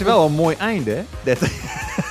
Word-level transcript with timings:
is 0.00 0.06
wel 0.06 0.26
een 0.26 0.32
mooi 0.32 0.56
einde, 0.56 0.90
hè? 0.90 1.02
Dit, 1.22 1.38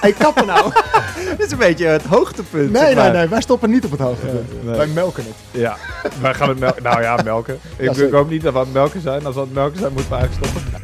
Hey, 0.02 0.12
kappen 0.14 0.46
nou. 0.46 0.72
dit 1.38 1.46
is 1.46 1.52
een 1.52 1.58
beetje 1.58 1.86
het 1.86 2.04
hoogtepunt. 2.04 2.72
Nee, 2.72 2.82
zeg 2.82 2.86
nee, 2.86 3.04
maar. 3.04 3.12
nee. 3.14 3.28
Wij 3.28 3.42
stoppen 3.42 3.70
niet 3.70 3.86
op 3.86 3.92
het 3.92 4.00
hoogtepunt. 4.00 4.64
nee. 4.64 4.76
Wij 4.76 4.88
melken 4.88 5.24
het. 5.24 5.34
Ja, 5.62 5.78
wij 6.22 6.34
gaan 6.34 6.50
het 6.50 6.60
melken. 6.60 6.84
Nou 6.84 7.02
ja, 7.02 7.20
melken. 7.24 7.60
Ik, 7.78 7.90
ik 7.90 7.96
zeker. 7.96 8.16
hoop 8.16 8.30
niet 8.30 8.42
dat 8.42 8.54
we 8.54 8.60
aan 8.60 8.66
het 8.66 8.74
melken 8.74 9.02
zijn. 9.02 9.26
Als 9.26 9.36
we 9.36 9.42
aan 9.42 9.46
het 9.48 9.56
melken 9.56 9.80
zijn, 9.80 9.94
moeten 9.94 10.12
we 10.12 10.18
eigenlijk 10.18 10.48
stoppen. 10.52 10.82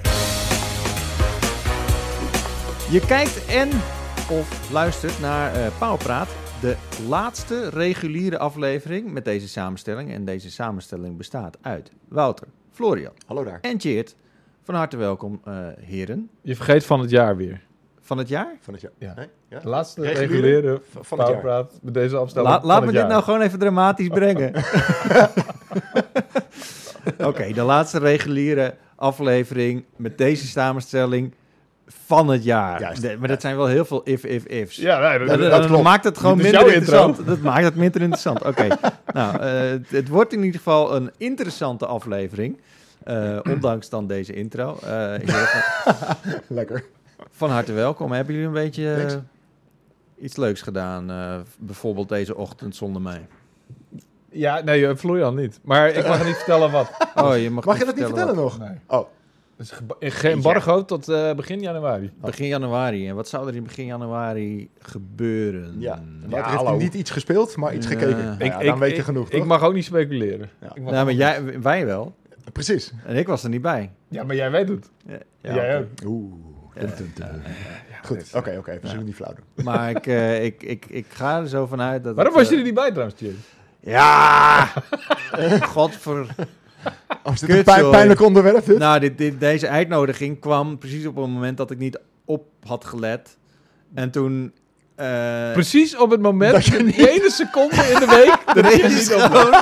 Je 2.89 2.99
kijkt 3.05 3.45
en 3.45 3.69
of 4.29 4.71
luistert 4.71 5.19
naar 5.19 5.53
eh 5.55 5.67
Pauwpraat, 5.77 6.27
de 6.61 6.75
laatste 7.07 7.69
reguliere 7.69 8.37
aflevering 8.37 9.11
met 9.11 9.25
deze 9.25 9.47
samenstelling. 9.47 10.13
En 10.13 10.25
deze 10.25 10.51
samenstelling 10.51 11.17
bestaat 11.17 11.57
uit 11.61 11.91
Wouter, 12.09 12.47
Florian 12.73 13.13
Hallo 13.25 13.43
daar. 13.43 13.59
en 13.61 13.77
Tjeerd. 13.77 14.15
Van 14.63 14.75
harte 14.75 14.97
welkom, 14.97 15.41
eh, 15.45 15.53
heren. 15.79 16.29
Je 16.41 16.55
vergeet 16.55 16.85
van 16.85 16.99
het 16.99 17.09
jaar 17.09 17.35
weer. 17.37 17.61
Van 18.01 18.17
het 18.17 18.27
jaar? 18.27 18.53
Van 18.61 18.73
het 18.73 18.81
jaar. 18.81 18.91
Ja. 18.97 19.13
Nee? 19.15 19.27
Ja? 19.49 19.59
De 19.59 19.67
laatste 19.69 20.01
Reguliere 20.01 20.81
van- 20.91 21.05
van 21.05 21.19
het 21.19 21.27
jaar. 21.43 21.65
Met 21.81 21.93
deze 21.93 22.17
afstelling 22.17 22.51
La- 22.51 22.59
van 22.59 22.67
laat 22.67 22.75
het 22.77 22.85
me 22.85 22.91
dit 22.91 23.01
jaar. 23.01 23.09
nou 23.09 23.23
gewoon 23.23 23.41
even 23.41 23.59
dramatisch 23.59 24.07
brengen. 24.07 24.53
Oké, 27.29 27.53
de 27.53 27.61
laatste 27.61 27.99
reguliere 27.99 28.75
aflevering 28.95 29.83
met 29.95 30.17
deze 30.17 30.47
samenstelling 30.47 31.33
van 31.87 32.27
het 32.27 32.43
jaar. 32.43 32.79
Juist. 32.79 33.01
De- 33.01 33.15
maar 33.19 33.27
dat 33.27 33.41
zijn 33.41 33.57
wel 33.57 33.65
heel 33.67 33.85
veel 33.85 34.01
if-if-ifs. 34.03 34.75
Ja, 34.75 35.09
nee, 35.09 35.19
dat, 35.19 35.27
Dat, 35.27 35.39
dat 35.39 35.51
dat 35.51 35.65
klopt. 35.65 35.83
maakt 35.83 36.03
het 36.03 36.17
gewoon 36.17 36.37
minder 36.37 36.53
intro. 36.61 36.73
interessant. 36.73 37.25
Dat 37.27 37.39
maakt 37.41 37.63
het 37.63 37.75
minder 37.75 38.01
interessant. 38.01 38.43
Oké, 38.45 38.67
nou, 39.13 39.39
eh, 39.39 39.51
het, 39.69 39.89
het 39.89 40.07
wordt 40.07 40.33
in 40.33 40.43
ieder 40.43 40.57
geval 40.57 40.95
een 40.95 41.11
interessante 41.17 41.85
aflevering. 41.85 42.59
Eh, 43.03 43.39
ondanks 43.53 43.89
dan 43.89 44.07
deze 44.07 44.33
intro. 44.33 44.77
Eh, 44.83 44.89
heren, 44.89 45.27
van, 45.47 46.05
Lekker. 46.57 46.83
van 47.31 47.49
harte 47.49 47.73
welkom. 47.73 48.11
Hebben 48.11 48.33
jullie 48.33 48.47
een 48.47 48.53
beetje 48.53 48.93
eh, 48.93 49.15
iets 50.25 50.35
leuks 50.35 50.61
gedaan? 50.61 51.09
eh, 51.11 51.35
bijvoorbeeld 51.59 52.09
deze 52.09 52.35
ochtend 52.35 52.75
zonder 52.75 53.01
mij. 53.01 53.27
ja, 54.31 54.61
nee, 54.63 54.95
Florian 54.95 55.35
niet. 55.35 55.59
Maar 55.63 55.89
ik 55.89 56.07
mag 56.07 56.25
niet 56.25 56.35
vertellen 56.35 56.71
wat. 56.71 56.91
Oh, 57.15 57.37
je 57.37 57.49
mag, 57.49 57.65
Mag 57.65 57.79
je 57.79 57.85
dat 57.85 57.95
niet 57.95 58.05
vertellen 58.05 58.35
wat- 58.35 58.43
nog? 58.43 58.59
Nee. 58.59 58.77
Oh, 58.87 59.07
Dus 59.55 59.73
embargo 60.23 60.85
tot 60.85 61.09
eh, 61.09 61.33
begin 61.33 61.59
januari. 61.59 62.11
Begin 62.21 62.47
januari. 62.47 63.07
En 63.09 63.15
wat 63.15 63.27
zou 63.27 63.47
er 63.47 63.55
in 63.55 63.63
begin 63.63 63.85
januari 63.85 64.69
gebeuren? 64.79 65.75
ja. 65.79 66.01
Ja, 66.29 66.49
heeft 66.67 66.81
niet 66.81 66.93
iets 66.93 67.11
gespeeld, 67.11 67.55
maar 67.55 67.75
iets 67.75 67.87
Ja. 67.87 67.91
gekeken. 67.91 68.19
Ik- 68.39 68.39
Nou 68.51 68.63
ja, 68.63 68.69
dan 68.69 68.79
weet 68.79 68.95
je 68.95 69.03
genoeg, 69.03 69.29
ik 69.29 69.37
toch? 69.37 69.45
mag 69.47 69.63
ook 69.63 69.73
niet 69.73 69.83
speculeren. 69.85 70.49
Ja. 70.61 70.75
Ik 70.75 70.81
mag 70.81 70.91
Nou, 70.93 71.05
maar 71.05 71.13
jij, 71.13 71.59
wij 71.61 71.85
wel. 71.85 72.15
Precies. 72.53 72.91
En 73.05 73.15
ik 73.15 73.27
was 73.27 73.43
er 73.43 73.49
niet 73.49 73.61
bij. 73.61 73.91
Ja, 74.07 74.23
maar 74.23 74.35
jij 74.35 74.51
weet 74.51 74.69
het. 74.69 74.89
Ja, 75.05 75.17
jij 75.41 75.77
oké. 75.77 75.87
ook. 76.03 76.09
Oeh. 76.09 76.33
Ja, 76.73 76.81
Dun, 76.81 76.95
dun, 76.97 77.11
dun. 77.15 77.41
Goed, 78.03 78.31
oké, 78.33 78.55
oké. 78.57 78.79
We 78.81 78.87
zullen 78.87 79.05
niet 79.05 79.15
flauw 79.15 79.33
doen. 79.33 79.65
Maar 79.65 79.89
ik, 79.89 80.07
eh, 80.07 80.43
ik, 80.43 80.63
ik, 80.63 80.85
ik 80.85 81.05
ga 81.09 81.39
er 81.39 81.47
zo 81.47 81.65
vanuit 81.65 82.03
dat... 82.03 82.15
Waarom 82.15 82.33
het, 82.33 82.41
was 82.41 82.49
je 82.49 82.55
eh, 82.55 82.59
er 82.59 82.65
niet 82.65 82.75
bij 82.75 82.91
trouwens? 82.91 83.21
Ja! 83.79 84.65
Godver... 85.73 86.35
Oh, 87.23 87.33
is 87.33 87.39
dit 87.39 87.49
Kut, 87.49 87.57
een 87.57 87.63
pijn- 87.63 87.89
pijnlijk 87.89 88.21
onderwerp, 88.21 88.65
dit? 88.65 88.77
Nou, 88.77 88.99
dit, 88.99 89.17
dit, 89.17 89.39
deze 89.39 89.67
uitnodiging 89.67 90.39
kwam 90.39 90.77
precies 90.77 91.05
op 91.05 91.17
een 91.17 91.31
moment 91.31 91.57
dat 91.57 91.71
ik 91.71 91.77
niet 91.77 91.99
op 92.25 92.45
had 92.63 92.85
gelet. 92.85 93.37
En 93.93 94.11
toen... 94.11 94.53
eh, 94.99 95.51
Precies 95.53 95.97
op 95.97 96.09
het 96.11 96.21
moment, 96.21 96.51
Dat 96.53 96.65
je 96.65 96.77
de 96.77 96.83
niet- 96.83 96.95
ene 97.07 97.29
seconde 97.31 97.75
in 97.75 97.99
de 97.99 98.05
week, 98.05 98.37
dat 98.55 98.65
er 98.71 98.77
je 98.77 98.83
is 98.83 99.09
niet 99.09 99.13
op 99.15 99.21
gewoon... 99.21 99.61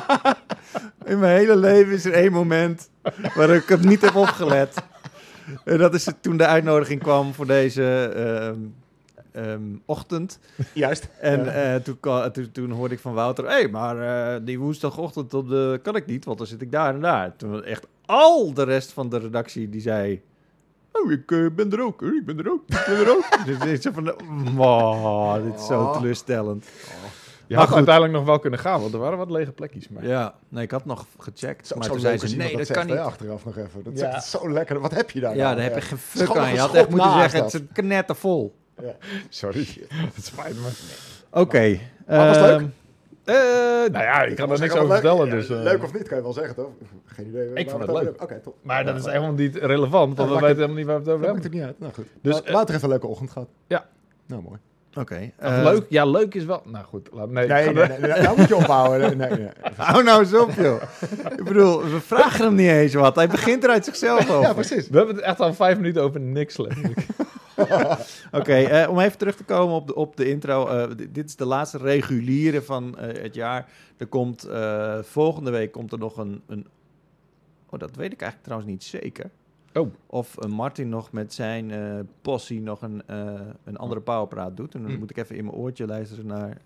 In 1.06 1.20
mijn 1.20 1.38
hele 1.38 1.56
leven 1.56 1.94
is 1.94 2.06
er 2.06 2.14
één 2.14 2.32
moment 2.32 2.90
waar 3.36 3.50
ik 3.50 3.68
het 3.68 3.84
niet 3.86 4.02
heb 4.02 4.16
opgelet. 4.16 4.74
En 5.66 5.78
dat 5.78 5.94
is 5.94 6.06
het 6.06 6.16
toen 6.22 6.38
de 6.38 6.46
uitnodiging 6.46 7.02
kwam 7.02 7.34
voor 7.34 7.46
deze 7.48 8.12
ehm, 8.16 8.60
ehm, 9.46 9.62
ochtend. 9.86 10.40
Juist. 10.74 11.08
En 11.20 11.44
Ja. 11.44 11.52
eh, 11.76 11.76
toen, 12.32 12.52
toen 12.52 12.72
hoorde 12.72 12.94
ik 12.94 13.00
van 13.02 13.14
Wouter... 13.14 13.46
hé, 13.46 13.52
hey, 13.52 13.68
maar 13.68 14.02
eh, 14.36 14.40
die 14.46 14.60
woensdagochtend 14.60 15.34
op 15.34 15.50
de, 15.50 15.80
kan 15.84 15.96
ik 15.96 16.06
niet, 16.06 16.26
want 16.26 16.38
dan 16.38 16.48
zit 16.48 16.62
ik 16.62 16.72
daar 16.72 16.94
en 16.94 17.02
daar. 17.02 17.36
Toen 17.36 17.64
echt 17.64 17.88
al 18.06 18.54
de 18.54 18.64
rest 18.64 18.92
van 18.92 19.10
de 19.10 19.18
redactie 19.20 19.70
die 19.70 19.82
zei... 19.82 20.22
Oh, 21.04 21.12
ik 21.12 21.32
eh, 21.32 21.46
ben 21.56 21.72
er 21.72 21.82
ook, 21.82 22.00
hoor. 22.02 22.16
ik 22.16 22.26
ben 22.26 22.40
er 22.40 22.52
ook, 22.52 22.62
ik 22.68 22.84
ben 22.88 22.96
er 22.98 23.10
ook. 23.10 23.46
dus 23.46 23.70
ik 23.74 23.82
zei 23.82 23.94
van, 23.94 24.14
wow, 24.56 25.44
dit 25.46 25.56
is 25.60 25.66
zo 25.66 25.80
Oh. 25.82 25.94
teleurstellend. 25.98 26.66
Je 26.66 27.54
Maar 27.56 27.58
had 27.58 27.68
goed. 27.68 27.76
uiteindelijk 27.78 28.16
nog 28.18 28.26
wel 28.26 28.40
kunnen 28.40 28.60
gaan, 28.60 28.82
want 28.82 28.94
er 28.94 29.00
waren 29.00 29.18
wat 29.18 29.30
lege 29.32 29.52
plekjes. 29.52 29.90
Maar... 29.90 30.06
Ja, 30.06 30.34
nee, 30.50 30.64
ik 30.64 30.72
had 30.72 30.86
nog 30.86 31.06
gecheckt, 31.20 31.68
Zo, 31.68 31.76
maar 31.76 31.86
zo 31.86 31.92
toen 31.94 32.02
leuk 32.02 32.18
zei 32.20 32.32
ze, 32.32 32.38
nee, 32.38 32.58
dat, 32.58 32.68
zegt, 32.68 32.80
kan 32.80 32.88
niet. 32.88 32.96
hè, 32.96 33.02
achteraf 33.02 33.46
nog 33.46 33.58
even. 33.58 33.84
Dat 33.84 34.00
Ja. 34.00 34.16
is 34.18 34.30
zo 34.30 34.52
lekker. 34.52 34.80
Wat 34.80 34.92
heb 34.94 35.10
je 35.12 35.20
daar 35.20 35.36
Ja, 35.36 35.44
nou? 35.44 35.56
daar 35.56 35.64
heb 35.64 35.74
je 35.74 35.80
Ja. 35.82 35.86
geen 35.88 35.98
Het 36.12 36.22
is 36.22 36.28
fuck 36.28 36.38
aan. 36.38 36.54
Je 36.54 36.60
had 36.60 36.74
echt 36.74 36.90
moeten 36.90 37.12
zeggen, 37.12 37.44
het 37.44 37.54
is 37.54 37.60
knettervol. 37.74 38.56
Sorry, 39.30 39.68
het 40.14 40.26
spijt 40.26 40.56
me. 40.56 40.70
Oké. 41.32 41.80
Maar 42.08 42.28
was 42.28 42.38
het 42.38 42.46
ehm, 42.46 42.58
leuk? 42.62 42.70
Eh, 43.28 43.36
nou 43.92 44.04
ja, 44.04 44.22
ik 44.24 44.36
kan 44.36 44.52
er 44.52 44.60
niks 44.60 44.74
over 44.74 44.88
leuk- 44.88 45.00
vertellen. 45.02 45.26
ja, 45.28 45.36
Dus, 45.36 45.50
eh, 45.50 45.62
Leuk 45.62 45.84
of 45.84 45.94
niet, 45.94 46.08
kan 46.08 46.18
je 46.18 46.24
wel 46.24 46.34
zeggen, 46.34 46.56
toch? 46.56 46.70
Geen 47.06 47.28
idee. 47.28 47.54
Ik 47.54 47.70
vond 47.70 47.82
het 47.82 47.92
leuk. 47.92 48.04
hebben. 48.04 48.22
Oké, 48.22 48.40
top. 48.44 48.56
Maar 48.62 48.86
dat 48.86 48.96
is 48.96 49.06
helemaal 49.06 49.32
niet 49.32 49.56
relevant, 49.56 50.18
want 50.18 50.30
we 50.30 50.36
weten 50.36 50.56
helemaal 50.56 50.76
niet 50.76 50.86
waar 50.86 50.96
we 50.96 51.02
het 51.04 51.12
over 51.12 51.26
Dat 51.26 51.34
maakt 51.34 51.44
hebben. 51.44 51.44
het 51.44 51.52
niet 51.52 51.64
uit. 51.64 51.80
Nou 51.80 51.94
goed. 51.94 52.06
Dus, 52.22 52.34
Dus 52.36 52.44
eh, 52.44 52.52
Wouter 52.54 52.72
heeft 52.72 52.84
een 52.84 52.90
leuke 52.90 53.08
ochtend 53.08 53.32
gehad. 53.32 53.48
Ja. 53.68 53.86
Nou, 54.26 54.42
mooi. 54.42 54.58
Oké. 54.96 55.32
Eh, 55.38 55.60
leuk, 55.64 55.86
ja, 55.90 56.06
leuk 56.06 56.34
is 56.36 56.46
wel... 56.46 56.62
Nou 56.66 56.86
goed, 56.86 57.10
laat, 57.12 57.30
nee. 57.30 57.48
Nee, 57.48 57.74
nee, 57.74 57.88
nee, 57.88 58.00
nee, 58.00 58.22
nou 58.22 58.38
moet 58.38 58.48
je 58.48 58.56
ophouden. 58.56 59.18
Nee, 59.18 59.30
nee, 59.30 59.38
nee. 59.40 59.50
Hou 59.76 60.04
nou 60.04 60.20
eens 60.20 60.34
op, 60.34 60.52
joh. 60.52 60.82
ik 61.38 61.44
bedoel, 61.44 61.84
we 61.84 62.00
vragen 62.00 62.46
hem 62.46 62.56
niet 62.56 62.70
eens 62.70 62.94
wat. 62.94 63.16
Hij 63.16 63.28
begint 63.28 63.64
er 63.64 63.70
uit 63.70 63.86
zichzelf 63.86 64.30
over. 64.30 64.42
Ja, 64.42 64.54
precies. 64.54 64.90
We 64.90 64.98
hebben 64.98 65.16
het 65.16 65.24
echt 65.24 65.40
al 65.40 65.54
vijf 65.54 65.76
minuten 65.78 66.02
over 66.04 66.20
niks 66.20 66.58
letterlijk. 66.58 67.00
Oké, 68.40 68.54
eh, 68.56 68.90
om 68.90 69.00
even 69.00 69.18
terug 69.18 69.36
te 69.36 69.44
komen 69.44 69.76
op 69.76 69.88
de, 69.88 69.96
op 69.96 70.18
de 70.18 70.30
intro. 70.30 70.68
eh, 70.68 70.96
dit 71.10 71.26
is 71.26 71.36
de 71.36 71.46
laatste 71.46 71.78
reguliere 71.78 72.62
van 72.62 72.98
eh, 72.98 73.22
het 73.24 73.36
jaar. 73.36 73.70
Er 73.98 74.08
komt, 74.08 74.48
volgende 75.02 75.52
week 75.52 75.72
komt 75.72 75.92
er 75.92 76.00
nog 76.00 76.18
een, 76.18 76.42
een... 76.48 76.68
Oh, 77.70 77.80
dat 77.80 77.96
weet 77.96 78.12
ik 78.14 78.22
eigenlijk 78.22 78.44
trouwens 78.44 78.72
niet 78.72 78.84
zeker. 78.84 79.30
Oh. 79.74 79.94
Of 80.08 80.38
eh, 80.38 80.50
Martin 80.50 80.90
nog 80.90 81.12
met 81.12 81.34
zijn 81.34 81.72
possie 82.22 82.62
nog 82.62 82.82
een, 82.82 83.02
een 83.64 83.78
andere 83.78 84.02
powerpraat 84.02 84.58
doet. 84.58 84.74
En 84.76 84.82
dan 84.82 84.92
Hm. 84.92 85.00
moet 85.00 85.10
ik 85.10 85.18
even 85.18 85.36
in 85.36 85.44
mijn 85.46 85.58
oortje 85.58 85.86
luisteren 85.86 86.26
naar... 86.26 86.58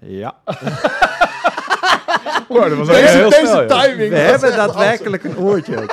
Ja, 0.00 0.38
Wow, 2.48 2.68
dat 2.68 2.78
was 2.78 2.86
Deze, 2.86 3.16
heel 3.16 3.30
deze 3.30 3.46
snel, 3.46 3.66
joh. 3.66 3.80
timing. 3.82 4.10
we 4.10 4.16
hebben 4.18 4.56
daadwerkelijk 4.56 5.24
een 5.24 5.38
oortje. 5.38 5.88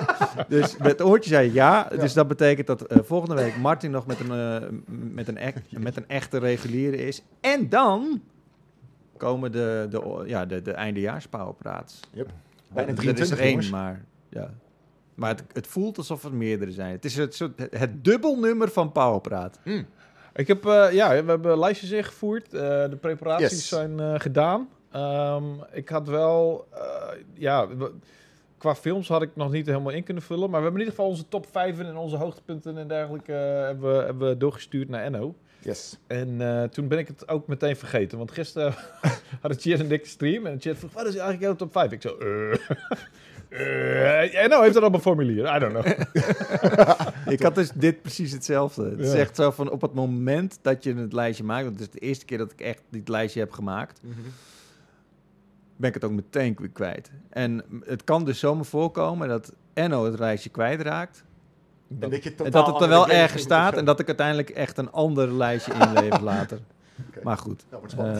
Dus 0.47 0.77
met 0.77 0.87
het 0.91 1.01
oortje 1.01 1.29
zei 1.29 1.53
ja. 1.53 1.87
Dus 1.99 2.13
dat 2.13 2.27
betekent 2.27 2.67
dat 2.67 2.81
eh, 2.81 2.97
volgende 3.03 3.35
week 3.35 3.57
Martin 3.57 3.91
nog 3.91 4.05
met 4.07 4.19
een, 4.19 4.31
eh, 4.31 4.67
met, 4.87 5.27
een 5.27 5.37
echt, 5.37 5.57
met 5.69 5.97
een 5.97 6.07
echte 6.07 6.37
reguliere 6.39 6.97
is. 6.97 7.21
En 7.41 7.69
dan 7.69 8.21
komen 9.17 9.51
de, 9.51 9.87
de, 9.89 10.23
ja, 10.25 10.45
de, 10.45 10.61
de 10.61 10.71
eindejaarspowerpraats. 10.71 11.99
Yep. 12.11 12.29
Bijna 12.73 12.91
Er 12.91 12.97
is 12.97 12.99
23, 13.03 13.37
er 13.39 13.43
één, 13.45 13.69
maar 13.69 14.05
ja. 14.29 14.49
Maar 15.15 15.29
het, 15.29 15.43
het 15.53 15.67
voelt 15.67 15.97
alsof 15.97 16.23
er 16.23 16.33
meerdere 16.33 16.71
zijn. 16.71 16.91
Het 16.91 17.05
is 17.05 17.15
het, 17.17 17.35
soort- 17.35 17.59
het, 17.59 17.77
het 17.77 18.03
dubbelnummer 18.03 18.69
van 18.69 18.91
Powerpraat. 18.91 19.59
Ik 20.35 20.47
heb, 20.47 20.65
eh, 20.65 20.91
ja, 20.91 21.09
we 21.09 21.29
hebben 21.31 21.59
lijstjes 21.59 21.91
ingevoerd. 21.91 22.53
eh, 22.53 22.59
de 22.89 22.97
preparaties 23.01 23.49
Yes. 23.51 23.67
zijn 23.67 23.99
eh, 23.99 24.13
gedaan. 24.17 24.67
Ehm, 24.95 25.43
ik 25.71 25.89
had 25.89 26.07
wel, 26.07 26.67
eh, 26.73 26.81
ja, 27.33 27.67
qua 28.57 28.75
films 28.75 29.07
had 29.07 29.21
ik 29.21 29.29
nog 29.33 29.51
niet 29.51 29.65
helemaal 29.65 29.91
in 29.91 30.03
kunnen 30.03 30.23
vullen. 30.23 30.49
Maar 30.49 30.59
we 30.59 30.65
hebben 30.65 30.81
in 30.81 30.87
ieder 30.87 30.93
geval 30.95 31.09
onze 31.11 31.27
top 31.27 31.47
5 31.51 31.79
en 31.79 31.97
onze 31.97 32.15
hoogtepunten 32.15 32.77
en 32.77 32.87
dergelijke 32.87 33.33
eh, 33.33 33.61
hebben, 33.65 33.97
we, 33.97 34.03
hebben 34.05 34.27
we 34.29 34.37
doorgestuurd 34.37 34.89
naar 34.89 35.03
Enno. 35.03 35.35
Yes. 35.59 35.97
En 36.07 36.41
eh, 36.41 36.63
toen 36.63 36.87
ben 36.87 36.97
ik 36.97 37.07
het 37.07 37.29
ook 37.29 37.47
meteen 37.47 37.75
vergeten. 37.75 38.17
Want 38.17 38.31
gisteren 38.31 38.73
hadden 39.41 39.59
Chad 39.59 39.79
en 39.79 39.87
dikke 39.87 40.07
stream. 40.07 40.45
En 40.45 40.61
Chad 40.61 40.77
vroeg, 40.77 40.93
wat 40.93 41.05
is 41.05 41.15
eigenlijk 41.15 41.41
jouw 41.41 41.55
top 41.55 41.71
5? 41.71 41.91
Ik 41.91 42.01
zo, 42.01 42.17
eh... 42.17 42.53
eh, 44.29 44.43
Enno 44.43 44.61
heeft 44.61 44.75
er 44.75 44.83
al 44.83 44.93
een 44.93 44.99
formulier. 44.99 45.55
I 45.55 45.59
don't 45.59 45.73
know. 45.73 45.85
Ik 47.33 47.41
had 47.41 47.55
dus 47.55 47.71
dit 47.71 48.01
precies 48.01 48.31
hetzelfde. 48.31 48.89
Het 48.89 48.99
is 48.99 49.11
Ja. 49.13 49.19
echt 49.19 49.35
zo 49.35 49.51
van 49.51 49.71
op 49.71 49.81
het 49.81 49.93
moment 49.93 50.59
dat 50.61 50.83
je 50.83 50.93
het 50.95 51.13
lijstje 51.13 51.43
maakt, 51.43 51.63
want 51.63 51.79
het 51.79 51.87
is 51.87 51.99
de 51.99 52.05
eerste 52.05 52.25
keer 52.25 52.37
dat 52.37 52.51
ik 52.51 52.61
echt 52.61 52.81
dit 52.89 53.07
lijstje 53.07 53.39
heb 53.39 53.51
gemaakt, 53.51 54.01
ben 55.75 55.89
ik 55.89 55.93
het 55.93 56.03
ook 56.03 56.11
meteen 56.11 56.71
kwijt. 56.73 57.11
En 57.29 57.63
het 57.85 58.03
kan 58.03 58.25
dus 58.25 58.39
zomaar 58.39 58.65
voorkomen 58.65 59.27
dat 59.27 59.53
Enno 59.73 60.05
het 60.05 60.19
lijstje 60.19 60.49
kwijtraakt. 60.49 61.23
En 61.89 62.09
dat, 62.09 62.23
je 62.23 62.33
En 62.43 62.51
dat 62.51 62.67
het 62.67 62.81
er 62.81 62.87
wel 62.87 63.09
ergens 63.09 63.41
staat 63.41 63.77
en 63.77 63.85
dat 63.85 63.99
ik 63.99 64.07
uiteindelijk 64.07 64.49
echt 64.49 64.77
een 64.77 64.91
ander 64.91 65.33
lijstje 65.33 65.73
inlever 65.73 66.23
later. 66.33 66.59
Maar 67.23 67.37
goed, 67.37 67.65
spannend. 67.87 68.17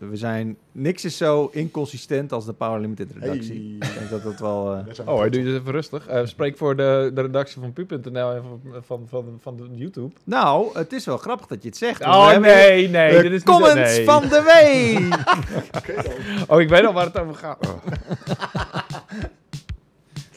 eh, 0.00 0.08
we 0.08 0.16
zijn, 0.16 0.56
niks 0.72 1.04
is 1.04 1.16
zo 1.16 1.48
inconsistent 1.52 2.32
als 2.32 2.44
de 2.44 2.52
Power 2.52 2.80
Limited 2.80 3.10
redactie. 3.18 3.76
Hey. 3.78 3.88
Ik 3.88 3.94
denk 3.98 4.10
dat 4.10 4.22
dat 4.22 4.40
wel... 4.40 4.74
eh, 4.74 4.78
Oh, 4.78 4.80
hij 4.80 4.84
trots 4.94 5.30
doe 5.30 5.42
je 5.42 5.48
eens 5.50 5.58
even 5.60 5.72
rustig. 5.72 6.06
Eh, 6.06 6.24
spreek 6.26 6.56
voor 6.56 6.76
de, 6.76 7.10
de 7.14 7.20
redactie 7.20 7.60
van 7.60 7.72
pu.nl 7.72 8.32
en 8.32 8.42
van, 8.42 8.82
van, 8.86 9.06
van, 9.08 9.38
van 9.40 9.56
de 9.56 9.68
YouTube. 9.72 10.14
Nou, 10.24 10.78
het 10.78 10.92
is 10.92 11.04
wel 11.04 11.16
grappig 11.16 11.46
dat 11.46 11.62
je 11.62 11.68
het 11.68 11.78
zegt. 11.78 12.04
Oh 12.04 12.36
nee, 12.36 12.88
nee. 12.88 13.16
de 13.16 13.22
dit 13.22 13.32
is 13.32 13.42
comments 13.42 13.74
niet, 13.74 13.96
nee. 13.96 14.04
van 14.04 14.22
de 14.22 14.42
week! 14.54 15.16
Oh, 16.50 16.60
ik 16.60 16.68
weet 16.68 16.84
al 16.86 16.92
waar 16.92 17.04
het 17.04 17.18
over 17.18 17.34
gaat. 17.34 17.66
Oh. 17.68 17.74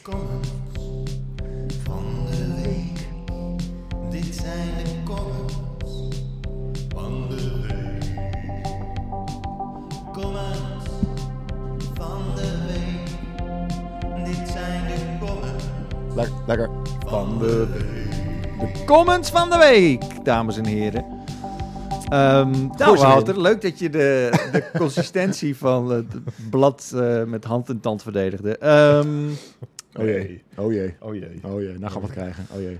comments 0.02 0.48
van 1.84 2.26
de 2.30 2.62
week. 2.62 3.06
Dit 4.10 4.34
zijn 4.34 4.81
Lekker. 16.46 16.70
van 17.06 17.38
de, 17.38 17.66
de 18.58 18.84
comments 18.86 19.30
van 19.30 19.50
de 19.50 19.56
week, 19.56 20.24
dames 20.24 20.56
en 20.56 20.66
heren. 20.66 21.04
Ehm 22.08 22.50
nou. 22.76 22.98
Wouter, 22.98 23.40
leuk 23.40 23.62
dat 23.62 23.78
je 23.78 23.90
de, 23.90 24.28
de 24.52 24.70
consistentie 24.78 25.56
van 25.56 25.90
het 25.90 26.06
blad 26.50 26.92
eh, 26.94 27.24
met 27.24 27.44
hand 27.44 27.68
en 27.68 27.80
tand 27.80 28.02
verdedigde. 28.02 28.58
Ehm, 28.58 29.28
Oh 29.98 30.04
jee. 30.04 30.42
Oh 30.56 30.72
jee. 30.72 30.94
Oh 31.00 31.14
jee. 31.14 31.40
Oh 31.42 31.60
jee. 31.60 31.78
Nou 31.78 31.92
gaan 31.92 32.00
we 32.00 32.06
het 32.06 32.16
krijgen. 32.16 32.46
Oh 32.54 32.60
jee. 32.60 32.78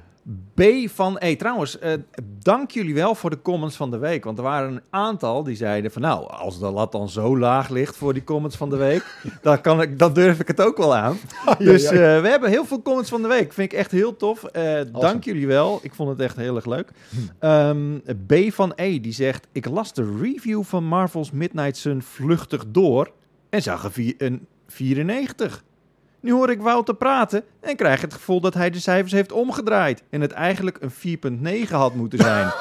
B 0.55 0.91
van 0.91 1.17
E. 1.19 1.37
Trouwens, 1.37 1.79
eh, 1.79 1.93
dank 2.39 2.71
jullie 2.71 2.95
wel 2.95 3.15
voor 3.15 3.31
de 3.31 3.43
comments 3.43 3.77
van 3.77 3.91
de 3.91 3.99
week. 3.99 4.25
Want 4.25 4.39
er 4.39 4.45
waren 4.45 4.73
een 4.73 4.81
aantal 4.91 5.43
die 5.43 5.57
zeiden 5.57 5.91
van... 5.91 6.03
nou, 6.03 6.27
als 6.31 6.59
de 6.59 6.71
lat 6.71 6.93
dan 6.93 7.09
zo 7.09 7.39
laag 7.39 7.69
ligt 7.69 7.97
voor 7.97 8.13
die 8.13 8.25
comments 8.25 8.57
van 8.57 8.71
de 8.71 8.77
week... 8.77 9.05
dan, 9.43 9.61
kan 9.61 9.81
ik, 9.83 9.99
dan 9.99 10.13
durf 10.13 10.41
ik 10.41 10.47
het 10.49 10.61
ook 10.61 10.77
wel 10.77 10.95
aan. 10.97 11.17
Dus 11.59 11.85
eh, 11.85 12.21
we 12.21 12.29
hebben 12.29 12.51
heel 12.51 12.65
veel 12.65 12.83
comments 12.83 13.11
van 13.11 13.23
de 13.23 13.29
week. 13.29 13.53
Vind 13.53 13.73
ik 13.73 13.79
echt 13.79 13.91
heel 13.91 14.17
tof. 14.17 14.45
Eh, 14.45 14.81
Dank 14.93 15.25
jullie 15.25 15.47
wel. 15.47 15.79
Ik 15.83 15.95
vond 15.95 16.09
het 16.09 16.21
echt 16.21 16.37
heel 16.37 16.57
erg 16.57 16.67
leuk. 16.67 16.91
Ehm, 17.39 17.99
B 18.27 18.35
van 18.53 18.73
E 18.77 19.01
die 19.01 19.13
zegt... 19.13 19.47
ik 19.53 19.67
las 19.69 19.93
de 19.93 20.17
review 20.21 20.63
van 20.63 20.85
Marvel's 20.85 21.31
Midnight 21.31 21.77
Sun 21.77 22.03
vluchtig 22.03 22.65
door... 22.69 23.11
en 23.51 23.63
zag 23.63 23.85
een, 23.85 23.93
vier- 23.93 24.15
een 24.19 24.47
94. 24.67 25.63
Nu 26.23 26.33
hoor 26.33 26.51
ik 26.51 26.61
Wouter 26.61 26.95
praten 26.95 27.45
en 27.61 27.77
krijg 27.77 28.01
het 28.01 28.15
gevoel 28.15 28.41
dat 28.41 28.55
hij 28.55 28.71
de 28.71 28.81
cijfers 28.81 29.13
heeft 29.13 29.33
omgedraaid... 29.33 30.03
en 30.11 30.21
het 30.21 30.33
eigenlijk 30.33 30.79
een 30.81 31.65
4,9 31.67 31.71
had 31.71 31.95
moeten 31.95 32.19
zijn. 32.19 32.53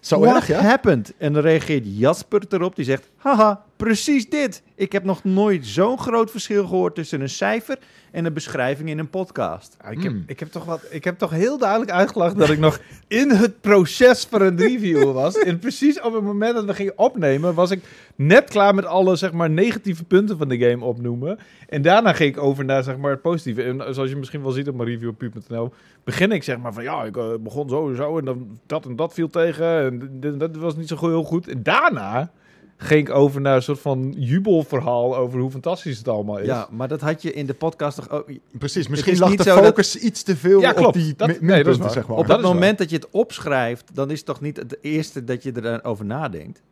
Zo 0.00 0.18
What 0.18 0.36
erg, 0.36 0.46
ja? 0.46 0.60
happened? 0.60 1.12
En 1.18 1.32
dan 1.32 1.42
reageert 1.42 1.84
Jasper 1.86 2.42
erop. 2.48 2.76
Die 2.76 2.84
zegt, 2.84 3.10
haha, 3.16 3.64
precies 3.76 4.28
dit. 4.28 4.62
Ik 4.74 4.92
heb 4.92 5.04
nog 5.04 5.24
nooit 5.24 5.66
zo'n 5.66 5.98
groot 5.98 6.30
verschil 6.30 6.66
gehoord 6.66 6.94
tussen 6.94 7.20
een 7.20 7.28
cijfer 7.28 7.78
en 8.10 8.24
een 8.24 8.32
beschrijving 8.32 8.88
in 8.88 8.98
een 8.98 9.10
podcast. 9.10 9.76
Ik, 9.90 10.02
heb, 10.02 10.12
Hmm. 10.12 10.24
ik, 10.26 10.40
heb 10.40 10.50
toch 10.50 10.64
wat, 10.64 10.86
ik 10.90 11.04
heb 11.04 11.18
toch 11.18 11.30
heel 11.30 11.58
duidelijk 11.58 11.90
uitgelegd 11.90 12.38
dat 12.38 12.50
ik 12.50 12.58
nog 12.58 12.80
in 13.08 13.30
het 13.30 13.60
proces 13.60 14.26
voor 14.30 14.40
een 14.40 14.56
review 14.56 15.12
was. 15.12 15.38
En 15.38 15.58
precies 15.58 16.00
op 16.00 16.12
het 16.12 16.22
moment 16.22 16.54
dat 16.54 16.64
we 16.64 16.74
gingen 16.74 16.98
opnemen, 16.98 17.54
was 17.54 17.70
ik 17.70 17.82
net 18.14 18.50
klaar 18.50 18.74
met 18.74 18.84
alle 18.84 19.16
zeg 19.16 19.32
maar, 19.32 19.50
negatieve 19.50 20.04
punten 20.04 20.38
van 20.38 20.48
de 20.48 20.58
game 20.58 20.84
opnoemen. 20.84 21.38
En 21.68 21.82
daarna 21.82 22.12
ging 22.12 22.36
ik 22.36 22.42
over 22.42 22.64
naar 22.64 22.82
zeg 22.82 22.96
maar, 22.96 23.10
het 23.10 23.22
positieve. 23.22 23.62
En 23.62 23.94
zoals 23.94 24.10
je 24.10 24.16
misschien 24.16 24.42
wel 24.42 24.50
ziet 24.50 24.68
op 24.68 24.74
mijn 24.74 24.88
review 24.88 25.08
op 25.08 25.18
pu.nl, 25.18 25.72
begin 26.04 26.32
ik 26.32 26.42
zeg 26.42 26.58
maar 26.58 26.72
van 26.72 26.82
ja, 26.82 27.04
ik 27.04 27.16
eh, 27.16 27.28
begon 27.40 27.68
zo 27.68 27.88
en 27.88 27.96
zo 27.96 28.18
en 28.18 28.24
dan 28.24 28.58
dat 28.66 28.86
en 28.86 28.96
dat 28.96 29.14
viel 29.14 29.28
tegen. 29.28 29.84
En 29.84 29.98
dit 30.20 30.32
en 30.32 30.38
dat 30.38 30.56
was 30.56 30.76
niet 30.76 30.88
zo 30.88 31.08
heel 31.08 31.24
goed. 31.24 31.48
En 31.48 31.62
daarna 31.62 32.32
ging 32.76 33.08
ik 33.08 33.14
over 33.14 33.40
naar 33.40 33.56
een 33.56 33.62
soort 33.62 33.80
van 33.80 34.14
jubelverhaal 34.16 35.16
over 35.16 35.40
hoe 35.40 35.50
fantastisch 35.50 35.98
het 35.98 36.08
allemaal 36.08 36.38
is. 36.38 36.46
Ja, 36.46 36.68
maar 36.70 36.88
dat 36.88 37.00
had 37.00 37.22
je 37.22 37.32
in 37.32 37.46
de 37.46 37.54
podcast 37.54 37.96
toch 37.96 38.10
ook... 38.10 38.30
Precies. 38.58 38.88
Misschien 38.88 39.12
is 39.12 39.18
lag 39.18 39.34
de 39.34 39.44
dat- 39.44 39.58
focus 39.58 39.96
iets 39.96 40.22
te 40.22 40.36
veel 40.36 40.60
Ja, 40.60 40.72
op 40.72 40.92
die 40.92 41.14
Dat- 41.16 41.40
nee, 41.40 41.64
dat 41.64 41.84
is 41.84 41.92
zeg 41.92 42.06
maar. 42.06 42.16
Op 42.16 42.26
dat 42.26 42.42
moment 42.42 42.78
dat 42.78 42.90
je 42.90 42.96
het 42.96 43.10
opschrijft, 43.10 43.94
dan 43.94 44.10
is 44.10 44.16
het 44.16 44.26
toch 44.26 44.40
niet 44.40 44.56
het 44.56 44.78
eerste 44.80 45.24
dat 45.24 45.42
je 45.42 45.52
erover 45.62 46.04
nadenkt? 46.04 46.62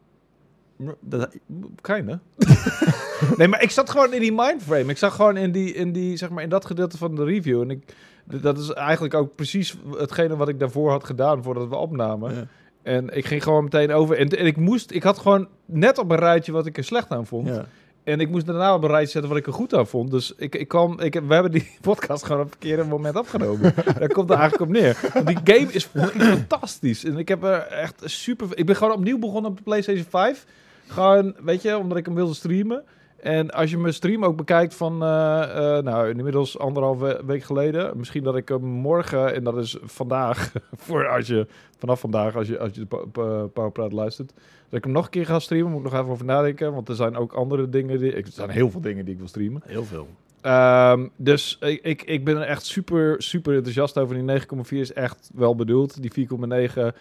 Dat, 1.00 1.36
Keine. 1.80 2.18
nee, 3.36 3.48
maar 3.48 3.62
ik 3.62 3.70
zat 3.70 3.90
gewoon 3.90 4.12
in 4.12 4.20
die 4.20 4.32
mindframe. 4.32 4.90
Ik 4.90 4.98
zag 4.98 5.14
gewoon 5.14 5.36
in, 5.36 5.52
die, 5.52 5.74
in, 5.74 5.92
die, 5.92 6.16
zeg 6.16 6.30
maar, 6.30 6.42
in 6.42 6.48
dat 6.48 6.64
gedeelte 6.64 6.96
van 6.98 7.14
de 7.14 7.24
review. 7.24 7.60
En 7.60 7.70
ik, 7.70 7.94
dat 8.24 8.58
is 8.58 8.70
eigenlijk 8.72 9.14
ook 9.14 9.34
precies 9.34 9.76
hetgene 9.96 10.36
wat 10.36 10.48
ik 10.48 10.58
daarvoor 10.60 10.90
had 10.90 11.04
gedaan 11.04 11.42
voordat 11.42 11.68
we 11.68 11.76
opnamen. 11.76 12.34
Ja. 12.34 12.46
En 12.82 13.16
ik 13.16 13.26
ging 13.26 13.42
gewoon 13.42 13.64
meteen 13.64 13.92
over. 13.92 14.16
En, 14.16 14.28
en 14.28 14.46
ik 14.46 14.56
moest, 14.56 14.90
ik 14.90 15.02
had 15.02 15.18
gewoon 15.18 15.48
net 15.64 15.98
op 15.98 16.10
een 16.10 16.18
rijtje 16.18 16.52
wat 16.52 16.66
ik 16.66 16.76
er 16.76 16.84
slecht 16.84 17.10
aan 17.10 17.26
vond. 17.26 17.48
ja. 17.48 17.66
En 18.04 18.20
ik 18.20 18.30
moest 18.30 18.46
daarna 18.46 18.74
op 18.74 18.82
een 18.82 18.88
rijtje 18.88 19.10
zetten 19.10 19.30
wat 19.30 19.38
ik 19.40 19.46
er 19.46 19.52
goed 19.52 19.74
aan 19.74 19.86
vond. 19.86 20.10
Dus 20.10 20.32
ik, 20.36 20.54
ik 20.54 20.68
kwam, 20.68 21.00
ik, 21.00 21.14
we 21.14 21.34
hebben 21.34 21.52
die 21.52 21.70
podcast 21.80 22.24
gewoon 22.24 22.40
op 22.40 22.50
het 22.50 22.56
verkeerde 22.58 22.84
moment 22.84 23.16
opgenomen. 23.16 23.74
Daar 23.98 24.08
komt 24.08 24.28
het 24.28 24.38
eigenlijk 24.38 24.60
op 24.60 24.68
neer. 24.68 25.10
Want 25.12 25.26
die 25.26 25.38
game 25.44 25.72
is 25.72 25.84
fantastisch. 26.16 27.04
En 27.04 27.18
ik 27.18 27.28
heb 27.28 27.42
er 27.42 27.60
echt 27.60 28.02
super... 28.04 28.48
Ik 28.54 28.66
ben 28.66 28.76
gewoon 28.76 28.92
opnieuw 28.92 29.18
begonnen 29.18 29.50
op 29.50 29.56
de 29.56 29.62
PlayStation 29.62 30.06
5. 30.08 30.46
Gewoon, 30.86 31.34
weet 31.44 31.62
je, 31.62 31.78
omdat 31.78 31.98
ik 31.98 32.04
hem 32.04 32.14
wilde 32.14 32.34
streamen. 32.34 32.84
En 33.22 33.50
als 33.50 33.70
je 33.70 33.78
mijn 33.78 33.94
stream 33.94 34.24
ook 34.24 34.36
bekijkt 34.36 34.74
van, 34.74 35.02
eh, 35.02 35.76
eh, 35.76 35.84
nou, 35.84 36.08
inmiddels 36.08 36.58
anderhalve 36.58 37.20
week 37.26 37.42
geleden. 37.42 37.96
Misschien 37.98 38.22
dat 38.22 38.36
ik 38.36 38.48
hem 38.48 38.64
morgen, 38.64 39.34
en 39.34 39.44
dat 39.44 39.56
is 39.56 39.76
vandaag, 39.82 40.52
voor 40.84 41.08
als 41.08 41.26
je, 41.26 41.46
vanaf 41.78 42.00
vandaag, 42.00 42.36
als 42.36 42.48
je, 42.48 42.58
als 42.58 42.70
je 42.74 42.86
de 42.88 43.48
Powerpraat 43.52 43.92
luistert. 43.92 44.32
Dat 44.68 44.78
ik 44.78 44.84
hem 44.84 44.92
nog 44.92 45.04
een 45.04 45.10
keer 45.10 45.26
ga 45.26 45.38
streamen, 45.38 45.70
moet 45.72 45.84
ik 45.84 45.90
nog 45.90 46.00
even 46.00 46.12
over 46.12 46.24
nadenken. 46.24 46.72
Want 46.72 46.88
er 46.88 46.94
zijn 46.94 47.16
ook 47.16 47.32
andere 47.32 47.68
dingen, 47.68 47.98
die, 47.98 48.12
ik- 48.12 48.26
er 48.26 48.32
zijn 48.32 48.50
heel 48.50 48.70
veel 48.70 48.80
dingen 48.80 49.04
die 49.04 49.12
ik 49.12 49.18
wil 49.18 49.28
streamen. 49.28 49.62
Heel 49.66 49.84
veel. 49.84 50.08
Ehm, 50.40 51.06
dus 51.16 51.56
ik, 51.60 51.80
ik, 51.82 52.02
ik 52.02 52.24
ben 52.24 52.36
er 52.36 52.42
echt 52.46 52.64
super, 52.64 53.14
super 53.22 53.54
enthousiast 53.54 53.98
over. 53.98 54.14
Die 54.26 54.40
9,4 54.40 54.46
is 54.68 54.92
echt 54.92 55.30
wel 55.34 55.54
bedoeld. 55.56 56.02
Die 56.02 56.28
4,9 56.28 56.96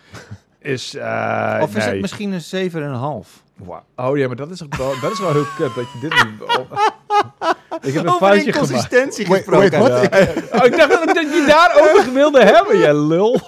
is... 0.59 0.95
eh, 0.95 1.59
Of 1.61 1.75
is 1.75 1.83
nee. 1.85 1.91
het 1.93 2.01
misschien 2.01 2.31
een 2.31 2.71
7,5? 3.25 3.43
Wauw. 3.65 3.83
Oh 3.95 4.17
ja, 4.17 4.27
maar 4.27 4.35
dat 4.35 4.49
is, 4.49 4.61
wel, 4.77 4.93
dat 5.01 5.11
is 5.11 5.19
wel 5.19 5.31
heel 5.31 5.45
kut 5.57 5.75
dat 5.75 5.85
je 5.93 5.99
dit 6.01 6.13
niet... 6.23 6.41
ik 7.87 7.93
heb 7.93 8.03
een 8.03 8.09
Over 8.09 8.27
foutje 8.27 8.51
gemaakt. 8.67 8.93
Wait, 9.27 9.45
wait? 9.45 9.71
Ja. 9.71 10.01
Ik- 10.01 10.53
Oh, 10.59 10.65
ik 10.65 10.77
dacht 10.77 10.89
dat 10.91 11.01
ik 11.09 11.15
dat 11.15 11.23
je 11.33 11.43
daarover 11.47 12.13
wilde 12.13 12.43
hebben, 12.43 12.77
jij 12.77 12.93
lul. 12.95 13.39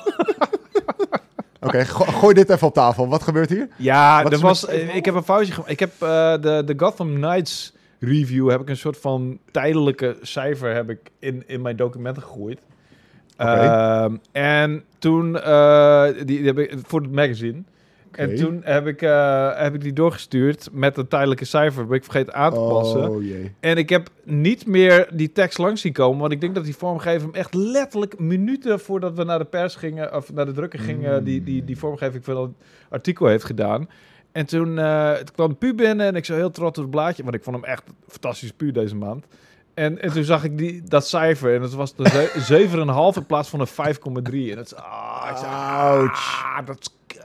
Oké, 1.62 1.86
go- 1.86 2.04
gooi 2.06 2.34
dit 2.34 2.50
even 2.50 2.68
op 2.68 2.74
tafel. 2.74 3.08
Wat 3.08 3.24
gebeurt 3.24 3.50
hier? 3.50 3.68
Ja, 3.78 4.24
er 4.32 4.40
was, 4.40 4.66
met- 4.66 4.96
ik 4.96 5.06
heb 5.06 5.16
een 5.16 5.24
foutje 5.24 5.54
gemaakt. 5.54 5.72
Ik 5.72 5.80
heb 5.80 5.92
eh, 6.00 6.32
de, 6.42 6.62
de 6.66 6.74
Gotham 6.78 7.14
Knights 7.16 7.74
review, 8.00 8.50
heb 8.50 8.62
ik 8.62 8.70
een 8.70 8.78
soort 8.78 8.98
van 8.98 9.40
tijdelijke 9.52 10.18
cijfer 10.22 10.74
heb 10.76 10.90
ik 10.90 11.00
in, 11.20 11.44
in 11.48 11.62
mijn 11.62 11.76
documenten 11.76 12.24
gegooid. 12.24 12.60
Oké. 13.38 13.50
Ehm, 13.52 14.16
en 14.32 14.84
toen, 15.00 15.40
eh, 15.42 16.06
die, 16.16 16.26
die 16.26 16.46
heb 16.46 16.58
ik 16.60 16.74
voor 16.86 17.02
het 17.02 17.12
magazine. 17.12 17.64
En 18.18 18.36
toen 18.36 18.62
heb 18.64 18.88
ik, 18.88 19.02
eh, 19.02 19.50
heb 19.58 19.74
ik 19.74 19.82
die 19.82 19.94
doorgestuurd 19.94 20.70
met 20.72 20.98
een 20.98 21.08
tijdelijke 21.08 21.46
cijfer. 21.46 21.88
Ben 21.88 21.98
ik 21.98 22.04
vergeten 22.04 22.34
aan 22.34 22.54
te 22.54 22.60
passen. 22.60 23.10
Oh 23.10 23.24
jee. 23.24 23.52
En 23.60 23.78
ik 23.78 23.90
heb 23.90 24.10
niet 24.24 24.66
meer 24.68 25.08
die 25.14 25.32
tekst 25.32 25.58
langs 25.58 25.82
zien 25.82 25.94
komen. 25.94 26.20
Want 26.20 26.32
ik 26.32 26.42
denk 26.42 26.56
dat 26.56 26.64
die 26.66 26.76
vormgever 26.76 27.22
hem 27.22 27.36
echt 27.36 27.54
letterlijk 27.54 28.20
minuten 28.20 28.80
voordat 28.80 29.14
we 29.16 29.24
naar 29.24 29.40
de 29.40 29.46
pers 29.46 29.76
gingen, 29.76 30.16
of 30.16 30.34
naar 30.34 30.46
de 30.46 30.52
drukker 30.52 30.80
gingen, 30.80 31.18
Mm. 31.20 31.24
die, 31.26 31.44
die, 31.44 31.66
die 31.66 31.78
vormgeving 31.78 32.24
van 32.26 32.38
het 32.42 32.52
artikel 32.90 33.28
heeft 33.28 33.44
gedaan. 33.46 33.90
En 34.32 34.46
toen, 34.46 34.80
eh, 34.80 35.12
toen 35.14 35.36
kwam 35.36 35.50
de 35.50 35.56
pu 35.56 35.74
binnen 35.74 36.06
en 36.08 36.16
ik 36.16 36.26
zo 36.26 36.36
heel 36.36 36.52
trots 36.52 36.78
op 36.78 36.84
het 36.84 36.92
blaadje, 36.94 37.24
want 37.24 37.36
ik 37.36 37.44
vond 37.44 37.56
hem 37.56 37.66
echt 37.66 37.84
een 37.88 37.94
fantastisch 38.08 38.52
pu 38.52 38.72
deze 38.72 38.96
maand. 38.96 39.26
En, 39.74 40.02
en 40.02 40.12
toen 40.12 40.24
zag 40.24 40.44
ik 40.44 40.58
die, 40.58 40.82
dat 40.84 41.08
cijfer 41.08 41.56
en 41.56 41.62
het 41.62 41.74
was 41.74 41.96
de 41.96 42.10
ze- 42.10 42.44
7,5 43.14 43.18
in 43.18 43.26
plaats 43.26 43.50
van 43.50 43.60
een 43.60 43.68
5,3. 43.68 44.50
En 44.50 44.56
dat 44.56 44.66
is, 44.66 44.76
ah, 44.76 45.84
Ouch. 45.92 46.44
ah, 46.58 46.66
dat 46.66 46.78
is. 46.80 47.18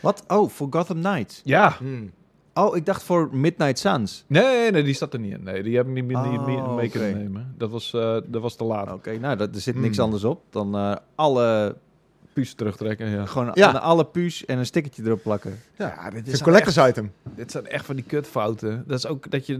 Wat? 0.00 0.24
Oh, 0.28 0.48
voor 0.50 0.66
Gotham 0.70 1.00
Knights. 1.00 1.40
Ja, 1.44 1.74
Hmm. 1.78 2.10
Oh, 2.54 2.76
ik 2.76 2.86
dacht 2.86 3.02
voor 3.02 3.28
Midnight 3.32 3.78
Suns. 3.78 4.24
nee, 4.26 4.70
nee, 4.70 4.82
die 4.82 4.94
staat 4.94 5.12
er 5.12 5.18
niet 5.20 5.32
in. 5.32 5.42
Nee, 5.42 5.62
die 5.62 5.76
heb 5.76 5.86
ik 5.86 5.92
niet, 5.92 6.04
niet, 6.06 6.16
niet 6.46 6.58
Oh, 6.58 6.74
mee 6.74 6.88
kunnen 6.88 7.18
nemen. 7.18 7.54
Dat 7.58 7.70
was, 7.70 7.92
eh, 7.94 8.16
dat 8.26 8.42
was 8.42 8.54
te 8.56 8.64
laat. 8.64 8.92
Oké, 8.92 9.18
nou, 9.18 9.36
dat, 9.36 9.54
er 9.54 9.60
zit 9.60 9.74
niks 9.76 9.96
Hmm. 9.96 10.04
anders 10.04 10.24
op 10.24 10.42
dan 10.50 10.74
eh, 10.76 10.96
alle, 11.14 11.76
Puus 12.32 12.54
terugtrekken, 12.54 13.08
ja. 13.08 13.26
gewoon 13.26 13.50
Ja. 13.54 13.68
aan 13.68 13.80
alle 13.82 14.04
puus 14.04 14.44
en 14.44 14.58
een 14.58 14.66
stickertje 14.66 15.02
erop 15.04 15.22
plakken. 15.22 15.58
Ja, 15.76 16.04
dit 16.10 16.18
Het 16.18 16.26
is 16.26 16.38
een 16.38 16.44
collectors 16.44 16.76
item. 16.88 17.12
Dit 17.36 17.50
zijn 17.50 17.66
echt 17.66 17.84
van 17.84 17.94
die 17.96 18.04
kutfouten. 18.04 18.84
Dat 18.86 18.98
is 18.98 19.06
ook 19.06 19.30
dat 19.30 19.46
je... 19.46 19.58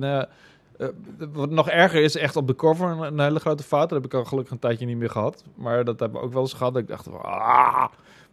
eh, 0.78 0.88
wat 1.32 1.50
nog 1.50 1.68
erger 1.68 2.02
is, 2.02 2.16
echt 2.16 2.36
op 2.36 2.46
de 2.46 2.54
cover 2.54 2.88
een, 2.88 2.98
een 3.00 3.20
hele 3.20 3.40
grote 3.40 3.62
fout. 3.62 3.88
Dat 3.88 4.02
heb 4.02 4.12
ik 4.12 4.18
al 4.18 4.24
gelukkig 4.24 4.52
een 4.52 4.58
tijdje 4.58 4.86
niet 4.86 4.96
meer 4.96 5.10
gehad. 5.10 5.44
Maar 5.54 5.84
dat 5.84 6.00
hebben 6.00 6.20
we 6.20 6.26
ook 6.26 6.32
wel 6.32 6.42
eens 6.42 6.52
gehad. 6.52 6.72
Dat 6.72 6.82
ik 6.82 6.88
dacht, 6.88 7.04
van, 7.04 7.22
ah. 7.22 7.84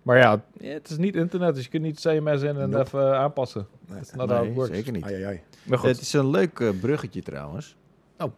Maar 0.09 0.17
ja, 0.17 0.41
het 0.61 0.89
is 0.89 0.97
niet 0.97 1.15
internet, 1.15 1.55
dus 1.55 1.63
je 1.63 1.69
kunt 1.69 1.83
niet 1.83 1.99
CMS 1.99 2.41
in 2.41 2.57
en 2.57 2.69
Nope. 2.69 2.79
even 2.85 3.17
aanpassen. 3.17 3.67
Dat 4.15 4.29
how 4.29 4.31
it 4.31 4.43
Nee, 4.43 4.53
works. 4.53 4.75
zeker 4.75 4.91
niet. 4.91 5.03
Ai, 5.03 5.13
ai, 5.13 5.23
ai. 5.23 5.41
Maar 5.63 5.77
goed, 5.77 5.89
Het 5.89 6.01
is 6.01 6.13
een 6.13 6.29
leuk 6.29 6.59
eh, 6.59 6.69
bruggetje 6.81 7.21
trouwens. 7.21 7.75
Oh. 8.17 8.31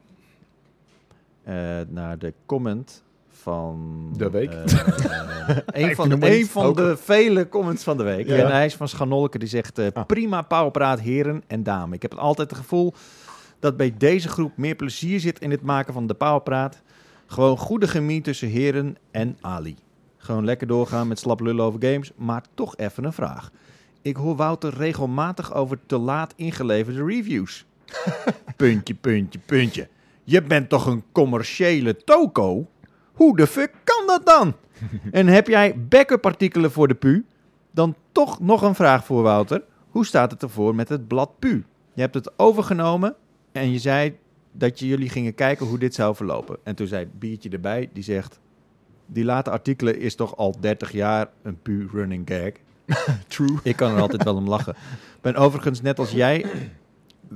Eh, 1.44 1.56
naar 1.90 2.18
de 2.18 2.34
comment 2.46 3.04
van... 3.30 4.08
De 4.18 4.30
week. 4.30 4.52
eh, 4.52 4.64
eh, 4.64 5.58
een 5.90 5.96
van, 5.96 6.10
de, 6.10 6.18
een 6.38 6.46
van 6.46 6.74
de 6.76 6.98
vele 6.98 7.50
comments 7.50 7.84
van 7.84 7.98
de 7.98 8.04
week. 8.04 8.28
Ja. 8.28 8.36
En 8.36 8.52
hij 8.52 8.66
is 8.66 8.76
van 8.76 8.88
Schanolke, 8.88 9.38
die 9.40 9.48
zegt... 9.48 9.78
eh, 9.80 9.88
Ah. 9.94 10.06
Prima 10.06 10.42
powerpraat 10.42 11.00
heren 11.00 11.44
en 11.48 11.64
dames. 11.64 11.96
Ik 11.96 12.02
heb 12.02 12.14
altijd 12.14 12.50
het 12.50 12.60
gevoel 12.60 12.94
dat 13.60 13.78
bij 13.78 13.94
deze 13.98 14.28
groep 14.28 14.58
meer 14.58 14.76
plezier 14.76 15.20
zit 15.20 15.40
in 15.40 15.52
het 15.52 15.62
maken 15.62 15.94
van 15.94 16.08
de 16.08 16.14
powerpraat. 16.14 16.82
Gewoon 17.26 17.58
goede 17.58 17.88
chemie 17.88 18.22
tussen 18.22 18.48
heren 18.48 18.96
en 19.12 19.38
Ali. 19.42 19.76
Gewoon 20.22 20.46
lekker 20.46 20.68
doorgaan 20.68 21.08
met 21.08 21.20
slap 21.20 21.40
lullen 21.40 21.66
over 21.66 21.84
games, 21.84 22.12
maar 22.16 22.44
toch 22.54 22.78
even 22.78 23.04
een 23.04 23.14
vraag. 23.14 23.52
Ik 24.02 24.16
hoor 24.16 24.36
Wouter 24.36 24.74
regelmatig 24.74 25.54
over 25.54 25.80
te 25.86 25.98
laat 25.98 26.34
ingeleverde 26.36 27.06
reviews. 27.06 27.66
puntje, 28.58 28.94
puntje, 28.94 29.40
puntje. 29.46 29.88
Je 30.24 30.42
bent 30.42 30.70
toch 30.70 30.86
een 30.86 31.04
commerciële 31.12 31.98
toko? 31.98 32.68
Hoe 33.14 33.38
de 33.38 33.48
fuck 33.48 33.72
kan 33.84 34.08
dat 34.08 34.26
dan? 34.26 34.54
en 35.12 35.28
heb 35.28 35.48
jij 35.48 35.76
backup 35.90 36.26
artikelen 36.26 36.72
voor 36.72 36.88
de 36.88 36.96
pu? 36.96 37.26
Dan 37.72 37.96
toch 38.12 38.40
nog 38.40 38.62
een 38.62 38.76
vraag 38.76 39.06
voor 39.06 39.22
Wouter. 39.22 39.64
Hoe 39.90 40.06
staat 40.06 40.32
het 40.32 40.44
ervoor 40.44 40.76
met 40.76 40.90
het 40.90 41.08
blad 41.08 41.40
pu? 41.40 41.66
Je 41.94 42.02
hebt 42.02 42.14
het 42.14 42.40
overgenomen 42.40 43.16
en 43.52 43.72
je 43.72 43.80
zei 43.80 44.18
dat 44.52 44.80
je 44.80 44.88
jullie 44.88 45.10
gingen 45.10 45.34
kijken 45.34 45.66
hoe 45.66 45.78
dit 45.78 45.94
zou 45.94 46.16
verlopen. 46.16 46.58
En 46.64 46.76
toen 46.76 46.88
zei 46.88 47.08
biertje 47.20 47.50
erbij, 47.50 47.90
die 47.94 48.04
zegt... 48.04 48.40
die 49.14 49.26
late 49.26 49.50
artikelen 49.50 50.00
is 50.00 50.16
toch 50.16 50.38
al 50.38 50.56
30 50.60 50.92
jaar 50.92 51.28
een 51.44 51.62
puur 51.62 51.90
running 51.94 52.28
gag. 52.28 52.52
True. 53.28 53.58
Ik 53.64 53.76
kan 53.76 53.96
er 53.96 54.02
altijd 54.02 54.24
wel 54.24 54.36
om 54.36 54.48
lachen. 54.48 54.76
Ben 55.22 55.36
overigens, 55.36 55.82
net 55.82 56.00
als 56.00 56.12
jij, 56.12 56.46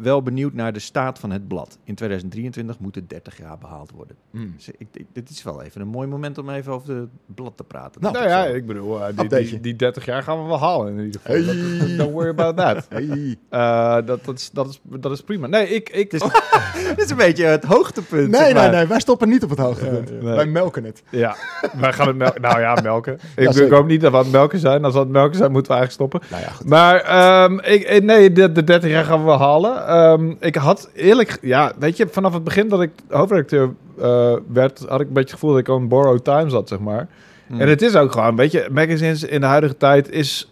wel 0.02 0.22
benieuwd 0.22 0.54
naar 0.54 0.74
de 0.74 0.80
staat 0.80 1.20
van 1.20 1.32
het 1.32 1.48
blad. 1.48 1.78
In 1.84 1.96
2023 1.96 2.80
moet 2.80 2.96
het 2.96 3.10
30 3.10 3.38
jaar 3.38 3.58
behaald 3.58 3.92
worden. 3.96 4.16
Mm. 4.32 4.54
Dus 4.56 4.68
ik, 4.78 4.88
ik- 4.94 5.06
dit 5.14 5.30
is 5.30 5.44
wel 5.44 5.62
even 5.62 5.82
een 5.82 5.88
mooi 5.88 6.08
moment 6.08 6.38
om 6.38 6.50
even 6.50 6.74
over 6.74 6.96
het 6.96 7.10
blad 7.36 7.58
te 7.58 7.64
praten. 7.64 8.02
Nou, 8.02 8.14
Nou 8.14 8.28
ja, 8.28 8.46
ik 8.46 8.66
bedoel, 8.66 9.00
eh, 9.00 9.06
die, 9.06 9.16
die, 9.16 9.24
Updateje. 9.24 9.60
die 9.60 9.76
30 9.76 10.06
jaar 10.06 10.24
gaan 10.24 10.42
we 10.42 10.48
wel 10.48 10.60
halen 10.60 10.98
in 10.98 11.06
ieder 11.06 11.22
geval. 11.24 11.36
Hey. 11.36 11.46
Dat- 11.46 11.80
dat- 11.90 11.98
don't 11.98 12.12
worry 12.12 12.30
about 12.30 12.58
that. 12.58 12.86
Hey. 12.96 13.36
Eh, 13.50 13.96
dat, 14.06 14.26
dat, 14.26 14.38
is, 14.38 14.50
dat, 14.54 14.68
is, 14.70 14.80
dat 14.84 15.12
is 15.12 15.22
prima. 15.22 15.48
Nee, 15.48 15.68
ik... 15.70 15.90
ik 15.90 16.14
is, 16.14 16.22
dit 16.96 17.04
is 17.04 17.10
een 17.10 17.18
beetje 17.18 17.46
het 17.46 17.64
hoogtepunt. 17.64 18.30
Nee, 18.30 18.40
zeg 18.42 18.54
nee, 18.54 18.54
maar. 18.54 18.72
nee, 18.72 18.86
wij 18.88 19.00
stoppen 19.00 19.30
niet 19.30 19.44
op 19.44 19.50
het 19.50 19.60
hoogtepunt. 19.60 20.10
Ja. 20.10 20.36
Wij 20.36 20.46
melken 20.46 20.84
het. 20.84 21.04
Ja, 21.12 21.36
wij 21.80 21.94
gaan 21.94 22.08
het 22.08 22.16
melken. 22.18 22.42
Nou 22.48 22.60
ja, 22.60 22.78
melken. 22.84 23.14
Ik, 23.36 23.52
Ja, 23.54 23.62
ik 23.64 23.72
hoop 23.72 23.88
niet 23.88 24.02
dat 24.02 24.12
we 24.12 24.18
aan 24.18 24.24
het 24.24 24.32
melken 24.32 24.60
zijn. 24.60 24.84
Als 24.84 24.94
we 24.94 25.00
aan 25.00 25.06
het 25.06 25.14
melken 25.14 25.38
zijn, 25.38 25.52
moeten 25.52 25.72
we 25.72 25.78
eigenlijk 25.78 26.12
stoppen. 26.12 26.30
Nou 26.38 26.44
ja, 26.50 26.56
goed. 26.58 26.70
Maar 26.70 26.96
ehm, 27.02 27.60
ik, 27.60 27.82
eh, 27.84 28.02
nee, 28.02 28.32
de, 28.32 28.52
de 28.52 28.64
30 28.64 28.90
jaar 28.90 29.04
gaan 29.06 29.20
we 29.20 29.26
wel 29.26 29.38
halen. 29.40 29.85
Ehm, 29.88 30.34
ik 30.40 30.56
had 30.56 30.90
eerlijk... 30.94 31.38
Ja, 31.42 31.74
weet 31.80 31.98
je, 31.98 32.08
vanaf 32.08 32.34
het 32.34 32.44
begin 32.44 32.70
dat 32.70 32.82
ik 32.82 32.92
hoofdredacteur 33.10 33.74
eh, 34.00 34.34
werd... 34.48 34.86
had 34.88 35.02
ik 35.02 35.08
een 35.08 35.14
beetje 35.14 35.20
het 35.20 35.32
gevoel 35.32 35.50
dat 35.50 35.60
ik 35.60 35.68
on 35.68 35.88
borrowed 35.88 36.24
time 36.24 36.50
zat, 36.50 36.68
zeg 36.68 36.80
maar. 36.80 37.08
Hmm. 37.48 37.62
En 37.62 37.70
het 37.70 37.82
is 37.82 37.96
ook 37.96 38.12
gewoon, 38.12 38.36
weet 38.36 38.52
je... 38.52 38.68
Magazines 38.72 39.24
in 39.24 39.42
de 39.42 39.48
huidige 39.48 39.78
tijd 39.78 40.10
is... 40.10 40.52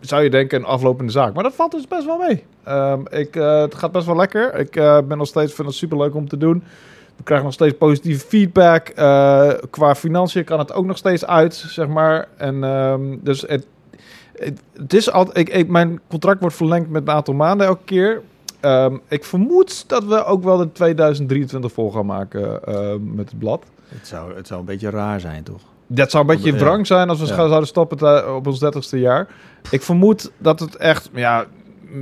Zou 0.00 0.22
je 0.22 0.30
denken 0.30 0.58
een 0.58 0.66
aflopende 0.66 1.12
zaak. 1.12 1.34
Maar 1.34 1.42
dat 1.42 1.54
valt 1.54 1.70
dus 1.70 1.88
best 1.88 2.04
wel 2.04 2.18
mee. 2.18 2.44
Ehm, 2.64 3.00
ik, 3.10 3.36
eh, 3.36 3.60
het 3.60 3.74
gaat 3.74 3.92
best 3.92 4.06
wel 4.06 4.16
lekker. 4.16 4.58
Ik 4.58 4.76
eh, 4.76 4.98
ben 5.08 5.18
nog 5.18 5.26
steeds, 5.26 5.52
vind 5.52 5.68
het 5.68 5.76
super 5.76 5.98
leuk 5.98 6.14
om 6.14 6.28
te 6.28 6.36
doen. 6.36 6.64
We 7.16 7.22
krijgen 7.22 7.46
nog 7.46 7.54
steeds 7.54 7.76
positieve 7.76 8.26
feedback. 8.26 8.92
Qua 9.70 9.94
financiën 9.94 10.44
kan 10.44 10.58
het 10.58 10.72
ook 10.72 10.84
nog 10.84 10.96
steeds 10.96 11.26
uit, 11.26 11.54
zeg 11.54 11.88
maar. 11.88 12.28
En 12.36 12.64
ehm, 12.64 13.16
dus 13.20 13.40
het, 13.40 13.66
het, 14.36 14.60
het 14.72 14.94
is 14.94 15.10
altijd. 15.10 15.38
Ik, 15.38 15.54
ik, 15.54 15.68
mijn 15.68 16.00
contract 16.08 16.40
wordt 16.40 16.56
verlengd 16.56 16.90
met 16.90 17.02
een 17.02 17.14
aantal 17.14 17.34
maanden 17.34 17.66
elke 17.66 17.84
keer. 17.84 18.22
Ehm, 18.64 18.96
ik 19.08 19.24
vermoed 19.24 19.84
dat 19.88 20.04
we 20.04 20.24
ook 20.24 20.42
wel 20.44 20.56
de 20.56 20.72
2023 20.72 21.72
vol 21.72 21.90
gaan 21.90 22.06
maken 22.06 22.64
ehm, 22.64 23.14
met 23.14 23.30
het 23.30 23.38
blad. 23.38 23.64
Het, 23.88 24.06
zou, 24.06 24.34
het 24.36 24.46
zou 24.46 24.60
een 24.60 24.66
beetje 24.66 24.90
raar 24.90 25.20
zijn, 25.20 25.42
toch? 25.42 25.60
Dat 25.86 26.10
zou 26.10 26.22
een 26.28 26.36
beetje 26.36 26.52
wrang 26.58 26.86
zijn 26.86 27.08
als 27.08 27.20
we 27.20 27.26
Ja. 27.26 27.34
zouden 27.34 27.66
stoppen 27.66 28.34
op 28.36 28.46
ons 28.46 28.64
30ste 28.64 28.98
jaar. 28.98 29.26
Ik 29.70 29.82
vermoed 29.82 30.30
dat 30.38 30.60
het 30.60 30.76
echt, 30.76 31.10
ja, 31.14 31.44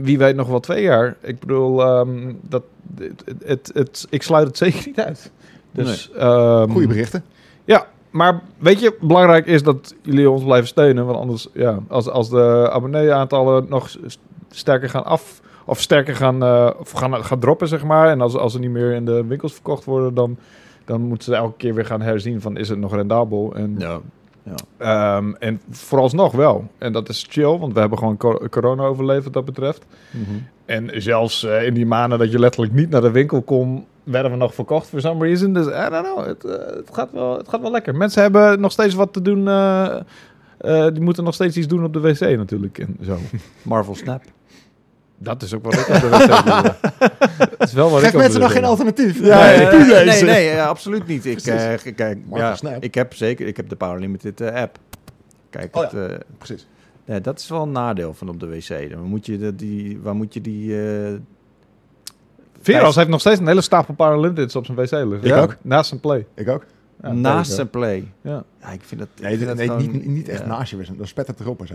wie 0.02 0.18
weet 0.18 0.36
nog 0.36 0.48
wel 0.48 0.60
twee 0.60 0.82
jaar. 0.82 1.16
Ik 1.20 1.40
bedoel, 1.40 1.82
ehm, 1.82 2.32
dat, 2.42 2.62
het, 2.98 3.22
het, 3.26 3.42
het, 3.44 3.70
het- 3.74 4.06
ik 4.10 4.22
sluit 4.22 4.46
het 4.46 4.56
zeker 4.56 4.82
niet 4.86 5.00
uit. 5.00 5.30
Dus, 5.72 6.10
ehm, 6.12 6.70
Goede 6.70 6.86
berichten. 6.86 7.24
ja, 7.64 7.86
maar 8.10 8.42
weet 8.58 8.80
je, 8.80 8.96
belangrijk 9.00 9.46
is 9.46 9.62
dat 9.62 9.94
jullie 10.02 10.30
ons 10.30 10.44
blijven 10.44 10.68
steunen. 10.68 11.06
Want 11.06 11.18
anders, 11.18 11.48
ja, 11.52 11.78
als, 11.88 12.08
als 12.08 12.30
de 12.30 12.68
abonnee-aantallen 12.72 13.66
nog 13.68 13.90
sterker 14.50 14.88
gaan 14.88 15.04
af... 15.04 15.40
Of 15.64 15.80
sterker 15.80 16.16
gaan, 16.16 16.42
eh, 16.42 16.70
of 16.78 16.90
gaan, 16.90 17.24
gaan 17.24 17.38
droppen, 17.38 17.68
zeg 17.68 17.84
maar. 17.84 18.08
En 18.08 18.20
als, 18.20 18.34
als 18.36 18.52
ze 18.52 18.58
niet 18.58 18.70
meer 18.70 18.92
in 18.92 19.04
de 19.04 19.24
winkels 19.26 19.52
verkocht 19.52 19.84
worden... 19.84 20.14
dan, 20.14 20.36
dan 20.84 21.00
moeten 21.00 21.24
ze 21.32 21.34
elke 21.34 21.56
keer 21.56 21.74
weer 21.74 21.86
gaan 21.86 22.00
herzien 22.02 22.40
van... 22.40 22.56
is 22.56 22.68
het 22.68 22.78
nog 22.78 22.94
rendabel? 22.94 23.52
En, 23.54 23.74
Ja. 23.78 24.00
ehm, 24.78 25.32
en 25.38 25.60
vooralsnog 25.70 26.32
wel. 26.32 26.70
En 26.78 26.92
dat 26.92 27.08
is 27.08 27.26
chill, 27.28 27.58
want 27.58 27.72
we 27.74 27.80
hebben 27.80 27.98
gewoon 27.98 28.16
co- 28.16 28.40
corona 28.50 28.82
overleefd 28.84 29.24
wat 29.24 29.32
dat 29.32 29.44
betreft. 29.44 29.84
En 30.64 30.90
zelfs 31.02 31.44
eh, 31.44 31.66
in 31.66 31.74
die 31.74 31.86
maanden 31.86 32.18
dat 32.18 32.32
je 32.32 32.38
letterlijk 32.38 32.72
niet 32.72 32.90
naar 32.90 33.00
de 33.00 33.10
winkel 33.10 33.42
kon, 33.42 33.84
werden 34.04 34.30
we 34.30 34.36
nog 34.36 34.54
verkocht 34.54 34.86
for 34.88 35.00
some 35.00 35.24
reason. 35.26 35.52
Dus 35.52 35.66
I 35.66 35.88
don't 35.90 36.06
know, 36.12 36.26
het, 36.26 36.44
eh, 36.44 36.52
het, 36.76 36.88
gaat 36.92 37.12
wel, 37.12 37.36
het 37.36 37.48
gaat 37.48 37.60
wel 37.60 37.70
lekker. 37.70 37.94
Mensen 37.94 38.22
hebben 38.22 38.60
nog 38.60 38.72
steeds 38.72 38.94
wat 38.94 39.12
te 39.12 39.22
doen. 39.22 39.44
die 40.92 41.02
moeten 41.02 41.24
nog 41.24 41.34
steeds 41.34 41.56
iets 41.56 41.66
doen 41.66 41.84
op 41.84 41.92
de 41.92 42.00
wc 42.00 42.20
natuurlijk. 42.20 42.78
En 42.78 42.96
zo. 43.04 43.16
Marvel 43.62 43.94
Snap. 43.94 44.22
Dat 45.22 45.42
is 45.42 45.54
ook 45.54 45.64
wat 45.64 45.74
ik 45.74 45.88
op 45.88 46.00
de 46.00 46.08
wc 46.08 46.26
doe. 46.44 46.74
Dat 47.58 47.68
is 47.68 47.72
wel 47.72 47.90
wat 47.90 48.00
Geef 48.00 48.08
ik 48.08 48.14
op 48.14 48.20
mensen 48.20 48.40
nog 48.40 48.48
wc 48.48 48.56
geen 48.56 48.64
alternatief. 48.64 49.20
Ja, 49.24 49.44
nee, 49.46 49.60
ja, 49.60 49.70
nee, 49.86 50.04
lezen. 50.04 50.26
nee, 50.26 50.48
eh, 50.50 50.66
absoluut 50.66 51.06
niet. 51.06 51.24
Ik, 51.26 51.42
Precies. 51.42 51.84
eh, 51.84 51.94
kijk, 51.94 52.18
Marvel 52.26 52.48
ja, 52.48 52.54
Snap. 52.56 52.82
ik 52.82 52.94
heb 52.94 53.14
zeker, 53.14 53.46
ik 53.46 53.56
heb 53.56 53.68
de 53.68 53.76
Power 53.76 54.00
Limited 54.00 54.40
eh, 54.40 54.54
app. 54.62 54.78
Kijk, 55.50 55.76
Oh 55.76 55.82
het, 55.82 55.94
eh, 55.94 56.16
Precies. 56.38 56.66
ja, 57.04 57.18
dat 57.20 57.38
is 57.38 57.48
wel 57.48 57.62
een 57.62 57.72
nadeel 57.72 58.14
van 58.14 58.28
op 58.28 58.40
de 58.40 58.46
wc. 58.46 58.90
Dan 58.90 59.02
moet 59.02 59.26
je 59.26 59.38
de, 59.38 59.54
die, 59.54 59.98
waar 60.02 60.14
moet 60.14 60.34
je 60.34 60.40
die... 60.40 60.82
eh, 60.86 61.12
Veras 62.60 62.96
heeft 62.96 63.08
nog 63.08 63.20
steeds 63.20 63.40
een 63.40 63.46
hele 63.46 63.60
stapel 63.60 63.94
Paralympics 63.94 64.56
op 64.56 64.64
zijn 64.66 64.76
wc 64.78 64.90
liggen. 64.90 65.22
Ik 65.24 65.34
ook. 65.34 65.56
Naast 65.62 65.88
zijn 65.88 66.00
play. 66.00 66.26
Ik 66.34 66.48
ook. 66.48 66.64
Ja, 67.02 67.12
naast 67.12 67.52
zijn 67.52 67.70
play. 67.70 68.12
Ja. 68.20 68.44
Ja, 68.60 68.68
ik 68.68 68.80
vind 68.84 69.00
dat... 69.00 69.08
ik 69.14 69.22
Nee, 69.22 69.36
vind 69.36 69.48
dat 69.48 69.56
nee 69.56 69.66
gewoon- 69.66 69.82
niet, 69.90 70.06
niet 70.06 70.28
echt 70.28 70.40
ja. 70.40 70.46
naast 70.46 70.70
je 70.70 70.76
wezen. 70.76 70.96
Dan 70.96 71.06
spet 71.06 71.26
het 71.26 71.40
erop 71.40 71.60
en 71.60 71.66
zo. 71.66 71.74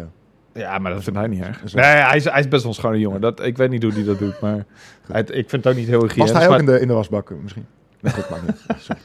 Ja, 0.57 0.77
maar 0.77 0.93
dat 0.93 1.03
vindt 1.03 1.19
hij 1.19 1.27
niet 1.27 1.41
erg. 1.41 1.73
Nee, 1.73 1.85
hij 1.85 2.15
is, 2.15 2.23
hij 2.23 2.39
is 2.39 2.47
best 2.47 2.63
wel 2.63 2.71
een 2.71 2.77
schone 2.77 2.99
jongen. 2.99 3.21
Dat, 3.21 3.43
ik 3.45 3.57
weet 3.57 3.69
niet 3.69 3.83
hoe 3.83 3.91
hij 3.93 4.03
dat 4.03 4.19
doet, 4.19 4.39
maar 4.39 4.65
hij, 5.11 5.21
ik 5.21 5.49
vind 5.49 5.63
het 5.63 5.67
ook 5.67 5.75
niet 5.79 5.87
heel 5.87 6.01
hygiënisch. 6.01 6.31
Was 6.31 6.41
hij 6.41 6.43
ook 6.43 6.49
maar- 6.49 6.59
in 6.59 6.65
de, 6.65 6.79
in 6.79 6.87
de 6.87 6.93
wasbak 6.93 7.29
eh, 7.29 7.37
misschien? 7.41 7.65
Nee, 8.01 8.13
maakt 8.29 8.47
niet. 8.47 8.87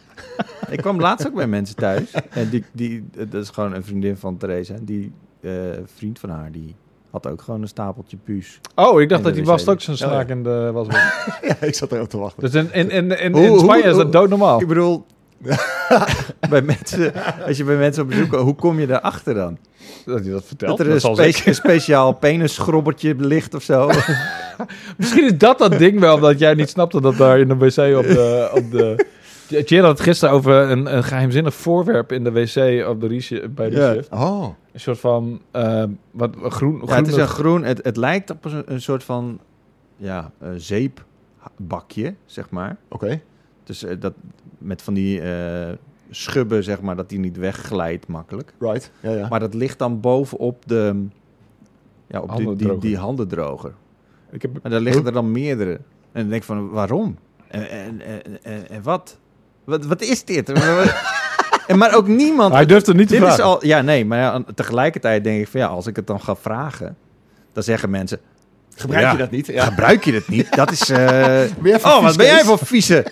Ik 0.70 0.78
kwam 0.78 1.00
laatst 1.00 1.26
ook 1.26 1.34
bij 1.34 1.46
mensen 1.46 1.76
thuis. 1.76 2.10
En 2.30 2.48
die, 2.48 2.64
die, 2.72 3.04
dat 3.28 3.42
is 3.42 3.50
gewoon 3.50 3.74
een 3.74 3.84
vriendin 3.84 4.16
van 4.16 4.36
Theresa. 4.36 4.74
Die 4.82 5.12
eh, 5.40 5.52
vriend 5.84 6.18
van 6.18 6.30
haar, 6.30 6.52
die 6.52 6.74
had 7.10 7.26
ook 7.26 7.42
gewoon 7.42 7.62
een 7.62 7.68
stapeltje 7.68 8.16
puus. 8.16 8.60
Oh, 8.74 9.00
ik 9.00 9.08
dacht 9.08 9.22
dat 9.22 9.34
hij 9.34 9.44
was 9.44 9.68
ook 9.68 9.80
zijn 9.80 9.96
Ja, 9.96 10.06
ja. 10.06 10.12
snaak 10.12 10.28
in 10.28 10.42
de 10.42 10.70
was. 10.72 10.86
ja, 11.48 11.56
ik 11.60 11.74
zat 11.74 11.92
erop 11.92 12.08
te 12.08 12.18
wachten. 12.18 12.42
Dus 12.42 12.54
in, 12.54 12.72
in, 12.72 12.90
in, 12.90 13.34
in, 13.34 13.58
Spanje 13.58 13.82
is 13.82 13.96
dat 13.96 14.12
doodnormaal. 14.12 14.60
Ik 14.60 14.68
bedoel, 14.68 15.06
bij 16.50 16.62
mensen, 16.62 17.12
als 17.46 17.56
je 17.56 17.64
bij 17.64 17.76
mensen 17.76 18.02
op 18.02 18.08
bezoek 18.08 18.34
hoe 18.34 18.54
kom 18.54 18.80
je 18.80 18.86
daarachter 18.86 19.34
dan? 19.34 19.58
Dat 20.04 20.20
hij 20.20 20.30
dat 20.30 20.44
vertelt. 20.44 20.78
Dat 20.78 20.86
er 20.86 20.92
een, 20.92 21.32
spe- 21.32 21.52
speciaal 21.52 22.12
penisschrobbertje 22.12 23.14
ligt 23.18 23.54
of 23.54 23.62
zo. 23.62 23.90
Misschien 24.98 25.24
is 25.24 25.38
dat 25.38 25.58
dat 25.58 25.78
ding 25.78 26.00
wel, 26.00 26.18
dat 26.20 26.38
jij 26.38 26.54
niet 26.54 26.68
snapte 26.68 27.00
dat 27.00 27.16
daar 27.16 27.38
in 27.38 27.48
de 27.48 27.56
wc 27.56 27.96
op 27.96 28.04
de... 28.04 28.50
Op 28.54 28.70
de 28.70 29.06
had 29.80 29.88
het 29.90 30.00
gisteren 30.00 30.34
over 30.34 30.52
een, 30.54 30.96
een 30.96 31.04
geheimzinnig 31.04 31.54
voorwerp 31.54 32.12
in 32.12 32.24
de 32.24 32.32
wc 32.32 32.86
op 32.88 33.00
de 33.00 33.48
bij 33.54 33.70
de 33.70 33.76
Ja. 33.76 33.92
shift. 33.92 34.08
Oh, 34.10 34.44
Een 34.72 34.80
soort 34.80 34.98
van 35.00 35.40
eh, 35.50 35.84
wat, 36.10 36.30
groen, 36.42 36.82
Ja, 36.86 36.94
het 36.96 37.06
is 37.08 37.16
een 37.16 37.26
groen, 37.28 37.64
het, 37.64 37.80
het 37.84 37.96
lijkt 37.96 38.30
op 38.30 38.44
een, 38.44 38.62
een 38.66 38.80
soort 38.82 39.04
van 39.04 39.40
ja, 39.96 40.30
zeepbakje, 40.56 42.14
zeg 42.26 42.50
maar. 42.50 42.76
oké. 42.88 43.20
Dus 43.64 43.84
eh, 43.84 43.96
dat 44.00 44.12
met 44.62 44.82
van 44.82 44.94
die 44.94 45.20
eh, 45.20 45.72
schubben, 46.10 46.64
zeg 46.64 46.80
maar, 46.80 46.96
dat 46.96 47.08
die 47.08 47.18
niet 47.18 47.36
wegglijdt 47.36 48.06
makkelijk. 48.06 48.52
Right. 48.58 48.90
Ja, 49.00 49.10
ja. 49.10 49.28
Maar 49.28 49.40
dat 49.40 49.54
ligt 49.54 49.78
dan 49.78 50.00
bovenop 50.00 50.62
de, 50.66 51.06
ja, 52.06 52.20
op 52.20 52.28
die, 52.28 52.36
die, 52.36 52.46
Handendroger. 52.46 52.80
die 52.80 52.96
handendroger. 52.96 53.72
Ik 54.30 54.42
heb, 54.42 54.58
En 54.62 54.70
daar 54.70 54.80
liggen 54.80 55.06
er 55.06 55.12
dan 55.12 55.32
meerdere. 55.32 55.72
En 55.72 56.20
dan 56.20 56.28
denk 56.28 56.34
ik 56.40 56.42
van, 56.42 56.70
waarom? 56.70 57.18
En, 57.48 57.70
en, 57.70 58.00
en, 58.00 58.22
en, 58.42 58.68
en 58.68 58.82
wat? 58.82 59.18
wat? 59.64 59.84
Wat 59.84 60.02
is 60.02 60.24
dit? 60.24 60.52
en 61.66 61.78
maar 61.78 61.94
ook 61.94 62.06
niemand... 62.08 62.52
hij 62.52 62.66
durft 62.66 62.86
er 62.86 62.94
niet 62.94 63.08
te 63.08 63.18
dit 63.18 63.28
is 63.28 63.38
al... 63.40 63.66
Ja, 63.66 63.80
nee, 63.80 64.04
maar 64.04 64.18
ja, 64.18 64.42
tegelijkertijd 64.54 65.24
denk 65.24 65.40
ik 65.40 65.48
van, 65.48 65.60
ja, 65.60 65.66
als 65.66 65.86
ik 65.86 65.96
het 65.96 66.06
dan 66.06 66.20
ga 66.20 66.36
vragen... 66.36 66.96
Dan 67.52 67.62
zeggen 67.62 67.90
mensen, 67.90 68.20
Gebruik 68.76 69.02
Ja. 69.04 69.12
je 69.12 69.18
dat 69.18 69.30
niet? 69.30 69.46
Ja. 69.46 69.64
gebruik 69.64 70.04
je 70.04 70.12
het 70.12 70.28
niet? 70.28 70.54
Dat 70.54 70.70
is... 70.70 70.88
eh, 70.90 71.42
Oh, 71.82 72.02
wat 72.02 72.16
ben 72.16 72.26
jij 72.26 72.44
voor 72.44 72.58
vieze? 72.58 73.06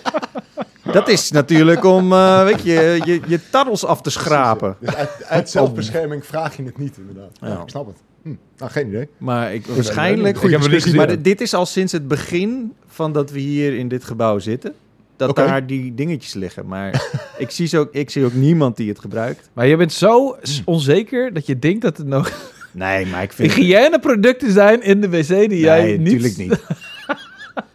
Dat 0.93 1.09
is 1.09 1.31
natuurlijk 1.31 1.85
om, 1.85 2.13
eh, 2.13 2.45
weet 2.45 2.63
je, 2.63 3.01
je, 3.05 3.21
je 3.27 3.41
tarrels 3.51 3.85
af 3.85 4.01
te 4.03 4.11
schrapen. 4.11 4.77
Dus 4.81 4.95
uit, 4.95 5.11
uit 5.29 5.51
zelfbescherming 5.51 6.27
vraag 6.27 6.57
je 6.57 6.63
het 6.63 6.79
niet, 6.79 6.97
inderdaad. 6.99 7.31
Ja, 7.41 7.49
Ja. 7.49 7.63
ik 7.63 7.69
snap 7.69 7.87
het. 7.87 7.97
Hm. 8.23 8.35
Nou, 8.59 8.71
geen 8.71 8.87
idee. 8.89 9.09
Maar 9.19 9.55
ik, 9.55 9.67
waarschijnlijk... 9.67 10.37
Ik 10.43 10.51
heb 10.51 10.61
het. 10.63 10.95
Maar 10.95 11.23
dit- 11.23 11.41
is 11.41 11.55
al 11.55 11.67
sinds 11.67 11.93
het 11.93 12.09
begin 12.09 12.73
van 12.87 13.13
dat 13.13 13.31
we 13.31 13.39
hier 13.39 13.75
in 13.79 13.89
dit 13.89 14.05
gebouw 14.05 14.39
zitten. 14.39 14.75
Dat 15.17 15.37
daar 15.37 15.67
die 15.67 15.95
dingetjes 15.95 16.35
liggen. 16.35 16.67
Maar 16.67 17.03
ik, 17.39 17.51
zie 17.51 17.67
zo, 17.67 17.89
ik 17.93 18.11
zie 18.11 18.25
ook 18.25 18.33
niemand 18.35 18.77
die 18.77 18.89
het 18.89 18.99
gebruikt. 18.99 19.51
Maar 19.53 19.67
je 19.67 19.77
bent 19.77 19.93
zo 19.93 20.37
s- 20.43 20.63
onzeker 20.65 21.33
dat 21.33 21.47
je 21.47 21.59
denkt 21.59 21.83
dat 21.83 21.97
het 21.97 22.07
nog 22.07 22.33
Nee, 22.73 23.07
maar 23.07 23.23
ik 23.23 23.33
vind... 23.37 23.53
hygiëneproducten 23.53 24.53
zijn 24.53 24.83
in 24.83 25.01
de 25.01 25.09
wc 25.09 25.29
die 25.29 25.59
jij 25.59 25.83
nee, 25.83 25.99
niet... 25.99 26.09
tuurlijk 26.11 26.37
niet. 26.37 26.59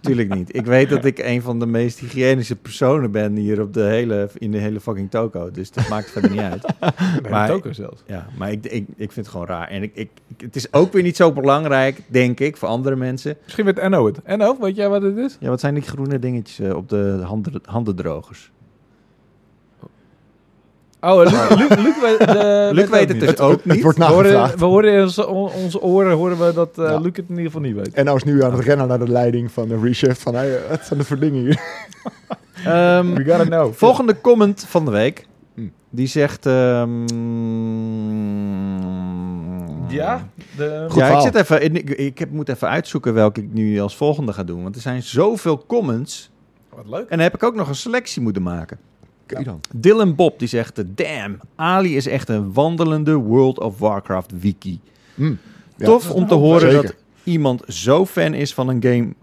tuurlijk 0.05 0.33
niet. 0.35 0.55
Ik 0.55 0.65
weet 0.65 0.89
dat 0.89 1.05
ik 1.05 1.19
een 1.19 1.41
van 1.41 1.59
de 1.59 1.65
meest 1.65 1.99
hygiënische 1.99 2.55
personen 2.55 3.11
ben 3.11 3.35
hier 3.35 3.61
op 3.61 3.73
de 3.73 3.81
hele, 3.83 4.29
in 4.37 4.51
de 4.51 4.57
hele 4.57 4.79
fucking 4.79 5.09
toko. 5.11 5.51
Dus 5.51 5.71
dat 5.71 5.87
maakt 5.89 6.11
verder 6.11 6.31
niet 6.31 6.39
uit. 6.39 6.61
Bij 7.21 7.31
Maar- 7.31 7.47
de 7.47 7.53
toko 7.53 7.71
zelfs. 7.73 8.03
Ja, 8.07 8.27
maar 8.37 8.51
ik, 8.51 8.65
ik, 8.65 8.85
ik 8.95 9.11
vind 9.11 9.15
het 9.15 9.27
gewoon 9.27 9.45
raar. 9.47 9.67
En 9.67 9.83
ik, 9.83 9.91
ik, 9.95 10.09
ik- 10.27 10.41
het 10.41 10.55
is 10.55 10.73
ook 10.73 10.93
weer 10.93 11.03
niet 11.03 11.15
zo 11.15 11.31
belangrijk, 11.31 12.01
denk 12.07 12.39
ik, 12.39 12.57
voor 12.57 12.67
andere 12.67 12.95
mensen. 12.95 13.37
Misschien 13.43 13.65
weet 13.65 13.79
Enno 13.79 14.05
het. 14.05 14.21
Enno, 14.23 14.57
weet 14.59 14.75
jij 14.75 14.89
wat 14.89 15.01
het 15.01 15.17
is? 15.17 15.37
Ja, 15.39 15.49
wat 15.49 15.59
zijn 15.59 15.73
die 15.73 15.83
groene 15.83 16.19
dingetjes 16.19 16.59
eh, 16.69 16.75
op 16.75 16.89
de 16.89 17.19
handen, 17.23 17.61
handendrogers? 17.65 18.51
Oh, 21.01 21.17
Luc, 21.17 21.31
Luc, 21.49 21.69
Luc, 21.69 21.99
weet- 22.01 22.19
de, 22.37 22.69
Luc 22.73 22.89
weet 22.89 23.07
het 23.09 23.17
niet. 23.19 23.27
dus 23.29 23.37
ook 23.39 23.51
Het 23.51 23.65
niet. 23.65 23.83
wordt 23.83 23.97
We 23.97 24.03
horen, 24.05 24.57
we 24.57 24.65
horen 24.65 24.93
in 24.93 25.01
onze, 25.01 25.27
on- 25.27 25.51
onze 25.51 25.81
oren 25.81 26.15
horen 26.15 26.37
we 26.45 26.53
dat 26.53 26.77
eh 26.77 26.85
Ja. 26.85 26.97
Luc 26.97 27.05
het 27.15 27.17
in 27.17 27.25
ieder 27.29 27.45
geval 27.45 27.61
niet 27.61 27.75
weet. 27.75 27.93
En 27.93 28.05
nou 28.05 28.17
is 28.17 28.23
nu 28.23 28.43
aan 28.43 28.51
het 28.53 28.63
rennen 28.65 28.87
naar 28.87 28.99
de 28.99 29.09
leiding 29.11 29.51
van 29.51 29.67
de 29.67 29.79
reshift. 29.79 30.21
Van, 30.21 30.35
hey, 30.35 30.59
wat 30.69 30.85
zijn 30.85 30.99
de 30.99 31.05
voor 31.05 31.19
dingen 31.19 31.41
hier? 31.41 31.61
Ehm, 32.65 33.13
We 33.13 33.23
gotta 33.25 33.43
know. 33.43 33.73
volgende 33.73 34.21
comment 34.21 34.65
van 34.67 34.85
de 34.85 34.91
week. 34.91 35.27
Hm. 35.55 35.61
Die 35.89 36.07
zegt... 36.07 36.45
ehm, 36.45 37.03
Ja, 39.87 40.29
de, 40.57 40.85
Goed 40.89 40.99
ja, 41.01 41.15
ik, 41.15 41.19
zit 41.21 41.35
even, 41.35 41.75
ik, 41.75 41.89
ik 41.89 42.19
heb, 42.19 42.31
moet 42.31 42.49
even 42.49 42.69
uitzoeken 42.69 43.13
welke 43.13 43.41
ik 43.41 43.53
nu 43.53 43.79
als 43.79 43.95
volgende 43.95 44.33
ga 44.33 44.43
doen. 44.43 44.63
Want 44.63 44.75
er 44.75 44.81
zijn 44.81 45.03
zoveel 45.03 45.63
comments. 45.67 46.31
wat 46.75 46.85
leuk. 46.87 47.01
En 47.01 47.07
dan 47.09 47.19
heb 47.19 47.33
ik 47.35 47.43
ook 47.43 47.55
nog 47.55 47.67
een 47.67 47.75
selectie 47.75 48.21
moeten 48.21 48.41
maken. 48.41 48.77
Kijk 49.25 49.45
dan. 49.45 49.59
Dylan 49.75 50.15
Bob 50.15 50.39
die 50.39 50.47
zegt... 50.47 50.83
Damn, 50.97 51.37
Ali 51.55 51.95
is 51.95 52.07
echt 52.07 52.29
een 52.29 52.53
wandelende 52.53 53.13
World 53.15 53.59
of 53.59 53.79
Warcraft 53.79 54.39
wiki. 54.39 54.79
Hm. 55.15 55.33
Ja. 55.77 55.85
Tof 55.85 56.11
om 56.11 56.27
te 56.27 56.33
horen 56.33 56.71
Zeker. 56.71 56.81
dat 56.81 56.95
iemand 57.23 57.61
zo 57.67 58.05
fan 58.05 58.33
is 58.33 58.53
van 58.53 58.67
een 58.67 58.83
game... 58.83 59.13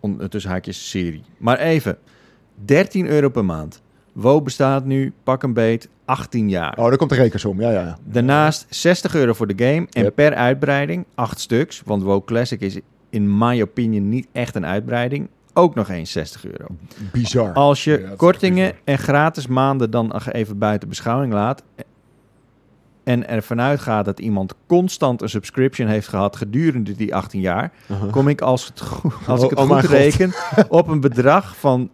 on- 0.00 0.28
tussen 0.28 0.50
haakjes 0.50 0.90
serie. 0.90 1.22
Maar 1.38 1.58
even, 1.58 1.98
13 2.64 3.06
euro 3.06 3.28
per 3.28 3.44
maand. 3.44 3.82
WoW 4.12 4.44
bestaat 4.44 4.84
nu, 4.84 5.12
pak 5.22 5.42
een 5.42 5.52
beet, 5.52 5.88
18 6.04 6.48
jaar. 6.48 6.76
Oh, 6.78 6.88
daar 6.88 6.96
komt 6.96 7.10
de 7.10 7.16
rekensom. 7.16 7.60
Ja, 7.60 7.70
ja, 7.70 7.80
ja. 7.80 7.98
Daarnaast 8.04 8.66
60 8.68 9.14
euro 9.14 9.32
voor 9.32 9.46
de 9.46 9.64
game 9.64 9.86
en 9.90 10.02
Yep. 10.02 10.14
per 10.14 10.34
uitbreiding 10.34 11.04
8 11.14 11.40
stuks. 11.40 11.82
Want 11.84 12.02
WoW 12.02 12.24
Classic 12.24 12.60
is 12.60 12.78
in 13.10 13.38
my 13.38 13.62
opinion 13.62 14.08
niet 14.08 14.26
echt 14.32 14.54
een 14.54 14.66
uitbreiding. 14.66 15.28
Ook 15.58 15.74
nog 15.74 15.88
eens 15.88 16.12
60 16.12 16.44
euro. 16.44 16.66
Bizar. 17.12 17.52
Als 17.52 17.84
je 17.84 18.00
Ja, 18.00 18.14
kortingen 18.16 18.72
en 18.84 18.98
gratis 18.98 19.46
maanden 19.46 19.90
dan 19.90 20.16
even 20.16 20.58
buiten 20.58 20.88
beschouwing 20.88 21.32
laat... 21.32 21.62
en 23.04 23.28
ervan 23.28 23.60
uitgaat 23.60 24.04
dat 24.04 24.20
iemand 24.20 24.54
constant 24.66 25.22
een 25.22 25.28
subscription 25.28 25.88
heeft 25.88 26.08
gehad 26.08 26.36
gedurende 26.36 26.92
die 26.92 27.14
18 27.14 27.40
jaar... 27.40 27.72
Kom 28.10 28.28
ik 28.28 28.40
als, 28.40 28.66
het 28.66 28.82
als 29.26 29.42
ik 29.42 29.50
het 29.50 29.58
Oh, 29.58 29.70
oh 29.70 29.80
goed 29.80 29.90
reken 29.90 30.32
op 30.68 30.88
een 30.88 31.00
bedrag 31.00 31.56
van 31.56 31.90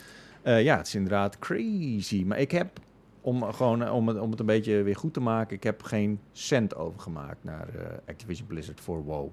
Eh, 0.41 0.63
ja, 0.63 0.77
het 0.77 0.87
is 0.87 0.95
inderdaad 0.95 1.39
crazy. 1.39 2.23
Maar 2.27 2.39
ik 2.39 2.51
heb, 2.51 2.67
om, 3.27 3.43
gewoon, 3.43 3.83
eh, 3.83 3.93
om, 3.95 4.07
het, 4.07 4.19
om 4.19 4.31
het 4.31 4.39
een 4.39 4.45
beetje 4.45 4.81
weer 4.83 4.95
goed 4.95 5.13
te 5.13 5.19
maken... 5.19 5.55
ik 5.55 5.63
heb 5.63 5.83
geen 5.83 6.19
cent 6.31 6.75
overgemaakt 6.75 7.43
naar 7.43 7.67
eh, 7.75 7.81
Activision 8.07 8.47
Blizzard 8.47 8.81
voor 8.81 9.03
WoW. 9.03 9.27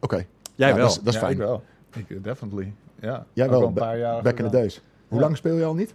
Oké, 0.00 0.26
Jij 0.54 0.68
Ja, 0.68 0.74
wel. 0.74 0.82
dat 0.84 0.90
is- 0.90 0.96
dat 1.02 1.06
is 1.06 1.14
ja, 1.14 1.20
fijn. 1.20 1.32
Ik 1.32 1.38
wel. 1.38 1.62
Ik, 1.96 2.10
eh, 2.10 2.16
definitely. 2.22 2.74
Ja. 3.00 3.26
Jij 3.32 3.44
Ook 3.44 3.50
wel, 3.50 3.66
een 3.66 3.72
paar 3.72 3.98
jaar. 3.98 4.22
back 4.22 4.38
in 4.38 4.44
the 4.44 4.50
days. 4.50 4.82
Hoe 5.08 5.18
Ja. 5.18 5.24
lang 5.24 5.36
speel 5.36 5.56
je 5.56 5.64
al 5.64 5.74
niet? 5.74 5.94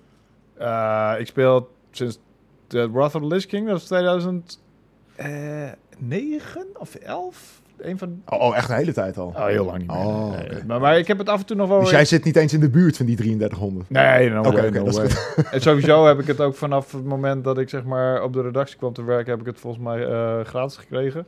Eh, 0.54 1.14
ik 1.20 1.28
speel 1.28 1.72
sinds 1.92 2.20
de 2.68 2.92
Wrath 2.92 3.16
of 3.16 3.22
the 3.22 3.28
Lich 3.28 3.46
King, 3.46 3.68
dat 3.68 3.78
is 3.78 3.86
2009 3.86 6.68
of 6.78 6.96
11? 6.96 7.62
Een 7.78 7.98
van... 7.98 8.22
Oh, 8.26 8.42
oh, 8.42 8.58
echt 8.58 8.70
een 8.70 8.76
hele 8.76 8.94
tijd 8.94 9.18
al. 9.18 9.28
Oh, 9.28 9.46
heel 9.46 9.66
lang 9.66 9.78
niet 9.78 9.88
meer. 9.88 9.98
Oh, 9.98 10.30
Nee. 10.32 10.64
maar, 10.68 10.80
maar 10.80 10.98
ik 10.98 11.08
heb 11.08 11.18
het 11.18 11.30
af 11.30 11.40
en 11.40 11.46
toe 11.46 11.56
nog 11.56 11.68
wel... 11.68 11.80
Dus 11.80 11.88
weer- 11.90 11.96
jij 11.98 12.06
zit 12.06 12.24
niet 12.24 12.36
eens 12.36 12.54
in 12.54 12.60
de 12.60 12.70
buurt 12.70 12.98
van 12.98 13.06
die 13.06 13.16
3300. 13.16 13.90
Nee, 13.90 14.30
no 14.30 14.40
Oké, 14.40 14.70
no 14.70 14.84
dat 14.84 15.02
is. 15.04 15.14
En 15.52 15.62
sowieso 15.62 16.06
heb 16.08 16.20
ik 16.20 16.28
het 16.28 16.42
ook 16.42 16.56
vanaf 16.56 16.92
het 16.92 17.06
moment 17.06 17.44
dat 17.44 17.58
ik 17.58 17.70
zeg 17.70 17.84
maar 17.84 18.24
op 18.24 18.34
de 18.34 18.42
redactie 18.42 18.78
kwam 18.78 18.94
te 18.94 19.04
werken, 19.04 19.32
heb 19.32 19.40
ik 19.40 19.46
het 19.46 19.60
volgens 19.60 19.84
mij 19.84 20.06
eh, 20.08 20.40
gratis 20.46 20.78
gekregen. 20.78 21.26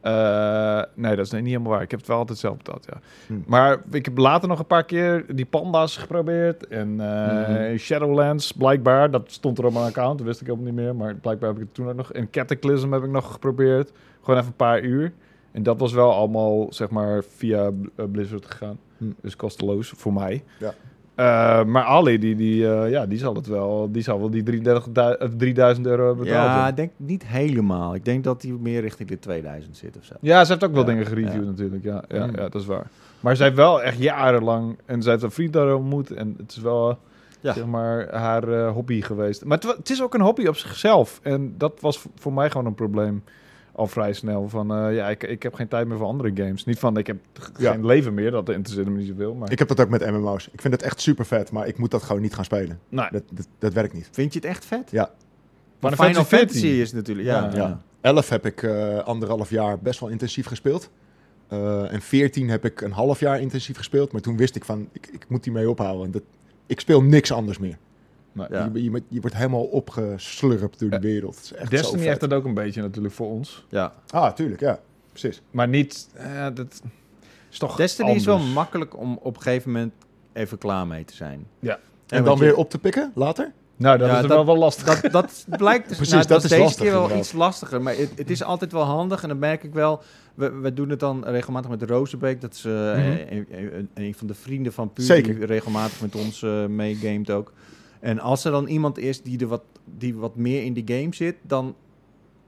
Eh, 0.00 0.82
nee, 0.94 1.16
dat 1.16 1.24
is 1.26 1.32
niet 1.32 1.46
helemaal 1.46 1.72
waar. 1.72 1.82
Ik 1.82 1.90
heb 1.90 1.98
het 2.00 2.08
wel 2.08 2.18
altijd 2.18 2.38
zelf 2.38 2.56
betaald, 2.56 2.86
ja. 2.90 3.00
Hm. 3.26 3.34
Maar 3.46 3.78
ik 3.90 4.04
heb 4.04 4.18
later 4.18 4.48
nog 4.48 4.58
een 4.58 4.66
paar 4.66 4.84
keer 4.84 5.24
die 5.34 5.46
panda's 5.46 5.96
geprobeerd. 5.96 6.66
En 6.66 7.00
eh, 7.00 7.48
Mhm. 7.48 7.76
Shadowlands, 7.76 8.52
blijkbaar. 8.52 9.10
Dat 9.10 9.22
stond 9.26 9.58
er 9.58 9.64
op 9.64 9.72
mijn 9.72 9.84
account, 9.84 10.18
dat 10.18 10.26
wist 10.26 10.40
ik 10.40 10.46
helemaal 10.46 10.66
niet 10.72 10.82
meer. 10.82 10.94
Maar 10.96 11.14
blijkbaar 11.14 11.48
heb 11.48 11.58
ik 11.58 11.64
het 11.64 11.74
toen 11.74 11.88
ook 11.88 11.94
nog. 11.96 12.12
En 12.12 12.30
Cataclysm 12.30 12.92
heb 12.92 13.02
ik 13.02 13.10
nog 13.10 13.32
geprobeerd. 13.32 13.92
Gewoon 14.22 14.36
even 14.40 14.50
een 14.50 14.56
paar 14.56 14.80
uur. 14.80 15.12
En 15.52 15.62
dat 15.62 15.78
was 15.80 15.92
wel 15.92 16.12
allemaal, 16.12 16.66
zeg 16.70 16.90
maar, 16.90 17.22
via 17.36 17.70
eh, 17.96 18.04
Blizzard 18.12 18.46
gegaan. 18.46 18.78
Hm. 18.98 19.04
Dus 19.20 19.36
kosteloos 19.36 19.92
voor 19.96 20.12
mij. 20.12 20.44
Ja. 20.58 20.74
Eh, 21.14 21.64
maar 21.64 21.82
Ali, 21.84 22.18
die, 22.18 22.36
die, 22.36 22.70
eh, 22.72 22.90
ja, 22.90 23.06
die 23.06 23.18
zal 23.18 23.34
het 23.34 23.46
wel, 23.46 23.88
die 23.92 24.02
zal 24.02 24.18
wel 24.18 24.30
die 24.30 24.42
33 24.42 24.84
du- 24.92 25.00
eh, 25.00 25.28
3000 25.36 25.86
euro 25.86 26.06
hebben 26.06 26.24
betaald. 26.24 26.46
Ja, 26.48 26.68
ik 26.68 26.76
denk 26.76 26.90
niet 26.96 27.26
helemaal. 27.26 27.94
Ik 27.94 28.04
denk 28.04 28.24
dat 28.24 28.42
hij 28.42 28.50
meer 28.60 28.80
richting 28.80 29.08
de 29.08 29.18
2000 29.18 29.76
zit 29.76 29.96
of 29.96 30.04
zo. 30.04 30.14
ja, 30.20 30.44
ze 30.44 30.52
heeft 30.52 30.64
ook 30.64 30.72
wel 30.72 30.80
Ja, 30.82 30.86
dingen 30.88 31.06
gereviewd 31.06 31.32
ja. 31.44 31.48
natuurlijk. 31.50 31.84
Ja, 31.84 32.04
ja, 32.08 32.26
Mm. 32.26 32.34
ja, 32.36 32.48
dat 32.48 32.54
is 32.54 32.66
waar. 32.66 32.86
Maar 33.20 33.36
zij 33.36 33.44
heeft 33.46 33.58
wel 33.58 33.82
echt 33.82 33.98
jarenlang, 33.98 34.78
en 34.84 35.02
zij 35.02 35.12
heeft 35.12 35.24
een 35.24 35.30
vriend 35.30 35.52
daar 35.52 35.74
ontmoet. 35.74 36.10
En 36.10 36.34
het 36.38 36.50
is 36.50 36.58
wel, 36.60 36.98
Ja. 37.40 37.52
zeg 37.52 37.66
maar, 37.66 38.14
haar 38.14 38.48
eh, 38.48 38.72
hobby 38.72 39.02
geweest. 39.02 39.44
Maar 39.44 39.58
het, 39.76 39.90
is 39.90 40.02
ook 40.02 40.14
een 40.14 40.20
hobby 40.20 40.46
op 40.46 40.56
zichzelf. 40.56 41.20
En 41.22 41.54
dat 41.56 41.80
was 41.80 42.04
voor 42.14 42.32
mij 42.32 42.50
gewoon 42.50 42.66
een 42.66 42.74
probleem 42.74 43.22
al 43.78 43.86
vrij 43.86 44.12
snel. 44.12 44.48
Van, 44.48 44.72
eh, 44.74 44.94
ja, 44.94 45.08
ik, 45.08 45.22
ik 45.22 45.42
heb 45.42 45.54
geen 45.54 45.68
tijd 45.68 45.86
meer 45.88 45.96
voor 45.98 46.06
andere 46.06 46.30
games. 46.34 46.64
Niet 46.64 46.78
van, 46.78 46.96
ik 46.96 47.06
heb 47.06 47.16
Ja. 47.58 47.72
geen 47.72 47.86
leven 47.86 48.14
meer, 48.14 48.30
dat 48.30 48.48
interesseert 48.48 48.88
me 48.88 48.96
niet 48.98 49.08
zoveel. 49.08 49.34
Maar 49.34 49.50
Ik 49.52 49.58
heb 49.58 49.68
dat 49.68 49.80
ook 49.80 49.88
met 49.88 50.10
MMO's. 50.10 50.48
Ik 50.52 50.60
vind 50.60 50.74
het 50.74 50.82
echt 50.82 51.00
super 51.00 51.26
vet, 51.26 51.50
maar 51.50 51.66
ik 51.66 51.78
moet 51.78 51.90
dat 51.90 52.02
gewoon 52.02 52.22
niet 52.22 52.34
gaan 52.34 52.44
spelen. 52.44 52.78
nee. 52.88 53.08
Dat, 53.10 53.22
dat, 53.30 53.48
dat 53.58 53.72
werkt 53.72 53.94
niet. 53.94 54.08
Vind 54.12 54.32
je 54.32 54.38
het 54.38 54.48
echt 54.48 54.64
vet? 54.64 54.90
Ja. 54.90 55.10
Maar 55.80 55.92
Final 55.92 56.06
Final 56.08 56.24
Fantasy 56.24 56.36
Fantasy 56.58 56.80
is 56.80 56.92
natuurlijk... 56.92 57.26
Ja, 57.28 57.44
Ja. 57.52 57.56
ja. 57.56 57.80
11 58.00 58.28
heb 58.28 58.46
ik 58.46 58.62
eh, 58.62 58.98
anderhalf 58.98 59.50
jaar 59.50 59.78
best 59.78 60.00
wel 60.00 60.08
intensief 60.08 60.46
gespeeld. 60.46 60.90
Eh, 61.48 61.92
en 61.92 62.00
14 62.00 62.48
heb 62.48 62.64
ik 62.64 62.80
een 62.80 62.92
half 62.92 63.20
jaar 63.20 63.40
intensief 63.40 63.76
gespeeld. 63.76 64.12
Maar 64.12 64.20
toen 64.20 64.36
wist 64.36 64.56
ik 64.56 64.64
van, 64.64 64.88
ik, 64.92 65.06
ik 65.12 65.24
moet 65.28 65.44
hiermee 65.44 65.70
ophouden. 65.70 66.00
want 66.00 66.12
Dat, 66.12 66.22
ik 66.66 66.80
speel 66.80 67.02
niks 67.02 67.32
anders 67.32 67.58
meer. 67.58 67.78
Nee. 68.38 68.58
Ja. 68.58 68.70
Je, 68.72 68.82
je, 68.90 69.02
je 69.08 69.20
wordt 69.20 69.36
helemaal 69.36 69.64
opgeslurpt 69.64 70.78
door 70.80 70.90
de 70.90 70.98
wereld. 71.00 71.34
Het 71.36 71.44
is 71.44 71.52
echt 71.52 71.70
zo 71.70 71.76
Destiny 71.76 72.02
heeft 72.02 72.20
dat 72.20 72.32
ook 72.32 72.44
een 72.44 72.54
beetje 72.54 72.82
natuurlijk 72.82 73.14
voor 73.14 73.28
ons. 73.30 73.64
ja. 73.68 73.92
Ah, 74.10 74.32
tuurlijk, 74.34 74.60
ja. 74.60 74.78
Precies. 75.10 75.42
Maar 75.50 75.68
niet, 75.68 76.08
eh, 76.14 76.46
dat 76.54 76.82
is 77.50 77.58
toch 77.58 77.76
Destiny 77.76 78.10
is 78.10 78.24
wel 78.24 78.38
makkelijk 78.38 78.96
om 78.98 79.18
op 79.22 79.36
een 79.36 79.42
gegeven 79.42 79.70
moment 79.72 79.92
even 80.32 80.58
klaar 80.58 80.86
mee 80.86 81.04
te 81.04 81.14
zijn. 81.14 81.46
Ja. 81.58 81.78
En, 82.06 82.24
dan 82.24 82.34
je- 82.36 82.40
weer 82.44 82.56
op 82.56 82.70
te 82.70 82.78
pikken 82.78 83.12
later? 83.14 83.52
Nou, 83.76 83.98
dat 83.98 84.08
Ja, 84.08 84.14
is 84.14 84.20
dat- 84.20 84.30
wel 84.30 84.46
wel 84.46 84.56
lastig. 84.56 85.00
Dat, 85.00 85.12
dat 85.12 85.44
blijkt 85.58 85.88
dus, 85.88 85.96
Precies, 85.96 86.14
nou, 86.14 86.26
dat 86.26 86.32
was 86.36 86.44
is 86.44 86.50
deze 86.50 86.62
lastig 86.62 86.82
keer 86.82 86.90
wel 86.92 87.00
inderdaad. 87.02 87.24
iets 87.26 87.34
lastiger. 87.34 87.82
Maar 87.82 87.96
het, 87.96 88.10
het 88.16 88.30
is 88.30 88.42
altijd 88.42 88.72
wel 88.72 88.82
handig. 88.82 89.22
En 89.22 89.28
dan 89.28 89.38
merk 89.38 89.62
ik 89.62 89.72
wel, 89.72 90.02
we, 90.34 90.50
we 90.50 90.72
doen 90.74 90.88
het 90.90 91.00
dan 91.00 91.24
regelmatig 91.24 91.70
met 91.70 91.80
de 91.80 91.86
Rozenbeek. 91.86 92.40
Dat 92.40 92.52
is 92.54 92.64
eh, 92.64 92.72
Mhm. 92.72 92.98
een, 93.28 93.46
een- 93.50 93.88
een 93.94 94.14
van 94.14 94.26
de 94.26 94.34
vrienden 94.34 94.72
van 94.72 94.92
Puur, 94.92 95.04
Zeker. 95.04 95.34
die 95.34 95.46
regelmatig 95.46 96.00
met 96.00 96.14
ons 96.16 96.42
eh 96.42 96.66
meegamet 96.66 97.30
ook. 97.30 97.52
En 98.00 98.18
als 98.18 98.44
er 98.44 98.50
dan 98.50 98.66
iemand 98.66 98.98
is 98.98 99.22
die, 99.22 99.40
er 99.40 99.46
wat, 99.46 99.62
die 99.84 100.14
wat 100.14 100.36
meer 100.36 100.64
in 100.64 100.72
die 100.72 100.84
game 100.86 101.14
zit, 101.14 101.36
dan, 101.42 101.74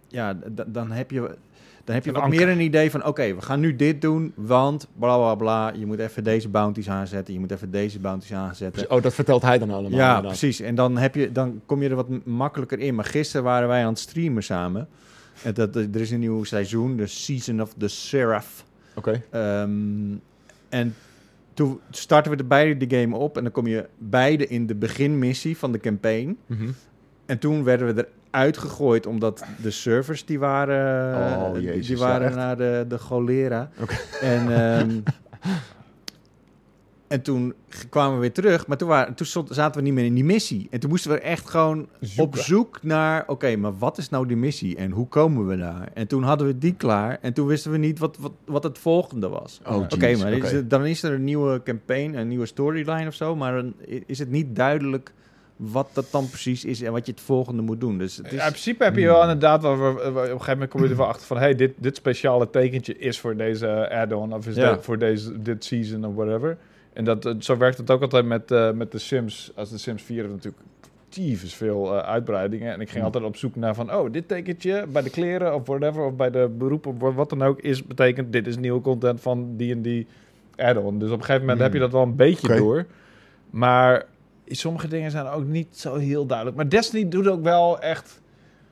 ja, 0.09 0.39
dan 0.67 0.91
heb 0.91 1.11
je... 1.11 1.37
Dan 1.85 1.95
heb 1.95 2.05
je 2.05 2.13
wat 2.13 2.29
meer 2.29 2.49
een 2.49 2.61
idee 2.61 2.91
van, 2.91 3.07
oké, 3.07 3.35
we 3.35 3.41
gaan 3.41 3.61
nu 3.61 3.77
dit 3.77 4.01
doen, 4.01 4.33
want 4.35 4.89
bla 4.99 5.17
bla 5.17 5.35
bla. 5.35 5.73
Je 5.73 5.87
moet 5.87 5.99
even 5.99 6.25
deze 6.25 6.49
bounties 6.49 6.91
aanzetten, 6.91 7.35
je 7.35 7.41
moet 7.41 7.51
even 7.51 7.71
deze 7.71 7.99
bounties 7.99 8.33
aanzetten. 8.33 8.91
Oh, 8.91 9.03
dat 9.03 9.15
vertelt 9.15 9.43
hij 9.43 9.59
dan 9.59 9.71
allemaal. 9.71 9.99
Ja, 9.99 10.07
inderdaad. 10.09 10.39
precies. 10.39 10.61
En 10.61 10.75
dan, 10.75 10.97
heb 10.97 11.15
je, 11.15 11.33
dan 11.33 11.61
kom 11.67 11.83
je 11.83 11.89
er 11.89 11.95
wat 11.95 12.25
makkelijker 12.25 12.79
in. 12.79 12.95
Maar 12.95 13.05
gisteren 13.05 13.45
waren 13.45 13.69
wij 13.69 13.83
aan 13.83 13.89
het 13.89 13.99
streamen 13.99 14.43
samen. 14.43 14.89
En 15.43 15.55
dat, 15.55 15.77
er 15.77 16.01
is 16.01 16.11
een 16.11 16.21
nieuw 16.21 16.45
seizoen, 16.45 16.97
de 16.97 17.07
Season 17.07 17.63
of 17.63 17.75
the 17.79 17.89
Seraph. 17.89 18.65
Oké. 18.95 19.23
Ehm, 19.31 19.71
en 20.69 20.95
toen 21.61 21.81
starten 21.91 22.31
we 22.31 22.37
de 22.37 22.45
beide 22.45 22.87
de 22.87 22.97
game 23.01 23.17
op. 23.17 23.37
En 23.37 23.43
dan 23.43 23.53
kom 23.53 23.67
je 23.67 23.89
beide 23.99 24.47
in 24.47 24.67
de 24.67 24.75
beginmissie 24.75 25.57
van 25.57 25.73
de 25.73 25.79
campaign. 25.79 26.39
Mhm. 26.47 26.69
En 27.27 27.39
toen 27.39 27.65
werden 27.65 27.95
we 27.95 28.07
eruit 28.31 28.59
gegooid 28.59 29.07
omdat 29.07 29.45
de 29.63 29.71
servers 29.71 30.25
die 30.25 30.39
waren, 30.39 31.15
Oh, 31.37 31.55
die- 31.55 31.63
jezus, 31.63 31.87
die 31.87 31.97
ja, 31.97 32.03
waren 32.03 32.37
naar 32.37 32.57
de, 32.57 32.85
de 32.89 32.99
cholera. 32.99 33.71
En, 34.21 34.53
ehm, 34.63 34.91
en 37.11 37.23
toen 37.23 37.55
kwamen 37.89 38.15
we 38.15 38.21
weer 38.21 38.33
terug, 38.33 38.67
maar 38.67 38.77
toen, 38.77 38.89
waren, 38.89 39.15
toen 39.15 39.27
stond- 39.27 39.49
zaten 39.53 39.81
we 39.81 39.87
niet 39.87 39.95
meer 39.95 40.05
in 40.05 40.15
die 40.15 40.25
missie. 40.25 40.67
En 40.71 40.81
toen 40.81 40.91
moesten 40.91 41.11
we 41.11 41.19
echt 41.21 41.49
gewoon 41.49 41.89
Zoeken. 42.01 42.23
op 42.25 42.37
zoek 42.37 42.83
naar, 42.83 43.25
oké, 43.27 43.57
maar 43.57 43.79
wat 43.79 43.99
is 43.99 44.09
nou 44.09 44.27
die 44.27 44.37
missie 44.37 44.77
en 44.77 44.91
hoe 44.91 45.09
komen 45.09 45.47
we 45.47 45.57
daar? 45.57 45.89
En 45.95 46.07
toen 46.07 46.23
hadden 46.23 46.47
we 46.47 46.59
die 46.59 46.75
klaar 46.75 47.19
en 47.21 47.33
toen 47.33 47.47
wisten 47.47 47.71
we 47.71 47.77
niet 47.79 47.99
wat, 47.99 48.17
wat, 48.21 48.33
wat 48.45 48.63
het 48.63 48.79
volgende 48.79 49.29
was. 49.29 49.61
Oh, 49.67 49.77
Oké, 49.77 50.17
maar 50.17 50.33
oké. 50.35 50.47
is 50.47 50.63
dan 50.69 50.87
is 50.87 51.03
er 51.03 51.13
een 51.13 51.25
nieuwe 51.25 51.63
campaign, 51.63 52.15
een 52.15 52.29
nieuwe 52.29 52.47
storyline 52.47 53.07
of 53.07 53.15
zo, 53.15 53.37
maar 53.37 53.55
dan 53.55 53.75
is 54.07 54.19
het 54.19 54.31
niet 54.31 54.57
duidelijk 54.57 55.13
wat 55.57 55.89
dat 55.93 56.07
dan 56.11 56.29
precies 56.29 56.65
is 56.65 56.83
en 56.83 56.93
wat 56.93 57.07
je 57.07 57.13
het 57.13 57.21
volgende 57.21 57.63
moet 57.63 57.81
doen. 57.81 57.99
Dus 57.99 58.17
het 58.17 58.27
is, 58.27 58.33
in 58.33 58.39
principe 58.39 58.85
heb 58.85 58.97
je 58.97 59.07
wel 59.07 59.21
inderdaad, 59.23 59.63
wel- 59.63 59.79
wel- 59.79 59.93
op 59.93 60.15
een 60.17 60.23
gegeven 60.27 60.53
moment 60.53 60.71
kom 60.71 60.83
je 60.83 60.89
er 60.89 60.97
wel 60.97 61.07
achter 61.07 61.27
van, 61.27 61.39
hey, 61.39 61.55
dit, 61.55 61.73
dit 61.77 61.97
speciale 61.97 62.51
tekentje 62.51 62.97
is 62.99 63.21
voor 63.21 63.37
deze 63.37 63.91
add-on 63.91 64.33
of 64.33 64.47
is 64.47 64.55
Ja. 64.57 64.71
dat 64.71 64.85
voor 64.85 64.99
deze, 64.99 65.43
dit 65.43 65.65
season 65.65 66.05
of 66.05 66.15
whatever. 66.15 66.57
En 67.01 67.07
dat, 67.07 67.27
eh, 67.27 67.35
zo 67.39 67.57
werkt 67.57 67.79
het 67.79 67.91
ook 67.91 68.03
altijd 68.03 68.25
met, 68.25 68.51
eh, 68.51 68.71
met 68.73 68.93
de 68.93 68.99
Sims, 68.99 69.53
als 69.55 69.71
de 69.71 69.79
Sims 69.79 70.03
4 70.03 70.29
natuurlijk 70.29 70.63
tyfus 71.09 71.55
veel 71.55 71.95
eh, 71.97 72.09
uitbreidingen. 72.09 72.73
En 72.73 72.81
ik 72.81 72.87
ging 72.87 72.97
Hmm. 72.97 73.05
altijd 73.05 73.25
op 73.25 73.37
zoek 73.37 73.57
naar 73.57 73.75
van, 73.75 73.95
oh, 73.95 74.13
dit 74.13 74.29
tekentje 74.29 74.87
bij 74.93 75.03
de 75.03 75.11
kleren 75.11 75.55
of 75.55 75.67
whatever, 75.67 76.05
of 76.05 76.15
bij 76.17 76.31
de 76.31 76.49
beroep 76.59 76.87
of 76.87 76.99
wa- 76.99 77.13
wat 77.13 77.31
dan 77.31 77.43
ook, 77.43 77.61
is 77.61 77.85
betekent 77.87 78.33
dit 78.33 78.47
is 78.47 78.57
nieuwe 78.57 78.81
content 78.81 79.21
van 79.21 79.57
die 79.57 79.73
en 79.73 79.83
die 79.83 80.07
add-on. 80.57 80.99
Dus 80.99 81.09
op 81.11 81.19
een 81.19 81.25
gegeven 81.25 81.41
moment 81.41 81.57
Hmm. 81.59 81.63
heb 81.67 81.73
je 81.73 81.79
dat 81.81 81.93
wel 81.93 82.03
een 82.03 82.17
beetje 82.17 82.57
door. 82.57 82.87
Maar 83.51 84.07
sommige 84.47 84.89
dingen 84.89 85.11
zijn 85.11 85.27
ook 85.27 85.45
niet 85.47 85.77
zo 85.77 85.97
heel 85.97 86.27
duidelijk. 86.27 86.57
Maar 86.57 86.69
Destiny 86.69 87.09
doet 87.09 87.29
ook 87.29 87.43
wel 87.43 87.81
echt 87.81 88.21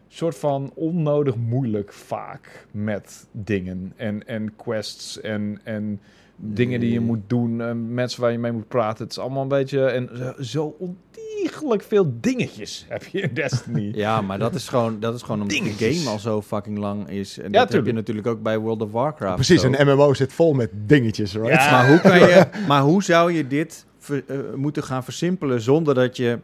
soort 0.09 0.39
van 0.39 0.71
onnodig 0.75 1.37
moeilijk 1.37 1.93
vaak 1.93 2.67
met 2.71 3.27
dingen 3.33 3.93
en, 3.97 4.27
en 4.27 4.57
quests 4.57 5.21
en, 5.21 5.61
en 5.65 6.01
dingen 6.41 6.81
die 6.81 6.93
je 6.93 7.01
moet 7.01 7.21
doen, 7.27 7.61
en 7.61 7.95
mensen 7.95 8.21
waar 8.21 8.33
je 8.33 8.39
mee 8.39 8.53
moet 8.53 8.69
praten. 8.69 9.03
Het 9.03 9.13
is 9.13 9.19
allemaal 9.19 9.43
een 9.43 9.49
beetje 9.49 9.85
en 9.85 10.09
zo, 10.41 10.77
ontiegelijk 10.79 11.83
veel 11.83 12.13
dingetjes 12.21 12.87
heb 12.89 13.05
je 13.05 13.21
in 13.21 13.35
Destiny. 13.35 13.93
Ja, 13.97 14.21
maar 14.21 14.39
dat 14.39 14.55
is 14.55 14.69
gewoon, 14.69 15.01
dat 15.01 15.15
is 15.15 15.23
gewoon 15.23 15.41
omdat 15.41 15.57
de 15.57 15.93
game 15.95 16.09
al 16.11 16.19
zo 16.19 16.43
fucking 16.43 16.79
lang 16.79 17.11
is. 17.11 17.39
En 17.39 17.45
Ja, 17.45 17.51
dat 17.51 17.61
heb 17.61 17.69
je 17.71 17.75
tuurlijk. 17.77 17.97
natuurlijk 17.97 18.27
ook 18.27 18.43
bij 18.43 18.59
World 18.59 18.83
of 18.83 18.93
Warcraft. 18.93 19.35
Precies, 19.35 19.61
zo. 19.61 19.73
een 19.73 19.87
MMO 19.87 20.15
zit 20.15 20.33
vol 20.33 20.53
met 20.55 20.71
dingetjes, 20.87 21.35
right? 21.35 21.53
Ja. 21.65 21.71
Maar 21.71 21.89
hoe, 21.89 22.01
kan 22.01 22.19
je, 22.19 22.47
maar 22.69 22.83
hoe 22.83 23.03
zou 23.03 23.33
je 23.33 23.47
dit 23.47 23.87
ver- 23.99 24.25
eh, 24.27 24.37
moeten 24.57 24.83
gaan 24.83 25.05
versimpelen 25.05 25.61
zonder 25.61 25.95
dat 25.95 26.17
je 26.17 26.39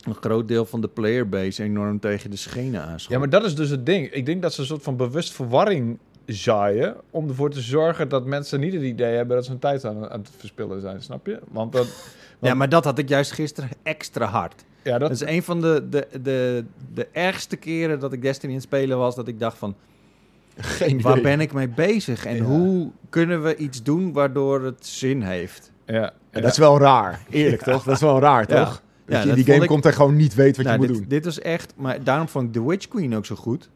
een 0.00 0.14
groot 0.14 0.48
deel 0.48 0.64
van 0.64 0.80
de 0.80 0.88
playerbase 0.88 1.62
enorm 1.62 2.00
tegen 2.00 2.30
de 2.30 2.36
schenen 2.36 2.82
aanschoot? 2.84 3.12
Ja, 3.12 3.18
maar 3.18 3.30
dat 3.30 3.44
is 3.44 3.54
dus 3.54 3.70
het 3.70 3.86
ding. 3.86 4.06
Ik 4.10 4.26
denk 4.26 4.42
dat 4.42 4.52
ze 4.52 4.60
een 4.60 4.66
soort 4.66 4.82
van 4.82 4.96
bewust 4.96 5.32
verwarring 5.32 5.98
zaaien 6.32 6.96
om 7.10 7.28
ervoor 7.28 7.50
te 7.50 7.60
zorgen 7.60 8.08
dat 8.08 8.24
mensen 8.26 8.60
niet 8.60 8.72
het 8.72 8.82
idee 8.82 9.14
hebben 9.16 9.36
dat 9.36 9.44
ze 9.44 9.50
hun 9.50 9.60
tijd 9.60 9.84
aan, 9.84 10.08
aan 10.10 10.20
het 10.20 10.30
verspillen 10.36 10.80
zijn, 10.80 11.02
snap 11.02 11.26
je? 11.26 11.38
Want 11.50 11.72
dat, 11.72 11.86
ja, 12.40 12.54
maar 12.54 12.68
dat 12.68 12.84
had 12.84 12.98
ik 12.98 13.08
juist 13.08 13.32
gisteren 13.32 13.70
extra 13.82 14.26
hard. 14.26 14.64
ja, 14.82 14.98
dat, 14.98 15.08
Dat 15.08 15.20
is 15.22 15.26
een 15.34 15.42
van 15.42 15.60
de, 15.60 15.86
de, 15.90 16.06
de, 16.22 16.64
de 16.94 17.08
ergste 17.12 17.56
keren 17.56 18.00
dat 18.00 18.12
ik 18.12 18.22
Destiny 18.22 18.50
in 18.52 18.58
het 18.58 18.66
spelen 18.66 18.98
was, 18.98 19.14
dat 19.14 19.28
ik 19.28 19.38
dacht 19.40 19.58
van, 19.58 19.74
Geen 20.56 21.00
waar 21.00 21.12
idee. 21.12 21.22
ben 21.22 21.40
ik 21.40 21.52
mee 21.52 21.68
bezig? 21.68 22.26
En 22.26 22.36
Ja. 22.36 22.42
hoe 22.42 22.90
kunnen 23.08 23.42
we 23.42 23.56
iets 23.56 23.82
doen 23.82 24.12
waardoor 24.12 24.64
het 24.64 24.86
zin 24.86 25.22
heeft? 25.22 25.72
ja, 25.86 26.12
En 26.30 26.42
dat 26.42 26.50
is 26.50 26.58
wel 26.58 26.78
raar, 26.78 27.20
eerlijk 27.30 27.62
toch? 27.62 27.82
Dat 27.84 27.94
is 27.94 28.00
wel 28.00 28.20
raar, 28.20 28.44
Ja. 28.50 28.64
toch? 28.64 28.82
Ja, 29.06 29.16
Dat 29.16 29.22
je 29.24 29.28
in 29.28 29.34
die 29.34 29.44
game 29.44 29.62
ik- 29.62 29.68
komt 29.68 29.86
en 29.86 29.92
gewoon 29.92 30.16
niet 30.16 30.34
weet 30.34 30.56
wat 30.56 30.66
Nou, 30.66 30.80
je 30.80 30.86
moet 30.86 30.92
dit, 30.94 30.98
doen. 31.02 31.08
dit 31.08 31.24
was 31.24 31.40
echt, 31.40 31.72
maar 31.76 32.04
daarom 32.04 32.28
vond 32.28 32.46
ik 32.46 32.52
The 32.52 32.66
Witch 32.68 32.88
Queen 32.88 33.16
ook 33.16 33.26
zo 33.26 33.34
goed. 33.34 33.68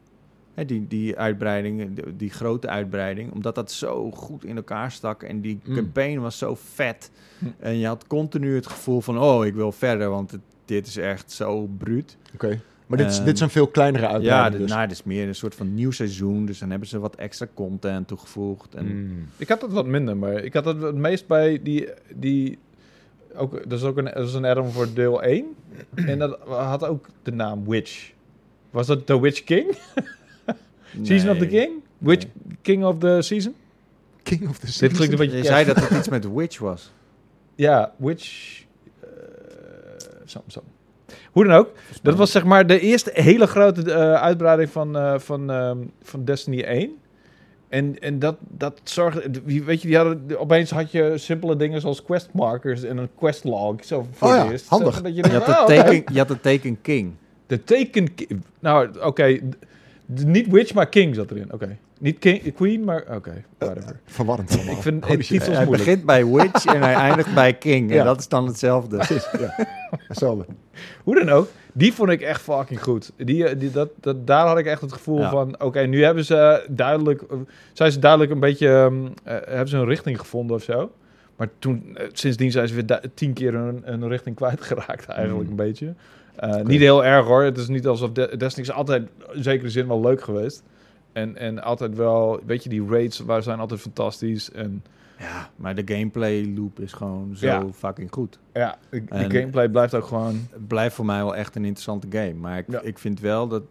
Hè, 0.55 0.65
die, 0.65 0.87
die 0.87 1.17
uitbreiding, 1.17 1.93
die, 1.95 2.15
die 2.15 2.29
grote 2.29 2.67
uitbreiding, 2.67 3.31
omdat 3.33 3.55
dat 3.55 3.71
zo 3.71 4.11
goed 4.11 4.45
in 4.45 4.55
elkaar 4.55 4.91
stak 4.91 5.23
en 5.23 5.41
die 5.41 5.59
Mm. 5.63 5.75
campaign 5.75 6.19
was 6.19 6.37
zo 6.37 6.55
vet. 6.73 7.11
Hm. 7.39 7.45
En 7.59 7.77
je 7.77 7.87
had 7.87 8.07
continu 8.07 8.55
het 8.55 8.67
gevoel 8.67 9.01
van, 9.01 9.19
oh, 9.19 9.45
ik 9.45 9.53
wil 9.53 9.71
verder, 9.71 10.09
want 10.09 10.31
het- 10.31 10.39
dit 10.65 10.87
is 10.87 10.97
echt 10.97 11.31
zo 11.31 11.69
bruut. 11.77 12.17
Oké. 12.33 12.59
Maar 12.87 12.97
dit, 12.97 13.07
is- 13.09 13.15
Ehm, 13.15 13.25
dit 13.25 13.33
is 13.35 13.39
een 13.41 13.49
veel 13.49 13.67
kleinere 13.67 14.03
Ja, 14.05 14.11
uitbreiding 14.11 14.51
dit, 14.51 14.61
dus. 14.61 14.71
nou, 14.75 14.87
dit 14.87 14.97
is 14.97 15.03
meer 15.03 15.27
een 15.27 15.35
soort 15.35 15.55
van 15.55 15.73
nieuw 15.73 15.91
seizoen, 15.91 16.45
dus 16.45 16.59
dan 16.59 16.69
hebben 16.69 16.87
ze 16.87 16.99
wat 16.99 17.15
extra 17.15 17.47
content 17.53 18.07
toegevoegd. 18.07 18.75
En, 18.75 18.85
Mm. 18.85 19.27
Ik 19.37 19.49
had 19.49 19.61
het 19.61 19.71
wat 19.71 19.85
minder, 19.85 20.17
maar 20.17 20.33
ik 20.43 20.53
had 20.53 20.65
het 20.65 20.81
het 20.81 20.95
meest 20.95 21.27
bij 21.27 21.59
die... 21.63 21.87
die 22.15 22.57
ook, 23.37 23.69
dat 23.69 23.79
is 23.79 23.83
ook 23.85 23.97
een, 23.97 24.05
dat 24.05 24.27
is 24.27 24.33
een 24.33 24.71
voor 24.71 24.87
deel 24.93 25.23
1. 25.23 25.45
en 25.95 26.19
dat 26.19 26.39
had 26.47 26.83
ook 26.85 27.05
de 27.23 27.31
naam 27.31 27.65
Witch. 27.67 28.11
Was 28.71 28.87
dat 28.87 29.05
The 29.05 29.19
Witch 29.21 29.43
King? 29.43 29.75
Season 31.01 31.29
of 31.29 31.37
the. 31.37 31.47
King? 31.47 31.69
Witch 31.97 32.25
King 32.61 32.83
of 32.85 32.97
the 32.99 33.17
Season? 33.21 33.55
King 34.23 34.49
of 34.49 34.57
the 34.57 34.65
Dit 34.65 34.75
klinkt 34.77 34.93
een 34.99 34.99
Season. 35.05 35.17
beetje... 35.17 35.37
Je 35.37 35.43
zei 35.43 35.65
dat 35.65 35.75
het 35.75 35.89
iets 35.97 36.09
met 36.09 36.33
Witch 36.33 36.59
was. 36.59 36.91
Ja, 37.55 37.93
Witch... 37.97 38.61
eh, 39.01 39.07
zo, 40.25 40.41
zo. 40.47 40.63
Hoe 41.31 41.43
dan 41.45 41.53
ook. 41.57 41.71
Dat 42.01 42.15
was 42.15 42.31
zeg 42.31 42.43
maar 42.43 42.67
de 42.67 42.79
eerste 42.79 43.11
hele 43.13 43.47
grote 43.47 43.91
eh, 43.93 44.13
uitbreiding 44.13 44.69
van, 44.69 44.97
eh, 44.97 45.19
van, 45.19 45.51
ehm, 45.51 45.77
van 46.01 46.25
Destiny 46.25 46.61
1. 46.61 46.91
En, 47.69 47.99
en 47.99 48.19
dat, 48.19 48.35
dat 48.47 48.81
zorgde... 48.83 49.41
wie- 49.45 49.63
Weet 49.63 49.81
je, 49.81 49.87
die 49.87 49.97
hadden, 49.97 50.39
opeens 50.39 50.71
had 50.71 50.91
je 50.91 51.13
simpele 51.17 51.55
dingen 51.55 51.81
zoals 51.81 52.03
questmarkers 52.03 52.83
en 52.83 52.97
een 52.97 53.09
questlog. 53.15 53.83
Zo 53.85 54.07
voor 54.11 54.27
Oh 54.27 54.33
het 54.35 54.45
ja, 54.45 54.51
eerst. 54.51 54.67
handig. 54.67 54.95
Zo, 54.95 55.01
dat 55.01 55.15
je 55.15 55.23
Je 55.23 55.29
had, 55.31 55.45
het 55.45 55.57
oh, 55.57 55.65
teken, 55.65 56.13
je 56.13 56.19
had 56.19 56.29
het 56.29 56.41
teken 56.43 56.81
King. 56.81 57.13
De 57.47 57.63
teken... 57.63 58.13
ki- 58.13 58.27
Nou, 58.59 58.89
oké. 59.01 59.39
Niet 60.05 60.47
Witch, 60.51 60.73
maar 60.73 60.89
King 60.89 61.15
zat 61.15 61.31
erin. 61.31 61.53
Oké. 61.53 61.77
Niet 61.99 62.19
king, 62.19 62.53
Queen, 62.53 62.83
maar... 62.83 63.03
Oké, 63.15 63.43
whatever. 63.57 63.99
Verwarrend 64.05 64.55
allemaal. 64.55 64.75
Ik 64.75 64.81
vind 64.81 65.07
het 65.07 65.19
titels 65.27 65.47
Hij 65.55 65.65
moeilijk. 65.65 65.83
begint 65.85 66.05
bij 66.05 66.25
Witch 66.25 66.65
en 66.65 66.81
hij 66.81 66.93
eindigt 66.93 67.33
bij 67.33 67.53
King. 67.53 67.91
En 67.91 68.05
dat 68.05 68.19
is 68.19 68.27
dan 68.27 68.47
hetzelfde. 68.47 68.97
Precies, 68.97 69.27
ja. 69.39 69.67
Hetzelfde. 70.07 70.45
Hoe 71.03 71.15
dan 71.15 71.29
ook, 71.29 71.47
die 71.73 71.93
vond 71.93 72.09
ik 72.09 72.21
echt 72.21 72.41
fucking 72.41 72.83
goed. 72.83 73.11
Die, 73.17 73.47
eh, 73.47 73.59
die, 73.59 73.71
dat, 73.71 73.89
dat, 74.01 74.27
daar 74.27 74.47
had 74.47 74.57
ik 74.57 74.65
echt 74.65 74.81
het 74.81 74.93
gevoel 74.93 75.19
Ja. 75.19 75.29
van... 75.29 75.61
Oké, 75.61 75.79
nu 75.81 76.03
hebben 76.03 76.25
ze 76.25 76.65
duidelijk... 76.69 77.21
eh, 77.21 77.37
zijn 77.73 77.91
ze 77.91 77.99
duidelijk 77.99 78.31
een 78.31 78.39
beetje... 78.39 78.67
ehm, 78.69 79.05
eh, 79.23 79.33
hebben 79.47 79.67
ze 79.67 79.77
een 79.77 79.85
richting 79.85 80.19
gevonden 80.19 80.55
of 80.55 80.63
zo. 80.63 80.91
Maar 81.35 81.47
toen, 81.59 81.97
eh, 81.97 82.05
sindsdien 82.11 82.51
zijn 82.51 82.67
ze 82.67 82.73
weer 82.75 83.01
tien 83.13 83.33
keer 83.33 83.53
hun, 83.53 83.81
hun 83.83 84.07
richting 84.07 84.35
kwijtgeraakt 84.35 85.07
eigenlijk 85.07 85.49
Hmm. 85.49 85.59
een 85.59 85.65
beetje. 85.65 85.93
Eh, 86.37 86.61
Niet 86.61 86.79
heel 86.79 87.05
erg 87.05 87.25
hoor. 87.25 87.43
Het 87.43 87.57
is 87.57 87.67
niet 87.67 87.87
alsof 87.87 88.11
De- 88.11 88.37
Destiny 88.37 88.65
is 88.67 88.71
altijd 88.73 89.07
in 89.33 89.43
zekere 89.43 89.69
zin 89.69 89.87
wel 89.87 90.01
leuk 90.01 90.21
geweest. 90.21 90.63
En, 91.13 91.37
en 91.37 91.63
altijd 91.63 91.95
wel... 91.95 92.39
Weet 92.45 92.63
je, 92.63 92.69
die 92.69 92.85
raids 92.87 93.19
waar 93.19 93.43
zijn 93.43 93.59
altijd 93.59 93.79
fantastisch. 93.79 94.51
En 94.51 94.83
Ja, 95.19 95.49
maar 95.55 95.75
de 95.75 95.93
gameplay 95.95 96.53
loop 96.55 96.79
is 96.79 96.93
gewoon 96.93 97.35
zo 97.35 97.45
Ja. 97.45 97.65
fucking 97.73 98.11
goed. 98.11 98.39
ja, 98.53 98.77
de, 98.89 99.03
gameplay 99.09 99.69
blijft 99.69 99.93
ook 99.93 100.05
gewoon... 100.05 100.47
Het 100.51 100.67
blijft 100.67 100.95
voor 100.95 101.05
mij 101.05 101.17
wel 101.23 101.35
echt 101.35 101.55
een 101.55 101.65
interessante 101.65 102.07
game. 102.09 102.33
Maar 102.33 102.57
ik, 102.57 102.65
Ja. 102.67 102.81
ik 102.81 102.97
vind 102.97 103.19
wel 103.19 103.47
dat 103.47 103.61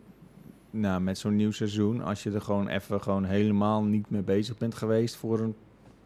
nou, 0.70 1.00
met 1.00 1.18
zo'n 1.18 1.36
nieuw 1.36 1.50
seizoen, 1.50 2.02
als 2.02 2.22
je 2.22 2.30
er 2.30 2.40
gewoon 2.40 2.68
even 2.68 3.00
gewoon 3.02 3.24
helemaal 3.24 3.82
niet 3.82 4.10
mee 4.10 4.22
bezig 4.22 4.58
bent 4.58 4.74
geweest 4.74 5.16
voor 5.16 5.38
een, 5.40 5.54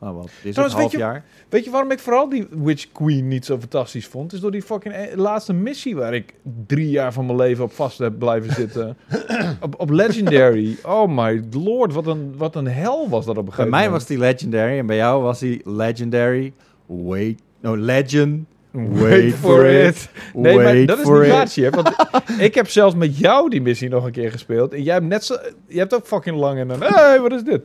oh 0.01 0.15
wat, 0.17 0.23
dit 0.25 0.33
is 0.33 0.45
een 0.45 0.53
Trouwens, 0.53 0.75
weet 0.75 0.83
half 0.83 0.93
je- 0.93 0.99
jaar. 0.99 1.25
Weet 1.49 1.65
je 1.65 1.71
waarom 1.71 1.91
ik 1.91 1.99
vooral 1.99 2.29
die 2.29 2.47
Witch 2.51 2.87
Queen 2.93 3.29
niet 3.29 3.45
zo 3.45 3.59
fantastisch 3.59 4.07
vond? 4.07 4.33
Is 4.33 4.41
door 4.41 4.51
die 4.51 4.63
fucking 4.63 4.95
e- 4.95 5.17
laatste 5.17 5.53
missie 5.53 5.97
waar 5.97 6.15
ik 6.15 6.35
drie 6.67 6.91
jaar 6.91 7.13
van 7.13 7.27
mijn 7.27 7.39
leven 7.39 7.65
op 7.65 7.73
vast 7.73 7.99
heb 7.99 8.19
blijven 8.19 8.53
zitten. 8.55 8.97
op, 9.61 9.75
op 9.81 9.91
Legendary. 9.91 10.77
Oh 10.85 11.09
my 11.17 11.43
lord, 11.51 11.93
wat 11.93 12.07
een, 12.07 12.35
wat 12.37 12.57
een 12.57 12.67
hel 12.69 13.09
was 13.09 13.25
dat 13.25 13.37
op 13.37 13.39
een 13.39 13.45
Bij 13.45 13.55
gegeven 13.55 13.71
mij 13.71 13.91
was 13.91 14.09
moment. 14.09 14.09
die 14.09 14.19
legendary 14.19 14.79
en 14.79 14.87
bij 14.87 14.97
jou 14.97 15.23
was 15.23 15.39
die 15.39 15.61
legendary. 15.65 16.53
Wait, 16.87 17.41
no, 17.61 17.77
legend. 17.77 18.47
Wait 18.71 19.35
for 19.35 19.67
it. 19.67 20.09
Nee, 20.35 20.55
maar 20.55 20.65
Wait 20.65 20.89
dat 20.89 20.99
is 20.99 21.05
niet 21.05 21.29
waar, 21.29 21.47
Chip, 21.47 21.75
Want 21.75 21.91
ik 22.49 22.55
heb 22.55 22.69
zelfs 22.69 22.95
met 22.95 23.19
jou 23.19 23.51
die 23.51 23.63
missie 23.63 23.89
nog 23.89 24.05
een 24.05 24.13
keer 24.13 24.31
gespeeld. 24.31 24.73
En 24.73 24.83
jij 24.83 24.95
hebt 24.95 25.07
net 25.07 25.25
zo... 25.25 25.37
Je 25.67 25.79
hebt 25.79 25.95
ook 25.95 26.07
fucking 26.07 26.37
lang 26.37 26.59
en 26.59 26.69
dan... 26.69 26.81
Hé, 26.83 26.89
hey, 26.89 27.21
wat 27.21 27.33
is 27.33 27.43
dit? 27.43 27.61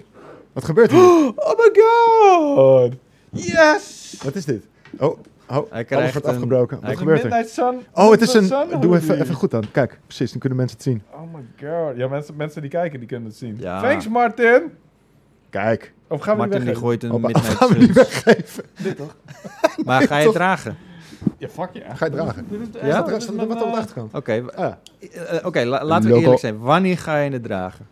Wat 0.54 0.66
gebeurt 0.66 0.92
hier? 0.92 1.02
Oh 1.36 1.58
my 1.58 1.70
god! 1.74 2.94
Yes! 3.30 4.16
Wat 4.24 4.36
is 4.36 4.46
dit? 4.46 4.66
Oh, 5.00 5.04
oh 5.10 5.18
Hij 5.48 5.58
alles 5.70 5.86
krijgt 5.86 6.14
wordt 6.14 6.28
een- 6.28 6.34
afgebroken. 6.34 6.80
Wat 6.82 6.98
gebeurt 6.98 7.24
er? 7.24 7.26
Midnight 7.30 7.50
Sun? 7.54 7.86
Oh, 7.94 8.12
het 8.12 8.22
is 8.22 8.34
een... 8.34 8.46
Sun 8.46 8.80
Doe 8.80 8.96
even, 8.96 9.22
even 9.22 9.36
goed 9.36 9.52
dan. 9.52 9.64
Kijk, 9.72 10.00
precies, 10.06 10.32
dan 10.32 10.40
kunnen 10.40 10.58
mensen 10.58 10.78
het 10.78 10.86
zien. 10.88 11.02
Oh 11.12 11.22
my 11.34 11.68
god. 11.70 11.98
Ja, 11.98 12.08
mensen, 12.08 12.36
mensen 12.36 12.62
die 12.62 12.70
kijken, 12.70 13.00
die 13.00 13.08
kunnen 13.08 13.30
het 13.30 13.38
zien. 13.38 13.58
Ja. 13.60 13.82
Thanks, 13.82 14.08
Martin. 14.08 14.62
Kijk. 15.50 15.94
Of 16.08 16.22
gaan 16.22 16.34
we 16.34 16.40
Martin 16.48 16.66
die 16.66 16.76
gooit 16.76 17.04
een 17.04 17.12
Midnight 17.22 17.48
gaan 17.58 17.70
we 17.70 17.78
niet 17.78 17.92
weggeven. 17.94 18.64
Dit 18.84 18.98
toch? 18.98 19.16
Maar 19.86 20.02
ga 20.02 20.18
je 20.18 20.24
het 20.26 20.34
dragen? 20.34 20.78
Ja, 21.38 21.48
fuck 21.50 21.70
ja. 21.74 21.94
Ga 21.96 22.06
je 22.06 22.12
dragen? 22.12 22.46
Dit 22.50 22.60
is 22.62 22.72
de- 22.72 22.80
Ja? 22.86 22.92
Staat 22.92 23.12
is 23.22 23.28
er- 23.28 23.40
er 23.40 23.48
wat 23.48 23.62
op 23.64 23.72
de 23.72 23.78
achterkant? 23.78 24.14
Oké, 24.14 24.44
Ah, 24.56 24.74
eh, 25.12 25.46
oké, 25.46 25.64
la- 25.64 25.84
laten 25.86 26.10
we 26.10 26.16
eerlijk 26.20 26.40
zijn. 26.40 26.60
Wanneer 26.60 26.98
ga 26.98 27.18
je 27.18 27.32
het 27.32 27.44
dragen? 27.44 27.88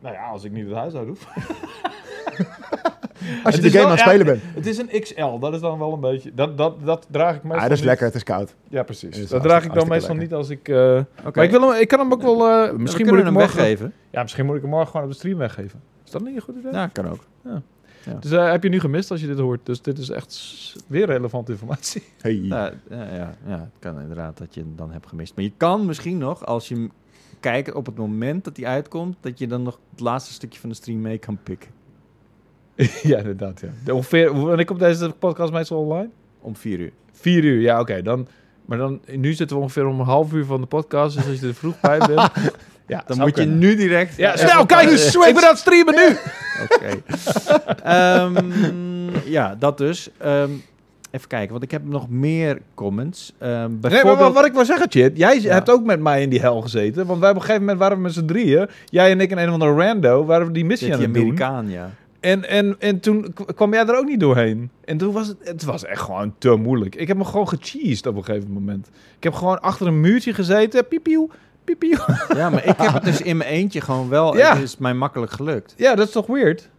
Nou 0.00 0.14
ja, 0.14 0.28
als 0.28 0.44
ik 0.44 0.52
niet 0.52 0.66
het 0.66 0.74
huis 0.74 0.94
uit 0.94 1.06
hoef. 1.08 1.26
als 3.44 3.54
je 3.54 3.60
de 3.60 3.70
game 3.70 3.84
aan 3.84 3.90
het 3.90 4.00
spelen 4.00 4.18
ja, 4.18 4.24
bent. 4.24 4.42
Het 4.54 4.66
is 4.66 4.78
een 4.78 5.00
XL, 5.00 5.38
dat 5.38 5.54
is 5.54 5.60
dan 5.60 5.78
wel 5.78 5.92
een 5.92 6.00
beetje... 6.00 6.34
Dat, 6.34 6.58
dat, 6.58 6.74
dat 6.84 7.06
draag 7.10 7.36
ik 7.36 7.42
meestal 7.42 7.56
Ah, 7.58 7.62
dat 7.62 7.72
is 7.72 7.78
niet. 7.78 7.86
lekker, 7.88 8.06
het 8.06 8.14
is 8.14 8.22
koud. 8.22 8.54
Ja, 8.68 8.82
precies. 8.82 9.28
Dat 9.28 9.42
draag 9.42 9.64
ik 9.64 9.72
dan 9.74 9.88
meestal 9.88 10.14
lekker. 10.16 10.24
niet 10.28 10.34
als 10.34 10.48
ik... 10.50 10.68
eh, 10.68 10.76
Oké. 11.24 11.30
Maar 11.34 11.44
ik, 11.44 11.50
wil 11.50 11.70
hem, 11.70 11.80
ik 11.80 11.88
kan 11.88 11.98
hem 11.98 12.12
ook 12.12 12.22
wel... 12.22 12.48
eh, 12.48 12.72
misschien 12.72 13.04
kunnen 13.06 13.06
moet 13.06 13.18
ik 13.18 13.24
hem 13.24 13.32
morgen... 13.32 13.56
weggeven. 13.56 13.92
Ja, 14.10 14.22
misschien 14.22 14.46
moet 14.46 14.54
ik 14.56 14.60
hem 14.62 14.70
morgen 14.70 14.88
gewoon 14.90 15.06
op 15.06 15.12
de 15.12 15.18
stream 15.18 15.38
weggeven. 15.38 15.80
Is 16.04 16.10
dat 16.10 16.22
niet 16.24 16.34
een 16.36 16.42
goed 16.42 16.56
idee? 16.56 16.72
Ja, 16.72 16.86
kan 16.86 17.08
ook. 17.08 17.24
Dus 18.20 18.30
eh, 18.30 18.50
heb 18.50 18.62
je 18.62 18.68
nu 18.68 18.80
gemist 18.80 19.10
als 19.10 19.20
je 19.20 19.26
dit 19.26 19.38
hoort. 19.38 19.66
Dus 19.66 19.82
dit 19.82 19.98
is 19.98 20.10
echt 20.10 20.42
weer 20.86 21.06
relevante 21.06 21.52
informatie. 21.52 22.02
Hey. 22.22 22.34
Ja, 22.34 22.72
ja, 22.90 23.04
ja, 23.14 23.34
ja, 23.46 23.58
het 23.58 23.70
kan 23.78 24.00
inderdaad 24.00 24.38
dat 24.38 24.54
je 24.54 24.60
hem 24.60 24.72
dan 24.76 24.92
hebt 24.92 25.06
gemist. 25.06 25.34
Maar 25.34 25.44
je 25.44 25.52
kan 25.56 25.86
misschien 25.86 26.18
nog, 26.18 26.46
als 26.46 26.68
je 26.68 26.74
hem 26.74 26.90
kijkt 27.40 27.72
op 27.74 27.86
het 27.86 27.96
moment 27.96 28.44
dat 28.44 28.56
hij 28.56 28.66
uitkomt, 28.66 29.16
dat 29.20 29.38
je 29.38 29.46
dan 29.46 29.62
nog 29.62 29.78
het 29.90 30.00
laatste 30.00 30.32
stukje 30.32 30.60
van 30.60 30.68
de 30.68 30.74
stream 30.74 31.00
mee 31.00 31.18
kan 31.18 31.38
pikken. 31.42 31.70
ja, 33.02 33.16
inderdaad. 33.18 33.60
Ja. 33.60 33.68
De 33.84 33.94
ongeveer, 33.94 34.40
wanneer 34.46 34.64
komt 34.64 34.80
deze 34.80 35.10
podcast 35.18 35.52
meestal 35.52 35.78
online? 35.78 36.08
Om 36.40 36.56
vier 36.56 36.78
uur. 36.78 36.92
Vier 37.12 37.44
uur, 37.44 37.60
ja, 37.60 37.80
oké. 37.80 38.02
dan, 38.02 38.26
maar 38.64 38.78
dan, 38.78 39.00
nu 39.16 39.32
zitten 39.32 39.56
we 39.56 39.62
ongeveer 39.62 39.86
om 39.86 40.00
een 40.00 40.06
half 40.06 40.32
uur 40.32 40.44
van 40.44 40.60
de 40.60 40.66
podcast. 40.66 41.16
Dus 41.16 41.26
als 41.28 41.40
je 41.40 41.46
er 41.46 41.54
vroeg 41.54 41.80
bij 41.80 41.98
bent... 42.14 42.30
ja, 42.86 43.02
Dan 43.06 43.18
moet 43.18 43.36
je 43.36 43.44
nu 43.44 43.76
direct... 43.76 44.16
Ja, 44.16 44.34
even 44.34 44.48
snel, 44.48 44.60
op- 44.60 44.68
kijk! 44.68 44.88
eh, 44.88 45.28
Ik 45.28 45.34
ben 45.34 45.42
aan 45.42 45.48
het 45.50 45.58
streamen 45.58 45.94
nu! 45.94 46.16
Oké. 46.64 47.02
Ehm, 47.82 48.40
ja, 49.24 49.54
dat 49.58 49.78
dus. 49.78 50.10
Ehm, 50.18 50.50
even 51.10 51.28
kijken, 51.28 51.50
want 51.50 51.62
ik 51.62 51.70
heb 51.70 51.82
nog 51.84 52.08
meer 52.08 52.58
comments. 52.74 53.32
Ehm, 53.38 53.50
Nee, 53.52 53.60
maar 53.68 53.78
bijvoorbeeld... 53.80 54.18
wat, 54.18 54.32
wat 54.34 54.44
ik 54.44 54.52
wil 54.52 54.64
zeggen, 54.64 54.86
Chit, 54.90 55.16
jij 55.16 55.40
Ja. 55.40 55.52
hebt 55.52 55.70
ook 55.70 55.84
met 55.84 56.00
mij 56.00 56.22
in 56.22 56.28
die 56.28 56.40
hel 56.40 56.60
gezeten. 56.60 57.06
Want 57.06 57.20
wij 57.20 57.28
op 57.30 57.34
een 57.34 57.40
gegeven 57.40 57.60
moment 57.62 57.78
waren 57.78 57.96
we 57.96 58.02
met 58.02 58.12
z'n 58.12 58.24
drieën. 58.24 58.68
Jij 58.84 59.10
en 59.10 59.20
ik 59.20 59.30
en 59.30 59.38
een 59.38 59.48
van 59.50 59.58
de 59.58 59.66
rando, 59.84 60.24
waren 60.24 60.46
we 60.46 60.52
die 60.52 60.64
missie 60.64 60.86
Zit 60.86 60.96
aan 60.96 61.02
het 61.02 61.14
doen. 61.14 61.22
Amerikaan, 61.22 61.70
ja. 61.70 61.90
En, 62.20 62.48
en, 62.48 62.76
en 62.78 63.00
toen 63.00 63.34
kwam 63.54 63.72
jij 63.72 63.86
er 63.86 63.96
ook 63.98 64.06
niet 64.06 64.20
doorheen. 64.20 64.70
En 64.84 64.98
toen 64.98 65.12
was 65.12 65.26
het, 65.26 65.36
het 65.40 65.64
was 65.64 65.84
echt 65.84 66.00
gewoon 66.00 66.34
te 66.38 66.54
moeilijk. 66.56 66.94
Ik 66.94 67.08
heb 67.08 67.16
me 67.16 67.24
gewoon 67.24 67.48
gecheesed 67.48 68.06
op 68.06 68.16
een 68.16 68.24
gegeven 68.24 68.50
moment. 68.52 68.88
Ik 69.16 69.22
heb 69.24 69.32
gewoon 69.34 69.60
achter 69.60 69.86
een 69.86 70.00
muurtje 70.00 70.34
gezeten. 70.34 70.88
Pipieuw, 70.88 71.28
pipieuw. 71.64 71.98
Ja, 72.36 72.50
maar 72.50 72.64
ik 72.66 72.76
heb 72.76 72.92
het 72.92 73.04
dus 73.04 73.20
in 73.22 73.36
mijn 73.36 73.50
eentje 73.50 73.80
gewoon 73.80 74.08
wel... 74.08 74.36
Ja. 74.36 74.54
Het 74.54 74.62
is 74.62 74.76
mij 74.76 74.94
makkelijk 74.94 75.32
gelukt. 75.32 75.74
Ja, 75.76 75.94
dat 75.94 76.06
is 76.06 76.12
toch 76.12 76.26
weird? 76.26 76.70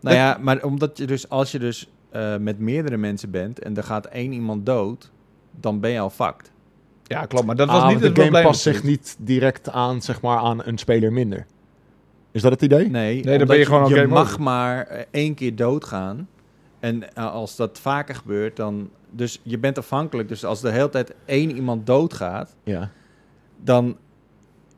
Nou 0.00 0.16
ja, 0.16 0.38
maar 0.40 0.62
omdat 0.64 0.98
je 0.98 1.06
dus... 1.06 1.28
Als 1.28 1.52
je 1.52 1.58
dus 1.58 1.90
eh, 2.10 2.36
met 2.36 2.58
meerdere 2.58 2.96
mensen 2.96 3.30
bent 3.30 3.58
en 3.58 3.76
er 3.76 3.84
gaat 3.84 4.06
één 4.06 4.32
iemand 4.32 4.66
dood... 4.66 5.10
dan 5.60 5.80
ben 5.80 5.90
je 5.90 5.98
al 6.00 6.10
fucked. 6.10 6.50
Ja, 7.04 7.24
klopt. 7.26 7.46
Maar 7.46 7.56
dat 7.56 7.68
was 7.68 7.82
Ah, 7.82 7.88
niet 7.88 8.00
het 8.00 8.02
de 8.02 8.08
game 8.20 8.22
probleem. 8.30 8.42
past 8.44 8.60
zich 8.62 8.82
niet 8.82 9.16
direct 9.18 9.70
aan, 9.70 10.02
zeg 10.02 10.20
maar, 10.20 10.38
aan 10.38 10.60
een 10.64 10.78
speler 10.78 11.12
minder. 11.12 11.46
Is 12.32 12.42
dat 12.42 12.52
het 12.52 12.62
idee? 12.62 12.88
Nee, 12.90 13.22
dan 13.22 13.32
omdat 13.32 13.46
ben 13.48 13.58
je 13.58 13.64
gewoon 13.64 13.82
al 13.82 13.88
Je 13.88 13.94
game 13.94 14.06
mag 14.06 14.28
over. 14.28 14.42
maar 14.42 14.86
eh, 14.86 15.02
één 15.10 15.34
keer 15.34 15.56
doodgaan. 15.56 16.28
En 16.80 17.14
eh, 17.14 17.32
als 17.32 17.56
dat 17.56 17.78
vaker 17.80 18.14
gebeurt, 18.14 18.56
dan... 18.56 18.90
Dus 19.10 19.40
je 19.42 19.58
bent 19.58 19.78
afhankelijk. 19.78 20.28
Dus 20.28 20.44
als 20.44 20.60
de 20.60 20.70
hele 20.70 20.88
tijd 20.88 21.12
één 21.24 21.50
iemand 21.54 21.86
doodgaat... 21.86 22.56
Ja. 22.64 22.90
dan 23.64 23.96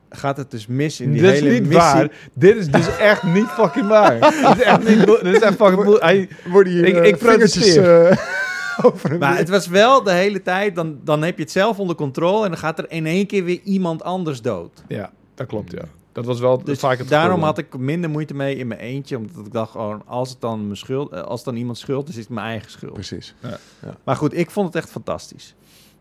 gaat 0.09 0.37
het 0.37 0.51
dus 0.51 0.67
mis 0.67 0.99
in 1.01 1.11
die 1.11 1.21
Dit 1.21 1.33
is 1.33 1.39
hele 1.39 1.51
niet 1.51 1.61
missie. 1.61 1.77
waar. 1.79 2.11
Dit 2.33 2.55
is 2.55 2.67
dus 2.71 2.97
echt 2.97 3.23
niet 3.23 3.47
fucking 3.47 3.87
waar. 3.87 4.19
Dit 4.49 4.57
is 4.57 4.61
echt 4.63 4.87
niet... 4.89 5.05
Dit 5.05 5.23
is 5.35 5.39
echt 5.41 5.55
fucking... 5.55 5.99
Hij, 5.99 6.29
Worden 6.51 6.73
hier 6.73 6.85
Ik- 6.85 6.95
eh, 6.95 7.05
ik 7.05 7.17
protesteer. 7.17 8.19
over 8.83 9.17
Maar 9.17 9.37
het 9.37 9.49
was 9.49 9.67
wel 9.67 10.03
de 10.03 10.11
hele 10.11 10.41
tijd, 10.41 10.75
dan, 10.75 10.99
dan 11.03 11.23
heb 11.23 11.37
je 11.37 11.43
het 11.43 11.51
zelf 11.51 11.79
onder 11.79 11.95
controle... 11.95 12.43
en 12.43 12.49
dan 12.51 12.59
gaat 12.59 12.79
er 12.79 12.85
in 12.91 13.05
één 13.05 13.27
keer 13.27 13.43
weer 13.43 13.59
iemand 13.63 14.03
anders 14.03 14.41
dood. 14.41 14.83
ja, 14.87 15.11
dat 15.35 15.47
klopt, 15.47 15.71
ja. 15.71 15.83
Dat 16.15 16.25
was 16.25 16.39
wel 16.39 16.63
Dus 16.63 16.79
vaak 16.79 16.97
het 16.97 17.07
daarom 17.09 17.29
gevoel. 17.31 17.45
had 17.45 17.57
ik 17.57 17.77
minder 17.77 18.09
moeite 18.09 18.33
mee 18.33 18.55
in 18.55 18.67
mijn 18.67 18.79
eentje. 18.79 19.17
Omdat 19.17 19.45
ik 19.45 19.51
dacht 19.51 19.71
gewoon, 19.71 20.01
als 20.05 20.29
het 20.29 20.41
dan, 20.41 20.63
mijn 20.63 20.77
schuld, 20.77 21.11
eh, 21.11 21.21
als 21.21 21.35
het 21.35 21.45
dan 21.45 21.55
iemand 21.55 21.77
schuld 21.77 22.07
is, 22.09 22.15
is 22.15 22.19
het 22.23 22.29
mijn 22.29 22.47
eigen 22.47 22.71
schuld. 22.71 22.93
Precies. 22.93 23.35
Maar 24.03 24.15
goed, 24.15 24.37
ik 24.37 24.51
vond 24.51 24.67
het 24.67 24.75
echt 24.83 24.91
fantastisch. 24.91 25.55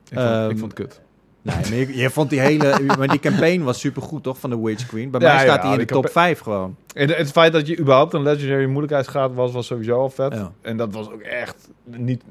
Ik 0.09 0.15
vond, 0.19 0.27
Ehm, 0.27 0.51
ik 0.51 0.59
vond 0.59 0.79
het 0.79 0.81
kut. 0.87 1.01
Nee, 1.43 1.55
maar 1.57 1.75
je, 1.75 1.97
je 1.97 2.11
vond 2.11 2.31
die 2.31 2.41
hele... 2.41 2.81
maar 2.99 3.09
die 3.09 3.19
campaign 3.19 3.63
was 3.63 3.81
supergoed, 3.81 4.23
toch? 4.23 4.39
Van 4.39 4.51
de 4.51 4.61
Witch 4.61 4.87
Queen. 4.87 5.11
Bij 5.11 5.21
Ja, 5.21 5.35
mij 5.35 5.43
staat 5.45 5.57
ja, 5.57 5.63
hij 5.63 5.73
in 5.73 5.79
de 5.79 5.85
die 5.85 5.95
top 5.95 6.03
campa- 6.05 6.21
5 6.21 6.41
gewoon. 6.41 6.77
En 6.95 7.09
het 7.11 7.31
feit 7.31 7.53
dat 7.53 7.67
je 7.67 7.79
überhaupt 7.79 8.13
een 8.13 8.23
legendary 8.23 8.67
moeilijkheidsgraad 8.67 9.35
was, 9.35 9.53
was 9.53 9.67
sowieso 9.67 9.99
al 10.01 10.11
vet. 10.11 10.33
Ja. 10.35 10.53
En 10.61 10.77
dat 10.77 10.93
was 10.93 11.11
ook 11.11 11.21
echt, 11.21 11.69
niet, 11.85 12.23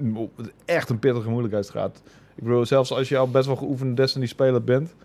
echt 0.65 0.89
een 0.89 0.99
pittige 0.99 1.29
moeilijkheidsgraad. 1.29 2.01
Ik 2.35 2.43
bedoel, 2.43 2.65
zelfs 2.65 2.91
als 2.93 3.09
je 3.09 3.17
al 3.17 3.29
best 3.29 3.45
wel 3.45 3.55
geoefende 3.55 3.93
Destiny-speler 3.93 4.63
bent, 4.63 4.95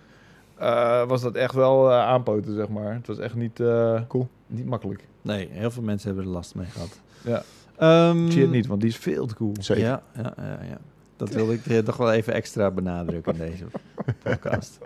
eh, 0.59 1.07
was 1.09 1.23
dat 1.23 1.35
echt 1.35 1.55
wel 1.55 1.90
eh, 1.90 1.99
aanpoten, 1.99 2.55
zeg 2.55 2.68
maar. 2.68 2.94
Het 2.94 3.07
was 3.07 3.18
echt 3.18 3.35
niet, 3.35 3.61
eh, 3.61 4.01
Cool. 4.09 4.29
niet 4.47 4.66
makkelijk. 4.66 5.07
Nee, 5.23 5.49
heel 5.53 5.71
veel 5.71 5.83
mensen 5.83 6.07
hebben 6.09 6.27
er 6.27 6.33
last 6.33 6.55
mee 6.55 6.66
gehad. 6.66 7.01
Ja. 7.25 7.42
Ehm, 7.77 8.27
Zie 8.27 8.35
je 8.37 8.40
het 8.40 8.51
niet, 8.51 8.66
want 8.66 8.81
die 8.81 8.90
is 8.90 8.97
veel 8.97 9.27
te 9.27 9.35
cool. 9.35 9.53
Zeker. 9.61 9.83
Ja, 9.85 10.03
ja, 10.16 10.33
ja, 10.37 10.59
ja. 10.71 10.79
Dat 11.16 11.31
wilde 11.31 11.59
ik 11.62 11.85
toch 11.85 11.97
wel 11.97 12.12
even 12.12 12.33
extra 12.33 12.71
benadrukken 12.71 13.33
in 13.33 13.38
deze 13.38 13.64
podcast. 14.23 14.79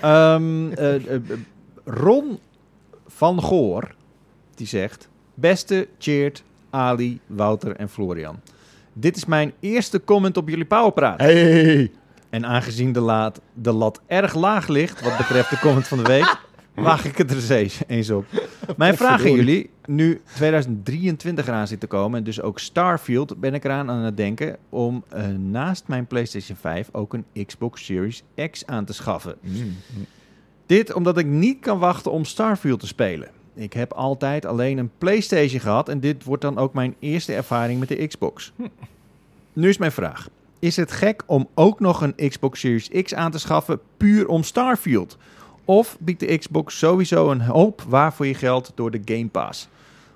Ehm, 0.00 0.70
eh, 0.72 0.94
eh, 0.94 1.14
eh, 1.14 1.20
Ron 1.84 2.38
van 3.06 3.42
Goor, 3.42 3.94
die 4.54 4.66
zegt... 4.66 5.08
Beste 5.34 5.88
Cheert, 5.98 6.42
Ali, 6.70 7.20
Wouter 7.26 7.76
en 7.76 7.88
Florian. 7.88 8.40
Dit 8.92 9.16
is 9.16 9.24
mijn 9.24 9.52
eerste 9.60 10.00
comment 10.04 10.36
op 10.36 10.48
jullie 10.48 10.64
Powerpraat. 10.64 11.20
Hey! 11.20 11.90
En 12.32 12.46
aangezien 12.46 12.92
de, 12.92 13.00
laat, 13.00 13.40
de 13.54 13.72
lat 13.72 14.00
erg 14.06 14.34
laag 14.34 14.68
ligt 14.68 15.00
wat 15.00 15.16
betreft 15.16 15.50
de 15.50 15.58
comment 15.58 15.88
van 15.88 15.98
de 15.98 16.04
week, 16.04 16.36
waag 16.74 17.04
ik 17.04 17.16
het 17.16 17.30
er 17.30 17.56
eens, 17.56 17.80
eens 17.86 18.10
op. 18.10 18.26
Mijn 18.76 18.96
vraag 18.96 19.24
aan 19.24 19.32
jullie, 19.32 19.70
nu 19.86 20.20
2023 20.34 21.46
eraan 21.46 21.66
zit 21.66 21.80
te 21.80 21.86
komen 21.86 22.18
en 22.18 22.24
dus 22.24 22.40
ook 22.40 22.58
Starfield, 22.58 23.40
ben 23.40 23.54
ik 23.54 23.64
eraan 23.64 23.90
aan 23.90 24.02
het 24.02 24.16
denken 24.16 24.56
om 24.68 25.04
eh, 25.08 25.26
naast 25.26 25.84
mijn 25.86 26.06
PlayStation 26.06 26.56
5 26.56 26.88
ook 26.92 27.14
een 27.14 27.46
Xbox 27.46 27.84
Series 27.84 28.22
X 28.50 28.66
aan 28.66 28.84
te 28.84 28.92
schaffen. 28.92 29.36
Mm. 29.40 29.76
Dit 30.66 30.92
omdat 30.92 31.18
ik 31.18 31.26
niet 31.26 31.60
kan 31.60 31.78
wachten 31.78 32.12
om 32.12 32.24
Starfield 32.24 32.80
te 32.80 32.86
spelen. 32.86 33.28
Ik 33.54 33.72
heb 33.72 33.92
altijd 33.92 34.44
alleen 34.46 34.78
een 34.78 34.90
PlayStation 34.98 35.60
gehad 35.60 35.88
en 35.88 36.00
dit 36.00 36.24
wordt 36.24 36.42
dan 36.42 36.58
ook 36.58 36.74
mijn 36.74 36.94
eerste 36.98 37.34
ervaring 37.34 37.80
met 37.80 37.88
de 37.88 38.06
Xbox. 38.06 38.52
Nu 39.52 39.68
is 39.68 39.78
mijn 39.78 39.92
vraag. 39.92 40.28
Is 40.62 40.76
het 40.76 40.92
gek 40.92 41.22
om 41.26 41.48
ook 41.54 41.80
nog 41.80 42.00
een 42.00 42.28
Xbox 42.28 42.60
Series 42.60 42.88
X 43.02 43.14
aan 43.14 43.30
te 43.30 43.38
schaffen 43.38 43.80
puur 43.96 44.28
om 44.28 44.42
Starfield? 44.42 45.16
Of 45.64 45.96
biedt 46.00 46.20
de 46.20 46.38
Xbox 46.38 46.78
sowieso 46.78 47.30
een 47.30 47.40
hoop 47.40 47.82
waar 47.88 48.12
voor 48.12 48.26
je 48.26 48.34
geld 48.34 48.72
door 48.74 48.90
de 48.90 49.00
Game 49.04 49.28
Pass? 49.28 49.68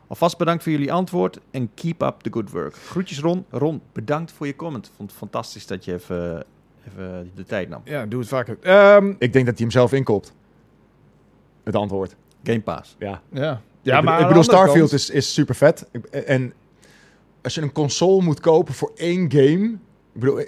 Alvast 0.07 0.39
bedankt 0.39 0.63
voor 0.63 0.73
jullie 0.73 0.93
antwoord 0.93 1.39
en 1.51 1.71
keep 1.75 2.03
up 2.03 2.15
the 2.21 2.33
good 2.33 2.51
work. 2.51 2.75
Groetjes 2.77 3.21
Ron. 3.21 3.45
Ron, 3.51 3.81
bedankt 3.93 4.33
voor 4.33 4.47
je 4.47 4.57
comment. 4.57 4.91
Vond 4.97 5.11
het 5.11 5.19
fantastisch 5.19 5.67
dat 5.67 5.85
je 5.85 5.93
even, 5.93 6.45
even 6.89 7.31
de 7.35 7.45
tijd 7.45 7.69
nam. 7.69 7.81
Ja, 7.85 8.07
doe 8.07 8.21
het 8.21 8.29
vaker. 8.29 8.59
Ehm, 8.63 9.09
Ik 9.19 9.33
denk 9.33 9.47
dat 9.47 9.55
hij 9.55 9.55
hem 9.57 9.71
zelf 9.71 9.93
inkoopt. 9.93 10.33
Het 11.65 11.75
antwoord. 11.75 12.17
Game 12.45 12.61
Pass. 12.61 12.97
Ja. 12.99 13.21
ja. 13.33 13.61
Ja, 13.83 13.99
ik, 13.99 14.05
bedoel- 14.05 14.21
ik 14.21 14.27
bedoel, 14.27 14.43
Starfield 14.43 14.93
is, 14.93 15.11
is 15.11 15.35
super 15.35 15.55
vet. 15.55 15.87
En 16.11 16.53
als 17.43 17.55
je 17.55 17.61
een 17.63 17.73
console 17.73 18.23
moet 18.23 18.41
kopen 18.41 18.75
voor 18.75 18.93
één 18.97 19.33
game... 19.33 19.77
Ik 20.17 20.23
bedoel, 20.23 20.39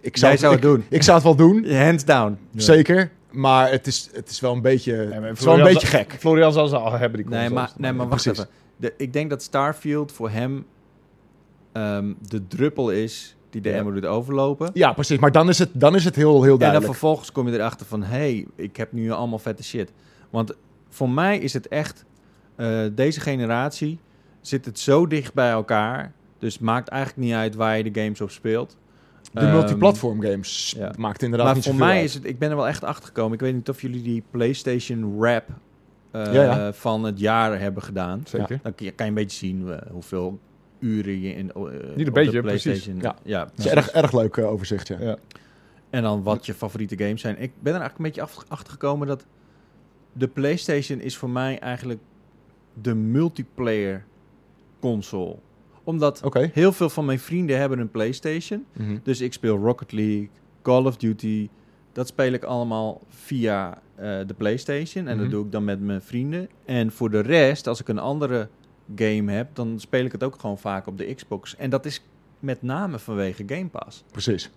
ik, 0.00 0.16
zou, 0.16 0.32
Jij 0.32 0.40
zou 0.40 0.54
het 0.54 0.64
ik, 0.64 0.70
doen. 0.70 0.84
Ik 0.88 1.02
zou 1.02 1.16
het 1.16 1.24
wel 1.26 1.36
doen, 1.36 1.70
Hands 1.86 2.04
down. 2.04 2.38
Ja. 2.50 2.60
zeker. 2.60 3.10
Maar 3.30 3.70
het 3.70 3.86
is, 3.86 4.08
het 4.12 4.30
is 4.30 4.40
wel 4.40 4.52
een 4.52 4.62
beetje, 4.62 4.96
Nee, 4.96 5.20
maar 5.20 5.28
het 5.28 5.38
is 5.38 5.44
wel 5.44 5.58
een 5.58 5.64
beetje 5.64 5.86
gek. 5.86 6.16
Florian 6.18 6.52
zal 6.52 6.68
ze 6.68 6.76
al 6.76 6.92
hebben, 6.92 7.20
die 7.22 7.28
Nee, 7.30 7.50
maar, 7.50 7.72
nee, 7.76 7.92
maar 7.92 8.08
wacht 8.08 8.22
precies. 8.22 8.40
even. 8.42 8.52
De, 8.76 8.94
ik 8.96 9.12
denk 9.12 9.30
dat 9.30 9.42
Starfield 9.42 10.12
voor 10.12 10.30
hem 10.30 10.66
ehm, 11.72 12.12
de 12.28 12.46
druppel 12.46 12.90
is 12.90 13.36
die 13.50 13.60
de 13.60 13.68
Ja. 13.68 13.74
emmer 13.76 13.94
doet 13.94 14.06
overlopen. 14.06 14.70
Ja, 14.74 14.92
precies. 14.92 15.18
Maar 15.18 15.32
dan 15.32 15.48
is 15.48 15.58
het, 15.58 15.70
dan 15.72 15.94
is 15.94 16.04
het 16.04 16.16
heel, 16.16 16.32
heel 16.32 16.42
En 16.42 16.48
dan 16.48 16.58
duidelijk. 16.58 16.90
vervolgens 16.90 17.32
kom 17.32 17.48
je 17.48 17.54
erachter 17.54 17.86
van... 17.86 18.02
hé, 18.02 18.08
hey, 18.16 18.46
ik 18.56 18.76
heb 18.76 18.92
nu 18.92 19.10
allemaal 19.10 19.38
vette 19.38 19.62
shit. 19.64 19.92
Want 20.30 20.52
voor 20.88 21.10
mij 21.10 21.38
is 21.38 21.52
het 21.52 21.68
echt... 21.68 22.04
eh, 22.56 22.80
deze 22.92 23.20
generatie 23.20 23.98
zit 24.40 24.64
het 24.64 24.78
zo 24.78 25.06
dicht 25.06 25.34
bij 25.34 25.50
elkaar... 25.50 26.12
dus 26.38 26.58
maakt 26.58 26.88
eigenlijk 26.88 27.22
niet 27.26 27.34
uit 27.34 27.54
waar 27.54 27.76
je 27.76 27.90
de 27.92 28.00
games 28.00 28.20
op 28.20 28.30
speelt. 28.30 28.76
De 29.40 29.42
Ehm, 29.46 29.52
multiplatform 29.54 30.20
games 30.22 30.74
ja. 30.78 30.92
maakt 30.98 31.22
inderdaad 31.22 31.46
Maar 31.46 31.56
niet 31.56 31.64
voor 31.64 31.74
mij 31.74 31.96
uit. 31.96 32.04
is 32.04 32.14
het... 32.14 32.24
Ik 32.24 32.38
ben 32.38 32.50
er 32.50 32.56
wel 32.56 32.68
echt 32.68 32.84
achter 32.84 33.06
gekomen. 33.06 33.32
Ik 33.32 33.40
weet 33.40 33.54
niet 33.54 33.68
of 33.68 33.80
jullie 33.82 34.02
die 34.02 34.22
PlayStation 34.30 35.16
Rap... 35.24 35.44
eh, 36.10 36.32
Ja, 36.32 36.42
ja. 36.42 36.72
van 36.72 37.04
het 37.04 37.18
jaar 37.20 37.60
hebben 37.60 37.82
gedaan. 37.82 38.22
Zeker. 38.24 38.58
Dan 38.62 38.74
kan 38.74 38.86
je 38.86 38.92
een 38.96 39.14
beetje 39.14 39.36
zien 39.46 39.68
eh, 39.72 39.90
hoeveel 39.90 40.38
uren 40.78 41.20
je 41.20 41.34
in 41.34 41.52
eh, 41.52 41.62
een 41.96 42.08
op 42.08 42.14
beetje, 42.14 42.30
de 42.30 42.40
precies. 42.40 42.42
PlayStation. 42.62 43.00
Ja. 43.00 43.16
ja 43.22 43.40
Het 43.40 43.48
is 43.48 43.54
precies. 43.54 43.70
een 43.70 43.76
erg, 43.76 43.90
erg 43.90 44.12
leuk 44.12 44.36
eh, 44.36 44.50
overzicht, 44.50 44.88
ja. 44.88 44.96
Ja. 45.00 45.16
En 45.90 46.02
dan 46.02 46.22
wat 46.22 46.46
je 46.46 46.54
favoriete 46.54 46.96
games 46.98 47.20
zijn. 47.20 47.34
Ik 47.40 47.52
ben 47.60 47.74
er 47.74 47.80
eigenlijk 47.80 47.98
een 47.98 48.04
beetje 48.04 48.22
af, 48.22 48.44
achter 48.48 48.72
gekomen 48.72 49.06
dat 49.06 49.24
de 50.12 50.28
PlayStation 50.28 51.00
is 51.00 51.16
voor 51.16 51.30
mij 51.30 51.58
eigenlijk 51.58 52.00
de 52.82 52.94
multiplayer 52.94 54.04
console. 54.80 55.36
Omdat 55.86 56.20
heel 56.52 56.72
veel 56.72 56.88
van 56.90 57.04
mijn 57.04 57.18
vrienden 57.18 57.58
hebben 57.58 57.78
een 57.78 57.90
PlayStation. 57.90 58.64
Mhm. 58.72 58.96
Dus 59.02 59.20
ik 59.20 59.32
speel 59.32 59.56
Rocket 59.56 59.92
League, 59.92 60.28
Call 60.62 60.84
of 60.84 60.96
Duty. 60.96 61.48
Dat 61.92 62.06
speel 62.06 62.32
ik 62.32 62.44
allemaal 62.44 63.00
via 63.08 63.78
eh, 63.94 64.18
de 64.26 64.34
PlayStation. 64.36 65.06
En 65.06 65.12
Mhm. 65.14 65.22
dat 65.22 65.30
doe 65.30 65.44
ik 65.44 65.52
dan 65.52 65.64
met 65.64 65.80
mijn 65.80 66.02
vrienden. 66.02 66.48
En 66.64 66.92
voor 66.92 67.10
de 67.10 67.20
rest, 67.20 67.66
als 67.66 67.80
ik 67.80 67.88
een 67.88 67.98
andere 67.98 68.48
game 68.96 69.32
heb, 69.32 69.54
dan 69.54 69.80
speel 69.80 70.04
ik 70.04 70.12
het 70.12 70.22
ook 70.24 70.40
gewoon 70.40 70.58
vaak 70.58 70.86
op 70.86 70.98
de 70.98 71.14
Xbox. 71.14 71.56
En 71.56 71.70
dat 71.70 71.84
is 71.86 72.02
met 72.40 72.62
name 72.62 72.98
vanwege 72.98 73.42
Game 73.46 73.68
Pass. 73.68 74.04
Precies. 74.12 74.50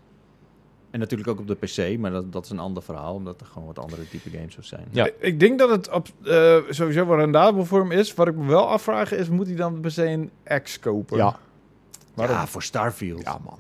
En 0.92 1.00
natuurlijk 1.00 1.30
ook 1.30 1.40
op 1.40 1.48
de 1.48 1.56
PC, 1.56 1.98
maar 2.00 2.12
dat, 2.12 2.32
dat 2.34 2.44
is 2.44 2.50
een 2.50 2.60
ander 2.60 2.84
verhaal, 2.84 3.14
omdat 3.14 3.40
er 3.42 3.46
gewoon 3.48 3.68
wat 3.68 3.80
andere 3.80 4.08
type 4.10 4.30
games 4.30 4.54
zo 4.54 4.62
zijn. 4.62 4.86
Ja. 4.92 5.06
Ik- 5.06 5.14
Ik 5.20 5.40
denk 5.40 5.60
dat 5.60 5.70
het 5.70 5.92
op, 5.92 6.08
eh, 6.24 6.56
sowieso 6.70 7.06
wel 7.08 7.18
rendabel 7.18 7.66
voor 7.66 7.80
hem 7.80 7.92
is. 7.92 8.14
Wat 8.14 8.28
ik 8.28 8.36
me 8.36 8.46
wel 8.48 8.68
afvraag 8.70 9.12
is, 9.12 9.30
moet 9.30 9.48
hij 9.48 9.56
dan 9.56 9.80
per 9.80 9.92
se 9.92 10.06
een 10.06 10.32
X 10.64 10.80
kopen? 10.80 11.18
Ja. 11.18 11.38
Waarom? 12.14 12.36
Ja, 12.36 12.48
voor 12.48 12.64
Starfield. 12.64 13.22
Ja, 13.24 13.40
man. 13.46 13.60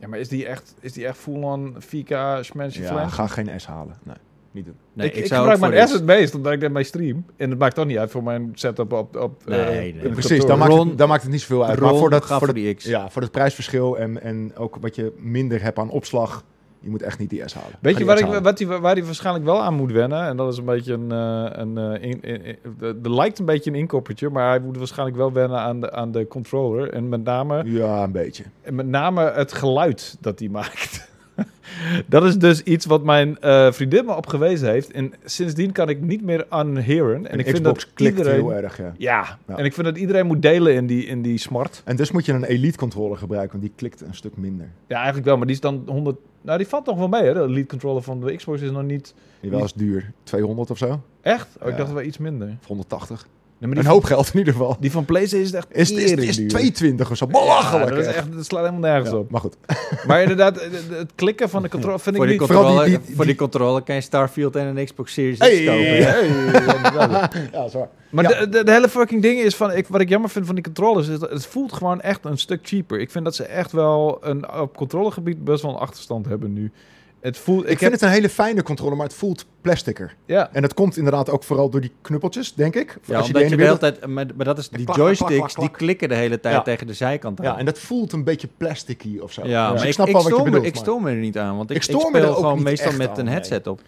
Ja, 0.00 0.08
maar 0.08 0.18
is 0.18 0.28
die 0.28 0.46
echt, 0.46 0.74
is 0.80 0.92
die 0.92 1.06
echt 1.06 1.16
full-on 1.18 1.74
4K 1.78 2.38
smash 2.40 2.76
Ja, 2.78 3.08
ga 3.08 3.26
geen 3.26 3.60
S 3.60 3.66
halen. 3.66 3.96
Nee, 4.02 4.16
niet 4.50 4.64
doen. 4.64 4.74
Nee, 4.92 5.06
ik, 5.06 5.16
ik, 5.16 5.26
zou 5.26 5.40
gebruik 5.40 5.62
ook 5.64 5.76
mijn 5.78 5.88
S 5.88 5.92
het 5.92 6.04
meest, 6.04 6.34
omdat 6.34 6.52
ik 6.52 6.60
dat 6.60 6.70
mee 6.70 6.84
stream. 6.84 7.24
En 7.36 7.50
het 7.50 7.58
maakt 7.58 7.74
toch 7.74 7.86
niet 7.86 7.98
uit 7.98 8.10
voor 8.10 8.22
mijn 8.22 8.50
setup 8.54 8.92
op, 8.92 9.16
op 9.16 9.42
Nee, 9.46 9.60
eh, 9.60 9.94
nee. 10.02 10.10
Precies, 10.12 10.44
dan 10.44 10.58
maakt, 10.58 10.72
Ron- 10.72 10.88
het, 10.88 10.98
dan 10.98 11.08
maakt 11.08 11.22
het 11.22 11.30
niet 11.32 11.40
zoveel 11.40 11.64
uit. 11.66 11.78
Ron, 11.78 11.90
maar 11.90 11.98
voor 11.98 12.10
dat, 12.10 12.26
voor 12.26 12.54
die 12.54 12.74
X. 12.74 12.84
ja, 12.84 13.10
voor 13.10 13.22
het 13.22 13.30
prijsverschil 13.30 13.98
en, 13.98 14.22
en 14.22 14.56
ook 14.56 14.76
wat 14.80 14.94
je 14.94 15.12
minder 15.18 15.62
hebt 15.62 15.78
aan 15.78 15.90
opslag, 15.90 16.44
Je 16.80 16.90
moet 16.90 17.02
echt 17.02 17.18
niet 17.18 17.30
die 17.30 17.48
S 17.48 17.54
halen. 17.54 17.72
Weet 17.80 17.98
je 17.98 18.04
waar, 18.04 18.18
ik, 18.18 18.42
wat 18.42 18.58
die, 18.58 18.66
waar 18.66 18.94
hij 18.94 19.04
waarschijnlijk 19.04 19.44
wel 19.44 19.62
aan 19.62 19.74
moet 19.74 19.92
wennen? 19.92 20.22
En 20.26 20.36
dat 20.36 20.52
is 20.52 20.58
een 20.58 20.64
beetje 20.64 20.92
een... 20.92 21.12
eh, 21.12 21.60
een 21.60 21.78
eh, 22.22 22.88
er 23.02 23.14
lijkt 23.14 23.38
een 23.38 23.44
beetje 23.44 23.70
een 23.70 23.76
inkoppertje, 23.76 24.28
maar 24.30 24.48
hij 24.48 24.58
moet 24.60 24.76
waarschijnlijk 24.76 25.16
wel 25.16 25.32
wennen 25.32 25.58
aan 25.58 25.80
de, 25.80 25.92
aan 25.92 26.10
de 26.12 26.26
controller. 26.28 26.92
En 26.92 27.08
met 27.08 27.24
name, 27.24 27.62
Ja, 27.64 28.02
een 28.02 28.12
beetje. 28.12 28.44
en 28.62 28.74
met 28.74 28.86
name 28.86 29.30
het 29.30 29.52
geluid 29.52 30.16
dat 30.20 30.38
hij 30.38 30.48
maakt. 30.48 31.06
dat 32.06 32.24
is 32.24 32.36
dus 32.38 32.62
iets 32.62 32.86
wat 32.86 33.02
mijn 33.04 33.38
eh, 33.40 33.72
vriendin 33.72 34.04
me 34.04 34.16
op 34.16 34.26
gewezen 34.26 34.68
heeft. 34.70 34.90
En 34.90 35.12
sindsdien 35.24 35.72
kan 35.72 35.88
ik 35.88 36.00
niet 36.00 36.22
meer 36.22 36.46
unhearen. 36.52 37.16
En 37.26 37.30
En 37.30 37.38
ik 37.38 37.44
vind 37.44 37.56
Xbox 37.58 37.84
dat 37.84 37.94
klikt 37.94 38.16
iedereen... 38.18 38.40
heel 38.40 38.54
erg, 38.54 38.76
ja. 38.78 38.94
Ja. 38.98 39.38
Ja. 39.46 39.56
en 39.56 39.64
ik 39.64 39.72
vind 39.74 39.86
dat 39.86 39.96
iedereen 39.96 40.26
moet 40.26 40.42
delen 40.42 40.74
in 40.74 40.86
die, 40.86 41.06
in 41.06 41.22
die 41.22 41.38
smart. 41.38 41.82
En 41.84 41.96
dus 41.96 42.10
moet 42.10 42.24
je 42.26 42.32
een 42.32 42.44
Elite 42.44 42.78
controller 42.78 43.16
gebruiken, 43.16 43.50
want 43.50 43.62
die 43.62 43.72
klikt 43.76 44.00
een 44.00 44.14
stuk 44.14 44.36
minder. 44.36 44.66
Ja, 44.86 44.96
eigenlijk 44.96 45.26
wel, 45.26 45.36
maar 45.36 45.46
die 45.46 45.54
is 45.54 45.60
dan 45.60 45.82
100... 45.86 46.16
Nou, 46.42 46.58
die 46.58 46.66
valt 46.66 46.86
nog 46.86 46.98
wel 46.98 47.08
mee, 47.08 47.22
hè? 47.22 47.34
De 47.34 47.40
elite 47.40 47.66
controller 47.66 48.02
van 48.02 48.20
de 48.20 48.36
Xbox 48.36 48.60
is 48.60 48.70
nog 48.70 48.82
niet... 48.82 49.14
Die 49.40 49.50
wel 49.50 49.60
eens 49.60 49.74
duur. 49.74 50.12
200 50.22 50.70
of 50.70 50.78
zo? 50.78 51.00
Echt? 51.20 51.48
Oh, 51.60 51.66
ik 51.66 51.72
Ja. 51.72 51.78
dacht 51.78 51.92
wel 51.92 52.02
iets 52.02 52.18
minder. 52.18 52.56
Of 52.60 52.66
180. 52.66 53.26
Nee, 53.60 53.76
Een 53.76 53.86
hoop 53.86 54.04
geld 54.04 54.30
in 54.32 54.38
ieder 54.38 54.52
geval. 54.52 54.76
die 54.80 54.90
van 54.90 55.04
PlayStation 55.04 55.46
is 55.46 55.52
echt 55.52 55.66
Is, 55.70 55.90
is, 55.90 56.02
is, 56.02 56.10
tering 56.10 56.34
duur. 56.36 56.48
220 56.48 57.10
of 57.10 57.16
zo. 57.16 57.24
Ja, 57.26 57.30
Belachelijk. 57.40 57.88
dat, 57.90 57.98
is 57.98 58.06
echt. 58.06 58.32
dat 58.32 58.44
slaat 58.44 58.60
helemaal 58.60 58.90
nergens 58.90 59.10
Ja, 59.10 59.16
op. 59.16 59.30
maar 59.30 59.40
goed. 59.40 59.56
Maar 60.06 60.20
inderdaad, 60.22 60.54
het, 60.60 60.72
het 60.90 61.10
klikken 61.14 61.48
van 61.48 61.62
de 61.62 61.68
controle 61.68 61.98
vind 62.08 62.14
ik 62.16 62.16
Voor 62.16 62.26
die, 62.30 62.38
niet... 62.38 62.46
Vooral 62.46 62.64
controle, 62.64 62.88
die- 62.88 62.98
die- 62.98 63.06
voor 63.14 63.24
die 63.24 63.34
die- 63.34 63.42
controle 63.42 63.82
kan 63.82 63.94
je 63.94 64.00
Starfield 64.00 64.56
en 64.56 64.76
een 64.76 64.84
Xbox 64.84 65.12
Series 65.12 65.38
X 65.38 65.46
Hey, 65.46 65.64
kopen. 65.64 66.02
hey, 66.02 67.48
ja, 67.52 67.68
zwaar. 67.68 67.88
Maar 68.10 68.30
Ja. 68.30 68.40
de, 68.40 68.48
de, 68.48 68.64
de 68.64 68.72
hele 68.72 68.88
fucking 68.88 69.22
ding 69.22 69.40
is 69.40 69.56
van... 69.56 69.72
Ik, 69.72 69.86
wat 69.88 70.00
ik 70.00 70.08
jammer 70.08 70.30
vind 70.30 70.46
van 70.46 70.54
die 70.54 70.64
controllers... 70.64 71.08
is 71.08 71.18
dat 71.18 71.30
het 71.30 71.46
voelt 71.46 71.72
gewoon 71.72 72.00
echt 72.00 72.24
een 72.24 72.38
stuk 72.38 72.60
cheaper. 72.62 73.00
Ik 73.00 73.10
vind 73.10 73.24
dat 73.24 73.34
ze 73.34 73.44
echt 73.44 73.72
wel 73.72 74.18
een, 74.22 74.52
op 74.52 74.76
controlegebied 74.76 75.44
best 75.44 75.62
wel 75.62 75.70
een 75.72 75.78
achterstand 75.78 76.26
hebben 76.26 76.52
nu. 76.52 76.70
Het 77.20 77.36
voelt... 77.38 77.64
Ik, 77.64 77.70
Ik, 77.70 77.78
vind 77.78 77.80
heb, 77.80 78.00
het 78.00 78.02
een 78.02 78.14
hele 78.16 78.28
fijne 78.28 78.62
controller, 78.62 78.96
maar 78.96 79.06
het 79.06 79.14
voelt 79.14 79.46
plasticer. 79.60 80.14
Ja, 80.26 80.48
En 80.52 80.62
dat 80.62 80.74
komt 80.74 80.96
inderdaad 80.96 81.30
ook 81.30 81.44
vooral 81.44 81.70
door 81.70 81.80
die 81.80 81.92
knuppeltjes, 82.02 82.54
denk 82.54 82.74
ik. 82.74 82.98
Ja, 83.04 83.16
Als 83.16 83.26
omdat 83.26 83.42
je 83.42 83.48
ene 83.48 83.56
de 83.56 83.62
hele 83.62 83.78
tijd... 83.78 84.06
Maar, 84.06 84.26
maar 84.36 84.44
dat 84.44 84.58
is 84.58 84.68
die 84.68 84.84
klak, 84.84 84.96
joysticks, 84.96 85.34
klak, 85.36 85.48
klak. 85.52 85.66
die 85.68 85.76
klikken 85.76 86.08
de 86.08 86.14
hele 86.14 86.40
tijd 86.40 86.54
Ja. 86.54 86.62
tegen 86.62 86.86
de 86.86 86.92
zijkant 86.92 87.38
aan. 87.40 87.44
Ja, 87.46 87.58
en 87.58 87.64
dat 87.64 87.78
voelt 87.78 88.12
een 88.12 88.24
beetje 88.24 88.48
plasticky 88.56 89.18
of 89.18 89.32
zo. 89.32 89.46
Ja, 89.46 89.62
maar 89.62 89.72
Dus 89.72 89.80
ik, 89.82 89.86
ik 89.88 89.94
snap 89.94 90.06
ik 90.06 90.12
wel 90.12 90.22
wat 90.22 90.32
je 90.32 90.38
stoor 90.38 90.50
me-. 90.60 90.66
Ik 90.66 90.76
stoor 90.76 91.02
me 91.02 91.10
er 91.10 91.16
niet 91.16 91.38
aan, 91.38 91.56
want 91.56 91.70
ik, 91.70 91.76
Ik 91.76 91.82
ik, 91.84 91.88
stoor 91.90 92.10
me 92.10 92.16
er 92.18 92.22
speel 92.24 92.36
ook 92.36 92.42
gewoon 92.42 92.62
meestal 92.62 92.92
met 92.92 93.08
aan, 93.08 93.18
een 93.18 93.24
nee. 93.24 93.34
headset 93.34 93.66
op. 93.66 93.80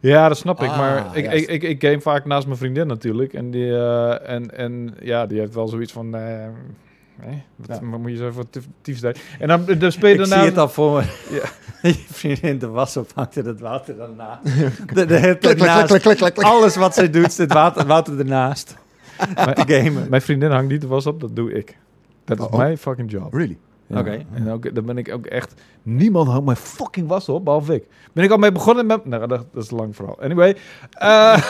ja 0.00 0.28
dat 0.28 0.36
snap 0.36 0.62
ik. 0.62 0.68
Ah, 0.70 0.78
Maar 0.78 1.16
ik, 1.16 1.24
juist. 1.24 1.48
ik, 1.48 1.62
ik, 1.62 1.82
ik 1.82 1.82
game 1.88 2.00
vaak 2.00 2.24
naast 2.24 2.46
mijn 2.46 2.58
vriendin 2.58 2.86
natuurlijk. 2.86 3.32
En, 3.32 3.50
die, 3.50 3.76
eh, 3.76 4.28
en, 4.30 4.56
en 4.56 4.94
ja, 5.00 5.26
die 5.26 5.38
heeft 5.38 5.54
wel 5.54 5.68
zoiets 5.68 5.92
van... 5.92 6.14
eh, 6.16 6.46
nee, 7.24 7.42
wat 7.56 7.78
Ja. 7.82 7.86
moet 7.98 8.10
je 8.10 8.16
zo 8.16 8.30
voor 8.30 8.44
tief 8.82 8.98
zijn? 8.98 9.16
En 9.38 9.48
dan, 9.48 9.92
speel 9.92 10.08
je 10.08 10.14
Ik 10.14 10.20
daarna... 10.20 10.36
zie 10.36 10.44
het 10.44 10.58
al 10.58 10.68
voor 10.68 10.92
me. 11.00 11.02
Ja. 11.30 11.42
Je 11.88 12.04
vriendin 12.10 12.58
de 12.58 12.66
was 12.68 12.96
oppakt 12.96 13.36
en 13.36 13.46
het 13.46 13.60
water 13.60 13.96
daarna. 13.96 14.40
De, 14.94 15.04
de 15.04 15.04
Klik, 15.06 15.20
tijd 15.20 15.38
klik, 15.40 15.58
naast. 15.58 15.86
klik, 15.86 16.00
klik, 16.02 16.16
klik, 16.16 16.34
klik. 16.34 16.46
Alles 16.46 16.76
wat 16.76 16.94
zij 16.94 17.10
doet, 17.10 17.32
zit 17.32 17.52
water, 17.52 17.86
water 17.86 18.18
ernaast. 18.18 18.76
Gamen. 19.68 20.06
Mijn 20.10 20.22
vriendin 20.22 20.50
hangt 20.50 20.70
niet 20.70 20.80
de 20.80 20.86
was 20.86 21.06
op, 21.06 21.20
dat 21.20 21.36
doe 21.36 21.52
ik. 21.52 21.76
Dat 22.24 22.38
is 22.38 22.44
Oh, 22.44 22.52
oh. 22.52 22.58
mijn 22.58 22.78
fucking 22.78 23.10
job. 23.10 23.32
Really? 23.34 23.58
Ja. 23.86 23.98
Oké. 23.98 24.24
En 24.34 24.50
ook, 24.50 24.74
dan 24.74 24.84
ben 24.86 24.98
ik 24.98 25.12
ook 25.12 25.26
echt... 25.26 25.54
Niemand 25.82 26.28
hangt 26.28 26.44
mijn 26.44 26.56
fucking 26.56 27.08
was 27.08 27.28
op, 27.28 27.44
behalve 27.44 27.74
ik. 27.74 27.84
Ben 28.12 28.24
ik 28.24 28.30
al 28.30 28.38
mee 28.38 28.52
begonnen 28.52 28.86
met... 28.86 29.04
Nou, 29.04 29.26
dat, 29.26 29.44
dat 29.52 29.62
is 29.64 29.70
lang 29.70 29.96
verhaal. 29.96 30.20
Anyway. 30.22 30.56
eh, 30.90 31.42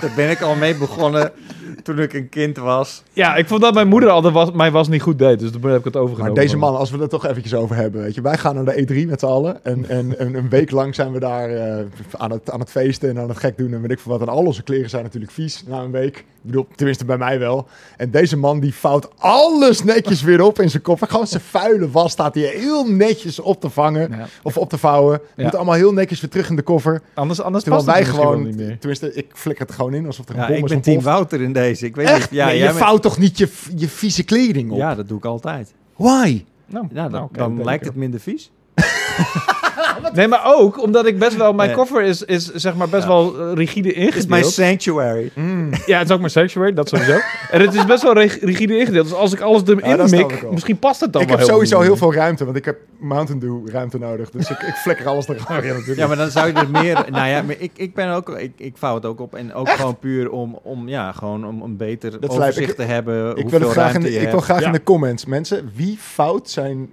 Daar 0.00 0.12
ben 0.16 0.30
ik 0.30 0.40
al 0.40 0.54
mee 0.54 0.76
begonnen 0.76 1.32
toen 1.82 1.98
ik 1.98 2.12
een 2.12 2.28
kind 2.28 2.56
was. 2.56 3.02
ja, 3.12 3.36
ik 3.36 3.46
vond 3.48 3.60
dat 3.60 3.74
mijn 3.74 3.88
moeder 3.88 4.08
al 4.08 4.20
de 4.20 4.30
was, 4.30 4.52
mijn 4.52 4.72
was 4.72 4.88
niet 4.88 5.02
goed 5.02 5.18
deed. 5.18 5.38
Dus 5.38 5.50
toen 5.50 5.62
heb 5.62 5.78
ik 5.78 5.84
het 5.84 5.96
overgenomen. 5.96 6.34
Maar 6.34 6.42
deze 6.44 6.56
man, 6.56 6.76
als 6.76 6.90
we 6.90 6.98
het 6.98 7.10
toch 7.10 7.26
eventjes 7.26 7.54
over 7.54 7.76
hebben, 7.76 8.02
weet 8.02 8.14
je, 8.14 8.20
wij 8.20 8.38
gaan 8.38 8.54
naar 8.54 8.64
de 8.64 8.86
E3 9.04 9.08
met 9.08 9.20
z'n 9.20 9.26
allen 9.26 9.64
en, 9.64 9.88
en, 9.88 10.18
en 10.18 10.34
een 10.34 10.48
week 10.48 10.70
lang 10.70 10.94
zijn 10.94 11.12
we 11.12 11.18
daar 11.20 11.50
eh, 11.50 11.84
aan, 12.12 12.30
het, 12.30 12.50
aan 12.50 12.60
het 12.60 12.70
feesten 12.70 13.08
en 13.08 13.18
aan 13.18 13.28
het 13.28 13.38
gek 13.38 13.56
doen 13.58 13.72
en 13.72 13.80
weet 13.80 13.90
ik 13.90 13.98
veel 14.00 14.12
wat. 14.12 14.20
En 14.20 14.28
al 14.28 14.44
onze 14.44 14.62
kleren 14.62 14.90
zijn 14.90 15.02
natuurlijk 15.02 15.32
vies 15.32 15.62
na 15.66 15.78
een 15.80 15.90
week. 15.90 16.16
Ik 16.42 16.54
bedoel, 16.54 16.66
tenminste 16.76 17.04
bij 17.04 17.16
mij 17.18 17.38
wel. 17.38 17.66
En 17.96 18.10
deze 18.10 18.36
man 18.36 18.60
die 18.60 18.74
vouwt 18.74 19.08
alles 19.18 19.84
netjes 19.84 20.22
weer 20.22 20.42
op 20.42 20.60
in 20.60 20.70
zijn 20.70 20.82
koffer. 20.82 21.08
Gewoon 21.08 21.26
zijn 21.26 21.42
vuile 21.42 21.90
was 21.90 22.12
staat 22.12 22.34
hij 22.34 22.44
heel 22.44 22.84
netjes 22.86 23.40
op 23.40 23.60
te 23.60 23.70
vangen 23.70 24.10
Ja. 24.10 24.26
of 24.42 24.56
op 24.56 24.68
te 24.68 24.78
vouwen. 24.78 25.20
Ja. 25.36 25.44
Moet 25.44 25.54
allemaal 25.54 25.74
heel 25.74 25.92
netjes 25.92 26.20
weer 26.20 26.30
terug 26.30 26.48
in 26.50 26.56
de 26.56 26.62
koffer. 26.62 27.02
Anders, 27.14 27.40
anders 27.40 27.64
Terwijl 27.64 27.84
past 27.84 27.96
het 27.98 28.06
wij 28.06 28.14
gewoon, 28.16 28.42
niet 28.42 28.56
meer. 28.56 28.76
tenminste 28.78 29.14
ik 29.14 29.26
flikker 29.32 29.66
het 29.66 29.74
gewoon 29.74 29.94
in 29.94 30.06
alsof 30.06 30.28
er 30.28 30.34
een 30.34 30.40
Ja, 30.40 30.46
bom 30.46 30.56
ik 30.56 30.64
is 30.64 30.70
ben 30.70 30.80
team 30.80 30.96
ontploft. 30.96 31.18
Wouter 31.18 31.42
in 31.42 31.52
deze. 31.52 31.67
Ik 31.68 31.96
weet 31.96 32.06
Echt? 32.06 32.20
niet. 32.20 32.30
Ja, 32.30 32.46
Nee, 32.46 32.58
jij 32.58 32.66
je 32.72 32.78
vouwt 32.78 33.02
toch 33.02 33.18
niet 33.18 33.38
je, 33.38 33.48
je 33.76 33.88
vieze 33.88 34.22
kleding 34.22 34.70
op? 34.70 34.78
Ja, 34.78 34.94
dat 34.94 35.08
doe 35.08 35.18
ik 35.18 35.24
altijd. 35.24 35.74
Why? 35.96 36.44
Nou, 36.66 36.86
Ja, 36.92 37.02
dan, 37.02 37.10
nou, 37.10 37.28
dan 37.32 37.52
denk 37.54 37.64
lijkt 37.64 37.84
het 37.84 37.94
minder 37.94 38.20
vies. 38.20 38.50
Nee, 40.12 40.28
maar 40.28 40.42
ook 40.44 40.82
omdat 40.82 41.06
ik 41.06 41.18
best 41.18 41.36
wel... 41.36 41.52
Mijn 41.52 41.68
Nee. 41.68 41.76
koffer 41.78 42.02
is, 42.02 42.22
is 42.22 42.52
zeg 42.54 42.74
maar 42.74 42.88
best 42.88 43.02
Ja. 43.02 43.08
wel 43.08 43.38
eh, 43.40 43.54
rigide 43.54 43.88
Het 43.88 43.96
is 43.96 44.26
mijn 44.26 44.42
ingedeeld. 44.42 44.52
sanctuary. 44.68 45.30
Mm. 45.34 45.70
Ja, 45.86 45.98
het 45.98 46.08
is 46.08 46.12
ook 46.14 46.18
mijn 46.20 46.30
sanctuary, 46.30 46.72
dat 46.72 46.88
sowieso. 46.88 47.12
en 47.50 47.60
het 47.60 47.74
is 47.74 47.84
best 47.84 48.02
wel 48.02 48.12
rig- 48.12 48.40
rigide 48.40 48.78
ingedeeld. 48.78 49.08
Dus 49.08 49.14
als 49.16 49.32
ik 49.32 49.40
alles 49.40 49.62
erin 49.66 49.78
ik 50.00 50.10
mik, 50.10 50.40
wel. 50.40 50.52
misschien 50.52 50.78
past 50.78 51.00
het 51.00 51.12
dan 51.12 51.22
Ik 51.22 51.28
wel 51.28 51.36
heb 51.38 51.46
sowieso 51.46 51.80
heel 51.80 51.96
veel 51.96 52.14
ruimte, 52.14 52.44
want 52.44 52.56
ik 52.56 52.64
heb 52.64 52.76
Mountain 52.98 53.40
Dew 53.40 53.68
ruimte 53.68 53.98
nodig. 53.98 54.30
Dus 54.30 54.50
ik, 54.50 54.60
ik 54.62 54.74
flikker 54.74 55.06
alles 55.06 55.28
eruit. 55.28 55.64
Ja, 55.68 55.72
natuurlijk. 55.72 55.98
Ja, 55.98 56.06
maar 56.06 56.16
dan 56.16 56.30
zou 56.30 56.46
je 56.46 56.52
er 56.52 56.70
meer... 56.70 57.04
Nou 57.10 57.28
ja, 57.28 57.42
maar 57.42 57.54
ik, 57.58 57.70
ik 57.76 57.94
ben 57.94 58.08
ook... 58.10 58.28
Ik, 58.28 58.52
ik 58.56 58.76
vouw 58.76 58.94
het 58.94 59.04
ook 59.04 59.20
op. 59.20 59.34
En 59.34 59.54
ook 59.54 59.68
gewoon 59.70 59.98
puur 59.98 60.30
om, 60.30 60.58
om, 60.62 60.88
ja, 60.88 61.12
gewoon 61.12 61.46
om 61.46 61.62
een 61.62 61.76
beter 61.76 62.20
Dat 62.20 62.30
overzicht 62.30 62.70
Ik- 62.70 62.76
te 62.76 62.82
hebben. 62.82 63.36
Ik 63.36 63.48
wil, 63.48 63.68
graag 63.68 63.94
in 63.94 64.22
ik 64.22 64.30
wil 64.30 64.40
graag 64.40 64.60
Ja. 64.60 64.66
in 64.66 64.72
de 64.72 64.82
comments, 64.82 65.24
mensen. 65.24 65.70
Wie 65.74 65.96
fout 66.00 66.50
zijn 66.50 66.90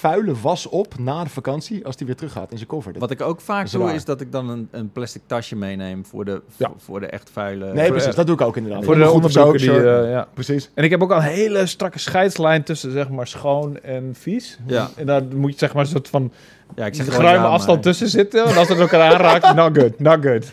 vuile 0.00 0.34
was 0.40 0.66
op 0.68 0.98
na 0.98 1.24
de 1.24 1.30
vakantie 1.30 1.86
als 1.86 1.96
die 1.96 2.06
weer 2.06 2.16
terug 2.16 2.32
gaat 2.32 2.50
in 2.50 2.56
zijn 2.56 2.68
koffer? 2.68 2.92
Wat 2.98 3.10
ik 3.10 3.20
ook 3.20 3.40
vaak 3.40 3.64
is 3.64 3.70
doe, 3.70 3.92
is 3.92 4.04
dat 4.04 4.20
ik 4.20 4.32
dan 4.32 4.48
een, 4.48 4.68
een 4.70 4.92
plastic 4.92 5.22
tasje 5.26 5.56
meeneem 5.56 6.04
voor 6.06 6.24
de, 6.24 6.42
Ja. 6.56 6.70
voor, 6.78 7.00
de 7.00 7.06
echt 7.06 7.30
vuile... 7.32 7.72
nee, 7.72 7.84
voor- 7.86 7.96
precies. 7.96 8.14
Dat 8.14 8.26
doe 8.26 8.34
ik 8.34 8.40
ook 8.40 8.56
inderdaad. 8.56 8.84
Voor 8.84 8.94
de 8.96 9.10
onderbroeken 9.10 9.58
die... 9.58 9.68
shirt. 9.70 10.04
eh, 10.04 10.10
ja. 10.10 10.28
Precies. 10.34 10.70
En 10.74 10.84
ik 10.84 10.90
heb 10.90 11.02
ook 11.02 11.10
al 11.10 11.16
een 11.16 11.22
hele 11.22 11.66
strakke 11.66 11.98
scheidslijn 11.98 12.62
tussen 12.62 12.92
zeg 12.92 13.08
maar 13.08 13.26
schoon 13.26 13.80
en 13.80 14.14
vies. 14.18 14.58
Ja. 14.66 14.88
En 14.96 15.06
daar 15.06 15.22
moet 15.34 15.52
je 15.52 15.58
zeg 15.58 15.72
maar 15.74 15.82
een 15.84 15.90
soort 15.90 16.08
van 16.08 16.32
ja, 16.76 16.86
ik 16.86 16.94
zeg 16.94 17.04
gewoon 17.04 17.20
geruime 17.20 17.46
ja, 17.46 17.52
afstand 17.52 17.74
maar- 17.74 17.84
tussen 17.92 18.08
zitten. 18.08 18.44
En 18.44 18.56
als 18.56 18.68
het 18.68 18.78
elkaar 18.78 19.12
aanraakt, 19.12 19.54
not 19.62 19.78
good, 19.78 19.98
not 20.00 20.18
good. 20.24 20.52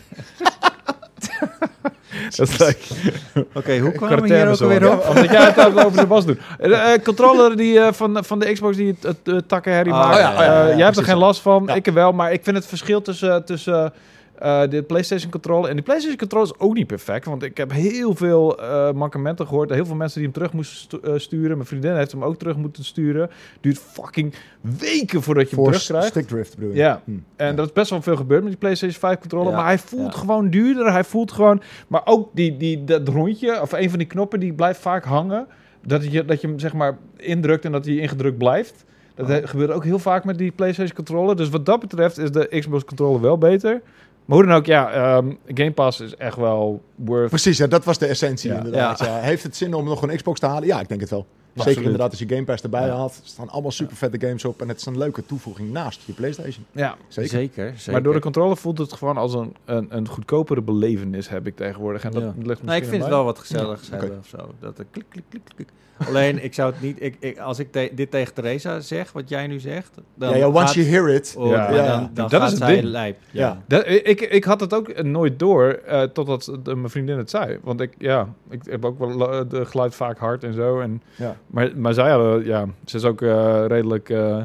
Dat 2.36 2.48
is 2.48 2.58
leuk. 2.58 2.78
Oké, 3.54 3.78
hoe 3.78 3.92
kwamen 3.92 4.22
we 4.22 4.34
hier 4.34 4.48
ook 4.50 4.60
alweer 4.60 4.82
Ja, 4.82 4.92
op? 4.92 5.08
Omdat 5.08 5.30
jij 5.30 5.44
het 5.44 5.66
ook 5.66 5.84
over 5.84 6.00
de 6.00 6.06
was 6.06 6.26
doet. 6.26 6.38
De 6.58 6.74
eh, 6.94 7.02
controller 7.04 7.56
die, 7.56 7.80
eh, 7.80 7.92
van, 7.92 8.24
van 8.24 8.38
de 8.38 8.52
Xbox 8.52 8.76
die 8.76 8.96
het, 9.00 9.16
het 9.24 9.48
takkenherrie 9.48 9.92
Oh, 9.92 9.98
maakt. 9.98 10.18
ja, 10.18 10.32
ja, 10.32 10.42
ja, 10.44 10.62
eh, 10.62 10.68
ja, 10.70 10.76
jij 10.76 10.84
hebt 10.84 10.96
er 10.96 11.04
geen 11.04 11.16
last 11.18 11.40
van, 11.40 11.64
Ja. 11.66 11.74
ik 11.74 11.86
er 11.86 11.92
wel. 11.94 12.12
Maar 12.12 12.32
ik 12.32 12.40
vind 12.44 12.56
het 12.56 12.66
verschil 12.66 13.02
tussen, 13.02 13.44
tussen 13.44 13.92
eh, 14.38 14.62
de 14.68 14.82
PlayStation 14.82 15.30
controller 15.30 15.68
en 15.68 15.74
die 15.76 15.84
PlayStation 15.84 16.18
controller 16.18 16.46
is 16.54 16.58
ook 16.60 16.74
niet 16.74 16.86
perfect. 16.86 17.24
Want 17.24 17.42
ik 17.42 17.56
heb 17.56 17.72
heel 17.72 18.14
veel 18.14 18.58
eh 18.62 18.92
mankementen 18.92 19.46
gehoord. 19.46 19.70
Heel 19.70 19.86
veel 19.86 19.94
mensen 19.94 20.18
die 20.20 20.24
hem 20.28 20.36
terug 20.36 20.52
moesten 20.52 20.76
stu- 20.76 20.98
eh, 21.12 21.18
sturen. 21.18 21.56
Mijn 21.56 21.68
vriendin 21.68 21.94
heeft 21.94 22.12
hem 22.12 22.24
ook 22.24 22.36
terug 22.38 22.56
moeten 22.56 22.84
sturen. 22.84 23.30
Duurt 23.60 23.78
fucking 23.78 24.34
weken 24.60 25.22
voordat 25.22 25.50
je 25.50 25.56
hem 25.56 25.64
Force 25.64 25.78
terugkrijgt. 25.86 26.08
stick 26.16 26.26
drift 26.26 26.54
bedoel 26.56 26.70
je? 26.70 26.76
Ja. 26.76 27.02
Hm. 27.04 27.10
En 27.36 27.56
dat 27.56 27.66
is 27.66 27.72
best 27.72 27.90
wel 27.90 28.02
veel 28.02 28.16
gebeurd 28.16 28.40
met 28.42 28.50
die 28.50 28.58
PlayStation 28.60 29.00
5 29.00 29.18
controller. 29.18 29.50
Ja, 29.50 29.56
Maar 29.56 29.66
hij 29.66 29.78
voelt 29.78 30.12
ja. 30.12 30.18
gewoon 30.18 30.50
duurder. 30.50 30.92
Hij 30.92 31.04
voelt 31.04 31.32
gewoon. 31.32 31.62
Maar 31.88 32.02
ook 32.04 32.30
die, 32.34 32.56
die, 32.56 32.84
dat 32.84 33.08
rondje, 33.08 33.60
of 33.60 33.72
een 33.72 33.88
van 33.90 33.98
die 33.98 34.08
knoppen, 34.08 34.40
die 34.40 34.52
blijft 34.52 34.80
vaak 34.80 35.04
hangen. 35.04 35.46
Dat 35.86 36.12
je, 36.12 36.24
dat 36.24 36.40
je 36.40 36.46
hem 36.46 36.58
zeg 36.58 36.72
maar 36.72 36.98
indrukt 37.16 37.64
en 37.64 37.72
dat 37.72 37.84
hij 37.84 37.94
ingedrukt 37.94 38.38
blijft. 38.38 38.84
Dat 39.14 39.28
Oh. 39.30 39.36
gebeurt 39.48 39.70
ook 39.70 39.84
heel 39.84 39.98
vaak 39.98 40.24
met 40.24 40.38
die 40.38 40.50
PlayStation 40.50 40.94
controller. 40.96 41.36
Dus 41.36 41.48
wat 41.48 41.66
dat 41.66 41.80
betreft 41.80 42.18
is 42.18 42.30
de 42.32 42.46
Xbox 42.58 42.84
controller 42.84 43.20
wel 43.20 43.38
beter. 43.38 43.82
Maar 44.28 44.36
hoe 44.36 44.46
dan 44.46 44.56
ook, 44.56 44.66
ja, 44.66 44.90
ehm, 44.90 45.32
Game 45.46 45.72
Pass 45.72 46.00
is 46.00 46.16
echt 46.16 46.36
wel 46.36 46.82
worth. 46.94 47.28
Precies, 47.28 47.58
ja, 47.58 47.66
dat 47.66 47.84
was 47.84 47.98
de 47.98 48.06
essentie 48.06 48.50
Ja. 48.50 48.56
inderdaad. 48.56 48.98
Ja. 48.98 49.06
Ja. 49.06 49.18
Heeft 49.20 49.42
het 49.42 49.56
zin 49.56 49.74
om 49.74 49.84
nog 49.84 50.02
een 50.02 50.16
Xbox 50.16 50.40
te 50.40 50.46
halen? 50.46 50.66
Ja, 50.66 50.80
ik 50.80 50.88
denk 50.88 51.00
het 51.00 51.10
wel. 51.10 51.26
Zeker 51.48 51.62
Absoluut. 51.70 51.84
inderdaad 51.84 52.10
als 52.10 52.18
je 52.18 52.28
Game 52.28 52.44
Pass 52.44 52.62
erbij 52.62 52.86
Ja. 52.86 52.94
haalt. 52.94 53.12
Er 53.14 53.20
staan 53.24 53.48
allemaal 53.48 53.70
super 53.70 53.96
vette 53.96 54.26
games 54.26 54.44
op. 54.44 54.60
En 54.60 54.68
het 54.68 54.78
is 54.78 54.86
een 54.86 54.98
leuke 54.98 55.26
toevoeging 55.26 55.70
naast 55.72 56.02
je 56.04 56.12
PlayStation. 56.12 56.64
Ja, 56.72 56.96
Zeker. 57.08 57.30
Zeker, 57.30 57.72
zeker. 57.76 57.92
maar 57.92 58.02
door 58.02 58.12
de 58.12 58.20
controller 58.20 58.56
voelt 58.56 58.78
het 58.78 58.92
gewoon 58.92 59.16
als 59.16 59.34
een, 59.34 59.54
een, 59.64 59.86
een 59.96 60.08
goedkopere 60.08 60.62
belevenis 60.62 61.28
heb 61.28 61.46
ik 61.46 61.56
tegenwoordig. 61.56 62.04
En 62.04 62.10
dat 62.10 62.22
Ja. 62.22 62.28
ligt 62.28 62.38
misschien 62.46 62.66
Nou, 62.66 62.78
ik 62.78 62.84
vind 62.88 63.02
het 63.02 63.10
wel 63.10 63.24
wat 63.24 63.38
gezelligs 63.38 63.88
Ja, 63.88 63.94
oké. 63.94 64.04
hebben 64.04 64.18
of 64.18 64.26
zo. 64.26 64.54
Dat 64.60 64.78
er 64.78 64.84
klik, 64.90 65.04
klik, 65.08 65.24
klik, 65.28 65.42
klik. 65.54 65.68
Alleen, 66.06 66.44
ik 66.44 66.54
zou 66.54 66.72
het 66.72 66.80
niet... 66.82 67.02
Ik, 67.02 67.16
ik, 67.20 67.38
als 67.38 67.58
ik 67.58 67.72
te- 67.72 67.90
dit 67.94 68.10
tegen 68.10 68.34
Theresa 68.34 68.80
zeg, 68.80 69.12
wat 69.12 69.28
jij 69.28 69.46
nu 69.46 69.60
zegt... 69.60 69.90
Dan 70.14 70.30
Ja, 70.30 70.36
ja, 70.36 70.46
once 70.46 70.60
gaat- 70.60 70.74
you 70.74 70.86
hear 70.86 71.08
it. 71.08 71.34
Oh, 71.38 71.50
Ja. 71.50 71.70
dan, 71.72 72.10
dan 72.14 72.28
Dat 72.28 72.40
gaat 72.40 72.52
is 72.52 72.58
het 72.58 72.68
ding. 72.68 72.82
lijp. 72.82 73.16
Ja. 73.30 73.46
Ja. 73.46 73.62
Dat, 73.66 73.86
ik, 73.86 74.20
ik 74.20 74.44
had 74.44 74.60
het 74.60 74.74
ook 74.74 75.02
nooit 75.02 75.38
door 75.38 75.68
eh, 75.86 76.02
totdat 76.02 76.58
de, 76.62 76.74
mijn 76.74 76.90
vriendin 76.90 77.18
het 77.18 77.30
zei. 77.30 77.58
Want 77.62 77.80
ik, 77.80 77.94
ja, 77.98 78.28
ik 78.50 78.60
heb 78.64 78.84
ook 78.84 78.98
wel 78.98 79.48
de 79.48 79.64
geluid 79.64 79.94
vaak 79.94 80.18
hard 80.18 80.44
en 80.44 80.54
zo. 80.54 80.80
En, 80.80 81.02
Ja. 81.16 81.36
maar, 81.46 81.70
maar 81.76 81.94
zij 81.94 82.10
hadden, 82.10 82.44
ja, 82.44 82.66
ze 82.84 82.96
is 82.96 83.04
ook 83.04 83.22
eh, 83.22 83.64
redelijk 83.66 84.10
eh, 84.10 84.42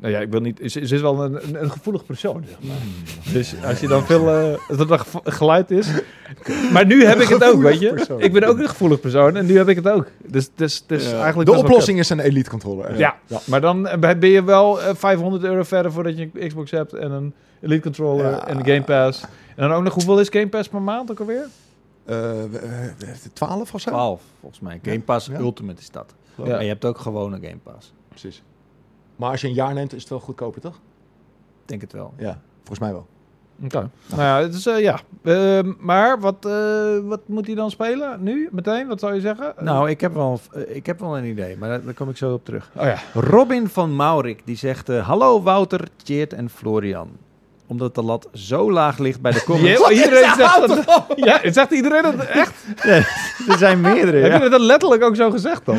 Nou 0.00 0.12
ja, 0.12 0.18
ik 0.20 0.30
wil 0.30 0.40
niet... 0.40 0.58
Ze, 0.64 0.86
ze 0.86 0.94
is 0.94 1.00
wel 1.00 1.24
een, 1.24 1.34
een, 1.48 1.62
een 1.62 1.70
gevoelig 1.70 2.04
persoon, 2.04 2.44
zeg 2.48 2.56
maar. 2.60 2.76
Dus 3.32 3.54
als 3.64 3.80
je 3.80 3.88
dan 3.88 4.04
veel... 4.06 4.28
eh, 4.30 4.76
dat 4.78 4.90
er 4.90 4.98
ge- 4.98 5.20
geluid 5.24 5.70
is... 5.70 5.88
Maar 6.72 6.86
nu 6.86 7.04
heb 7.04 7.20
ik 7.20 7.28
het 7.28 7.44
ook, 7.44 7.62
weet 7.62 7.80
je. 7.80 7.92
persoon. 7.94 8.20
Ik 8.20 8.32
ben 8.32 8.42
ook 8.44 8.58
een 8.58 8.68
gevoelig 8.68 9.00
persoon 9.00 9.36
en 9.36 9.46
nu 9.46 9.56
heb 9.56 9.68
ik 9.68 9.76
het 9.76 9.88
ook. 9.88 10.06
Dus, 10.26 10.50
dus, 10.54 10.84
dus 10.86 11.10
Ja. 11.10 11.20
eigenlijk 11.20 11.50
De 11.50 11.56
oplossing 11.56 11.98
is 11.98 12.10
een 12.10 12.20
elite 12.20 12.50
controller. 12.50 12.98
Ja, 12.98 13.16
maar 13.44 13.60
dan 13.60 13.86
eh, 13.86 13.98
ben 14.18 14.28
je 14.30 14.44
wel 14.44 14.82
eh, 14.82 14.94
500 14.94 15.42
euro 15.44 15.62
verder 15.62 15.92
voordat 15.92 16.18
je 16.18 16.30
een 16.34 16.48
Xbox 16.48 16.70
hebt 16.70 16.92
en 16.92 17.10
een 17.10 17.34
Elite 17.60 17.82
Controller 17.82 18.30
Ja. 18.30 18.46
en 18.46 18.56
een 18.58 18.64
Game 18.66 18.82
Pass. 18.82 19.22
En 19.56 19.68
dan 19.68 19.72
ook 19.72 19.82
nog, 19.82 19.94
hoeveel 19.94 20.20
is 20.20 20.28
Game 20.28 20.48
Pass 20.48 20.68
per 20.68 20.82
maand 20.82 21.10
ook 21.10 21.20
alweer? 21.20 21.46
Eh, 22.04 22.42
eh, 22.44 22.48
12 23.32 23.74
of 23.74 23.80
zo? 23.80 23.90
12, 23.90 24.22
volgens 24.40 24.60
mij. 24.60 24.80
Game 24.82 25.00
Pass 25.00 25.26
Ja. 25.26 25.38
Ultimate 25.38 25.80
is 25.80 25.90
dat. 25.90 26.14
Ja. 26.36 26.44
Maar 26.44 26.62
je 26.62 26.68
hebt 26.68 26.84
ook 26.84 26.98
gewone 26.98 27.36
Game 27.42 27.58
Pass. 27.62 27.92
Precies. 28.08 28.42
Maar 29.18 29.30
als 29.30 29.40
je 29.40 29.46
een 29.46 29.54
jaar 29.54 29.74
neemt, 29.74 29.92
is 29.92 30.00
het 30.00 30.10
wel 30.10 30.20
goedkoper, 30.20 30.60
toch? 30.60 30.74
Ik 31.62 31.68
denk 31.68 31.80
het 31.80 31.92
wel. 31.92 32.12
Ja, 32.16 32.40
volgens 32.58 32.78
mij 32.78 32.92
wel. 32.92 33.06
Oké. 33.64 33.90
Nou 34.08 34.22
ja, 34.22 34.40
het 34.40 34.54
is, 34.54 34.66
eh, 34.66 34.80
ja. 34.80 35.00
Ehm, 35.22 35.72
maar 35.78 36.20
wat, 36.20 36.44
eh, 36.46 36.98
wat 37.02 37.20
moet 37.26 37.46
hij 37.46 37.54
dan 37.54 37.70
spelen 37.70 38.22
nu? 38.22 38.48
Meteen? 38.52 38.86
Wat 38.86 39.00
zou 39.00 39.14
je 39.14 39.20
zeggen? 39.20 39.54
Nou, 39.60 39.90
ik 39.90 40.00
heb 40.00 40.14
wel, 40.14 40.40
eh, 40.52 40.76
ik 40.76 40.86
heb 40.86 41.00
wel 41.00 41.18
een 41.18 41.24
idee, 41.24 41.56
maar 41.56 41.68
daar, 41.68 41.84
daar 41.84 41.94
kom 41.94 42.08
ik 42.08 42.16
zo 42.16 42.32
op 42.32 42.44
terug. 42.44 42.70
Oh 42.76 42.84
ja. 42.84 42.98
Robin 43.14 43.68
van 43.68 43.96
Maurik 43.96 44.42
die 44.44 44.56
zegt: 44.56 44.88
eh, 44.88 45.06
Hallo 45.06 45.42
Wouter, 45.42 45.88
Tjeerd 45.96 46.32
en 46.32 46.50
Florian. 46.50 47.10
Omdat 47.68 47.94
de 47.94 48.02
lat 48.02 48.28
zo 48.32 48.72
laag 48.72 48.98
ligt 48.98 49.20
bij 49.20 49.32
de 49.32 49.44
comments. 49.50 49.88
Je- 49.88 49.94
iedereen 49.94 50.34
zegt 50.36 50.66
dat. 50.86 51.04
Ja, 51.16 51.40
zegt 51.52 51.70
iedereen 51.70 52.02
dat 52.02 52.14
echt? 52.24 52.52
er 53.48 53.58
zijn 53.58 53.80
meerdere. 53.80 54.16
Heb 54.18 54.32
Ja. 54.38 54.42
je 54.44 54.50
dat 54.50 54.60
letterlijk 54.60 55.02
ook 55.02 55.16
zo 55.16 55.30
gezegd 55.30 55.66
dan? 55.66 55.78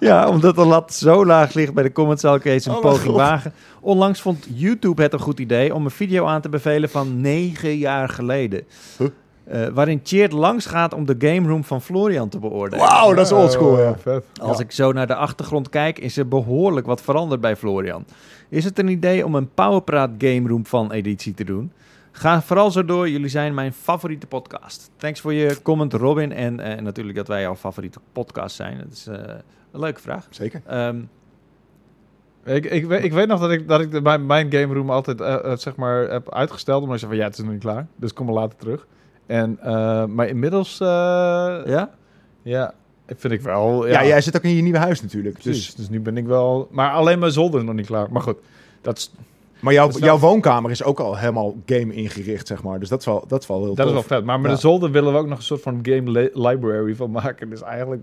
ja, 0.00 0.28
omdat 0.28 0.54
de 0.54 0.64
lat 0.64 0.94
zo 0.94 1.26
laag 1.26 1.54
ligt 1.54 1.74
bij 1.74 1.82
de 1.82 1.92
comments, 1.92 2.22
zal 2.22 2.34
ik 2.34 2.44
eens 2.44 2.66
een 2.66 2.74
Oh 2.74 2.80
poging 2.80 3.06
God. 3.06 3.16
wagen. 3.16 3.52
Onlangs 3.80 4.20
vond 4.20 4.46
YouTube 4.54 5.02
het 5.02 5.12
een 5.12 5.18
goed 5.18 5.40
idee 5.40 5.74
om 5.74 5.84
een 5.84 5.90
video 5.90 6.26
aan 6.26 6.40
te 6.40 6.48
bevelen 6.48 6.88
van 6.90 7.20
negen 7.20 7.76
jaar 7.76 8.08
geleden. 8.08 8.62
Huh? 8.98 9.06
Eh, 9.44 9.68
waarin 9.74 10.02
Tjeerd 10.02 10.32
langs 10.32 10.66
gaat 10.66 10.94
om 10.94 11.06
de 11.06 11.14
game 11.18 11.48
room 11.48 11.64
van 11.64 11.82
Florian 11.82 12.28
te 12.28 12.38
beoordelen. 12.38 12.84
Wauw, 12.86 13.14
dat 13.14 13.26
is 13.26 13.32
oldschool, 13.32 13.72
Oh, 13.72 13.94
ja. 14.04 14.20
Als 14.40 14.58
ik 14.60 14.72
zo 14.72 14.92
naar 14.92 15.06
de 15.06 15.14
achtergrond 15.14 15.68
kijk, 15.68 15.98
is 15.98 16.16
er 16.16 16.28
behoorlijk 16.28 16.86
wat 16.86 17.02
veranderd 17.02 17.40
bij 17.40 17.56
Florian. 17.56 18.04
Is 18.48 18.64
het 18.64 18.78
een 18.78 18.88
idee 18.88 19.24
om 19.24 19.34
een 19.34 19.50
Powerpraat 19.54 20.10
Game 20.18 20.48
Room 20.48 20.66
van 20.66 20.92
editie 20.92 21.34
te 21.34 21.44
doen? 21.44 21.72
Ga 22.12 22.42
vooral 22.42 22.70
zo 22.70 22.84
door, 22.84 23.08
jullie 23.08 23.28
zijn 23.28 23.54
mijn 23.54 23.72
favoriete 23.72 24.26
podcast. 24.26 24.90
Thanks 24.96 25.20
voor 25.20 25.32
je 25.32 25.62
comment, 25.62 25.92
Robin. 25.92 26.32
En 26.32 26.60
eh, 26.60 26.82
natuurlijk 26.82 27.16
dat 27.16 27.28
wij 27.28 27.40
jouw 27.40 27.56
favoriete 27.56 27.98
podcast 28.12 28.56
zijn. 28.56 28.78
Dat 28.78 28.92
is 28.92 29.06
eh, 29.06 29.14
een 29.72 29.80
leuke 29.80 30.00
vraag. 30.00 30.26
Zeker. 30.30 30.62
Ehm, 30.66 30.96
Ik, 32.44 32.64
ik, 32.64 32.86
weet- 32.86 33.04
ik 33.04 33.12
weet 33.12 33.26
nog 33.28 33.40
dat 33.40 33.50
ik, 33.50 33.68
dat 33.68 33.80
ik 33.80 33.90
de, 33.90 34.00
mijn, 34.00 34.26
mijn 34.26 34.52
game 34.52 34.74
room 34.74 34.90
altijd 34.90 35.20
eh, 35.20 35.56
zeg 35.56 35.76
maar, 35.76 35.96
heb 36.10 36.34
uitgesteld. 36.34 36.80
Omdat 36.80 36.94
ik 36.94 37.00
zei 37.00 37.12
van 37.12 37.20
ja, 37.20 37.26
het 37.28 37.38
is 37.38 37.44
nog 37.44 37.52
niet 37.52 37.62
klaar. 37.62 37.86
Dus 37.96 38.12
kom 38.12 38.26
maar 38.26 38.34
later 38.34 38.58
terug. 38.58 38.86
En, 39.26 39.58
eh, 39.62 40.04
maar 40.04 40.26
inmiddels, 40.28 40.80
eh, 40.80 40.86
ja. 41.66 41.90
ja? 42.42 42.74
Vind 43.16 43.32
ik 43.32 43.40
wel. 43.40 43.86
Ja. 43.86 43.92
Ja, 44.00 44.06
jij 44.06 44.20
zit 44.20 44.36
ook 44.36 44.42
in 44.42 44.56
je 44.56 44.62
nieuwe 44.62 44.78
huis 44.78 45.02
natuurlijk. 45.02 45.34
precies. 45.38 45.66
Dus, 45.66 45.74
Dus 45.74 45.88
nu 45.88 46.00
ben 46.00 46.16
ik 46.16 46.26
wel. 46.26 46.68
Maar 46.70 46.90
alleen 46.90 47.18
mijn 47.18 47.32
zolder 47.32 47.60
is 47.60 47.66
nog 47.66 47.74
niet 47.74 47.86
klaar. 47.86 48.06
Maar 48.12 48.22
goed, 48.22 48.36
dat 48.80 48.96
is, 48.96 49.10
maar 49.60 49.72
jouw, 49.72 49.86
Dat 49.86 49.94
is 49.94 50.00
wel- 50.00 50.08
jouw 50.10 50.18
woonkamer 50.18 50.70
is 50.70 50.82
ook 50.82 51.00
al 51.00 51.16
helemaal 51.16 51.54
game 51.66 51.94
ingericht, 51.94 52.46
zeg 52.46 52.62
maar. 52.62 52.78
Dus 52.80 52.88
dat 52.88 53.00
is 53.00 53.06
wel, 53.06 53.24
dat 53.28 53.40
is 53.42 53.48
wel 53.48 53.64
heel 53.64 53.74
dat 53.74 53.86
is 53.86 53.92
wel 53.92 54.02
vet. 54.02 54.24
Maar 54.24 54.40
met 54.40 54.50
Ja. 54.50 54.54
de 54.54 54.60
zolder 54.60 54.90
willen 54.90 55.12
we 55.12 55.18
ook 55.18 55.26
nog 55.28 55.38
een 55.38 55.44
soort 55.44 55.62
van 55.62 55.78
game 55.82 56.10
li- 56.10 56.30
library 56.32 56.94
van 56.94 57.10
maken. 57.10 57.50
Dus 57.50 57.62
eigenlijk 57.62 58.02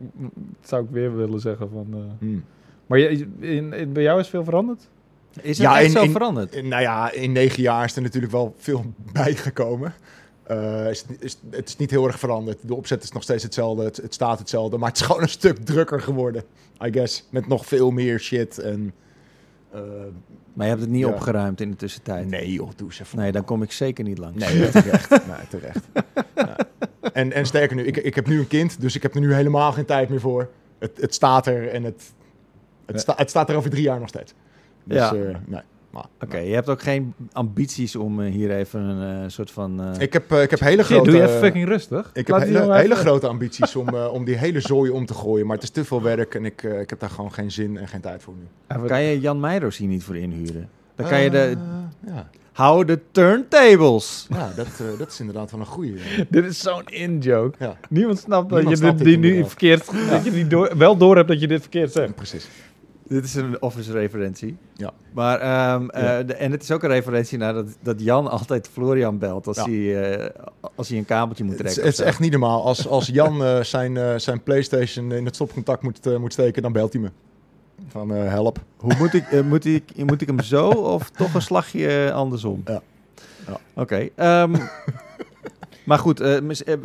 zou 0.64 0.84
ik 0.84 0.90
weer 0.92 1.18
willen 1.18 1.40
zeggen 1.40 1.70
van. 1.70 1.88
eh, 1.92 2.00
Hmm. 2.20 2.44
Maar 2.88 3.00
je, 3.00 3.28
in, 3.40 3.74
in- 3.74 3.94
bij 3.94 4.04
jou 4.04 4.20
is 4.20 4.28
veel 4.28 4.44
veranderd? 4.44 4.88
Is 5.42 5.58
het 5.58 5.68
Ja, 5.68 5.76
echt 5.76 5.86
in- 5.86 5.92
zo 5.92 6.02
in- 6.04 6.12
veranderd? 6.12 6.64
Nou 6.64 6.82
ja, 6.82 7.12
in 7.12 7.32
negen 7.32 7.62
jaar 7.62 7.86
is 7.86 7.96
er 7.96 8.02
natuurlijk 8.02 8.32
wel 8.32 8.54
veel 8.58 8.86
bijgekomen. 9.14 9.94
Eh, 10.44 10.90
is, 10.90 11.06
is, 11.20 11.38
het 11.50 11.68
is 11.70 11.78
niet 11.78 11.90
heel 11.92 12.08
erg 12.08 12.20
veranderd. 12.20 12.58
De 12.68 12.76
opzet 12.76 13.04
is 13.04 13.12
nog 13.12 13.24
steeds 13.24 13.44
hetzelfde. 13.44 13.84
Het, 13.84 13.98
het 13.98 14.14
staat 14.14 14.40
hetzelfde. 14.40 14.78
Maar 14.78 14.90
het 14.90 14.98
is 15.00 15.06
gewoon 15.08 15.22
een 15.22 15.30
stuk 15.30 15.58
drukker 15.66 16.02
geworden. 16.02 16.44
I 16.86 16.92
guess. 16.92 17.28
Met 17.32 17.48
nog 17.48 17.66
veel 17.66 17.92
meer 17.92 18.20
shit. 18.20 18.58
En, 18.60 18.94
eh, 19.72 19.80
Maar 20.54 20.66
je 20.66 20.72
hebt 20.72 20.82
het 20.82 20.90
niet 20.92 21.02
Ja. 21.02 21.08
opgeruimd 21.08 21.62
in 21.62 21.70
de 21.70 21.76
tussentijd. 21.76 22.28
nee 22.28 22.52
joh, 22.54 22.70
doe 22.76 22.90
even. 22.92 23.18
Nee, 23.18 23.32
dan 23.32 23.44
kom 23.46 23.62
ik 23.64 23.72
zeker 23.72 24.04
niet 24.04 24.18
langs. 24.18 24.46
Nee, 24.46 24.70
terecht. 24.70 25.10
nee, 25.28 25.48
terecht. 25.50 25.86
Ja. 26.36 26.58
En, 27.14 27.32
en 27.32 27.46
sterker 27.46 27.76
nu, 27.76 27.84
ik, 27.84 27.98
ik 27.98 28.16
heb 28.16 28.28
nu 28.28 28.40
een 28.40 28.48
kind. 28.48 28.82
Dus 28.82 28.96
ik 28.96 29.02
heb 29.04 29.14
er 29.16 29.22
nu 29.22 29.34
helemaal 29.34 29.72
geen 29.72 29.86
tijd 29.86 30.10
meer 30.10 30.20
voor. 30.20 30.50
Het, 30.80 30.92
het 31.02 31.14
staat 31.14 31.48
er 31.48 31.70
en 31.70 31.84
het, 31.84 32.12
het, 32.86 32.96
Ja. 32.96 33.02
sta- 33.02 33.14
het 33.18 33.30
staat 33.30 33.50
er 33.50 33.56
over 33.56 33.70
drie 33.70 33.84
jaar 33.84 34.00
nog 34.00 34.08
steeds. 34.10 34.34
Dus, 34.84 34.98
Ja. 34.98 35.14
eh, 35.16 35.36
nee. 35.46 35.62
Maar, 35.94 36.06
Oké, 36.22 36.38
je 36.38 36.54
hebt 36.54 36.70
ook 36.70 36.82
geen 36.82 37.14
ambities 37.32 37.96
om 37.96 38.22
eh, 38.22 38.32
hier 38.32 38.52
even 38.56 38.80
een 38.82 39.24
eh, 39.24 39.30
soort 39.30 39.52
van... 39.52 39.82
eh, 39.82 40.02
Ik 40.02 40.14
heb, 40.14 40.32
ik 40.32 40.50
heb 40.50 40.60
hele 40.60 40.84
grote... 40.84 41.10
doe 41.12 41.20
je 41.20 41.28
even 41.28 41.40
fucking 41.40 41.68
rustig. 41.68 42.10
Ik 42.14 42.28
heb 42.28 42.36
Laat 42.36 42.46
hele, 42.48 42.60
jongen 42.60 42.76
hele 42.76 42.94
even- 42.94 43.06
grote 43.06 43.28
ambities 43.28 43.76
om, 43.82 43.90
om 43.96 44.26
die 44.26 44.36
hele 44.36 44.60
zooi 44.60 44.92
om 44.92 45.06
te 45.06 45.14
gooien. 45.14 45.46
Maar 45.46 45.56
het 45.56 45.64
is 45.64 45.70
te 45.70 45.86
veel 45.86 46.02
werk 46.02 46.36
en 46.36 46.46
ik, 46.46 46.64
ik 46.64 46.90
heb 46.90 47.00
daar 47.00 47.10
gewoon 47.10 47.34
geen 47.34 47.52
zin 47.52 47.78
en 47.78 47.88
geen 47.88 48.02
tijd 48.02 48.24
voor 48.24 48.34
nu. 48.38 48.76
Even- 48.78 48.88
Kan 48.88 49.02
je 49.02 49.20
Jan 49.20 49.40
Meijers 49.40 49.78
hier 49.78 49.88
niet 49.88 50.04
voor 50.04 50.18
inhuren? 50.18 50.70
Dan 50.96 51.08
kan 51.08 51.22
je 51.22 51.30
de... 51.30 51.56
Ja, 52.06 52.30
Hou 52.52 52.86
de 52.86 53.00
turntables! 53.12 54.28
ja 54.30 54.52
dat, 54.56 54.68
eh, 54.68 54.98
dat 55.00 55.08
is 55.12 55.20
inderdaad 55.20 55.52
wel 55.52 55.60
een 55.60 55.66
goede. 55.66 55.94
Dit 56.30 56.46
is 56.46 56.60
zo'n 56.60 56.84
in-joke. 56.86 57.56
Ja, 57.60 57.78
Niemand 57.90 58.20
snapt 58.20 58.50
dat 58.50 58.58
Niemand 58.60 58.80
je 58.80 58.94
dit, 58.94 59.04
die 59.06 59.18
nu 59.18 59.46
verkeerd... 59.46 59.92
Dat 60.10 60.24
je 60.24 60.32
die 60.32 60.48
door, 60.48 60.78
wel 60.78 60.98
door 60.98 61.16
hebt 61.16 61.28
dat 61.28 61.40
je 61.40 61.48
dit 61.48 61.62
verkeerd 61.62 61.92
zegt. 61.92 62.16
precies. 62.16 62.48
Dit 63.08 63.24
is 63.24 63.34
een 63.36 63.62
Office-referentie. 63.62 64.58
Ja. 64.74 64.92
Maar, 65.14 65.40
ehm, 65.40 65.90
eh, 65.90 66.28
de- 66.28 66.34
en 66.34 66.52
het 66.52 66.64
is 66.64 66.72
ook 66.72 66.84
een 66.84 66.90
referentie 66.90 67.38
naar 67.38 67.54
dat, 67.54 67.66
dat 67.82 68.02
Jan 68.02 68.28
altijd 68.30 68.70
Florian 68.74 69.18
belt 69.18 69.48
als, 69.48 69.58
Ja. 69.58 69.64
hij, 69.64 70.12
eh, 70.18 70.30
als 70.76 70.90
hij 70.90 70.98
een 70.98 71.06
kabeltje 71.06 71.44
moet 71.44 71.58
trekken. 71.58 71.84
het 71.84 71.94
is 71.94 72.00
echt 72.00 72.20
niet 72.20 72.32
normaal. 72.32 72.64
Als, 72.66 72.88
als 72.98 73.08
Jan 73.08 73.44
eh, 73.44 73.60
zijn, 73.62 74.22
zijn 74.22 74.44
PlayStation 74.44 75.12
in 75.12 75.26
het 75.26 75.36
stopcontact 75.36 75.82
moet, 75.84 76.18
moet 76.20 76.34
steken, 76.34 76.62
dan 76.62 76.72
belt 76.72 76.94
hij 76.94 77.02
me. 77.02 77.10
Van 77.88 78.10
help. 78.10 78.60
Hoe 78.78 78.96
moet 78.98 79.14
ik, 79.14 79.44
moet, 79.44 79.66
ik, 79.66 79.84
moet 80.06 80.22
ik 80.22 80.28
hem 80.28 80.40
zo 80.40 80.70
of 80.70 81.10
toch 81.10 81.34
een 81.34 81.42
slagje 81.42 82.12
andersom? 82.14 82.62
Ja. 82.66 82.82
Ja. 83.48 83.58
Oké. 83.82 84.10
ehm, 84.16 84.56
maar 85.86 86.00
goed, 86.00 86.20
eh, 86.20 86.38
eh, 86.38 86.44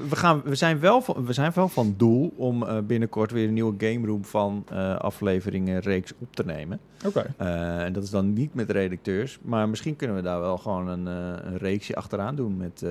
we, 0.09 0.17
gaan, 0.17 0.43
we, 0.45 0.55
zijn 0.55 0.81
wel 0.81 1.01
van, 1.01 1.27
we 1.27 1.33
zijn 1.33 1.53
wel 1.55 1.69
van 1.69 1.95
doel 1.97 2.33
om 2.37 2.63
eh, 2.63 2.79
binnenkort 2.79 3.31
weer 3.31 3.49
een 3.49 3.55
nieuwe 3.55 3.75
game 3.79 4.07
room 4.07 4.25
van 4.25 4.65
eh, 4.69 4.97
afleveringen 4.97 5.81
reeks 5.81 6.13
op 6.19 6.35
te 6.35 6.45
nemen. 6.45 6.81
Oké. 7.07 7.35
En 7.37 7.93
dat 7.93 8.03
is 8.03 8.11
dan 8.11 8.33
niet 8.33 8.55
met 8.55 8.71
redacteurs, 8.71 9.39
maar 9.43 9.69
misschien 9.69 9.97
kunnen 9.97 10.17
we 10.17 10.23
daar 10.23 10.41
wel 10.41 10.59
gewoon 10.59 10.89
een, 10.89 11.07
een 11.07 11.57
reeksje 11.57 11.95
achteraan 11.95 12.37
doen 12.37 12.57
met, 12.57 12.85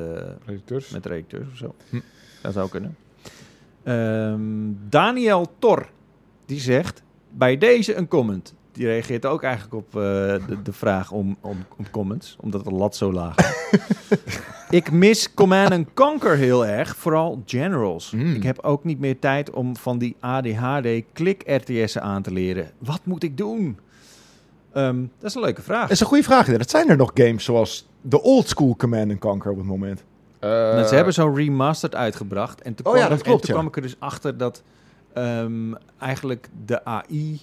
Redacteurs. 0.45 0.89
met 0.89 1.05
redacteurs 1.05 1.47
of 1.51 1.57
zo. 1.57 1.75
Hm. 1.89 1.99
Dat 2.41 2.53
zou 2.53 2.69
kunnen. 2.69 2.95
Ehm, 3.83 4.89
Daniel 4.89 5.47
Tor, 5.59 5.89
die 6.45 6.59
zegt 6.59 7.03
bij 7.29 7.57
deze 7.57 7.95
een 7.95 8.07
comment. 8.07 8.53
Die 8.77 8.85
reageert 8.85 9.25
ook 9.25 9.43
eigenlijk 9.43 9.73
op 9.73 9.87
eh, 9.87 10.01
de, 10.47 10.61
de 10.63 10.73
vraag 10.73 11.11
om, 11.11 11.37
om, 11.41 11.57
om 11.77 11.89
comments, 11.91 12.35
omdat 12.39 12.63
de 12.63 12.71
lat 12.71 12.95
zo 12.95 13.13
laag 13.13 13.35
is. 13.37 13.79
Ik 14.69 14.91
mis 14.91 15.33
Command 15.33 15.71
and 15.71 15.87
Conquer 15.93 16.37
heel 16.37 16.65
erg, 16.65 16.95
vooral 16.95 17.41
Generals. 17.45 18.11
Mm. 18.11 18.33
Ik 18.33 18.43
heb 18.43 18.59
ook 18.59 18.83
niet 18.83 18.99
meer 18.99 19.19
tijd 19.19 19.49
om 19.49 19.75
van 19.77 19.97
die 19.97 20.15
ADHD 20.19 20.87
klik 21.13 21.43
RTS'en 21.45 22.01
aan 22.01 22.21
te 22.21 22.31
leren. 22.31 22.71
Wat 22.77 22.99
moet 23.03 23.23
ik 23.23 23.37
doen? 23.37 23.79
Ehm, 24.73 24.99
dat 25.19 25.29
is 25.29 25.35
een 25.35 25.41
leuke 25.41 25.61
vraag. 25.61 25.81
Dat 25.81 25.91
is 25.91 25.99
een 25.99 26.07
goede 26.07 26.23
vraag. 26.23 26.47
Dat 26.47 26.69
zijn 26.69 26.89
er 26.89 26.97
nog 26.97 27.11
games 27.13 27.43
zoals 27.43 27.87
de 28.01 28.21
old 28.21 28.47
school 28.47 28.75
Command 28.75 29.19
Conquer 29.19 29.51
op 29.51 29.57
het 29.57 29.65
moment. 29.65 30.03
Eh, 30.39 30.85
ze 30.85 30.95
hebben 30.95 31.13
zo'n 31.13 31.35
remastered 31.35 31.95
uitgebracht. 31.95 32.61
En 32.61 32.75
toen, 32.75 32.85
Oh 32.85 32.91
kwam, 32.91 33.03
ja, 33.03 33.09
dat 33.09 33.17
en 33.17 33.23
klopt, 33.23 33.41
toen 33.41 33.49
ja. 33.49 33.55
kwam 33.55 33.67
ik 33.67 33.75
er 33.75 33.81
dus 33.81 33.95
achter 33.99 34.37
dat 34.37 34.63
ehm, 35.13 35.73
eigenlijk 35.97 36.49
de 36.65 36.85
AI 36.85 37.41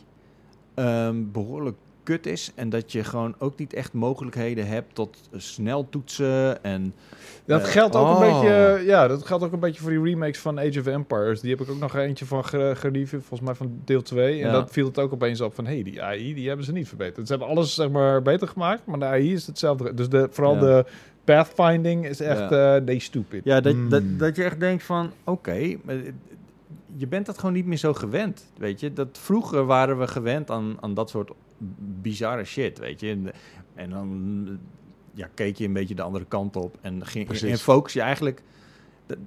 ehm, 0.75 1.17
behoorlijk 1.33 1.77
kut 2.03 2.27
is. 2.27 2.53
En 2.55 2.69
dat 2.69 2.93
je 2.93 3.05
gewoon 3.05 3.35
ook 3.39 3.59
niet 3.59 3.73
echt 3.73 3.93
mogelijkheden 3.93 4.67
hebt 4.67 4.95
tot 4.95 5.17
snel 5.37 5.87
toetsen. 5.91 6.65
En 6.65 6.95
Dat 7.47 7.61
Eh, 7.61 7.67
geldt 7.67 7.97
ook 7.97 8.07
oh. 8.07 8.21
een 8.21 8.33
beetje. 8.33 8.83
Ja, 8.87 9.09
dat 9.09 9.27
geldt 9.27 9.45
ook 9.45 9.53
een 9.53 9.61
beetje 9.61 9.81
voor 9.81 9.91
die 9.91 10.03
remakes 10.03 10.39
van 10.39 10.59
Age 10.59 10.81
of 10.81 10.87
Empires. 10.87 11.41
Die 11.41 11.51
heb 11.51 11.61
ik 11.61 11.71
ook 11.71 11.79
nog 11.79 11.97
eentje 11.97 12.27
van 12.27 12.45
ge- 12.45 12.73
gereviewd, 12.77 13.21
volgens 13.25 13.41
mij 13.41 13.55
van 13.55 13.79
deel 13.85 14.03
2. 14.03 14.37
Ja. 14.37 14.47
En 14.47 14.53
dat 14.53 14.71
viel 14.71 14.87
het 14.87 14.99
ook 14.99 15.13
opeens 15.13 15.41
op 15.41 15.55
van, 15.55 15.67
hé, 15.67 15.73
hey, 15.75 15.83
die 15.83 16.03
AI, 16.03 16.35
die 16.35 16.47
hebben 16.49 16.67
ze 16.67 16.73
niet 16.73 16.89
verbeterd. 16.89 17.27
Ze 17.27 17.33
hebben 17.33 17.51
alles, 17.57 17.75
zeg 17.75 17.91
maar, 17.91 18.23
beter 18.23 18.49
gemaakt, 18.49 18.87
maar 18.87 18.99
de 18.99 19.05
AI 19.05 19.33
is 19.33 19.47
hetzelfde. 19.47 19.95
Dus 19.95 20.09
de, 20.09 20.29
vooral 20.31 20.55
Ja. 20.55 20.61
de 20.61 20.85
pathfinding 21.25 22.07
is 22.07 22.21
echt, 22.21 22.51
Ja. 22.51 22.77
eh 22.77 22.83
they 22.85 22.99
stupid. 22.99 23.45
ja, 23.45 23.61
dat, 23.61 23.73
Hmm. 23.73 23.89
dat, 23.89 24.03
dat 24.19 24.37
je 24.37 24.45
echt 24.45 24.61
denkt 24.61 24.83
van, 24.83 25.11
oké, 25.25 25.77
maar 25.83 25.97
je 26.97 27.07
bent 27.07 27.27
dat 27.27 27.39
gewoon 27.39 27.55
niet 27.55 27.67
meer 27.67 27.79
zo 27.79 27.95
gewend, 27.95 28.47
weet 28.57 28.81
je. 28.81 28.93
Dat 28.93 29.09
vroeger 29.13 29.67
waren 29.67 29.99
we 29.99 30.07
gewend 30.07 30.51
aan, 30.51 30.77
aan 30.81 30.95
dat 30.95 31.11
soort 31.11 31.31
bizarre 32.03 32.45
shit, 32.45 32.79
weet 32.79 33.01
je. 33.01 33.11
En, 33.11 33.31
en 33.75 33.91
dan 33.91 34.59
ja, 35.15 35.29
keek 35.35 35.57
je 35.57 35.65
een 35.65 35.73
beetje 35.73 35.95
de 35.95 36.03
andere 36.03 36.25
kant 36.25 36.57
op 36.57 36.79
en, 36.81 37.07
ging, 37.07 37.27
Precies. 37.27 37.51
en 37.51 37.59
focus 37.59 37.93
je 37.93 38.01
eigenlijk 38.01 38.43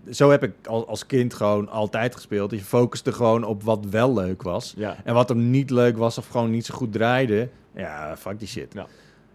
zo 0.10 0.30
heb 0.30 0.44
ik 0.44 0.54
al, 0.68 0.88
als 0.88 1.06
kind 1.06 1.34
gewoon 1.34 1.70
altijd 1.70 2.16
gespeeld. 2.16 2.52
Je 2.52 2.60
focuste 2.60 3.12
gewoon 3.12 3.44
op 3.44 3.64
wat 3.64 3.86
wel 3.86 4.14
leuk 4.14 4.42
was. 4.42 4.74
Ja. 4.78 4.98
En 5.04 5.14
wat 5.14 5.30
hem 5.30 5.50
niet 5.50 5.70
leuk 5.70 5.98
was 5.98 6.18
of 6.18 6.28
gewoon 6.28 6.50
niet 6.50 6.66
zo 6.66 6.76
goed 6.76 6.94
draaide, 6.94 7.50
ja, 7.76 8.18
fuck 8.18 8.40
die 8.40 8.48
shit. 8.48 8.74
Ja. 8.74 8.88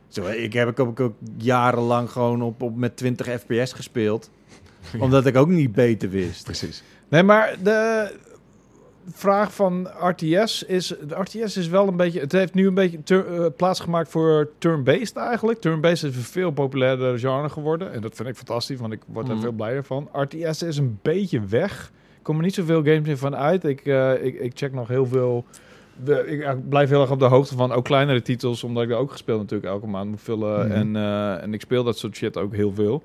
Zo, 0.09 0.27
ik 0.27 0.53
heb 0.53 0.69
ik 0.69 0.81
ook, 0.81 1.01
ook 1.01 1.15
jarenlang 1.37 2.11
gewoon 2.11 2.43
op, 2.43 2.63
op 2.63 2.77
met 2.77 2.97
20 2.97 3.41
fps 3.41 3.73
gespeeld. 3.73 4.31
Omdat 4.99 5.27
ik 5.27 5.37
ook 5.37 5.49
niet 5.49 5.73
beter 5.73 6.11
wist. 6.11 6.45
Precies. 6.45 6.83
Nee, 7.13 7.23
maar 7.23 7.57
de 7.63 8.11
vraag 9.11 9.55
van 9.55 9.89
RTS 10.01 10.63
is... 10.63 10.87
De 11.09 11.15
RTS 11.15 11.57
is 11.57 11.69
wel 11.69 11.89
een 11.89 11.97
beetje... 11.97 12.21
Het 12.21 12.33
heeft 12.33 12.55
nu 12.55 12.67
een 12.67 12.75
beetje 12.75 13.03
tur- 13.03 13.41
eh, 13.43 13.47
plaatsgemaakt 13.57 14.11
voor 14.11 14.51
turn-based 14.59 15.17
eigenlijk. 15.17 15.61
Turn-based 15.61 16.11
is 16.11 16.17
een 16.17 16.23
veel 16.23 16.51
populairder 16.51 17.19
genre 17.19 17.49
geworden. 17.49 17.93
En 17.93 18.01
dat 18.01 18.15
vind 18.15 18.29
ik 18.29 18.37
fantastisch, 18.37 18.79
want 18.79 18.93
ik 18.93 19.01
word 19.07 19.27
er 19.29 19.33
Mhm. 19.33 19.43
veel 19.43 19.53
blijer 19.53 19.85
van. 19.85 20.09
RTS 20.13 20.63
is 20.63 20.77
een 20.77 20.99
beetje 21.03 21.41
weg. 21.47 21.93
Er 22.17 22.23
komen 22.23 22.43
niet 22.45 22.55
zoveel 22.55 22.83
games 22.85 23.09
in 23.09 23.17
van 23.17 23.37
uit. 23.37 23.65
Ik, 23.65 23.87
eh, 23.87 24.25
ik, 24.25 24.41
ik 24.41 24.53
check 24.55 24.73
nog 24.73 24.89
heel 24.89 25.07
veel... 25.07 25.45
De, 26.05 26.25
ik, 26.27 26.41
ik 26.41 26.69
blijf 26.69 26.89
heel 26.89 27.01
erg 27.01 27.11
op 27.11 27.19
de 27.19 27.25
hoogte 27.25 27.57
van 27.57 27.73
ook 27.73 27.85
kleinere 27.85 28.23
titels, 28.23 28.65
omdat 28.65 28.83
ik 28.83 28.89
daar 28.89 28.99
ook 28.99 29.11
gespeeld 29.11 29.41
natuurlijk 29.41 29.73
elke 29.73 29.87
maand 29.87 30.11
moet 30.11 30.21
vullen. 30.23 30.67
Mhm. 30.69 30.77
En, 30.77 30.97
eh, 30.97 31.43
en 31.43 31.55
ik 31.55 31.61
speel 31.61 31.85
dat 31.85 31.99
soort 31.99 32.17
shit 32.17 32.37
ook 32.37 32.55
heel 32.55 32.73
veel. 32.75 33.03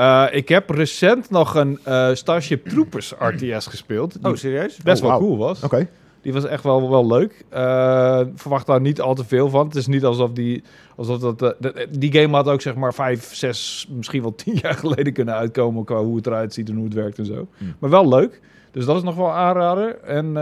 Eh, 0.00 0.24
ik 0.30 0.48
heb 0.48 0.70
recent 0.70 1.30
nog 1.30 1.54
een 1.54 1.78
eh, 1.84 2.08
Starship 2.14 2.68
Troopers 2.68 3.12
RTS 3.30 3.66
gespeeld. 3.66 4.12
Die 4.22 4.30
Oh, 4.32 4.36
serieus? 4.36 4.76
best 4.76 5.02
Oh, 5.02 5.08
wel 5.08 5.18
cool 5.18 5.36
was. 5.36 5.62
Oké. 5.62 5.88
Die 6.22 6.32
was 6.32 6.44
echt 6.44 6.62
wel, 6.62 6.90
wel 6.90 7.06
leuk. 7.06 7.44
Eh, 7.48 8.20
verwacht 8.34 8.66
daar 8.66 8.80
niet 8.80 9.00
al 9.00 9.14
te 9.14 9.24
veel 9.24 9.48
van. 9.48 9.66
Het 9.66 9.76
is 9.76 9.86
niet 9.86 10.04
alsof 10.04 10.32
die... 10.32 10.62
Alsof 10.96 11.18
dat, 11.18 11.38
de- 11.38 11.86
die 11.98 12.12
game 12.12 12.36
had 12.36 12.48
ook 12.48 12.60
zeg 12.60 12.74
maar 12.74 12.94
vijf, 12.94 13.34
zes, 13.34 13.88
misschien 13.90 14.22
wel 14.22 14.34
tien 14.34 14.58
jaar 14.62 14.74
geleden 14.74 15.12
kunnen 15.12 15.34
uitkomen... 15.34 15.84
qua 15.84 15.96
hoe 16.02 16.16
het 16.16 16.26
eruit 16.26 16.54
ziet 16.54 16.68
en 16.68 16.74
hoe 16.74 16.84
het 16.84 16.94
werkt 16.94 17.18
en 17.18 17.26
zo. 17.26 17.46
Hmm. 17.58 17.74
Maar 17.78 17.90
wel 17.90 18.08
leuk. 18.08 18.40
Dus 18.70 18.84
dat 18.84 18.96
is 18.96 19.02
nog 19.02 19.14
wel 19.14 19.32
aanrader. 19.32 19.98
En 19.98 20.32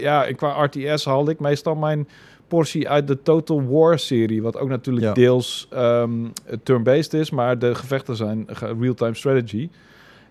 ja, 0.00 0.26
qua 0.36 0.64
RTS 0.64 1.04
haalde 1.04 1.30
ik 1.30 1.40
meestal 1.40 1.74
mijn 1.74 2.08
portie 2.48 2.88
uit 2.88 3.06
de 3.06 3.22
Total 3.22 3.66
War 3.68 3.98
serie. 3.98 4.42
Wat 4.42 4.56
ook 4.58 4.68
natuurlijk 4.68 5.06
Ja. 5.06 5.12
deels 5.12 5.66
ehm, 5.70 6.12
turn-based 6.62 7.14
is. 7.14 7.30
Maar 7.30 7.58
de 7.58 7.74
gevechten 7.74 8.16
zijn 8.16 8.46
real-time 8.80 9.14
strategy. 9.14 9.68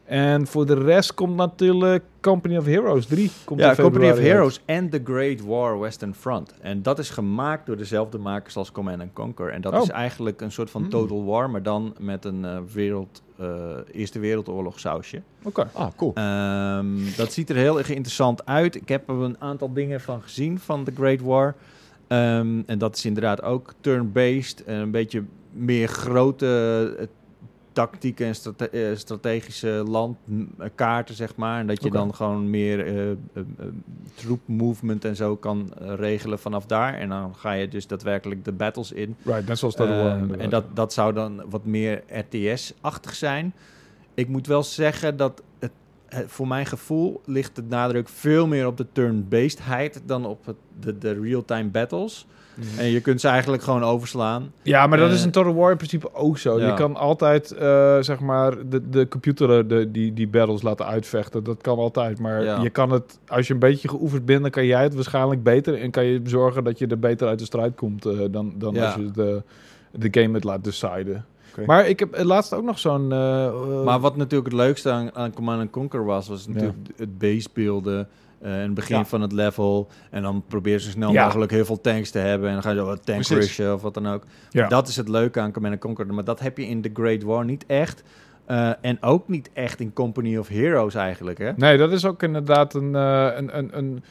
En 0.06 0.48
voor 0.48 0.66
de 0.66 0.74
rest 0.74 1.14
komt 1.14 1.36
natuurlijk 1.36 2.04
Company 2.22 2.58
of 2.58 2.66
Heroes 2.66 3.06
3. 3.06 3.32
Komt 3.44 3.60
Ja, 3.60 3.76
Company 3.76 4.10
of. 4.10 4.18
Heroes 4.20 4.62
en 4.66 4.90
The 4.90 5.02
Great 5.04 5.42
War 5.42 5.80
Western 5.80 6.14
Front. 6.14 6.54
En 6.62 6.82
dat 6.82 7.00
is 7.00 7.10
gemaakt 7.10 7.66
door 7.66 7.78
dezelfde 7.78 8.18
makers 8.18 8.56
als 8.58 8.72
Command 8.72 9.02
and 9.02 9.14
Conquer. 9.14 9.50
En 9.50 9.62
dat 9.62 9.74
Oh. 9.74 9.82
is 9.82 9.90
eigenlijk 9.90 10.42
een 10.42 10.52
soort 10.52 10.70
van 10.70 10.82
Hmm. 10.82 10.90
Total 10.90 11.26
War, 11.26 11.50
maar 11.50 11.64
dan 11.64 11.96
met 12.00 12.26
een 12.26 12.46
eh, 12.46 12.58
wereld, 12.74 13.22
eh, 13.38 13.48
Eerste 13.92 14.20
Wereldoorlog 14.20 14.80
sausje. 14.80 15.22
Oké. 15.44 15.70
Ah, 15.74 15.88
cool. 15.96 16.12
Ehm, 16.14 16.88
dat 17.18 17.34
ziet 17.34 17.50
er 17.50 17.56
heel 17.56 17.78
erg 17.78 17.90
interessant 17.90 18.46
uit. 18.46 18.76
Ik 18.76 18.90
heb 18.90 19.10
er 19.10 19.16
een 19.16 19.36
aantal 19.40 19.74
dingen 19.74 20.02
van 20.02 20.22
gezien 20.22 20.60
van 20.60 20.84
The 20.84 20.92
Great 20.96 21.22
War. 21.22 21.56
Ehm, 22.08 22.62
en 22.66 22.78
dat 22.78 22.96
is 22.96 23.06
inderdaad 23.06 23.42
ook 23.42 23.74
turn-based. 23.82 24.64
en 24.64 24.76
Een 24.80 24.92
beetje 24.92 25.24
meer 25.52 25.88
grote 25.88 26.96
eh, 27.00 27.06
tactieke 27.72 28.26
en 28.26 28.36
strate- 28.36 28.70
eh, 28.70 28.96
strategische 28.96 29.84
landkaarten, 29.88 31.16
zeg 31.16 31.36
maar. 31.36 31.60
En 31.60 31.68
dat 31.68 31.84
je 31.84 31.90
dan 31.92 32.16
gewoon 32.16 32.50
meer 32.50 32.86
eh, 32.88 33.12
eh, 33.12 33.16
eh, 33.34 33.66
troepmovement 34.16 35.06
en 35.06 35.16
zo 35.16 35.36
kan 35.36 35.74
eh, 35.82 35.94
regelen 35.96 36.40
vanaf 36.40 36.66
daar. 36.66 36.94
En 36.94 37.10
dan 37.10 37.36
ga 37.36 37.52
je 37.52 37.68
dus 37.68 37.88
daadwerkelijk 37.88 38.46
de 38.46 38.52
battles 38.52 38.92
in. 38.92 39.16
Right, 39.24 39.48
net 39.48 39.58
zoals 39.58 39.76
inderdaad. 39.76 40.40
en 40.40 40.50
dat, 40.50 40.64
dat 40.74 40.94
zou 40.94 41.14
dan 41.14 41.44
wat 41.50 41.66
meer 41.66 42.04
RTS-achtig 42.08 43.16
zijn. 43.16 43.54
Ik 44.14 44.28
moet 44.28 44.48
wel 44.48 44.64
zeggen 44.64 45.18
dat 45.18 45.44
het- 45.60 45.72
voor 46.28 46.48
mijn 46.48 46.66
gevoel 46.66 47.22
ligt 47.26 47.56
de 47.56 47.64
nadruk 47.70 48.10
veel 48.10 48.48
meer 48.48 48.68
op 48.68 48.78
de 48.78 48.86
turn-basedheid 48.92 50.02
dan 50.06 50.26
op 50.26 50.46
het, 50.46 50.56
de, 50.80 50.98
de 50.98 51.20
real-time 51.22 51.70
battles. 51.70 52.26
Mhm. 52.56 52.80
En 52.80 52.86
je 52.86 53.02
kunt 53.02 53.22
ze 53.22 53.28
eigenlijk 53.28 53.64
gewoon 53.64 53.84
overslaan. 53.84 54.52
Ja, 54.62 54.88
maar 54.88 54.98
dat 54.98 55.12
is 55.12 55.20
Eh, 55.20 55.26
in 55.26 55.32
Total 55.32 55.54
War 55.56 55.72
in 55.72 55.78
principe 55.78 56.14
ook 56.14 56.38
zo. 56.38 56.60
ja. 56.60 56.68
Je 56.68 56.74
kan 56.74 56.96
altijd, 56.96 57.52
eh, 57.52 57.98
zeg 58.00 58.20
maar, 58.20 58.70
de, 58.70 58.90
de 58.90 59.08
computer 59.08 59.58
eh, 59.60 59.64
de, 59.70 59.92
die, 59.92 60.14
die 60.14 60.28
battles 60.28 60.62
laten 60.62 60.86
uitvechten. 60.86 61.44
Dat 61.44 61.62
kan 61.62 61.78
altijd. 61.78 62.20
Maar 62.20 62.44
Ja. 62.44 62.62
je 62.62 62.70
kan 62.70 62.92
het, 62.92 63.20
als 63.28 63.48
je 63.48 63.54
een 63.54 63.60
beetje 63.60 63.88
geoefend 63.88 64.26
bent, 64.26 64.42
dan 64.42 64.52
kan 64.52 64.66
jij 64.66 64.84
het 64.84 64.96
waarschijnlijk 64.96 65.44
beter. 65.44 65.82
En 65.82 65.92
kan 65.92 66.06
je 66.06 66.22
zorgen 66.24 66.64
dat 66.64 66.80
je 66.80 66.88
er 66.88 67.00
beter 67.00 67.28
uit 67.28 67.40
de 67.40 67.46
strijd 67.46 67.76
komt 67.76 68.06
eh, 68.06 68.20
dan, 68.32 68.54
dan 68.58 68.74
Ja. 68.74 68.86
als 68.86 68.96
je 68.96 69.12
de, 69.12 69.44
de 69.92 70.22
game 70.22 70.34
het 70.34 70.44
laat 70.44 70.64
deciden. 70.64 71.26
Maar 71.66 71.88
ik 71.88 72.00
heb 72.00 72.18
laatst 72.24 72.54
ook 72.54 72.64
nog 72.64 72.80
zo'n... 72.80 73.12
eh, 73.12 73.46
eh, 73.46 73.84
Maar 73.84 74.00
wat 74.00 74.16
natuurlijk 74.16 74.52
het 74.52 74.60
leukste 74.62 74.92
aan, 74.92 75.16
aan 75.16 75.34
Command 75.34 75.70
Conquer 75.70 76.06
was, 76.06 76.28
was 76.28 76.48
natuurlijk 76.48 76.78
het 76.96 77.18
basebeelden. 77.18 78.08
eh 78.42 78.52
in 78.54 78.60
het 78.60 78.74
begin 78.74 78.98
Ja. 78.98 79.06
van 79.06 79.22
het 79.22 79.32
level. 79.32 79.88
En 80.12 80.22
dan 80.22 80.44
probeer 80.48 80.74
je 80.74 80.80
zo 80.80 80.90
snel 80.90 81.12
Ja. 81.12 81.24
mogelijk 81.26 81.52
heel 81.52 81.66
veel 81.66 81.82
tanks 81.82 82.12
te 82.12 82.20
hebben. 82.20 82.48
En 82.48 82.54
dan 82.54 82.64
ga 82.64 82.72
je 82.72 82.82
wat 82.82 83.06
tank 83.06 83.26
Precies. 83.26 83.36
rushen 83.36 83.74
of 83.74 83.82
wat 83.82 83.94
dan 83.94 84.08
ook. 84.08 84.24
Ja. 84.50 84.68
Dat 84.68 84.88
is 84.88 84.96
het 84.96 85.10
leuke 85.10 85.40
aan 85.40 85.52
Command 85.52 85.80
Conquer. 85.80 86.14
Maar 86.14 86.24
dat 86.24 86.40
heb 86.40 86.58
je 86.58 86.68
in 86.68 86.82
The 86.82 86.90
Great 86.94 87.24
War 87.24 87.46
niet 87.46 87.66
echt. 87.66 88.04
Eh, 88.46 88.70
en 88.82 89.02
ook 89.04 89.28
niet 89.28 89.50
echt 89.54 89.80
in 89.80 89.94
Company 89.94 90.38
of 90.38 90.48
Heroes 90.48 90.96
eigenlijk, 90.96 91.38
hè? 91.38 91.52
Nee, 91.56 91.78
dat 91.78 91.92
is 91.92 92.06
ook 92.06 92.24
inderdaad 92.24 92.74
een, 92.74 92.96
eh, 92.96 93.28
een, 93.36 93.58
een, 93.58 93.78
een 93.78 94.04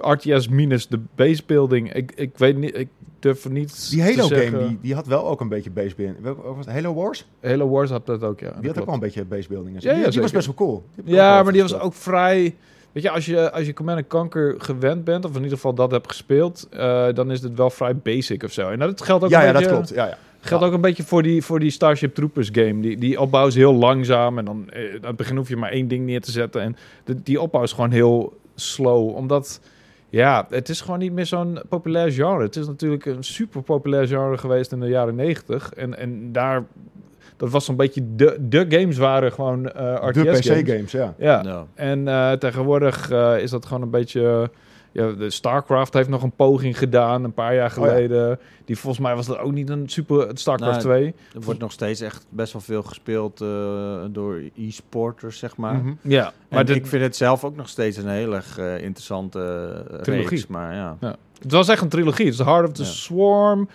RTS 0.00 0.48
minus 0.48 0.86
de 0.88 1.00
base 1.14 1.42
building. 1.46 1.92
Ik, 1.92 2.12
ik 2.14 2.38
weet 2.38 2.56
niet, 2.56 2.78
ik 2.78 2.88
durf 3.18 3.48
niet 3.48 3.90
Die 3.90 3.98
te 4.04 4.10
Halo 4.12 4.26
zeggen- 4.26 4.50
game, 4.52 4.68
die, 4.68 4.78
die 4.82 4.94
had 4.94 5.06
wel 5.06 5.26
ook 5.28 5.40
een 5.40 5.48
beetje 5.48 5.70
basebuilding. 5.70 6.22
Welke 6.24 6.42
wat 6.42 6.56
was 6.56 6.64
het? 6.66 6.74
Halo 6.74 6.94
Wars? 6.94 7.26
Halo 7.42 7.68
Wars 7.68 7.90
had 7.90 8.06
dat 8.06 8.22
ook, 8.22 8.40
ja. 8.40 8.50
Die 8.52 8.54
dat 8.56 8.64
had 8.66 8.78
ook 8.78 8.84
wel 8.84 8.94
een 8.94 9.00
beetje 9.00 9.24
basebuilding. 9.24 9.74
en 9.76 9.82
zo. 9.82 9.88
Ja, 9.88 9.94
die, 9.94 10.04
ja, 10.04 10.10
die 10.10 10.20
was 10.20 10.30
best 10.30 10.46
wel 10.46 10.54
cool. 10.54 10.84
Ja, 11.04 11.42
maar 11.42 11.52
die 11.52 11.62
was 11.62 11.78
ook 11.78 11.94
vrij... 11.94 12.54
Weet 12.92 13.02
je, 13.02 13.10
als 13.10 13.26
je, 13.26 13.52
als 13.52 13.66
je 13.66 13.72
Command 13.72 14.06
Conquer 14.06 14.54
gewend 14.58 15.04
bent, 15.04 15.24
of 15.24 15.30
in 15.30 15.36
ieder 15.42 15.56
geval 15.56 15.74
dat 15.74 15.90
hebt 15.90 16.08
gespeeld, 16.08 16.68
eh, 16.70 17.06
dan 17.14 17.30
is 17.30 17.40
het 17.42 17.54
wel 17.54 17.70
vrij 17.70 17.96
basic 17.96 18.42
of 18.42 18.52
zo. 18.52 18.68
En 18.70 18.78
dat 18.78 19.02
geldt 19.02 19.24
ook 19.24 19.30
Ja, 19.30 19.40
een 19.40 19.46
ja, 19.46 19.52
dat 19.52 19.60
beetje, 19.62 19.76
klopt. 19.76 19.94
Ja, 19.94 20.06
ja. 20.06 20.18
Geldt 20.40 20.64
ook 20.64 20.72
een 20.72 20.80
beetje 20.80 21.02
voor 21.02 21.22
die, 21.22 21.42
voor 21.42 21.60
die 21.60 21.70
Starship 21.70 22.14
Troopers 22.14 22.48
game. 22.52 22.80
Die, 22.80 22.98
die 22.98 23.20
opbouw 23.20 23.46
is 23.46 23.54
heel 23.54 23.74
langzaam 23.74 24.38
en 24.38 24.44
dan 24.44 24.70
eh, 24.70 24.94
aan 24.94 25.06
het 25.06 25.16
begin 25.16 25.36
hoef 25.36 25.48
je 25.48 25.56
maar 25.56 25.70
één 25.70 25.88
ding 25.88 26.06
neer 26.06 26.20
te 26.20 26.30
zetten. 26.30 26.60
En 26.62 26.76
de, 27.04 27.22
die 27.22 27.40
opbouw 27.40 27.62
is 27.62 27.72
gewoon 27.72 27.90
heel 27.90 28.38
slow, 28.54 29.16
omdat... 29.16 29.60
Ja, 30.12 30.46
het 30.50 30.68
is 30.68 30.80
gewoon 30.80 30.98
niet 30.98 31.12
meer 31.12 31.26
zo'n 31.26 31.58
populair 31.68 32.10
genre. 32.12 32.42
Het 32.42 32.56
is 32.56 32.66
natuurlijk 32.66 33.06
een 33.06 33.24
super 33.24 33.62
populair 33.62 34.06
genre 34.06 34.38
geweest 34.38 34.72
in 34.72 34.80
de 34.80 34.86
jaren 34.88 35.14
negentig. 35.14 35.72
En, 35.72 35.98
en 35.98 36.32
daar... 36.32 36.64
Dat 37.36 37.50
was 37.50 37.64
zo'n 37.64 37.76
beetje... 37.76 38.02
De, 38.16 38.36
de 38.40 38.66
games 38.68 38.96
waren 38.96 39.32
gewoon 39.32 39.70
eh 39.70 39.94
RTS 39.94 40.14
De 40.14 40.24
games. 40.24 40.40
PC-games, 40.62 40.92
ja. 40.92 41.14
Ja, 41.18 41.42
Ja. 41.44 41.66
en 41.74 42.08
eh, 42.08 42.32
tegenwoordig 42.32 43.10
eh, 43.10 43.38
is 43.38 43.50
dat 43.50 43.66
gewoon 43.66 43.82
een 43.82 43.90
beetje... 43.90 44.50
ja, 44.92 45.12
de 45.12 45.30
StarCraft 45.30 45.94
heeft 45.94 46.08
nog 46.08 46.22
een 46.22 46.30
poging 46.36 46.78
gedaan 46.78 47.24
een 47.24 47.32
paar 47.32 47.54
jaar 47.54 47.70
Oh 47.78 47.84
ja. 47.84 47.90
geleden. 47.90 48.38
Die 48.64 48.78
volgens 48.78 49.02
mij 49.02 49.14
was 49.14 49.26
dat 49.26 49.38
ook 49.38 49.52
niet 49.52 49.68
een 49.68 49.88
super 49.88 50.28
StarCraft 50.34 50.84
Nou, 50.84 50.98
2. 51.00 51.14
Er 51.34 51.40
wordt 51.40 51.60
nog 51.60 51.72
steeds 51.72 52.00
echt 52.00 52.26
best 52.28 52.52
wel 52.52 52.62
veel 52.62 52.82
gespeeld 52.82 53.40
eh, 53.40 53.48
door 54.10 54.40
e-sporters, 54.56 55.38
zeg 55.38 55.56
maar. 55.56 55.74
Mhm. 55.74 55.92
Ja, 56.02 56.22
Maar 56.22 56.32
maar 56.50 56.64
dit, 56.64 56.76
ik 56.76 56.86
vind 56.86 57.02
het 57.02 57.16
zelf 57.16 57.44
ook 57.44 57.56
nog 57.56 57.68
steeds 57.68 57.96
een 57.96 58.08
heel 58.08 58.34
erg 58.34 58.58
eh, 58.58 58.82
interessante 58.82 59.38
uh, 59.92 59.98
Trilogie. 59.98 60.28
reeks. 60.28 60.46
Maar 60.46 60.74
ja. 60.74 60.96
het 61.42 61.52
was 61.52 61.68
echt 61.68 61.82
een 61.82 61.88
trilogie. 61.88 62.24
Het 62.26 62.34
is 62.34 62.40
Heart 62.44 62.68
of 62.68 62.72
the 62.74 62.82
Ja. 62.82 62.88
Swarm, 62.88 63.68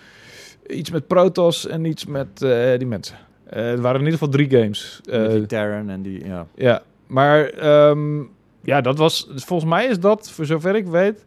iets 0.67 0.91
met 0.91 1.07
Protoss 1.07 1.67
en 1.67 1.85
iets 1.85 2.05
met 2.05 2.41
eh, 2.41 2.77
die 2.77 2.87
mensen. 2.87 3.15
Eh, 3.49 3.71
er 3.71 3.81
waren 3.81 3.99
in 3.99 4.05
ieder 4.05 4.19
geval 4.19 4.33
drie 4.33 4.49
games. 4.49 5.01
Met 5.05 5.15
Eh, 5.15 5.29
die 5.31 5.45
Terran 5.45 5.89
en 5.89 6.01
die, 6.01 6.25
ja. 6.25 6.47
Ja, 6.55 6.81
maar 7.07 7.45
ehm, 7.45 8.21
ja, 8.67 8.81
dat 8.81 8.97
was. 8.97 9.27
Volgens 9.35 9.69
mij 9.69 9.85
is 9.85 9.99
dat, 9.99 10.29
voor 10.31 10.45
zover 10.45 10.75
ik 10.75 10.87
weet, 10.87 11.25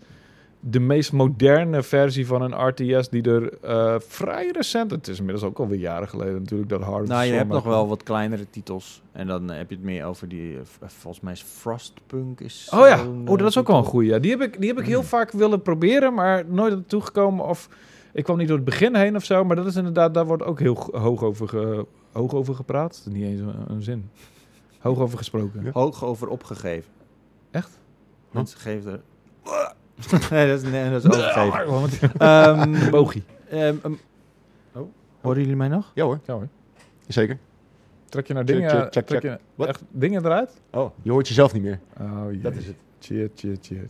de 0.60 0.80
meest 0.80 1.12
moderne 1.12 1.82
versie 1.82 2.26
van 2.26 2.42
een 2.42 2.66
RTS 2.68 3.08
die 3.08 3.22
er 3.22 3.58
eh, 3.62 3.94
vrij 3.98 4.48
recent. 4.52 4.90
Het 4.90 5.08
is 5.08 5.18
inmiddels 5.18 5.44
ook 5.46 5.58
alweer 5.58 5.78
jaren 5.78 6.08
geleden 6.08 6.34
natuurlijk 6.38 6.70
dat 6.70 6.80
Hard. 6.82 7.08
Nou, 7.08 7.24
je 7.24 7.32
hebt 7.32 7.48
nog 7.48 7.64
wel 7.64 7.88
wat 7.88 8.02
kleinere 8.02 8.50
titels. 8.50 9.02
En 9.12 9.26
dan 9.26 9.50
eh, 9.50 9.56
heb 9.56 9.68
je 9.70 9.74
het 9.76 9.84
meer 9.84 10.04
over 10.04 10.28
die, 10.28 10.52
eh, 10.54 10.60
v- 10.64 10.92
volgens 10.92 11.22
mij 11.22 11.32
is 11.32 11.42
Frostpunk 11.42 12.40
is 12.40 12.70
Oh 12.74 12.86
ja, 12.86 13.04
oh, 13.26 13.38
dat 13.38 13.48
is 13.48 13.54
eh, 13.54 13.60
ook 13.60 13.68
wel 13.68 13.76
een 13.76 13.84
goeie. 13.84 14.10
Ja. 14.10 14.18
Die 14.18 14.30
heb 14.30 14.40
ik, 14.42 14.58
die 14.60 14.68
heb 14.68 14.78
ik 14.78 14.86
heel 14.86 15.02
vaak 15.02 15.30
willen 15.32 15.62
proberen, 15.62 16.14
maar 16.14 16.44
nooit 16.46 16.72
naartoe 16.74 17.00
gekomen. 17.02 17.44
Of 17.46 17.68
ik 18.12 18.24
kwam 18.24 18.36
niet 18.38 18.48
door 18.48 18.56
het 18.56 18.64
begin 18.66 18.94
heen 18.96 19.16
of 19.16 19.24
zo. 19.24 19.44
Maar 19.44 19.56
dat 19.56 19.66
is 19.66 19.76
inderdaad, 19.76 20.14
daar 20.14 20.26
wordt 20.26 20.42
ook 20.42 20.58
heel 20.58 20.88
hoog 20.92 21.22
over, 21.22 21.48
ge- 21.48 21.86
hoog 22.12 22.34
over 22.34 22.54
gepraat. 22.54 23.06
Niet 23.10 23.24
eens 23.24 23.40
een, 23.40 23.54
een 23.68 23.82
zin. 23.82 24.10
Hoog 24.78 24.98
over 24.98 25.18
gesproken. 25.18 25.64
Ja. 25.64 25.70
Hoog 25.72 26.04
over 26.04 26.28
opgegeven. 26.28 26.90
Echt? 27.50 27.78
Mensen 28.30 28.58
geven 28.60 28.92
er... 28.92 29.00
nee, 30.30 30.48
dat 30.48 30.62
is, 30.62 30.70
nee, 30.70 30.90
dat 30.90 31.04
is 31.04 31.10
overgeven. 31.36 31.80
Met- 31.82 32.16
Ehm 32.18 32.90
Bogie. 32.90 33.22
ehm, 33.48 33.74
ehm, 33.82 33.92
oh, 34.72 34.88
horen 35.20 35.40
jullie 35.40 35.56
mij 35.56 35.68
nog? 35.68 35.90
Ja 35.94 36.04
hoor, 36.04 36.20
Ja 36.26 36.34
hoor. 36.34 36.48
zeker. 37.08 37.38
Trek 38.08 38.26
je 38.26 38.32
nou 38.32 38.46
dingen, 38.46 38.70
check, 38.70 38.92
check, 38.92 39.06
trek 39.06 39.22
je 39.22 39.38
Wat? 39.54 39.68
echt 39.68 39.82
dingen 39.90 40.24
eruit? 40.24 40.60
Oh, 40.70 40.90
je 41.02 41.10
hoort 41.10 41.28
jezelf 41.28 41.52
niet 41.52 41.62
meer. 41.62 41.80
Oh, 42.00 42.24
jee. 42.30 42.40
Dat 42.40 42.54
is 42.54 42.66
het. 42.66 42.76
Shit. 43.02 43.42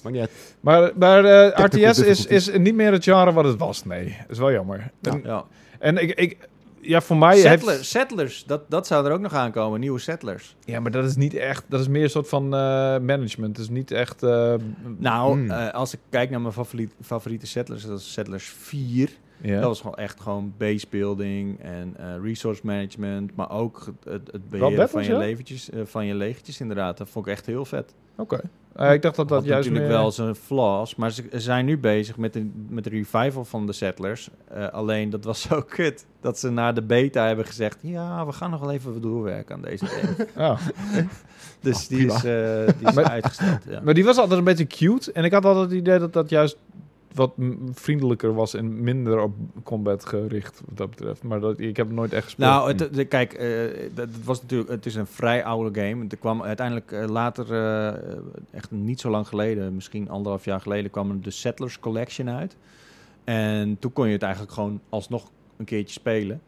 Maakt 0.03 0.11
niet 0.11 0.21
uit. 0.21 0.57
Maar, 0.61 0.91
maar 0.99 1.25
eh, 1.25 1.65
RTS 1.65 1.99
is, 1.99 2.27
is 2.27 2.57
niet 2.59 2.75
meer 2.75 2.93
het 2.93 3.05
genre 3.05 3.33
wat 3.33 3.45
het 3.45 3.59
was. 3.59 3.85
Nee, 3.85 4.05
dat 4.21 4.31
is 4.31 4.39
wel 4.39 4.53
jammer. 4.53 4.91
En, 5.03 5.21
Ja. 5.25 5.45
en 5.79 5.97
ik, 6.03 6.11
ik, 6.19 6.49
ja, 6.81 7.01
voor 7.01 7.17
mij 7.17 7.35
heeft... 7.35 7.47
Settlers, 7.49 7.91
settlers 7.91 8.45
dat, 8.47 8.71
dat 8.71 8.87
zou 8.87 9.07
er 9.07 9.13
ook 9.13 9.21
nog 9.21 9.33
aankomen. 9.35 9.81
Nieuwe 9.81 9.99
settlers. 9.99 10.57
Ja, 10.65 10.81
maar 10.81 10.91
dat 10.91 11.05
is 11.05 11.17
niet 11.17 11.35
echt... 11.35 11.65
Dat 11.69 11.81
is 11.81 11.89
meer 11.89 12.03
een 12.03 12.11
soort 12.11 12.29
van 12.29 12.45
eh, 12.45 12.51
management. 12.99 13.55
Dat 13.57 13.65
is 13.65 13.71
niet 13.71 13.91
echt... 13.91 14.23
eh, 14.23 14.55
Nou, 14.99 15.33
Hmm. 15.33 15.51
eh, 15.51 15.71
als 15.75 15.93
ik 15.93 15.99
kijk 16.11 16.31
naar 16.31 16.41
mijn 16.41 16.53
favoriete, 16.53 16.95
favoriete 17.03 17.47
settlers, 17.47 17.85
dat 17.87 17.99
is 17.99 18.13
Settlers 18.13 18.45
4. 18.45 19.11
ja. 19.41 19.55
Dat 19.55 19.65
was 19.69 19.81
gewoon 19.81 19.97
echt 19.97 20.21
gewoon 20.21 20.53
base 20.59 20.87
building 20.91 21.61
en 21.61 21.95
eh, 21.99 22.07
resource 22.23 22.61
management, 22.65 23.35
maar 23.37 23.51
ook 23.51 23.93
het, 24.05 24.29
het 24.33 24.49
beheren 24.51 24.89
van 24.89 25.05
je, 25.05 25.11
ja? 25.11 25.19
leventjes, 25.19 25.69
van 25.85 26.07
je 26.07 26.15
legertjes 26.15 26.61
inderdaad. 26.61 26.99
Dat 26.99 27.09
vond 27.09 27.27
ik 27.27 27.33
echt 27.33 27.47
heel 27.47 27.65
vet. 27.65 27.95
Oké. 28.17 28.41
Eh, 28.75 28.93
ik 28.93 29.03
dacht 29.03 29.17
dat 29.17 29.29
dat 29.29 29.39
Had 29.39 29.47
juist 29.47 29.69
natuurlijk 29.69 29.93
meer... 29.93 30.03
wel 30.03 30.13
zijn 30.13 30.35
flaws, 30.35 30.95
maar 30.95 31.11
ze 31.11 31.25
zijn 31.31 31.65
nu 31.65 31.79
bezig 31.79 32.17
met 32.17 32.33
de, 32.33 32.51
met 32.69 32.85
de 32.85 32.91
revival 32.91 33.45
van 33.45 33.67
de 33.67 33.73
Settlers. 33.73 34.29
Eh, 34.49 34.69
alleen 34.69 35.11
dat 35.11 35.25
was 35.25 35.41
zo 35.49 35.63
kut 35.63 36.07
dat 36.21 36.39
ze 36.39 36.51
na 36.51 36.73
de 36.73 36.83
beta 36.83 37.27
hebben 37.27 37.45
gezegd: 37.47 37.79
ja, 37.81 38.27
we 38.27 38.33
gaan 38.33 38.51
nog 38.51 38.61
wel 38.61 38.73
even 38.73 39.01
doorwerken 39.01 39.55
aan 39.55 39.63
deze 39.63 39.87
game. 39.87 40.29
Oh. 40.51 40.59
dus 41.61 41.83
Oh, 41.83 41.89
die 41.89 42.07
is, 42.07 42.25
eh, 42.25 42.67
die 42.79 42.89
is 42.89 42.95
Maar- 42.95 43.05
uitgesteld. 43.11 43.59
Ja. 43.69 43.81
Maar 43.85 43.95
die 43.95 44.05
was 44.05 44.17
altijd 44.17 44.39
een 44.39 44.45
beetje 44.45 44.67
cute. 44.67 45.13
En 45.13 45.25
ik 45.25 45.33
had 45.33 45.45
altijd 45.45 45.71
het 45.71 45.79
idee 45.79 45.99
dat 45.99 46.13
dat 46.13 46.31
juist 46.31 46.57
wat 47.15 47.33
vriendelijker 47.73 48.35
was 48.35 48.55
en 48.55 48.83
minder 48.83 49.21
op 49.21 49.35
combat 49.63 50.07
gericht 50.07 50.61
wat 50.67 50.77
dat 50.77 50.91
betreft. 50.91 51.23
Maar 51.23 51.41
dat, 51.41 51.59
ik 51.59 51.77
heb 51.77 51.87
het 51.87 51.97
nooit 51.97 52.13
echt 52.13 52.25
gespeeld. 52.25 52.51
Nou, 52.51 52.69
het, 52.69 52.95
de- 52.95 53.05
kijk, 53.05 53.33
eh, 53.33 53.49
dat 53.95 54.09
het 54.09 54.25
was 54.25 54.43
natuurlijk, 54.43 54.71
het 54.71 54.87
is 54.87 54.95
een 54.95 55.07
vrij 55.07 55.45
oude 55.45 55.81
game. 55.81 56.05
Er 56.09 56.17
kwam 56.17 56.43
uiteindelijk 56.43 56.93
eh, 56.93 57.09
later, 57.09 57.53
eh, 57.55 58.19
echt 58.51 58.71
niet 58.71 59.01
zo 59.01 59.11
lang 59.11 59.29
geleden, 59.29 59.75
misschien 59.75 60.09
anderhalf 60.09 60.45
jaar 60.45 60.61
geleden, 60.61 60.91
kwam 60.91 61.23
de 61.23 61.31
Settlers 61.31 61.79
Collection 61.79 62.31
uit. 62.31 62.57
En 63.25 63.77
toen 63.79 63.93
kon 63.93 64.07
je 64.07 64.13
het 64.13 64.23
eigenlijk 64.23 64.53
gewoon 64.53 64.81
alsnog 64.89 65.31
een 65.57 65.65
keertje 65.65 65.93
spelen. 65.93 66.41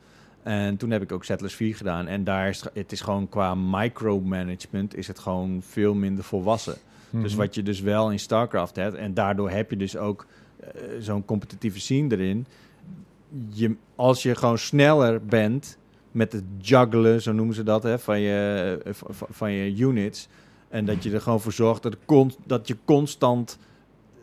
En 0.42 0.76
toen 0.76 0.90
heb 0.90 1.02
ik 1.02 1.12
ook 1.12 1.24
Settlers 1.24 1.54
4 1.54 1.76
gedaan. 1.76 2.06
En 2.06 2.24
daar 2.24 2.48
is 2.48 2.64
het 2.74 2.92
is 2.92 3.00
gewoon 3.00 3.28
qua 3.28 3.54
micromanagement 3.54 4.96
is 4.96 5.06
het 5.06 5.18
gewoon 5.18 5.60
veel 5.62 5.94
minder 5.94 6.24
volwassen. 6.24 6.74
Mhm. 7.10 7.22
Dus 7.22 7.34
wat 7.34 7.54
je 7.54 7.62
dus 7.62 7.80
wel 7.80 8.10
in 8.10 8.18
StarCraft 8.18 8.76
hebt, 8.76 8.94
en 8.94 9.14
daardoor 9.14 9.50
heb 9.50 9.70
je 9.70 9.76
dus 9.76 9.96
ook 9.96 10.26
eh, 10.28 10.41
zo'n 10.98 11.24
competitieve 11.24 11.80
scene 11.80 12.16
erin. 12.16 12.46
Je, 13.48 13.76
als 13.94 14.22
je 14.22 14.34
gewoon 14.34 14.58
sneller 14.58 15.24
bent 15.24 15.78
met 16.10 16.32
het 16.32 16.44
juggelen, 16.58 17.22
zo 17.22 17.32
noemen 17.32 17.54
ze 17.54 17.62
dat, 17.62 17.82
hè, 17.82 17.98
van, 17.98 18.20
je, 18.20 18.78
eh, 18.84 18.92
van 19.10 19.52
je 19.52 19.76
units. 19.76 20.28
En 20.68 20.84
dat 20.84 21.02
je 21.02 21.10
er 21.10 21.20
gewoon 21.20 21.40
voor 21.40 21.52
zorgt 21.52 21.82
dat, 21.82 21.96
dat 22.46 22.68
je 22.68 22.76
constant 22.84 23.58
eh, 23.58 23.64
eh, 23.64 23.71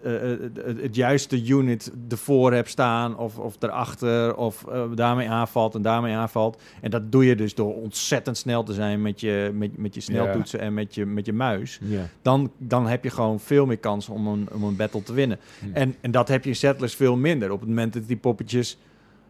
het, 0.02 0.82
het 0.82 0.96
juiste 0.96 1.46
unit 1.46 1.92
ervoor 2.10 2.54
hebt 2.54 2.70
staan 2.70 3.18
of, 3.18 3.38
of 3.38 3.56
erachter 3.60 4.36
of 4.36 4.66
eh, 4.68 4.84
daarmee 4.96 5.30
aanvalt 5.30 5.76
en 5.76 5.82
daarmee 5.82 6.16
aanvalt. 6.16 6.62
En 6.82 6.92
dat 6.92 7.12
doe 7.12 7.26
je 7.26 7.36
dus 7.36 7.56
door 7.56 7.74
ontzettend 7.74 8.38
snel 8.38 8.64
te 8.64 8.74
zijn 8.74 9.02
met 9.02 9.20
je, 9.20 9.52
met, 9.54 9.78
met 9.78 9.96
je 9.96 10.02
sneltoetsen 10.02 10.60
en 10.60 10.74
met 10.74 10.96
je, 10.96 11.06
met 11.06 11.26
je 11.26 11.34
muis 11.34 11.80
Ja. 11.84 12.08
dan, 12.22 12.52
dan 12.58 12.88
heb 12.88 13.04
je 13.04 13.10
gewoon 13.10 13.40
veel 13.40 13.66
meer 13.66 13.78
kans 13.78 14.10
om 14.10 14.28
een, 14.28 14.48
om 14.54 14.64
een 14.64 14.76
battle 14.76 15.04
te 15.04 15.14
winnen. 15.14 15.40
Hmm. 15.60 15.74
En, 15.74 15.96
en 16.02 16.12
dat 16.12 16.28
heb 16.28 16.44
je 16.44 16.50
in 16.50 16.56
Settlers 16.56 16.96
veel 16.96 17.16
minder. 17.16 17.52
Op 17.52 17.60
het 17.60 17.70
moment 17.70 17.94
dat 17.94 18.08
die 18.08 18.18
poppetjes 18.18 18.78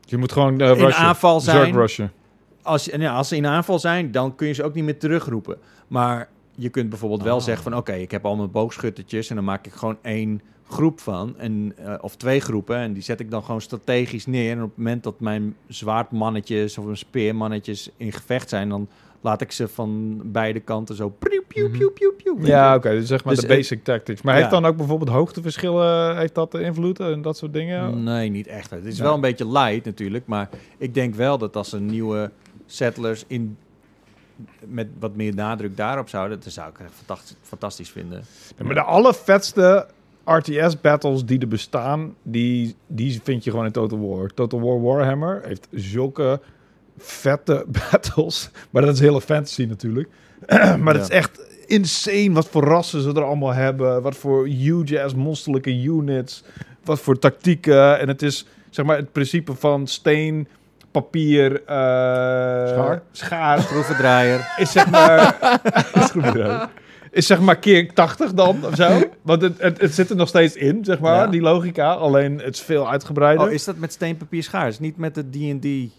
je 0.05 0.17
moet 0.17 0.32
gewoon 0.32 0.61
uh, 0.61 0.80
in 0.80 0.93
aanval 0.93 1.39
zijn, 1.39 1.89
als, 2.61 2.89
en 2.89 3.01
ja, 3.01 3.13
als 3.13 3.28
ze 3.28 3.36
in 3.36 3.45
aanval 3.45 3.80
zijn, 3.80 4.11
dan 4.11 4.36
kun 4.36 4.47
je 4.47 4.53
ze 4.53 4.63
ook 4.63 4.74
niet 4.74 4.84
meer 4.84 4.99
terugroepen. 4.99 5.57
Maar 5.88 6.30
je 6.60 6.70
kunt 6.70 6.89
bijvoorbeeld 6.89 7.24
wel 7.24 7.38
Ah. 7.38 7.41
zeggen 7.43 7.64
van... 7.64 7.76
oké, 7.76 7.93
ik 7.93 8.12
heb 8.12 8.26
al 8.26 8.36
mijn 8.36 8.51
boogschuttertjes... 8.51 9.30
en 9.30 9.36
dan 9.36 9.43
maak 9.45 9.66
ik 9.66 9.74
gewoon 9.74 9.97
één 10.01 10.41
groep 10.70 10.99
van. 10.99 11.38
En, 11.38 11.74
eh, 11.78 11.93
of 12.01 12.16
twee 12.16 12.39
groepen. 12.39 12.76
En 12.78 12.93
die 12.93 13.03
zet 13.03 13.20
ik 13.20 13.32
dan 13.32 13.43
gewoon 13.43 13.62
strategisch 13.62 14.26
neer. 14.26 14.51
En 14.51 14.62
op 14.64 14.70
het 14.70 14.78
moment 14.78 15.03
dat 15.03 15.20
mijn 15.20 15.55
zwaardmannetjes... 15.68 16.78
of 16.78 16.84
mijn 16.86 16.97
speermannetjes 16.97 17.89
in 17.97 18.12
gevecht 18.12 18.49
zijn... 18.49 18.70
dan 18.70 18.88
laat 19.22 19.41
ik 19.41 19.51
ze 19.51 19.68
van 19.68 20.22
beide 20.26 20.60
kanten 20.60 20.95
zo... 20.95 21.10
Piu, 21.10 21.41
piu, 21.47 21.70
piu, 21.70 21.89
piu, 21.89 22.12
piu, 22.24 22.45
Ja, 22.47 22.76
oké. 22.76 22.89
dus 22.89 23.07
zeg 23.07 23.24
maar 23.24 23.34
Dus, 23.34 23.43
de 23.43 23.49
eh, 23.49 23.55
basic 23.57 23.84
tactics. 23.84 24.22
Maar 24.22 24.34
ja. 24.34 24.39
heeft 24.39 24.51
dan 24.51 24.66
ook 24.66 24.78
bijvoorbeeld 24.78 25.10
hoogteverschillen... 25.10 26.18
Heeft 26.18 26.36
dat 26.36 26.53
invloed 26.53 26.99
en 26.99 27.22
dat 27.22 27.38
soort 27.38 27.53
dingen? 27.53 28.03
Nee, 28.03 28.30
niet 28.30 28.47
echt. 28.47 28.70
Het 28.70 28.86
is 28.86 28.97
Ja. 28.97 29.03
wel 29.03 29.14
een 29.14 29.22
beetje 29.22 29.51
light 29.51 29.86
natuurlijk, 29.86 30.26
maar 30.28 30.49
ik 30.78 30.93
denk 30.93 31.16
wel 31.16 31.38
dat 31.38 31.55
als 31.55 31.74
er 31.74 31.82
nieuwe 31.82 32.32
settlers 32.66 33.24
in 33.28 33.57
met 34.65 34.87
wat 34.99 35.15
meer 35.15 35.33
nadruk 35.35 35.77
daarop 35.77 36.09
zouden, 36.09 36.39
dat 36.43 36.53
zou 36.53 36.69
ik 36.69 36.79
echt 36.79 36.93
fantastisch, 36.93 37.35
fantastisch 37.41 37.89
vinden. 37.89 38.23
Ja, 38.57 38.65
maar 38.65 38.73
de 38.73 38.81
allervetste 38.81 39.87
RTS-battles 40.25 41.25
die 41.25 41.39
er 41.39 41.47
bestaan, 41.47 42.15
die, 42.23 42.75
die 42.87 43.19
vind 43.23 43.43
je 43.43 43.49
gewoon 43.49 43.65
in 43.65 43.71
Total 43.71 43.99
War. 43.99 44.29
Total 44.29 44.61
War 44.61 44.81
Warhammer 44.81 45.41
heeft 45.45 45.67
zulke 45.71 46.41
vette 46.97 47.65
battles. 47.91 48.49
Maar 48.69 48.81
dat 48.81 48.93
is 48.93 48.99
hele 48.99 49.21
fantasy 49.21 49.65
natuurlijk. 49.65 50.09
maar 50.83 50.93
het 50.93 51.03
is 51.03 51.09
echt 51.09 51.63
insane 51.65 52.31
wat 52.31 52.47
voor 52.49 52.63
rassen 52.63 53.01
ze 53.01 53.09
er 53.09 53.23
allemaal 53.23 53.53
hebben. 53.53 54.01
Wat 54.01 54.15
voor 54.15 54.47
huge-ass 54.47 55.15
monsterlijke 55.15 55.81
units. 55.81 56.43
Wat 56.83 56.99
voor 56.99 57.19
tactieken. 57.19 57.99
En 57.99 58.07
het 58.07 58.21
is 58.21 58.45
zeg 58.69 58.85
maar 58.85 58.97
het 58.97 59.11
principe 59.11 59.53
van 59.53 59.87
steen, 59.87 60.47
papier, 60.91 61.61
eh, 61.65 62.67
Schaar? 62.67 63.01
schaar 63.11 63.59
Schroevendraaier. 63.61 64.53
is 64.57 64.71
zeg 64.71 64.89
maar... 64.89 65.35
schroevendraaier. 66.09 66.69
is 67.11 67.25
zeg 67.27 67.39
maar 67.39 67.55
keer 67.57 67.93
80 67.93 68.33
dan, 68.33 68.65
of 68.65 68.75
zo. 68.75 69.01
Want 69.21 69.41
het, 69.41 69.61
het, 69.61 69.81
het 69.81 69.93
zit 69.93 70.09
er 70.09 70.15
nog 70.15 70.27
steeds 70.27 70.55
in, 70.55 70.85
zeg 70.85 70.99
maar, 70.99 71.15
Ja. 71.15 71.27
die 71.27 71.41
logica. 71.41 71.91
Alleen 71.93 72.39
het 72.39 72.55
is 72.55 72.61
veel 72.61 72.89
uitgebreider. 72.89 73.47
Oh, 73.47 73.51
is 73.53 73.63
dat 73.63 73.77
met 73.77 73.91
steen, 73.91 74.17
papier, 74.17 74.43
schaar? 74.43 74.67
Is 74.67 74.79
niet 74.79 74.97
met 74.97 75.15
de 75.15 75.29
D&D... 75.29 75.91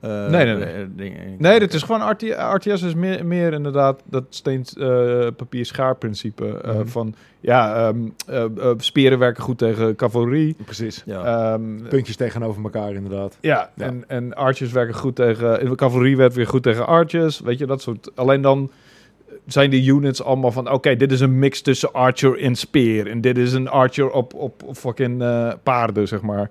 eh, 0.00 0.28
Nee, 0.28 0.44
nee, 0.44 0.54
nee. 0.54 0.64
eh, 0.64 0.86
dingen? 0.96 1.34
Nee, 1.38 1.58
dit 1.58 1.74
is 1.74 1.82
gewoon 1.82 2.10
RT, 2.10 2.22
RTS 2.54 2.82
is 2.82 2.94
meer, 2.94 3.26
meer 3.26 3.52
inderdaad 3.52 4.02
dat 4.04 4.24
steen, 4.28 4.64
eh, 4.78 5.26
papier, 5.36 5.66
schaar 5.66 5.96
principe. 5.96 6.58
eh, 6.60 6.74
Mhm. 6.74 6.86
Van, 6.86 7.14
ja, 7.40 7.74
ehm, 7.88 7.96
eh, 8.26 8.44
eh, 8.44 8.70
speren 8.76 9.18
werken 9.18 9.42
goed 9.42 9.58
tegen 9.58 9.96
cavalerie. 9.96 10.56
Precies. 10.64 11.02
Ja. 11.06 11.52
Ehm, 11.52 11.88
Puntjes 11.88 12.16
tegenover 12.16 12.62
elkaar, 12.64 12.92
inderdaad. 12.92 13.36
Ja, 13.40 13.70
Ja. 13.74 13.84
En, 13.84 14.04
en 14.06 14.34
archers 14.34 14.72
werken 14.72 14.94
goed 14.94 15.16
tegen... 15.16 15.76
Cavalerie 15.76 16.16
werkt 16.16 16.34
weer 16.34 16.46
goed 16.46 16.62
tegen 16.62 16.86
archers. 16.86 17.40
Weet 17.40 17.58
je, 17.58 17.66
dat 17.66 17.82
soort... 17.82 18.10
Alleen 18.14 18.40
dan 18.40 18.70
zijn 19.46 19.70
de 19.70 19.84
units 19.84 20.22
allemaal 20.22 20.52
van... 20.52 20.70
Oké, 20.70 20.96
dit 20.96 21.12
is 21.12 21.20
een 21.20 21.38
mix 21.38 21.60
tussen 21.62 21.92
archer 21.92 22.38
en 22.42 22.54
speer. 22.56 23.06
En 23.06 23.20
dit 23.20 23.38
is 23.38 23.52
een 23.52 23.68
archer 23.68 24.10
op, 24.10 24.34
op, 24.34 24.62
op 24.62 24.76
fucking 24.76 25.22
eh, 25.22 25.52
paarden, 25.62 26.08
zeg 26.08 26.20
maar. 26.22 26.50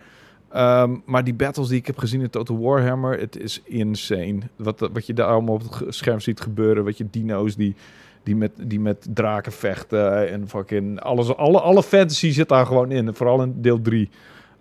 Ehm, 0.58 0.96
maar 1.06 1.24
die 1.24 1.34
battles 1.34 1.68
die 1.68 1.78
ik 1.78 1.86
heb 1.86 1.98
gezien 1.98 2.22
in 2.22 2.30
Total 2.30 2.60
Warhammer... 2.60 3.20
Het 3.20 3.38
is 3.40 3.62
insane. 3.64 4.40
Wat, 4.56 4.90
wat 4.94 5.06
je 5.06 5.14
daar 5.14 5.28
allemaal 5.28 5.54
op 5.54 5.62
het 5.80 5.96
scherm 5.96 6.20
ziet 6.20 6.42
gebeuren. 6.42 6.84
Wat 6.84 6.98
je 6.98 7.08
dino's 7.12 7.56
die... 7.56 7.76
Die 8.24 8.36
met, 8.36 8.52
die 8.64 8.80
met 8.80 9.08
draken 9.14 9.52
vechten 9.52 10.30
en 10.30 10.48
fucking 10.48 11.00
alles. 11.00 11.36
Alle, 11.36 11.62
alle 11.62 11.84
fantasy 11.84 12.32
zit 12.32 12.50
daar 12.50 12.66
gewoon 12.66 12.92
in. 12.92 13.14
Vooral 13.14 13.42
in 13.42 13.62
deel 13.62 13.82
3. 13.82 14.10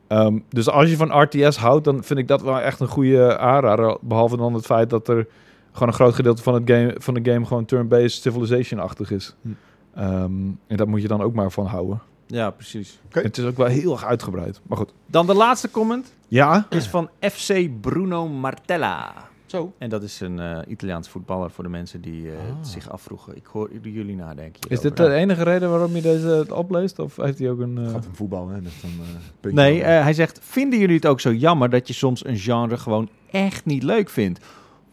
Ehm, 0.07 0.39
dus 0.49 0.69
als 0.69 0.91
je 0.91 0.97
van 0.97 1.23
RTS 1.23 1.57
houdt, 1.57 1.85
dan 1.85 2.05
vind 2.05 2.19
ik 2.19 2.29
dat 2.29 2.43
wel 2.43 2.61
echt 2.61 2.81
een 2.81 2.89
goede 2.89 3.39
aanrader. 3.39 3.97
Behalve 4.01 4.37
dan 4.37 4.55
het 4.55 4.67
feit 4.67 4.91
dat 4.91 5.09
er 5.09 5.27
gewoon 5.73 5.89
een 5.89 5.95
groot 5.95 6.15
gedeelte 6.15 6.43
van, 6.43 6.55
het 6.55 6.71
game, 6.71 6.95
van 6.99 7.15
de 7.15 7.33
game 7.33 7.47
gewoon 7.47 7.65
turn-based 7.65 8.23
civilization-achtig 8.23 9.11
is. 9.11 9.35
Hm. 9.43 9.49
Ehm, 9.95 10.33
en 10.67 10.77
daar 10.77 10.89
moet 10.89 11.03
je 11.03 11.09
dan 11.09 11.23
ook 11.23 11.35
maar 11.35 11.51
van 11.51 11.67
houden. 11.67 12.01
Ja, 12.27 12.51
precies. 12.51 12.99
Het 13.09 13.39
is 13.39 13.45
ook 13.45 13.57
wel 13.57 13.67
heel 13.67 13.93
erg 13.93 14.05
uitgebreid. 14.05 14.61
Maar 14.63 14.79
goed. 14.79 14.93
Dan 15.07 15.27
de 15.27 15.35
laatste 15.35 15.71
comment 15.71 16.13
Ja? 16.29 16.67
is 16.71 16.87
van 16.87 17.11
FC 17.21 17.81
Bruno 17.81 18.29
Martella. 18.29 19.13
Zo. 19.47 19.73
En 19.79 19.89
dat 19.89 20.03
is 20.03 20.21
een 20.21 20.39
eh, 20.41 20.59
Italiaans 20.69 21.09
voetballer 21.09 21.51
voor 21.51 21.65
de 21.65 21.71
mensen 21.71 22.01
die 22.01 22.29
eh, 22.31 22.35
Ah. 22.39 22.65
zich 22.65 22.91
afvroegen. 22.91 23.37
Ik 23.37 23.47
hoor 23.47 23.71
jullie 23.83 24.17
nadenken. 24.17 24.71
Is 24.71 24.81
dit 24.81 24.97
de 24.97 25.13
enige 25.13 25.43
reden 25.43 25.71
waarom 25.71 25.95
je 25.95 26.01
deze 26.03 26.47
opleest? 26.55 26.99
Of 26.99 27.17
heeft 27.17 27.39
hij 27.39 27.51
ook 27.51 27.59
een... 27.61 27.77
Het 27.77 27.87
eh, 27.87 27.93
gaat 27.93 28.07
om 28.07 28.15
voetbal, 28.15 28.49
hè. 28.49 28.63
Dus 28.63 28.81
dan, 28.81 28.91
eh, 28.91 29.07
puntje 29.41 29.61
Nee, 29.63 29.83
eh, 29.83 30.03
hij 30.03 30.13
zegt: 30.13 30.39
Vinden 30.43 30.79
jullie 30.79 30.95
het 30.97 31.07
ook 31.07 31.21
zo 31.21 31.33
jammer 31.33 31.71
dat 31.71 31.87
je 31.89 31.95
soms 31.95 32.25
een 32.27 32.39
genre 32.39 32.77
gewoon 32.77 33.09
echt 33.31 33.65
niet 33.65 33.83
leuk 33.83 34.09
vindt? 34.11 34.41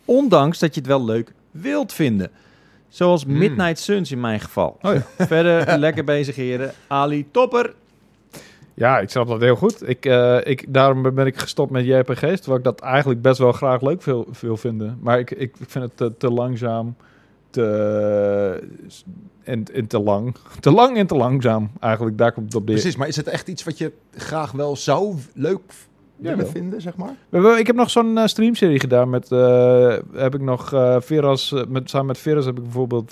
Ondanks 0.05 0.59
dat 0.59 0.73
je 0.73 0.79
het 0.79 0.89
wel 0.89 1.05
leuk 1.05 1.33
wilt 1.51 1.93
vinden. 1.93 2.31
Zoals 2.93 3.23
Hmm. 3.23 3.37
Midnight 3.37 3.79
Suns 3.79 4.11
in 4.11 4.19
mijn 4.19 4.39
geval. 4.39 4.77
Oh 4.81 4.93
ja. 4.93 5.01
Verder 5.25 5.77
lekker 5.77 6.03
bezig, 6.03 6.35
heren. 6.35 6.71
Ali 6.87 7.25
Topper. 7.31 7.73
Ja, 8.73 8.99
ik 8.99 9.09
snap 9.09 9.27
dat 9.27 9.41
heel 9.41 9.55
goed. 9.55 9.89
Ik, 9.89 10.05
eh, 10.05 10.37
ik, 10.43 10.73
daarom 10.73 11.15
ben 11.15 11.25
ik 11.25 11.37
gestopt 11.37 11.71
met 11.71 11.85
JRPG's, 11.85 12.39
terwijl 12.39 12.57
ik 12.57 12.63
dat 12.63 12.79
eigenlijk 12.79 13.21
best 13.21 13.37
wel 13.37 13.51
graag 13.51 13.81
leuk 13.81 14.03
wil, 14.03 14.27
wil 14.41 14.57
vinden. 14.57 14.97
Maar 15.01 15.19
ik, 15.19 15.31
ik 15.31 15.55
vind 15.67 15.83
het 15.83 15.97
te, 15.97 16.17
te 16.17 16.29
langzaam, 16.29 16.95
te, 17.49 18.67
en, 19.43 19.63
en 19.73 19.87
te 19.87 19.99
lang. 19.99 20.35
Te 20.59 20.71
lang 20.71 20.97
en 20.97 21.07
te 21.07 21.15
langzaam, 21.15 21.71
eigenlijk. 21.79 22.17
Daar 22.17 22.31
komt 22.31 22.45
het 22.45 22.55
op 22.55 22.65
neer. 22.65 22.75
Precies, 22.75 22.95
maar 22.95 23.07
is 23.07 23.15
het 23.15 23.27
echt 23.27 23.47
iets 23.47 23.63
wat 23.63 23.77
je 23.77 23.91
graag 24.15 24.51
wel 24.51 24.75
zou 24.75 25.15
leuk 25.33 25.61
willen 25.61 25.92
Jawel. 26.17 26.45
vinden, 26.45 26.81
zeg 26.81 26.93
maar? 26.95 27.59
Ik 27.59 27.67
heb 27.67 27.75
nog 27.75 27.89
zo'n 27.89 28.17
eh, 28.17 28.25
streamserie 28.25 28.79
gedaan 28.79 29.09
met, 29.09 29.31
eh, 29.31 29.95
heb 30.13 30.35
ik 30.35 30.41
nog 30.41 30.73
eh 30.73 30.95
Veras, 30.99 31.53
met, 31.67 31.89
samen 31.89 32.07
met 32.07 32.17
Veras 32.17 32.45
heb 32.45 32.57
ik 32.57 32.63
bijvoorbeeld 32.63 33.11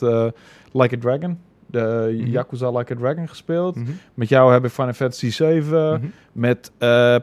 Like 0.71 0.95
a 0.95 0.99
Dragon. 0.99 1.37
de 1.65 2.17
Mhm. 2.21 2.29
Yakuza 2.31 2.69
Like 2.71 2.93
a 2.93 2.95
Dragon 2.95 3.27
gespeeld. 3.27 3.75
Mhm. 3.75 3.91
Met 4.13 4.29
jou 4.29 4.51
heb 4.53 4.65
ik 4.65 4.71
Final 4.71 4.93
Fantasy 4.93 5.31
7. 5.31 5.93
Mhm. 5.93 6.05
Met 6.31 6.71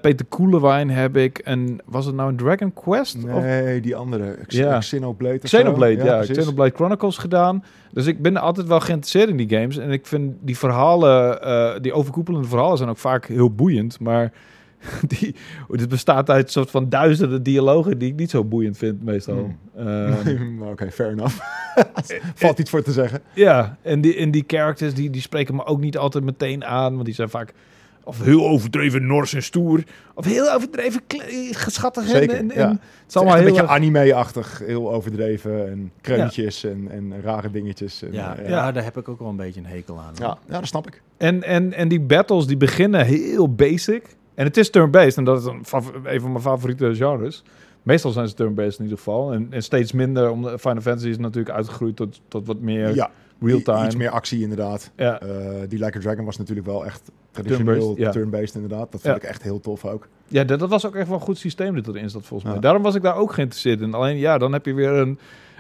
Peter 0.00 0.26
Koelewijn 0.28 0.90
heb 0.90 1.16
ik 1.16 1.40
een... 1.44 1.80
Was 1.84 2.06
het 2.06 2.14
nou 2.14 2.28
een 2.28 2.36
Dragon 2.36 2.72
Quest? 2.72 3.16
Of 3.24 3.42
Nee, 3.42 3.80
die 3.80 3.96
andere. 3.96 4.36
X- 4.46 4.56
Ja. 4.56 4.78
Xenoblade. 4.78 5.38
Xenoblade, 5.38 6.04
ja. 6.04 6.16
precies. 6.16 6.36
Xenoblade 6.36 6.74
Chronicles 6.74 7.16
gedaan. 7.18 7.64
Dus 7.92 8.06
ik 8.06 8.22
ben 8.22 8.36
altijd 8.36 8.66
wel 8.66 8.80
geïnteresseerd 8.80 9.28
in 9.28 9.36
die 9.36 9.48
games. 9.48 9.76
En 9.76 9.90
ik 9.90 10.06
vind 10.06 10.34
die 10.40 10.58
verhalen, 10.58 11.82
die 11.82 11.92
overkoepelende 11.92 12.48
verhalen 12.48 12.76
zijn 12.76 12.88
ook 12.90 12.98
vaak 12.98 13.26
heel 13.26 13.50
boeiend. 13.54 14.00
Maar 14.00 14.32
die, 15.18 15.34
het 15.70 15.88
bestaat 15.88 16.30
uit 16.30 16.44
een 16.44 16.50
soort 16.52 16.70
van 16.70 16.88
duizenden 16.88 17.42
dialogen 17.42 17.98
die 17.98 18.08
ik 18.10 18.16
niet 18.16 18.30
zo 18.30 18.44
boeiend 18.44 18.76
vind 18.76 19.04
meestal. 19.04 19.54
Ehm, 19.76 20.62
Oké, 20.72 20.90
fair 20.90 21.10
enough. 21.10 21.36
Valt 22.34 22.58
iets 22.58 22.70
voor 22.70 22.82
te 22.82 22.92
zeggen. 22.92 23.20
ja, 23.34 23.76
en 23.82 24.00
die, 24.00 24.16
en 24.16 24.30
die 24.30 24.44
characters 24.46 24.94
die, 24.94 25.10
die 25.10 25.20
spreken 25.20 25.54
me 25.54 25.64
ook 25.64 25.80
niet 25.80 25.98
altijd 25.98 26.24
meteen 26.24 26.64
aan. 26.64 26.92
Want 26.92 27.04
die 27.04 27.14
zijn 27.14 27.28
vaak 27.28 27.52
of 28.04 28.22
heel 28.24 28.46
overdreven 28.48 29.06
nors 29.06 29.34
en 29.34 29.42
stoer. 29.42 29.82
Of 30.14 30.24
heel 30.24 30.52
overdreven 30.52 31.00
kle- 31.06 31.52
schattig. 31.52 32.02
en- 32.04 32.08
Zeker, 32.10 32.36
en, 32.36 32.50
en, 32.50 32.58
ja. 32.60 32.68
Het 32.68 32.78
is 32.78 32.84
Het 33.00 33.08
is 33.08 33.16
allemaal 33.16 33.38
een 33.38 33.44
beetje 33.44 33.60
erg- 33.60 33.70
anime-achtig. 33.70 34.62
Heel 34.66 34.92
overdreven. 34.92 35.70
En 35.70 35.92
kreuntjes 36.00 36.64
en, 36.64 36.88
en 36.90 37.12
rare 37.22 37.50
dingetjes. 37.50 38.02
En, 38.02 38.12
Ja, 38.12 38.36
eh, 38.36 38.48
ja. 38.48 38.72
daar 38.72 38.84
heb 38.84 38.96
ik 38.98 39.08
ook 39.08 39.18
wel 39.18 39.28
een 39.28 39.36
beetje 39.36 39.60
een 39.60 39.66
hekel 39.66 39.98
aan. 39.98 40.12
ja. 40.18 40.38
ja, 40.48 40.58
dat 40.58 40.66
snap 40.66 40.86
ik. 40.86 41.02
En, 41.16 41.42
en, 41.42 41.72
en 41.72 41.88
die 41.88 42.00
battles 42.00 42.46
die 42.46 42.56
beginnen 42.56 43.04
heel 43.06 43.54
basic. 43.54 44.16
En 44.38 44.44
het 44.44 44.56
is 44.56 44.70
turn-based. 44.70 45.16
En 45.16 45.24
dat 45.24 45.38
is 45.38 45.44
een, 45.44 45.64
een 46.04 46.20
van 46.20 46.30
mijn 46.32 46.42
favoriete 46.42 46.94
genres. 46.94 47.42
Meestal 47.82 48.10
zijn 48.10 48.28
ze 48.28 48.34
turn-based 48.34 48.78
in 48.78 48.82
ieder 48.84 48.98
geval. 48.98 49.32
En, 49.32 49.46
en 49.50 49.62
steeds 49.62 49.92
minder. 49.92 50.30
Omdat 50.30 50.60
Final 50.60 50.80
Fantasy 50.80 51.08
is 51.08 51.18
natuurlijk 51.18 51.54
uitgegroeid 51.56 51.96
tot, 51.96 52.20
tot 52.28 52.46
wat 52.46 52.60
meer 52.60 52.94
Ja, 52.94 53.10
real-time. 53.40 53.86
Iets 53.86 53.96
meer 53.96 54.10
actie 54.10 54.40
inderdaad. 54.42 54.90
Ja. 54.96 55.20
Eh, 55.20 55.28
die 55.68 55.84
Like 55.84 55.98
a 55.98 56.00
Dragon 56.00 56.24
was 56.24 56.36
natuurlijk 56.36 56.66
wel 56.66 56.84
echt 56.84 57.10
traditioneel 57.30 57.80
Turn-based, 57.94 58.12
turn-based 58.12 58.54
inderdaad. 58.54 58.92
Dat 58.92 59.00
vond 59.00 59.04
Ja. 59.04 59.14
ik 59.14 59.22
echt 59.22 59.42
heel 59.42 59.60
tof 59.60 59.84
ook. 59.84 60.08
Ja, 60.26 60.44
dat, 60.44 60.58
dat 60.58 60.68
was 60.68 60.86
ook 60.86 60.94
echt 60.94 61.08
wel 61.08 61.16
een 61.16 61.22
goed 61.22 61.38
systeem 61.38 61.82
dat 61.82 61.94
erin 61.94 62.10
zat 62.10 62.24
volgens 62.24 62.50
mij. 62.50 62.60
Daarom 62.60 62.82
was 62.82 62.94
ik 62.94 63.02
daar 63.02 63.16
ook 63.16 63.32
geïnteresseerd 63.32 63.80
in. 63.80 63.94
Alleen 63.94 64.16
ja, 64.16 64.38
dan 64.38 64.52
heb 64.52 64.66
je 64.66 64.74
weer 64.74 64.90
een, 64.92 65.18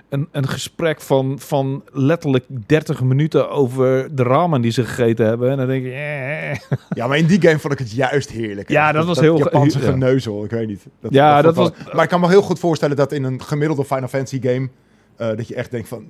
een, 0.08 0.28
een 0.32 0.48
gesprek 0.48 1.00
van, 1.00 1.38
van 1.38 1.82
letterlijk 1.92 2.44
30 2.66 3.02
minuten 3.02 3.50
over 3.50 4.14
de 4.16 4.22
ramen 4.22 4.60
die 4.60 4.70
ze 4.70 4.84
gegeten 4.84 5.26
hebben. 5.26 5.50
En 5.50 5.56
dan 5.56 5.66
denk 5.66 5.84
je... 5.84 5.90
eh. 5.90 6.76
Ja, 6.90 7.06
maar 7.06 7.18
in 7.18 7.26
die 7.26 7.40
game 7.42 7.58
vond 7.58 7.72
ik 7.72 7.78
het 7.78 7.92
juist 7.92 8.30
heerlijk. 8.30 8.68
Ja, 8.68 8.92
dat 8.92 9.06
was 9.06 9.20
heel 9.20 9.38
Japanse 9.38 9.78
ja. 9.80 9.90
geneuzel, 9.90 10.44
ik 10.44 10.50
weet 10.50 10.66
niet. 10.66 10.86
Dat, 11.00 11.12
Ja, 11.12 11.42
dat 11.42 11.54
was- 11.54 11.70
wel- 11.84 11.94
Maar 11.94 12.02
ik 12.04 12.10
kan 12.10 12.20
me 12.20 12.28
heel 12.28 12.42
goed 12.42 12.58
voorstellen 12.58 12.96
dat 12.96 13.12
in 13.12 13.24
een 13.24 13.42
gemiddelde 13.42 13.84
Final 13.84 14.08
Fantasy 14.08 14.40
game... 14.42 14.68
eh, 15.16 15.28
dat 15.36 15.48
je 15.48 15.54
echt 15.54 15.70
denkt 15.70 15.88
van, 15.88 16.04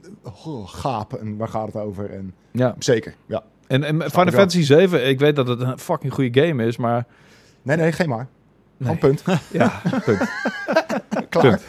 oh, 0.44 0.68
gaap, 0.68 1.12
en 1.14 1.36
waar 1.36 1.49
gaat 1.49 1.66
het 1.66 1.76
over? 1.82 2.11
En 2.11 2.34
Ja. 2.53 2.74
zeker, 2.78 3.14
ja. 3.26 3.42
En, 3.66 3.84
en 3.84 4.03
Final. 4.11 4.32
Fantasy 4.32 4.62
7, 4.62 5.09
ik 5.09 5.18
weet 5.18 5.36
dat 5.36 5.49
het 5.49 5.61
een 5.61 5.78
fucking 5.78 6.12
goede 6.12 6.40
game 6.46 6.66
is, 6.66 6.76
maar... 6.76 7.07
Nee, 7.62 7.76
nee, 7.76 7.92
geen 7.92 8.09
maar. 8.09 8.28
Nee. 8.79 8.97
Punt. 8.97 9.22
Ja, 9.51 9.81
punt. 10.05 10.18
Klaar. 11.29 11.43
Punt. 11.43 11.62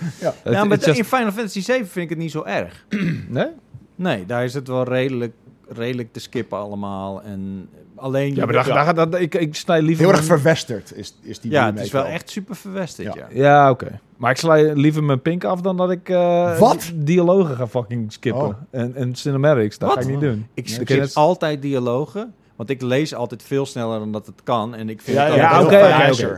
Ja. 0.43 0.65
Maar 0.65 0.87
in 0.87 1.05
Final 1.05 1.31
Fantasy 1.31 1.61
7 1.61 1.87
vind 1.87 2.03
ik 2.03 2.09
het 2.09 2.17
niet 2.19 2.31
zo 2.31 2.43
erg. 2.43 2.85
Nee? 3.27 3.47
Nee, 3.95 4.25
daar 4.25 4.43
is 4.43 4.53
het 4.53 4.67
wel 4.67 4.83
redelijk, 4.83 5.33
redelijk 5.67 6.13
te 6.13 6.19
skippen 6.19 6.57
allemaal. 6.57 7.21
En 7.21 7.69
alleen... 7.95 8.35
Ja, 8.35 8.45
maar 8.45 8.53
daar, 8.53 8.65
daar, 8.65 8.85
gaat 8.85 8.95
dat 8.95 9.19
ik, 9.19 9.35
ik 9.35 9.55
snij 9.55 9.81
liever... 9.81 10.05
Heel 10.05 10.13
erg 10.13 10.27
mijn- 10.27 10.39
verwesterd 10.39 10.95
is, 10.95 11.15
is 11.21 11.39
die 11.39 11.51
ja, 11.51 11.65
het 11.65 11.79
is 11.79 11.91
wel 11.91 12.05
echt 12.05 12.29
super 12.29 12.55
verwesterd, 12.55 13.13
Ja. 13.13 13.27
ja. 13.29 13.41
Ja, 13.43 13.69
oké. 13.69 13.99
Maar 14.17 14.31
ik 14.31 14.37
sla 14.37 14.53
liever 14.73 15.03
mijn 15.03 15.21
pink 15.21 15.43
af 15.43 15.61
dan 15.61 15.77
dat 15.77 15.91
ik 15.91 16.09
eh, 16.09 16.57
Wat? 16.59 16.91
dialogen 16.95 17.55
ga 17.55 17.67
fucking 17.67 18.11
skippen. 18.13 18.41
Oh. 18.45 18.53
En, 18.71 18.95
en 18.95 19.15
cinematics, 19.15 19.77
dat 19.77 19.89
Wat? 19.89 19.97
ga 19.97 20.03
ik 20.03 20.09
niet 20.11 20.21
doen. 20.21 20.47
Ik 20.53 20.69
skip 20.69 20.85
ken 20.85 20.99
het- 20.99 21.13
altijd 21.15 21.61
dialogen, 21.61 22.33
want 22.59 22.71
ik 22.71 22.81
lees 22.81 23.13
altijd 23.13 23.43
veel 23.43 23.65
sneller 23.65 23.99
dan 23.99 24.11
dat 24.11 24.25
het 24.25 24.41
kan. 24.43 24.75
En 24.75 24.89
ik 24.89 25.01
vind 25.01 25.17
Ja, 25.17 25.25
het 25.25 25.35
ja, 25.35 25.63
oké. 25.63 25.77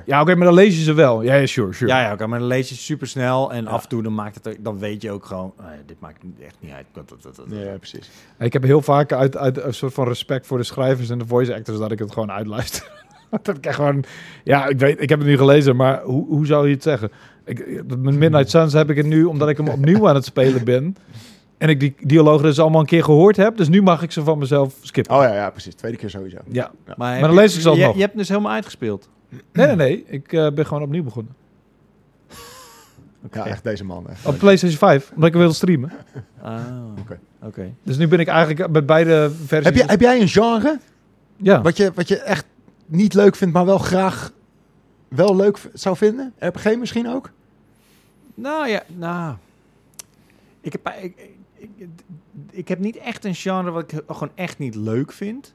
ja, 0.05 0.21
oké. 0.21 0.35
Maar 0.35 0.45
dan 0.45 0.53
lees 0.53 0.77
je 0.77 0.83
ze 0.83 0.93
wel. 0.93 1.21
Ja, 1.21 1.33
ja, 1.35 1.45
sure, 1.45 1.73
sure. 1.73 1.91
Ja, 1.91 2.01
ja, 2.01 2.13
oké, 2.13 2.27
maar 2.27 2.39
dan 2.39 2.47
lees 2.47 2.69
je 2.69 2.75
super 2.75 3.07
snel 3.07 3.51
en 3.53 3.63
Ja. 3.63 3.69
af 3.69 3.83
en 3.83 3.89
toe 3.89 4.03
dan 4.03 4.13
maakt 4.13 4.39
het, 4.43 4.57
dan 4.59 4.79
weet 4.79 5.01
je 5.01 5.11
ook 5.11 5.25
gewoon, 5.25 5.53
ja, 5.57 5.73
dit 5.85 5.99
maakt 5.99 6.17
echt 6.45 6.55
niet 6.59 6.71
uit. 6.71 6.85
Ja, 7.49 7.77
precies. 7.77 8.09
Ik 8.39 8.53
heb 8.53 8.63
heel 8.63 8.81
vaak 8.81 9.11
uit, 9.11 9.37
uit 9.37 9.63
een 9.63 9.73
soort 9.73 9.93
van 9.93 10.07
respect 10.07 10.47
voor 10.47 10.57
de 10.57 10.63
schrijvers 10.63 11.09
en 11.09 11.17
de 11.17 11.25
voice 11.27 11.55
actors 11.55 11.77
dat 11.77 11.91
ik 11.91 11.99
het 11.99 12.11
gewoon 12.11 12.31
uitluister. 12.31 12.91
dat 13.41 13.57
ik 13.57 13.65
echt 13.65 13.75
gewoon... 13.75 14.03
Ja, 14.43 14.67
ik 14.67 14.79
weet, 14.79 15.01
ik 15.01 15.09
heb 15.09 15.19
het 15.19 15.27
nu 15.27 15.37
gelezen, 15.37 15.75
maar 15.75 16.01
hoe, 16.03 16.25
hoe 16.27 16.45
zou 16.45 16.67
je 16.67 16.73
het 16.73 16.83
zeggen? 16.83 17.11
Ik, 17.45 17.83
met 17.87 18.15
Midnight 18.15 18.49
Suns 18.49 18.73
heb 18.73 18.89
ik 18.89 18.97
het 18.97 19.05
nu, 19.05 19.23
omdat 19.23 19.49
ik 19.49 19.57
hem 19.57 19.67
opnieuw 19.67 20.07
aan 20.09 20.15
het 20.15 20.25
spelen 20.25 20.63
ben. 20.63 20.95
En 21.61 21.69
ik 21.69 21.79
die 21.79 21.95
dialogen 21.99 22.43
dus 22.43 22.59
allemaal 22.59 22.79
een 22.79 22.85
keer 22.85 23.03
gehoord 23.03 23.37
heb. 23.37 23.57
Dus 23.57 23.69
nu 23.69 23.81
mag 23.81 24.01
ik 24.03 24.11
ze 24.11 24.23
van 24.23 24.37
mezelf 24.37 24.75
skippen. 24.81 25.15
Oh 25.15 25.21
ja, 25.21 25.33
ja, 25.33 25.49
precies. 25.49 25.73
Tweede 25.73 25.97
keer 25.97 26.09
sowieso. 26.09 26.37
Ja. 26.47 26.71
Maar, 26.97 27.19
dan 27.19 27.33
lees 27.33 27.55
ik 27.55 27.61
ze 27.61 27.69
je, 27.69 27.75
alsnog. 27.75 27.95
je 27.95 28.01
hebt 28.01 28.17
dus 28.17 28.27
helemaal 28.29 28.51
uitgespeeld. 28.51 29.09
Nee, 29.51 29.65
nee, 29.67 29.75
nee. 29.75 30.03
Ik 30.07 30.33
eh, 30.33 30.51
ben 30.51 30.65
gewoon 30.65 30.83
opnieuw 30.83 31.03
begonnen. 31.03 31.35
Ja, 33.31 33.45
echt 33.45 33.63
deze 33.63 33.83
man. 33.83 34.09
Echt. 34.09 34.25
Op 34.25 34.37
PlayStation 34.37 34.77
5, 34.77 35.11
omdat 35.15 35.29
ik 35.29 35.35
wilde 35.35 35.53
streamen. 35.53 35.91
Ah, 36.41 36.59
Oké. 36.99 37.19
oké. 37.41 37.73
Dus 37.83 37.97
nu 37.97 38.07
ben 38.07 38.19
ik 38.19 38.27
eigenlijk 38.27 38.71
met 38.71 38.85
beide 38.85 39.31
versies... 39.45 39.65
Heb, 39.65 39.75
jij, 39.75 39.85
heb 39.87 39.99
jij 39.99 40.21
een 40.21 40.27
genre 40.27 40.79
Ja. 41.37 41.61
wat 41.61 41.77
je, 41.77 41.91
wat 41.95 42.07
je 42.07 42.17
echt 42.17 42.45
niet 42.85 43.13
leuk 43.13 43.35
vindt, 43.35 43.53
maar 43.53 43.65
wel 43.65 43.77
graag 43.77 44.31
wel 45.07 45.35
leuk 45.35 45.59
zou 45.73 45.97
vinden? 45.97 46.33
RPG 46.39 46.75
misschien 46.77 47.09
ook? 47.09 47.29
Nou 48.35 48.67
ja, 48.67 48.83
nou... 48.95 49.35
Ik 50.61 50.71
heb, 50.71 50.93
ik, 51.01 51.29
ik, 51.61 51.89
ik, 52.51 52.67
heb 52.67 52.79
niet 52.79 52.97
echt 52.97 53.25
een 53.25 53.35
genre 53.35 53.71
wat 53.71 53.91
ik 53.91 54.01
gewoon 54.07 54.31
echt 54.35 54.57
niet 54.57 54.75
leuk 54.75 55.11
vind, 55.11 55.53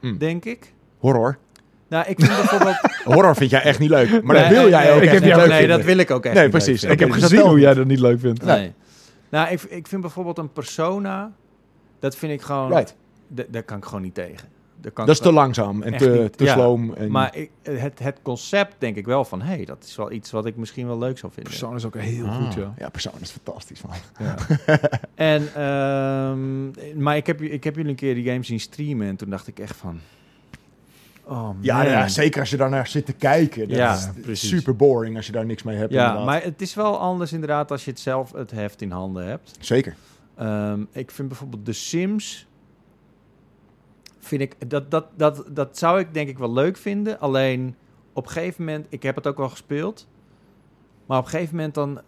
Hmm. 0.00 0.18
denk 0.18 0.44
ik. 0.44 0.72
Horror. 0.98 1.38
Nou, 1.88 2.04
ik 2.08 2.20
vind 2.20 2.36
bijvoorbeeld... 2.40 2.76
Horror 3.04 3.36
vind 3.36 3.50
jij 3.50 3.62
echt 3.62 3.78
niet 3.78 3.90
leuk. 3.90 4.22
Maar 4.22 4.34
Nee, 4.34 4.42
dat 4.44 4.52
wil 4.52 4.60
nee, 4.62 4.70
jij 4.70 4.82
nee, 4.84 4.90
ook 4.92 4.96
ik 4.96 5.02
echt 5.02 5.12
heb 5.12 5.20
niet 5.22 5.30
jou- 5.30 5.40
leuk 5.40 5.50
Nee, 5.50 5.58
vinden. 5.58 5.76
dat 5.76 5.86
wil 5.86 5.96
ik 5.98 6.10
ook 6.10 6.24
echt 6.24 6.34
Nee, 6.34 6.48
precies. 6.48 6.82
ik 6.82 6.98
heb 7.00 7.10
gezien 7.10 7.40
hoe 7.40 7.60
jij 7.60 7.74
dat 7.74 7.86
niet 7.86 8.00
leuk 8.00 8.20
vindt. 8.20 8.44
Nee. 8.44 8.72
Nou, 9.30 9.48
ik, 9.50 9.62
ik 9.62 9.86
vind 9.86 10.00
bijvoorbeeld 10.00 10.38
een 10.38 10.52
persona... 10.52 11.32
Dat 11.98 12.16
vind 12.16 12.32
ik 12.32 12.42
gewoon... 12.42 12.68
Right. 12.76 12.96
Daar 13.28 13.62
kan 13.62 13.76
ik 13.76 13.84
gewoon 13.84 14.02
niet 14.02 14.14
tegen. 14.14 14.48
Dat 14.94 15.08
is 15.08 15.18
te 15.18 15.32
langzaam 15.32 15.82
en 15.82 15.96
te, 15.96 16.08
niet. 16.08 16.36
te 16.36 16.44
Ja, 16.44 16.52
sloom. 16.54 16.94
En, 16.94 17.10
Maar 17.10 17.36
ik, 17.36 17.50
het, 17.62 17.98
het 17.98 18.18
concept 18.22 18.74
denk 18.78 18.96
ik 18.96 19.06
wel 19.06 19.24
van... 19.24 19.42
Hé, 19.42 19.54
hey, 19.54 19.64
dat 19.64 19.84
is 19.84 19.96
wel 19.96 20.12
iets 20.12 20.30
wat 20.30 20.46
ik 20.46 20.56
misschien 20.56 20.86
wel 20.86 20.98
leuk 20.98 21.18
zou 21.18 21.32
vinden. 21.32 21.52
Persoon 21.52 21.74
is 21.76 21.84
ook 21.84 21.96
heel 21.96 22.26
Ah, 22.26 22.44
goed, 22.44 22.54
ja. 22.54 22.74
Ja, 22.78 22.88
persoon 22.88 23.12
is 23.20 23.30
fantastisch, 23.30 23.82
man. 23.82 23.96
ja. 24.18 24.36
En, 25.14 25.48
ehm, 25.54 27.02
maar 27.02 27.16
ik 27.16 27.26
heb, 27.26 27.40
ik 27.42 27.64
heb 27.64 27.74
jullie 27.76 27.90
een 27.90 27.96
keer 27.96 28.14
die 28.14 28.24
game 28.24 28.42
zien 28.44 28.60
streamen... 28.60 29.06
En 29.06 29.16
toen 29.16 29.30
dacht 29.30 29.46
ik 29.46 29.58
echt 29.58 29.76
van... 29.76 30.00
Oh, 31.24 31.48
Ja, 31.60 31.82
ja, 31.82 32.08
zeker 32.08 32.40
als 32.40 32.50
je 32.50 32.56
daar 32.56 32.70
naar 32.70 32.86
zit 32.86 33.06
te 33.06 33.12
kijken. 33.12 33.68
Dat 33.68 33.76
Ja, 33.76 33.94
is 33.94 34.08
precies. 34.22 34.48
super 34.48 34.76
boring 34.76 35.16
als 35.16 35.26
je 35.26 35.32
daar 35.32 35.46
niks 35.46 35.62
mee 35.62 35.76
hebt. 35.76 35.92
Ja, 35.92 36.00
inderdaad. 36.00 36.26
maar 36.26 36.42
het 36.42 36.60
is 36.60 36.74
wel 36.74 36.98
anders 36.98 37.32
inderdaad 37.32 37.70
als 37.70 37.84
je 37.84 37.90
het 37.90 38.00
zelf 38.00 38.32
het 38.32 38.50
heft 38.50 38.82
in 38.82 38.90
handen 38.90 39.26
hebt. 39.26 39.56
Zeker. 39.60 39.94
Ehm, 40.36 40.80
ik 40.92 41.10
vind 41.10 41.28
bijvoorbeeld 41.28 41.64
The 41.64 41.72
Sims. 41.72 42.46
Vind 44.24 44.40
ik, 44.40 44.70
dat, 44.70 44.90
dat, 44.90 45.06
dat, 45.16 45.44
dat 45.48 45.78
zou 45.78 46.00
ik 46.00 46.14
denk 46.14 46.28
ik 46.28 46.38
wel 46.38 46.52
leuk 46.52 46.76
vinden. 46.76 47.20
Alleen 47.20 47.76
op 48.12 48.24
een 48.26 48.32
gegeven 48.32 48.64
moment, 48.64 48.86
ik 48.88 49.02
heb 49.02 49.14
het 49.14 49.26
ook 49.26 49.36
wel 49.36 49.48
gespeeld. 49.48 50.06
Maar 51.06 51.18
op 51.18 51.24
een 51.24 51.30
gegeven 51.30 51.56
moment 51.56 51.74
dan, 51.74 51.98
eh, 51.98 52.02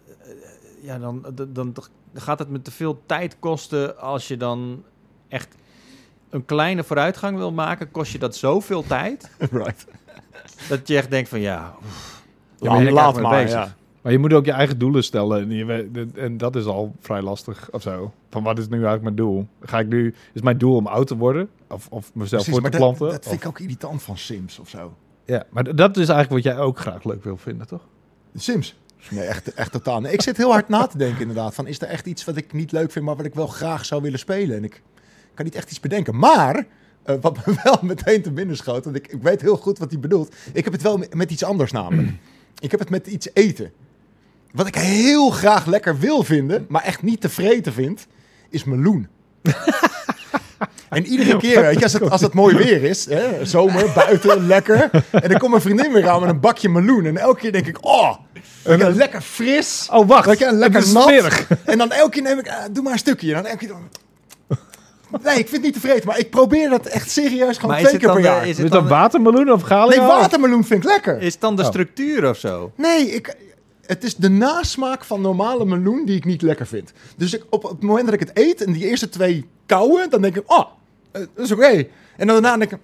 ja, 0.81 0.97
dan, 0.97 1.25
dan, 1.35 1.53
dan 1.53 1.73
gaat 2.13 2.39
het 2.39 2.49
me 2.49 2.61
te 2.61 2.71
veel 2.71 3.01
tijd 3.05 3.39
kosten 3.39 3.99
als 3.99 4.27
je 4.27 4.37
dan 4.37 4.83
echt 5.27 5.55
een 6.29 6.45
kleine 6.45 6.83
vooruitgang 6.83 7.37
wil 7.37 7.51
maken. 7.51 7.91
Kost 7.91 8.11
je 8.11 8.19
dat 8.19 8.35
zoveel 8.35 8.83
tijd 8.83 9.31
right. 9.51 9.85
dat 10.69 10.87
je 10.87 10.97
echt 10.97 11.09
denkt 11.09 11.29
van 11.29 11.39
ja. 11.39 11.75
oef, 11.85 12.23
Ja, 12.59 12.91
laat 12.91 13.21
maar. 13.21 13.43
bezig? 13.43 13.59
Ja. 13.59 13.75
Maar 14.07 14.15
je 14.15 14.21
moet 14.21 14.33
ook 14.33 14.45
je 14.45 14.51
eigen 14.51 14.77
doelen 14.77 15.03
stellen. 15.03 15.41
En, 15.41 15.49
je 15.51 16.07
en 16.15 16.37
dat 16.37 16.55
is 16.55 16.65
al 16.65 16.95
vrij 16.99 17.21
lastig 17.21 17.69
of 17.71 17.81
zo. 17.81 18.13
Van 18.29 18.43
wat 18.43 18.57
is 18.57 18.67
nu 18.67 18.73
eigenlijk 18.73 19.03
mijn 19.03 19.15
doel? 19.15 19.47
Ga 19.61 19.79
ik 19.79 19.87
nu, 19.87 20.13
is 20.33 20.41
mijn 20.41 20.57
doel 20.57 20.75
om 20.75 20.87
oud 20.87 21.07
te 21.07 21.17
worden? 21.17 21.49
Of, 21.69 21.87
of 21.89 22.11
mezelf 22.13 22.43
Precies, 22.43 22.61
voor 22.61 22.71
te 22.71 22.77
dat, 22.77 22.79
planten? 22.79 23.05
dat 23.09 23.23
vind 23.23 23.35
Of- 23.35 23.41
ik 23.41 23.47
ook 23.47 23.59
irritant 23.59 24.03
van 24.03 24.17
Sims 24.17 24.59
of 24.59 24.69
zo. 24.69 24.93
ja, 25.25 25.43
maar 25.49 25.75
dat 25.75 25.97
is 25.97 26.09
eigenlijk 26.09 26.29
wat 26.43 26.53
jij 26.53 26.63
ook 26.63 26.79
graag 26.79 27.03
leuk 27.03 27.23
wil 27.23 27.37
vinden, 27.37 27.67
toch? 27.67 27.87
Sims? 28.35 28.75
Nee, 29.09 29.25
echt, 29.25 29.53
echt 29.53 29.71
totaal. 29.71 30.01
Nee, 30.01 30.13
ik 30.13 30.21
zit 30.21 30.37
heel 30.37 30.51
hard 30.51 30.69
na 30.69 30.87
te 30.87 30.97
denken 30.97 31.19
inderdaad. 31.21 31.53
Van, 31.55 31.67
is 31.67 31.81
er 31.81 31.87
echt 31.87 32.05
iets 32.05 32.25
wat 32.25 32.35
ik 32.37 32.53
niet 32.53 32.71
leuk 32.71 32.91
vind, 32.91 33.05
maar 33.05 33.15
wat 33.15 33.25
ik 33.25 33.35
wel 33.35 33.47
graag 33.47 33.85
zou 33.85 34.01
willen 34.01 34.19
spelen? 34.19 34.57
En 34.57 34.63
ik 34.63 34.81
kan 35.33 35.45
niet 35.45 35.55
echt 35.55 35.69
iets 35.69 35.79
bedenken. 35.79 36.17
Maar, 36.19 36.65
eh, 37.03 37.15
wat 37.21 37.45
me 37.45 37.55
wel 37.63 37.77
meteen 37.81 38.21
te 38.21 38.31
binnen 38.31 38.57
schoot, 38.57 38.83
want 38.83 38.95
ik, 38.95 39.07
ik 39.07 39.21
weet 39.21 39.41
heel 39.41 39.57
goed 39.57 39.77
wat 39.77 39.91
hij 39.91 39.99
bedoelt. 39.99 40.35
Ik 40.53 40.63
heb 40.63 40.73
het 40.73 40.81
wel 40.81 40.99
met 41.11 41.31
iets 41.31 41.43
anders 41.43 41.71
namelijk. 41.71 42.09
ik 42.59 42.71
heb 42.71 42.79
het 42.79 42.89
met 42.89 43.07
iets 43.07 43.29
eten. 43.33 43.71
Wat 44.53 44.67
ik 44.67 44.75
heel 44.75 45.29
graag 45.29 45.65
lekker 45.65 45.99
wil 45.99 46.23
vinden, 46.23 46.65
maar 46.69 46.83
echt 46.83 47.01
niet 47.01 47.21
tevreden 47.21 47.73
vind, 47.73 48.07
is 48.49 48.63
meloen. 48.63 49.07
En 50.89 51.05
iedere 51.05 51.37
keer, 51.37 51.61
weet 51.61 51.77
je, 51.77 51.83
als 51.83 51.93
het, 51.93 52.09
als 52.09 52.21
het 52.21 52.33
mooi 52.33 52.55
weer 52.55 52.83
is, 52.83 53.05
hè, 53.05 53.45
zomer, 53.45 53.91
buiten, 53.95 54.47
lekker. 54.47 54.89
En 55.11 55.29
dan 55.29 55.37
komt 55.39 55.49
mijn 55.51 55.61
vriendin 55.61 55.91
weer 55.93 56.09
aan 56.09 56.19
met 56.21 56.29
een 56.29 56.39
bakje 56.39 56.69
meloen. 56.69 57.05
En 57.05 57.17
elke 57.17 57.39
keer 57.39 57.51
denk 57.51 57.67
ik, 57.67 57.77
oh, 57.85 58.15
lekker 58.63 59.21
fris. 59.21 59.87
Oh, 59.91 60.07
wacht. 60.07 60.25
Weet 60.25 60.39
je, 60.39 60.51
lekker 60.51 60.79
Het 60.79 60.87
is 60.87 60.93
nat. 60.93 61.03
smerig. 61.03 61.47
En 61.65 61.77
dan 61.77 61.91
elke 61.91 62.09
keer 62.09 62.21
neem 62.21 62.39
ik, 62.39 62.45
eh, 62.45 62.55
doe 62.71 62.83
maar 62.83 62.91
een 62.93 62.99
stukje. 62.99 63.27
En 63.27 63.33
dan 63.33 63.45
elke 63.45 63.57
keer, 63.57 63.67
dan- 63.67 63.89
Nee, 65.23 65.33
ik 65.39 65.47
vind 65.47 65.51
het 65.51 65.61
niet 65.61 65.73
tevreden, 65.73 66.05
maar 66.05 66.19
ik 66.19 66.29
probeer 66.29 66.69
dat 66.69 66.85
echt 66.85 67.11
serieus 67.11 67.55
gewoon 67.55 67.71
Maar 67.71 67.79
twee 67.79 67.91
het 67.93 68.01
keer 68.01 68.11
per 68.13 68.21
jaar. 68.23 68.41
is 68.43 68.49
Is 68.49 68.55
het 68.57 68.63
het 68.63 68.71
dan, 68.73 68.87
watermeloen 68.87 69.51
of 69.51 69.61
galia? 69.61 69.97
Nee, 69.99 70.07
watermeloen 70.07 70.63
vind 70.65 70.83
ik 70.83 70.89
lekker. 70.89 71.21
is 71.21 71.31
het 71.31 71.41
dan 71.41 71.55
de 71.55 71.61
Oh. 71.61 71.67
structuur 71.67 72.29
of 72.29 72.37
zo? 72.37 72.71
Nee, 72.75 73.11
ik, 73.11 73.35
het 73.87 74.03
is 74.03 74.15
de 74.15 74.29
nasmaak 74.29 75.03
van 75.05 75.21
normale 75.21 75.65
meloen 75.65 76.05
die 76.05 76.15
ik 76.15 76.25
niet 76.25 76.41
lekker 76.41 76.67
vind. 76.67 76.91
Dus 77.17 77.33
ik, 77.33 77.43
op, 77.49 77.63
het 77.63 77.81
moment 77.81 78.05
dat 78.05 78.13
ik 78.13 78.19
het 78.19 78.31
eet 78.33 78.63
en 78.63 78.71
die 78.73 78.87
eerste 78.89 79.09
twee 79.09 79.45
kauwen, 79.65 80.09
dan 80.09 80.21
denk 80.21 80.35
ik, 80.35 80.43
oh, 80.51 80.65
eh, 81.11 81.21
dat 81.35 81.45
is 81.45 81.51
oké. 81.51 81.85
En 82.17 82.27
dan 82.27 82.41
daarna 82.41 82.57
denk 82.57 82.71
ik, 82.71 82.77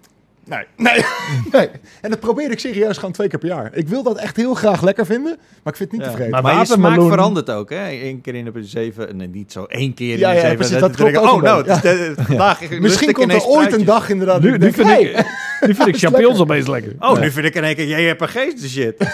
nee, 0.46 0.64
nee, 0.78 1.04
nee. 1.52 1.70
En 2.02 2.10
dat 2.10 2.20
probeer 2.20 2.52
ik 2.52 2.60
serieus 2.60 2.98
gewoon 2.98 3.12
twee 3.12 3.28
keer 3.28 3.40
per 3.40 3.48
jaar. 3.48 3.70
Ik 3.74 3.88
wil 3.88 4.04
dat 4.04 4.18
echt 4.18 4.36
heel 4.36 4.54
graag 4.54 4.82
lekker 4.82 5.06
vinden, 5.06 5.38
maar 5.64 5.74
ik 5.74 5.80
vind 5.80 5.92
het 5.92 5.92
niet 5.92 6.02
Ja. 6.02 6.08
tevreden. 6.08 6.32
Maar 6.32 6.42
Maar 6.44 6.60
je 6.60 6.66
smaak 6.66 7.02
verandert 7.02 7.50
ook, 7.50 7.70
hè? 7.70 7.92
Eén 7.92 8.22
keer 8.22 8.36
in 8.36 8.46
de 8.46 8.64
zeven, 8.64 9.16
nee, 9.18 9.28
niet 9.28 9.52
zo 9.52 9.64
één 9.64 9.94
keer 9.94 10.14
in 10.14 10.20
Ja, 10.20 10.30
de 10.30 10.36
ja, 10.36 10.42
zeven. 10.42 10.56
precies, 10.58 10.78
dat 10.80 10.96
klopt 10.96 11.18
Oh, 11.18 11.42
nou, 11.42 11.64
de- 11.64 12.14
vandaag 12.18 12.70
Misschien 12.80 13.14
komt 13.14 13.34
er 13.34 13.46
ooit 13.46 13.74
een 13.74 13.86
dag 13.86 14.10
inderdaad. 14.10 14.42
Nu, 14.42 14.50
dat 14.52 14.60
nu, 14.60 14.68
ik 14.68 14.76
denk, 14.76 14.88
vind 14.88 15.00
hey, 15.00 15.04
ik, 15.22 15.68
nu 15.68 15.76
vind 15.76 15.88
ik 15.88 15.98
champignons 16.04 16.38
lekker. 16.38 16.56
opeens 16.56 16.68
lekker. 16.68 16.96
Oh, 17.00 17.16
Ja. 17.16 17.22
nu 17.24 17.32
vind 17.32 17.46
ik 17.46 17.56
in 17.56 17.64
één 17.64 17.76
keer, 17.76 17.88
jij 17.88 18.04
hebt 18.04 18.22
een 18.22 18.28
geest 18.30 18.62
de 18.62 18.70
shit. 18.70 18.96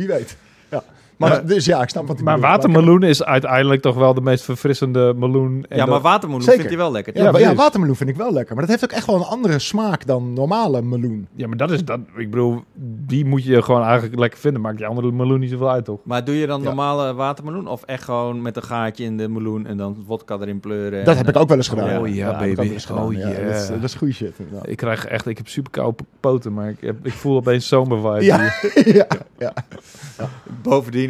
wie 0.00 0.08
weet. 0.08 0.36
Ja. 0.70 0.82
Maar 1.20 1.32
Ja. 1.32 1.40
dus 1.40 1.64
ja, 1.64 1.82
ik 1.82 1.88
snap 1.88 2.06
wat 2.06 2.16
hij 2.16 2.24
Maar 2.24 2.34
bedoelt. 2.34 2.52
watermeloen 2.52 3.02
is 3.02 3.24
uiteindelijk 3.24 3.82
toch 3.82 3.94
wel 3.96 4.14
de 4.14 4.20
meest 4.20 4.44
verfrissende 4.44 5.14
meloen. 5.16 5.64
En 5.68 5.76
Ja, 5.76 5.84
maar 5.84 5.94
dat- 5.94 6.02
watermeloen 6.02 6.42
Zeker. 6.42 6.58
vindt 6.60 6.74
hij 6.74 6.82
wel 6.84 6.92
lekker. 6.92 7.16
Ja, 7.16 7.38
Ja, 7.38 7.54
watermeloen 7.54 7.96
vind 7.96 8.10
ik 8.10 8.16
wel 8.16 8.32
lekker. 8.32 8.54
Maar 8.56 8.66
dat 8.66 8.70
heeft 8.80 8.92
ook 8.92 8.98
echt 8.98 9.06
wel 9.06 9.16
een 9.16 9.22
andere 9.22 9.58
smaak 9.58 10.06
dan 10.06 10.32
normale 10.32 10.82
meloen. 10.82 11.26
ja, 11.34 11.46
maar 11.48 11.56
dat 11.56 11.70
is 11.70 11.84
dat. 11.84 11.98
Ik 12.16 12.30
bedoel, 12.30 12.62
die 13.06 13.24
moet 13.24 13.44
je 13.44 13.62
gewoon 13.62 13.82
eigenlijk 13.82 14.18
lekker 14.18 14.38
vinden. 14.38 14.60
Maakt 14.62 14.76
die 14.76 14.86
andere 14.86 15.12
meloen 15.12 15.40
niet 15.40 15.50
zoveel 15.50 15.70
uit, 15.70 15.84
toch? 15.84 15.98
Maar 16.04 16.24
doe 16.24 16.34
je 16.38 16.46
dan 16.46 16.58
Ja. 16.60 16.66
normale 16.66 17.14
watermeloen 17.14 17.66
of 17.66 17.82
echt 17.82 18.02
gewoon 18.04 18.42
met 18.42 18.56
een 18.56 18.62
gaatje 18.62 19.04
in 19.04 19.16
de 19.16 19.28
meloen 19.28 19.66
en 19.66 19.76
dan 19.76 19.96
vodka 20.06 20.38
erin 20.40 20.60
pleuren? 20.60 21.04
Dat 21.04 21.16
en, 21.16 21.24
heb 21.26 21.28
ik 21.34 21.36
ook 21.40 21.48
wel 21.48 21.56
eens 21.56 21.70
Oh, 21.70 21.78
gedaan. 21.78 22.00
Oh 22.00 22.14
ja, 22.14 22.30
ook 22.30 22.38
baby. 22.38 22.60
eens 22.72 22.84
gedaan, 22.84 23.04
Oh 23.04 23.12
ja. 23.12 23.28
Dat, 23.28 23.54
is, 23.54 23.66
dat 23.68 23.82
is 23.82 23.94
goede 23.94 24.12
shit. 24.14 24.32
Ik 24.62 24.76
krijg 24.76 25.06
echt, 25.06 25.26
ik 25.26 25.36
heb 25.36 25.48
super 25.48 25.70
koude 25.70 25.96
poten, 26.20 26.52
maar 26.52 26.68
ik, 26.68 26.80
heb, 26.80 26.96
ik 27.06 27.12
voel 27.12 27.36
opeens 27.36 27.68
zomervibe. 27.68 28.24
Ja, 28.30 28.52
ja, 28.84 29.06
ja. 29.38 29.52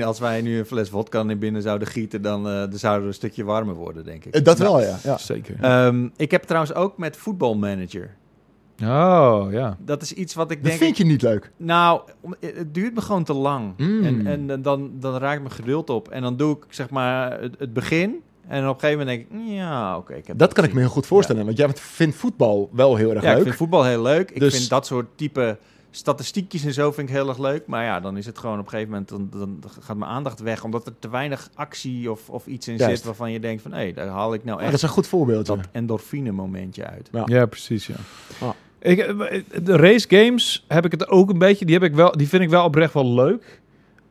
Als 0.06 0.18
wij 0.18 0.40
nu 0.42 0.58
een 0.58 0.64
fles 0.66 0.88
vodka 0.88 1.22
naar 1.22 1.38
binnen 1.38 1.62
zouden 1.62 1.88
gieten, 1.88 2.22
dan, 2.22 2.46
eh, 2.48 2.52
dan 2.54 2.72
zouden 2.78 3.02
we 3.02 3.08
een 3.08 3.14
stukje 3.14 3.44
warmer 3.44 3.74
worden, 3.74 4.04
denk 4.04 4.24
ik. 4.24 4.34
Eh, 4.34 4.44
Dat 4.44 4.58
wel, 4.58 4.80
ja. 4.80 4.98
ja. 5.02 5.18
Zeker. 5.18 5.54
Ehm, 5.60 6.08
ik 6.16 6.30
heb 6.30 6.42
trouwens 6.42 6.74
ook 6.74 6.98
met 6.98 7.16
voetbalmanager. 7.16 8.10
Oh, 8.82 9.46
ja. 9.50 9.76
Dat 9.84 10.02
is 10.02 10.12
iets 10.12 10.34
wat 10.34 10.50
ik 10.50 10.56
Dat 10.56 10.66
denk... 10.66 10.82
vind 10.82 10.96
je 10.96 11.04
niet 11.04 11.22
leuk. 11.22 11.50
Nou, 11.56 12.00
om- 12.20 12.34
het 12.40 12.74
duurt 12.74 12.94
me 12.94 13.00
gewoon 13.00 13.24
te 13.24 13.32
lang. 13.34 13.72
Mm. 13.76 14.04
En, 14.04 14.26
en, 14.50 14.62
dan, 14.62 14.90
dan 15.00 15.16
raakt 15.18 15.40
mijn 15.40 15.52
geduld 15.54 15.90
op. 15.90 16.08
En 16.08 16.22
dan 16.22 16.36
doe 16.36 16.56
ik 16.56 16.64
zeg 16.68 16.90
maar 16.90 17.40
het, 17.40 17.54
het 17.58 17.72
begin. 17.72 18.20
En 18.48 18.68
op 18.68 18.74
een 18.74 18.80
gegeven 18.80 19.06
moment 19.06 19.28
denk 19.30 19.42
ik, 19.42 19.54
ja, 19.56 19.96
oké. 19.96 20.14
ik 20.14 20.26
heb 20.26 20.38
Dat 20.38 20.48
het 20.48 20.58
kan 20.58 20.66
ik 20.68 20.72
me 20.74 20.80
heel 20.80 20.88
goed 20.88 21.06
voorstellen. 21.06 21.44
Want 21.44 21.56
jij 21.56 21.68
vindt 21.74 22.16
voetbal 22.16 22.70
wel 22.72 22.96
heel 22.96 23.10
erg 23.14 23.22
Ja, 23.22 23.28
ik 23.28 23.34
leuk. 23.34 23.44
vind 23.44 23.56
voetbal 23.56 23.84
heel 23.84 24.02
leuk. 24.02 24.30
Ik 24.30 24.40
Dus- 24.40 24.56
vind 24.56 24.68
dat 24.68 24.86
soort 24.86 25.06
type 25.14 25.58
statistiekjes 25.90 26.64
en 26.64 26.72
zo 26.72 26.92
vind 26.92 27.08
ik 27.08 27.14
heel 27.14 27.28
erg 27.28 27.38
leuk. 27.38 27.66
Maar 27.66 27.84
ja, 27.84 28.00
dan 28.00 28.16
is 28.16 28.26
het 28.26 28.38
gewoon 28.38 28.58
op 28.58 28.64
een 28.64 28.70
gegeven 28.70 28.90
moment, 28.90 29.08
dan, 29.08 29.28
dan 29.30 29.70
gaat 29.80 29.96
mijn 29.96 30.10
aandacht 30.10 30.40
weg. 30.40 30.64
Omdat 30.64 30.86
er 30.86 30.92
te 30.98 31.10
weinig 31.10 31.50
actie 31.54 32.10
of, 32.10 32.28
of 32.28 32.46
iets 32.46 32.68
in 32.68 32.76
Juist. 32.76 32.96
zit 32.96 33.04
waarvan 33.04 33.32
je 33.32 33.40
denkt 33.40 33.62
van, 33.62 33.72
hé, 33.72 33.92
daar 33.92 34.06
haal 34.06 34.34
ik 34.34 34.44
nou 34.44 34.58
Ja, 34.58 34.64
dat 34.64 34.72
echt 34.72 34.74
is 34.74 34.82
een 34.82 34.94
goed 34.94 35.06
voorbeeldje. 35.06 35.56
dat 35.56 35.66
endorfine 35.72 36.30
momentje 36.30 36.86
uit. 36.86 37.08
Ja. 37.12 37.22
Ja, 37.26 37.46
precies, 37.46 37.86
ja. 37.86 37.94
Ah. 38.40 38.50
Ik, 38.78 38.98
eh, 38.98 39.42
de 39.62 39.76
race 39.76 40.06
games 40.08 40.64
heb 40.68 40.84
ik 40.84 40.90
het 40.90 41.08
ook 41.08 41.30
een 41.30 41.38
beetje. 41.38 41.64
Die, 41.64 41.74
heb 41.74 41.84
ik 41.84 41.94
wel, 41.94 42.12
die 42.12 42.28
vind 42.28 42.42
ik 42.42 42.50
wel 42.50 42.64
oprecht 42.64 42.94
wel 42.94 43.14
leuk. 43.14 43.60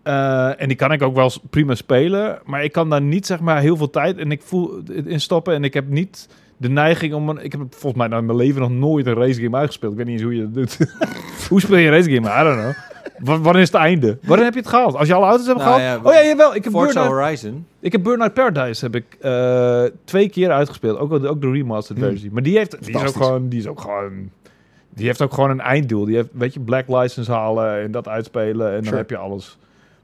Eh, 0.04 0.62
en 0.62 0.68
die 0.68 0.78
kan 0.78 0.92
ik 0.92 1.02
ook 1.02 1.16
wel 1.16 1.32
prima 1.50 1.76
spelen. 1.76 2.40
Maar 2.46 2.64
ik 2.64 2.72
kan 2.72 2.90
daar 2.90 3.02
niet 3.02 3.26
zeg 3.26 3.40
maar 3.40 3.62
heel 3.62 3.78
veel 3.78 3.90
tijd 3.90 4.18
en 4.18 4.32
ik 4.32 4.42
voel 4.42 4.82
in 5.06 5.22
stoppen. 5.22 5.54
En 5.54 5.64
ik 5.64 5.74
heb 5.74 5.90
niet 5.90 6.28
de 6.60 6.70
neiging 6.70 7.14
om... 7.14 7.30
Een, 7.30 7.44
ik 7.44 7.52
heb 7.52 7.62
volgens 7.70 7.94
mij 7.94 8.08
nou 8.08 8.20
in 8.20 8.26
mijn 8.26 8.38
leven 8.38 8.62
nog 8.62 8.70
nooit 8.72 9.06
een 9.06 9.14
race 9.14 9.42
game 9.42 9.58
uitgespeeld. 9.58 9.92
Ik 9.92 9.98
weet 9.98 10.08
niet 10.08 10.16
eens 10.16 10.24
hoe 10.24 10.36
je 10.36 10.42
dat 10.42 10.54
doet. 10.54 10.78
hoe 11.50 11.62
speel 11.62 11.78
je 11.78 11.86
een 11.88 11.94
race 11.94 12.12
game? 12.12 12.42
I 12.42 12.44
don't 12.44 12.60
know. 12.62 12.74
Wa- 13.18 13.40
Wanneer 13.40 13.62
is 13.62 13.72
het 13.72 13.82
einde? 13.82 14.18
Wanneer 14.22 14.46
heb 14.46 14.54
je 14.54 14.60
het 14.60 14.70
gehaald? 14.70 14.96
Als 14.96 15.08
je 15.08 15.14
alle 15.14 15.26
auto's 15.26 15.46
hebt 15.48 15.58
Nou 15.60 15.72
gehaald? 15.80 16.04
ja, 16.04 16.10
oh 16.10 16.14
ja, 16.16 16.24
jawel. 16.30 16.56
Ik 16.56 16.64
heb 16.64 16.74
Forza 16.74 16.94
Burnout, 16.94 17.12
Horizon. 17.22 17.66
ik 17.80 17.92
heb 17.92 18.04
Burnout 18.04 18.34
Paradise 18.34 18.86
heb 18.86 18.96
ik 18.96 19.06
eh, 19.20 19.84
twee 20.04 20.30
keer 20.30 20.52
uitgespeeld. 20.52 20.98
Ook, 20.98 21.12
ook 21.26 21.42
de 21.42 21.52
remastered 21.52 22.02
Hmm. 22.02 22.12
versie. 22.12 22.32
Maar 22.32 22.44
die, 22.44 22.58
heeft, 22.58 22.86
die, 22.86 22.96
is 22.96 23.02
ook 23.08 23.16
gewoon, 23.24 23.50
die 23.50 23.60
is 23.60 23.68
ook 23.68 23.82
gewoon... 23.82 24.30
Die 24.94 25.06
heeft 25.08 25.22
ook 25.22 25.34
gewoon 25.34 25.50
een 25.50 25.62
einddoel. 25.62 26.06
Die 26.06 26.16
heeft, 26.16 26.28
weet 26.32 26.54
je, 26.54 26.60
Black 26.60 26.88
License 26.88 27.32
halen 27.32 27.82
en 27.82 27.92
dat 27.92 28.08
uitspelen. 28.08 28.74
En 28.76 28.84
dan 28.84 28.94
heb 28.94 29.10
je 29.10 29.18
alles. 29.18 29.58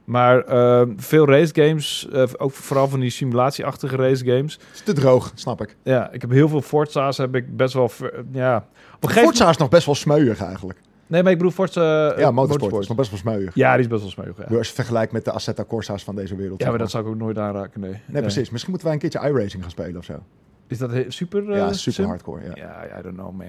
Maar 0.06 0.42
ehm, 0.44 0.90
veel 0.98 1.28
race 1.28 1.54
games, 1.64 2.08
eh, 2.14 2.24
ook 2.38 2.52
vooral 2.52 2.88
van 2.88 3.00
die 3.00 3.10
simulatieachtige 3.10 3.96
race 3.96 4.26
games. 4.26 4.54
Het 4.54 4.62
is 4.74 4.82
te 4.84 4.94
droog, 4.94 5.32
snap 5.36 5.62
ik. 5.62 5.76
Ja, 5.84 6.12
ik 6.12 6.22
heb 6.22 6.30
heel 6.30 6.50
veel 6.50 6.62
Forza's, 6.62 7.18
heb 7.18 7.36
ik 7.36 7.58
best 7.58 7.74
wel... 7.74 7.92
ja, 8.32 8.66
op 9.02 9.10
Forza 9.10 9.50
is 9.50 9.58
nog 9.58 9.70
best 9.70 9.86
wel 9.86 9.96
smeuig 9.96 10.42
eigenlijk. 10.44 10.80
Nee, 11.08 11.24
maar 11.24 11.32
ik 11.32 11.38
bedoel 11.38 11.54
Forza... 11.54 12.10
eh, 12.12 12.20
ja, 12.20 12.32
motorsport, 12.32 12.82
is 12.82 12.88
nog 12.88 12.98
best 12.98 13.10
wel 13.10 13.20
smeuig. 13.20 13.56
Ja, 13.56 13.72
die 13.74 13.82
is 13.82 13.88
best 13.88 14.02
wel 14.02 14.12
smeuig, 14.12 14.38
ja. 14.50 14.58
Als 14.58 14.68
je 14.68 14.74
vergelijkt 14.74 15.12
met 15.12 15.26
de 15.26 15.32
Assetto 15.32 15.64
Corsa's 15.66 16.04
van 16.04 16.16
deze 16.16 16.36
wereld. 16.36 16.62
Ja, 16.62 16.70
maar 16.70 16.78
dat 16.78 16.92
zou 16.92 17.04
ik 17.04 17.10
ook 17.10 17.18
nooit 17.18 17.38
aanraken, 17.38 17.80
nee. 17.82 18.02
Nee, 18.06 18.22
precies. 18.22 18.50
Misschien 18.50 18.70
moeten 18.72 18.88
wij 18.90 18.94
een 19.02 19.10
keertje 19.10 19.30
iRacing 19.30 19.62
gaan 19.62 19.72
spelen 19.72 19.98
of 19.98 20.06
zo. 20.06 20.14
Is 20.68 20.78
dat 20.78 20.92
super... 21.08 21.50
eh, 21.52 21.58
ja, 21.58 21.74
super 21.74 21.94
sim? 21.94 22.06
hardcore. 22.06 22.42
Ja. 22.56 22.86
I 23.00 23.02
don't 23.02 23.16
know, 23.16 23.32
man. 23.38 23.48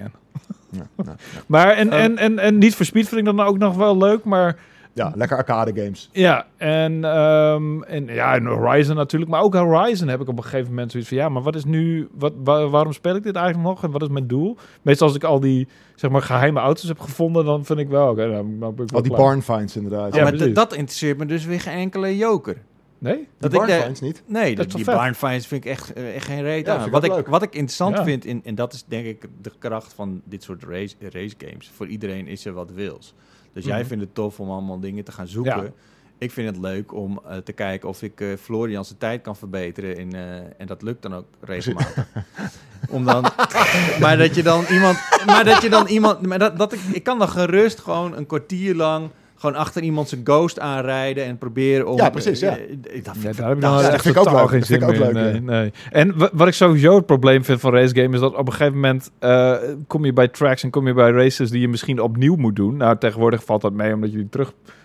Ja, 0.71 0.87
ja. 1.05 1.15
Maar 1.47 1.69
en, 1.71 1.91
Ehm. 1.93 2.01
en, 2.03 2.19
en, 2.19 2.39
en 2.39 2.59
niet 2.59 2.75
for 2.75 2.85
Speed 2.85 3.09
vind 3.09 3.21
ik 3.21 3.37
dan 3.37 3.41
ook 3.47 3.59
nog 3.59 3.77
wel 3.77 3.97
leuk, 3.99 4.25
maar 4.25 4.57
ja, 4.97 5.13
lekker 5.15 5.37
arcade 5.37 5.83
games. 5.83 6.09
ja, 6.13 6.47
en, 6.57 7.05
ehm, 7.05 7.83
en 7.83 8.07
ja, 8.07 8.35
en 8.35 8.47
Horizon 8.47 8.97
natuurlijk, 8.97 9.31
maar 9.31 9.43
ook 9.43 9.55
Horizon 9.55 10.09
heb 10.09 10.21
ik 10.21 10.29
op 10.29 10.37
een 10.37 10.43
gegeven 10.43 10.69
moment 10.69 10.91
zoiets 10.91 11.09
van, 11.09 11.19
ja, 11.19 11.29
maar 11.29 11.43
wat 11.43 11.55
is 11.55 11.65
nu, 11.65 12.09
wat, 12.13 12.33
wa- 12.45 12.69
waarom 12.69 12.93
speel 12.93 13.17
ik 13.17 13.23
dit 13.23 13.37
eigenlijk 13.37 13.69
nog 13.69 13.83
en 13.85 13.91
wat 13.91 14.03
is 14.03 14.09
mijn 14.09 14.27
doel? 14.27 14.57
Meestal 14.83 15.07
als 15.07 15.17
ik 15.17 15.25
al 15.25 15.41
die, 15.41 15.69
zeg 15.95 16.11
maar, 16.11 16.23
geheime 16.23 16.61
auto's 16.61 16.89
heb 16.89 16.99
gevonden, 17.01 17.45
dan 17.45 17.65
vind 17.65 17.79
ik 17.79 17.89
wel, 17.89 18.11
oké, 18.11 18.27
nou, 18.27 18.45
ben 18.47 18.71
ik 18.71 18.77
wel 18.77 18.87
Al 18.93 19.03
die 19.03 19.17
barn 19.17 19.43
finds 19.43 19.77
inderdaad. 19.77 20.15
Ja, 20.15 20.23
maar 20.23 20.33
precies. 20.33 20.53
d- 20.53 20.57
dat 20.57 20.75
interesseert 20.75 21.19
me 21.19 21.27
dus 21.27 21.45
weer 21.45 21.61
geen 21.61 21.79
enkele 21.79 22.17
joker. 22.17 22.57
Nee? 22.99 23.29
Dat 23.39 23.51
die 23.51 23.61
barn 23.61 23.83
finds 23.83 24.01
niet. 24.01 24.23
Nee, 24.27 24.55
Dat 24.55 24.71
die 24.71 24.85
barn 24.85 25.15
finds 25.15 25.47
vind 25.47 25.65
ik 25.65 25.71
echt, 25.71 25.93
eh, 25.93 26.15
echt 26.15 26.27
geen 26.27 26.43
reet 26.43 26.67
Ja, 26.67 26.73
aan. 26.73 26.77
vind 26.83 26.87
ik 26.87 26.93
Wat 26.95 27.05
ik, 27.05 27.11
leuk. 27.11 27.27
wat 27.27 27.43
ik 27.43 27.53
interessant 27.55 27.97
Ja. 27.97 28.05
vind, 28.05 28.25
in, 28.25 28.41
en 28.45 28.55
dat 28.55 28.73
is 28.73 28.85
denk 28.85 29.07
ik 29.07 29.27
de 29.43 29.51
kracht 29.59 29.93
van 29.95 30.21
dit 30.25 30.43
soort 30.43 30.65
race, 30.65 30.95
race 31.01 31.35
games. 31.39 31.71
Voor 31.75 31.87
iedereen 31.87 32.27
is 32.27 32.45
er 32.47 32.53
wat 32.53 32.71
wils. 32.73 33.15
Dus 33.57 33.65
jij 33.65 33.79
Mhm. 33.79 33.87
vindt 33.89 34.05
het 34.05 34.15
tof 34.15 34.41
om 34.41 34.51
allemaal 34.51 34.81
dingen 34.81 35.05
te 35.05 35.13
gaan 35.13 35.27
zoeken. 35.29 35.63
Ja. 35.63 35.71
Ik 36.19 36.31
vind 36.33 36.49
het 36.49 36.59
leuk 36.59 36.95
om 36.95 37.21
eh, 37.29 37.37
te 37.37 37.53
kijken 37.53 37.89
of 37.89 38.03
ik 38.03 38.21
eh 38.21 38.29
Florian 38.41 38.85
zijn 38.85 38.99
tijd 38.99 39.23
kan 39.23 39.37
verbeteren. 39.37 39.97
In, 39.97 40.15
eh, 40.15 40.37
en 40.37 40.67
dat 40.67 40.83
lukt 40.83 41.03
dan 41.03 41.15
ook 41.15 41.25
regelmatig. 41.41 42.07
om 42.97 43.05
dan, 43.05 43.23
maar 44.01 44.17
dat 44.19 44.35
je 44.35 44.43
dan 44.43 44.65
iemand... 44.71 44.99
Maar 45.27 45.45
dat 45.45 45.63
je 45.63 45.69
dan 45.71 45.87
iemand... 45.87 46.21
Maar 46.27 46.39
dat, 46.39 46.59
dat 46.59 46.73
ik, 46.73 46.81
ik 46.93 47.03
kan 47.03 47.19
dan 47.19 47.29
gerust 47.29 47.79
gewoon 47.81 48.17
een 48.17 48.27
kwartier 48.27 48.75
lang... 48.75 49.11
Gewoon 49.39 49.57
achter 49.57 49.83
iemand 49.83 50.09
zijn 50.09 50.21
ghost 50.25 50.59
aanrijden 50.61 51.25
en 51.25 51.39
proberen 51.39 51.87
om... 51.87 51.97
Ja, 51.97 52.11
precies, 52.11 52.41
ja. 52.41 52.57
eh, 52.57 52.63
eh, 52.63 53.05
dat 53.05 53.17
vind 53.17 53.23
Ja, 53.23 53.31
ik 53.31 53.37
daar 53.37 53.47
heb 53.49 53.57
ik 53.57 53.63
dan 53.63 53.73
Ja, 53.73 53.83
dat 53.83 53.93
echt 53.93 54.03
vind 54.03 54.17
ik 54.17 54.21
ook 54.27 54.31
leuk. 54.31 54.41
geen 54.41 54.49
vind 54.49 54.65
zin 54.65 54.77
ik 54.77 54.83
ook 54.85 54.91
meer 54.91 55.13
leuk, 55.23 55.35
in. 55.35 55.45
Nee, 55.45 55.61
nee. 55.61 55.73
En 55.91 56.19
wa- 56.19 56.31
wat 56.33 56.47
ik 56.49 56.55
sowieso 56.55 56.97
het 56.97 57.07
probleem 57.07 57.45
vind 57.45 57.61
van 57.61 57.73
race 57.73 57.95
game 57.95 58.15
is 58.15 58.21
dat 58.21 58.35
op 58.35 58.47
een 58.47 58.53
gegeven 58.53 58.75
moment 58.75 59.11
eh, 59.19 59.55
kom 59.87 60.05
je 60.05 60.13
bij 60.13 60.29
tracks 60.29 60.63
en 60.63 60.71
kom 60.71 60.87
je 60.87 60.95
bij 60.95 61.11
races 61.11 61.51
die 61.51 61.61
je 61.61 61.69
misschien 61.69 62.01
opnieuw 62.01 62.37
moet 62.37 62.57
doen. 62.57 62.77
Nou, 62.77 62.99
tegenwoordig 62.99 63.45
valt 63.45 63.61
dat 63.63 63.73
mee 63.73 63.95
omdat 63.95 64.11
je 64.13 64.17
die 64.17 64.29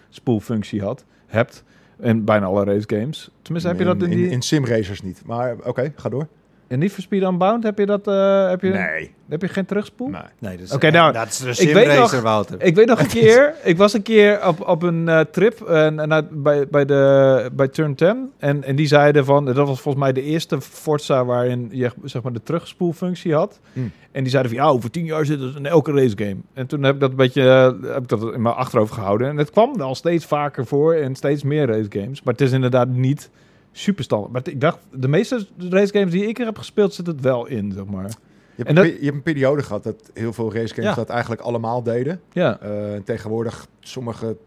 terugspoelfunctie 0.10 0.82
had, 0.82 1.06
hebt. 1.28 1.64
In 2.02 2.26
bijna 2.26 2.45
alle 2.45 2.64
race 2.64 2.84
games. 2.88 3.30
Tenminste, 3.41 3.70
heb 3.70 3.80
je 3.80 3.86
dat 3.86 4.02
in, 4.04 4.10
die... 4.10 4.30
in, 4.30 4.41
simracers 4.41 5.02
niet. 5.02 5.22
Maar 5.26 5.56
oké, 5.64 5.93
ga 5.95 6.10
door. 6.10 6.28
In 6.72 6.80
Need 6.80 6.91
for 6.91 7.01
Speed 7.03 7.22
Unbound 7.24 7.63
heb 7.63 7.78
je 7.78 7.86
dat... 7.86 8.07
eh, 8.07 8.49
heb, 8.49 8.61
je, 8.61 8.69
Nee. 8.69 9.11
heb 9.30 9.41
je 9.41 9.47
geen 9.47 9.65
terugspoel? 9.65 10.11
nee. 10.39 10.57
Is, 10.57 10.72
Oké, 10.74 10.89
nou, 10.91 11.13
dat 11.13 11.28
is 11.28 11.38
de 11.57 11.67
ik 11.67 11.74
weet 11.74 11.97
nog- 11.97 12.22
Wouter. 12.22 12.61
Ik 12.63 12.76
weet 12.76 12.86
nog 12.88 12.99
een 12.99 13.07
keer, 13.19 13.53
ik 13.63 13.78
was 13.78 13.93
een 13.93 14.01
keer 14.01 14.47
op, 14.47 14.67
op 14.67 14.84
een 14.84 15.09
eh, 15.09 15.19
trip 15.19 15.61
en, 15.61 15.99
en 15.99 16.13
uit- 16.13 16.43
bij, 16.43 16.67
bij, 16.67 16.86
de, 16.86 17.49
bij 17.53 17.67
Turn 17.67 17.95
10. 17.95 18.32
En, 18.38 18.63
en 18.63 18.76
die 18.76 18.88
zeiden 18.88 19.26
van, 19.26 19.45
dat 19.45 19.55
was 19.55 19.82
volgens 19.82 20.03
mij 20.03 20.13
de 20.13 20.22
eerste 20.22 20.61
Forza 20.61 21.26
waarin 21.26 21.69
je 21.72 21.91
zeg 22.03 22.22
maar 22.22 22.34
de 22.34 22.43
terugspoelfunctie 22.43 23.34
had. 23.34 23.59
Hmm. 23.74 23.91
En 24.11 24.22
die 24.22 24.32
zeiden 24.32 24.51
van, 24.51 24.61
ja, 24.61 24.67
over 24.69 24.91
tien 24.91 25.05
jaar 25.05 25.26
zit 25.26 25.39
het 25.39 25.55
in 25.55 25.65
elke 25.65 25.91
race 25.91 26.17
game. 26.17 26.36
En 26.53 26.67
toen 26.67 26.84
heb 26.84 26.93
ik 26.93 26.99
dat 26.99 27.09
een 27.09 27.15
beetje 27.15 27.41
eh, 27.49 27.93
heb 27.93 28.01
ik 28.03 28.07
dat 28.07 28.34
in 28.34 28.41
mijn 28.41 28.55
achterhoofd 28.55 28.93
gehouden. 28.93 29.28
En 29.30 29.38
het 29.38 29.49
kwam 29.51 29.78
wel 29.78 29.95
steeds 29.95 30.26
vaker 30.26 30.65
voor 30.65 30.93
en 30.93 31.15
steeds 31.15 31.43
meer 31.43 31.67
race 31.67 31.89
games. 31.89 32.22
Maar 32.24 32.34
het 32.34 32.41
is 32.43 32.51
inderdaad 32.51 32.88
niet 32.88 33.30
super 33.72 34.03
standaard. 34.03 34.32
Maar 34.34 34.41
ik 34.53 34.61
dacht, 34.61 34.80
de 34.93 35.07
meeste 35.07 35.47
race 35.57 35.93
games 35.93 36.11
die 36.11 36.28
ik 36.28 36.39
er 36.39 36.45
heb 36.45 36.57
gespeeld, 36.57 36.93
zit 36.93 37.07
het 37.07 37.22
wel 37.22 37.45
in, 37.45 37.72
zeg 37.72 37.86
maar. 37.86 38.07
Je 38.55 38.67
hebt, 38.67 38.69
En 38.69 38.76
dat- 38.76 38.86
je 38.86 38.91
hebt 39.05 39.15
een 39.15 39.22
periode 39.24 39.63
gehad 39.63 39.84
dat 39.84 40.11
heel 40.13 40.34
veel 40.34 40.53
race 40.53 40.74
games 40.74 40.89
Ja. 40.89 40.95
dat 40.95 41.09
eigenlijk 41.09 41.41
allemaal 41.41 41.84
deden. 41.84 42.22
Ja, 42.32 42.59
Eh, 42.59 42.93
en 42.93 43.03
tegenwoordig 43.03 43.67
sommige 43.80 44.38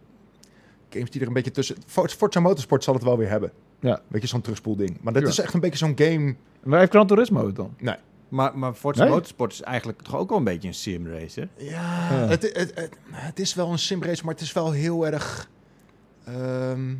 games 0.91 1.11
die 1.11 1.21
er 1.21 1.27
een 1.27 1.33
beetje 1.33 1.51
tussen... 1.51 1.77
For- 1.87 2.09
Forza 2.09 2.41
Motorsport 2.41 2.85
zal 2.85 2.95
het 2.95 3.03
wel 3.03 3.19
weer 3.19 3.29
hebben. 3.29 3.53
Ja. 3.81 4.01
Weet 4.09 4.23
je, 4.23 4.29
zo'n 4.29 4.41
terugspoelding. 4.41 4.99
Maar 5.01 5.13
dat 5.13 5.23
is 5.29 5.39
echt 5.39 5.55
een 5.55 5.61
beetje 5.61 5.79
zo'n 5.79 5.93
game... 5.97 6.35
maar 6.63 6.79
heeft 6.79 6.91
Gran 6.93 7.07
Turismo 7.07 7.47
het 7.47 7.57
dan? 7.57 7.75
Maar, 8.29 8.59
maar 8.59 8.75
Forza 8.75 9.03
Nee? 9.05 9.13
Motorsport 9.13 9.53
is 9.53 9.63
eigenlijk 9.63 10.03
toch 10.03 10.17
ook 10.17 10.29
wel 10.29 10.39
een 10.39 10.45
beetje 10.45 10.69
een 10.69 10.75
simracer? 10.75 11.49
Ja, 11.57 11.71
Ja. 11.71 12.27
Het, 12.29 12.43
het, 12.43 12.73
het, 12.75 12.91
het 13.11 13.39
is 13.41 13.55
wel 13.55 13.71
een 13.71 13.79
simrace, 13.79 14.25
maar 14.25 14.35
het 14.35 14.43
is 14.43 14.53
wel 14.53 14.73
heel 14.73 15.07
erg... 15.07 15.49
ehm, 16.25 16.95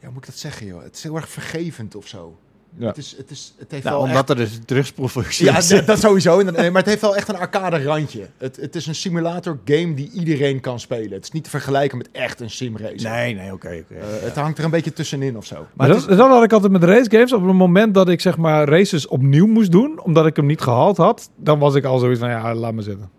ja, 0.00 0.04
hoe 0.04 0.12
moet 0.12 0.22
ik 0.22 0.26
dat 0.30 0.38
zeggen, 0.38 0.66
joh? 0.66 0.82
Het 0.82 0.94
is 0.96 1.02
heel 1.02 1.16
erg 1.16 1.28
vergevend 1.28 1.94
of 1.94 2.06
zo. 2.06 2.36
Ja. 2.76 2.86
Het, 2.86 2.96
is, 2.96 3.14
het, 3.16 3.30
is, 3.30 3.54
het 3.58 3.70
heeft 3.70 3.84
Nou, 3.84 3.96
wel 3.96 4.04
omdat 4.06 4.20
echt... 4.20 4.38
er 4.38 4.44
dus 4.46 4.56
een 4.56 4.64
terugspoelfunctie 4.64 5.44
Ja, 5.46 5.60
zit. 5.60 5.82
d- 5.82 5.86
dat 5.86 5.98
sowieso. 5.98 6.44
Maar 6.44 6.72
het 6.72 6.86
heeft 6.86 7.00
wel 7.00 7.16
echt 7.16 7.28
een 7.28 7.36
arcade 7.36 7.82
randje. 7.84 8.28
Het, 8.38 8.56
het 8.56 8.76
is 8.76 8.86
een 8.86 8.94
simulator 8.94 9.58
game 9.64 9.94
die 9.94 10.10
iedereen 10.12 10.60
kan 10.60 10.80
spelen. 10.80 11.12
Het 11.12 11.22
is 11.24 11.30
niet 11.30 11.44
te 11.44 11.50
vergelijken 11.50 11.98
met 11.98 12.08
echt 12.12 12.40
een 12.40 12.50
simracer. 12.50 13.10
Nee, 13.10 13.34
nee, 13.34 13.52
oké, 13.52 13.82
oké. 13.84 13.94
Eh, 14.00 14.04
het 14.22 14.34
hangt 14.36 14.58
er 14.58 14.64
een 14.64 14.70
beetje 14.70 14.92
tussenin 14.92 15.36
of 15.36 15.44
zo. 15.46 15.54
Maar 15.54 15.66
Maar 15.74 15.88
dat, 15.88 16.06
het 16.06 16.18
dat 16.18 16.28
had 16.28 16.42
ik 16.42 16.52
altijd 16.52 16.72
met 16.72 16.84
race 16.84 17.10
games. 17.10 17.32
Op 17.32 17.46
het 17.46 17.54
moment 17.54 17.94
dat 17.94 18.08
ik 18.08 18.20
zeg 18.20 18.36
maar 18.36 18.68
races 18.68 19.06
opnieuw 19.06 19.46
moest 19.46 19.70
doen, 19.72 20.00
omdat 20.02 20.26
ik 20.26 20.36
hem 20.36 20.46
niet 20.46 20.60
gehaald 20.60 20.96
had, 20.96 21.30
dan 21.36 21.58
was 21.58 21.74
ik 21.74 21.84
al 21.84 21.98
zoiets 21.98 22.20
van 22.20 22.28
ja, 22.30 22.54
laat 22.54 22.72
me 22.74 22.82
zitten. 22.82 23.10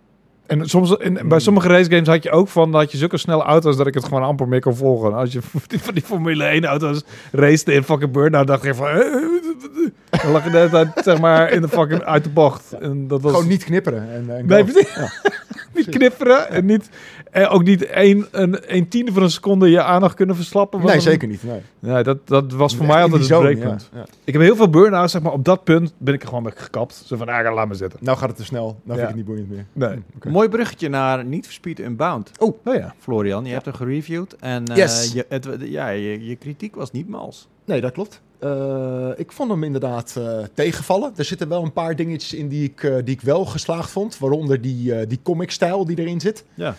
En 0.49 0.69
soms, 0.69 0.95
in, 0.97 1.17
Hmm. 1.17 1.27
bij 1.29 1.39
sommige 1.39 1.67
race 1.67 1.89
games 1.89 2.07
had 2.07 2.23
je 2.23 2.31
ook 2.31 2.47
van 2.47 2.71
dat 2.71 2.91
je 2.91 2.97
zulke 2.97 3.17
snelle 3.17 3.43
auto's 3.43 3.77
dat 3.77 3.87
ik 3.87 3.93
het 3.93 4.03
gewoon 4.05 4.23
amper 4.23 4.47
meer 4.47 4.59
kon 4.61 4.75
volgen. 4.75 5.13
Als 5.13 5.33
je 5.33 5.39
van 5.85 5.93
die 5.93 6.03
Formule 6.03 6.43
1 6.43 6.65
auto's 6.65 7.03
racete 7.31 7.73
in 7.73 7.83
fucking 7.83 8.11
burn-out, 8.11 8.47
dacht 8.47 8.63
je 8.63 8.73
van. 8.75 8.87
eh, 8.87 10.21
Dan 10.21 10.31
lag 10.31 10.43
je 10.43 10.49
tijd 10.69 10.91
zeg 11.03 11.19
maar 11.19 11.51
in 11.51 11.61
de 11.61 11.67
fucking 11.67 12.03
uit 12.03 12.23
de 12.23 12.29
bocht. 12.29 12.71
En 12.79 13.07
dat 13.07 13.21
was 13.21 13.31
Gewoon 13.31 13.47
niet 13.47 13.63
knipperen. 13.63 14.11
En, 14.13 14.37
en 14.37 14.45
Nee, 14.45 14.63
niet 15.75 15.89
knipperen 15.89 16.49
en 16.49 16.65
niet, 16.65 16.89
eh, 17.31 17.53
ook 17.53 17.63
niet 17.63 17.85
één, 17.85 18.27
een, 18.31 18.75
een 18.75 18.87
tiende 18.87 19.11
van 19.11 19.23
een 19.23 19.31
seconde 19.31 19.69
je 19.69 19.83
aandacht 19.83 20.15
kunnen 20.15 20.35
verslappen. 20.35 20.85
nee 20.85 20.99
zeker 20.99 21.27
niet. 21.27 21.43
Nee. 21.43 21.61
Nee, 21.79 22.03
dat, 22.03 22.27
dat 22.27 22.51
was 22.53 22.73
voor 22.75 22.85
Echt 22.85 22.93
mij 22.93 23.03
altijd 23.03 23.29
het 23.29 23.39
breekpunt. 23.39 23.89
ja. 23.93 23.97
Ja. 23.99 24.05
Ik 24.23 24.33
heb 24.33 24.41
heel 24.41 24.55
veel 24.55 24.69
burn-outs, 24.69 25.11
zeg 25.11 25.21
maar, 25.21 25.31
op 25.31 25.45
dat 25.45 25.63
punt 25.63 25.93
ben 25.97 26.13
ik 26.13 26.21
er 26.21 26.27
gewoon 26.27 26.43
mee 26.43 26.53
gekapt. 26.55 27.03
Zo 27.05 27.15
van, 27.17 27.27
ah, 27.29 27.53
laat 27.53 27.67
me 27.67 27.73
zitten. 27.73 27.99
Nou 28.01 28.17
gaat 28.17 28.27
het 28.29 28.37
te 28.37 28.43
snel. 28.45 28.63
Nou 28.65 28.77
Ja. 28.83 28.93
vind 28.93 28.99
ik 29.01 29.07
het 29.07 29.15
niet 29.15 29.25
boeiend 29.25 29.49
meer. 29.49 29.65
Nee. 29.89 29.99
Hm. 30.21 30.29
Mooi 30.29 30.49
bruggetje 30.49 30.89
naar 30.89 31.25
Need 31.25 31.43
for 31.45 31.53
Speed 31.53 31.79
Unbound. 31.79 32.31
Oh 32.39 32.57
ja. 32.63 32.93
Florian, 32.99 33.45
je 33.45 33.51
hebt 33.53 33.65
hem 33.65 33.73
gereviewd 33.73 34.35
en 34.39 34.65
eh, 34.65 34.75
Yes. 34.75 35.11
je, 35.13 35.25
het, 35.29 35.47
ja, 35.59 35.87
je, 35.89 36.25
je 36.25 36.35
kritiek 36.35 36.75
was 36.75 36.91
niet 36.91 37.07
mals. 37.07 37.47
Nee, 37.65 37.81
dat 37.81 37.91
klopt. 37.91 38.21
Eh, 38.39 39.09
ik 39.15 39.31
vond 39.31 39.49
hem 39.49 39.63
inderdaad 39.63 40.15
eh, 40.17 40.39
tegenvallen. 40.53 41.13
Er 41.15 41.25
zitten 41.25 41.49
wel 41.49 41.63
een 41.63 41.73
paar 41.73 41.95
dingetjes 41.95 42.33
in 42.33 42.47
die 42.47 42.63
ik, 42.63 42.83
eh, 42.83 42.95
die 42.95 43.15
ik 43.15 43.21
wel 43.21 43.45
geslaagd 43.45 43.89
vond. 43.89 44.17
Waaronder 44.17 44.61
die, 44.61 45.07
die 45.07 45.19
comic-stijl 45.23 45.85
die 45.85 45.99
erin 45.99 46.19
zit. 46.19 46.43
Ja. 46.53 46.75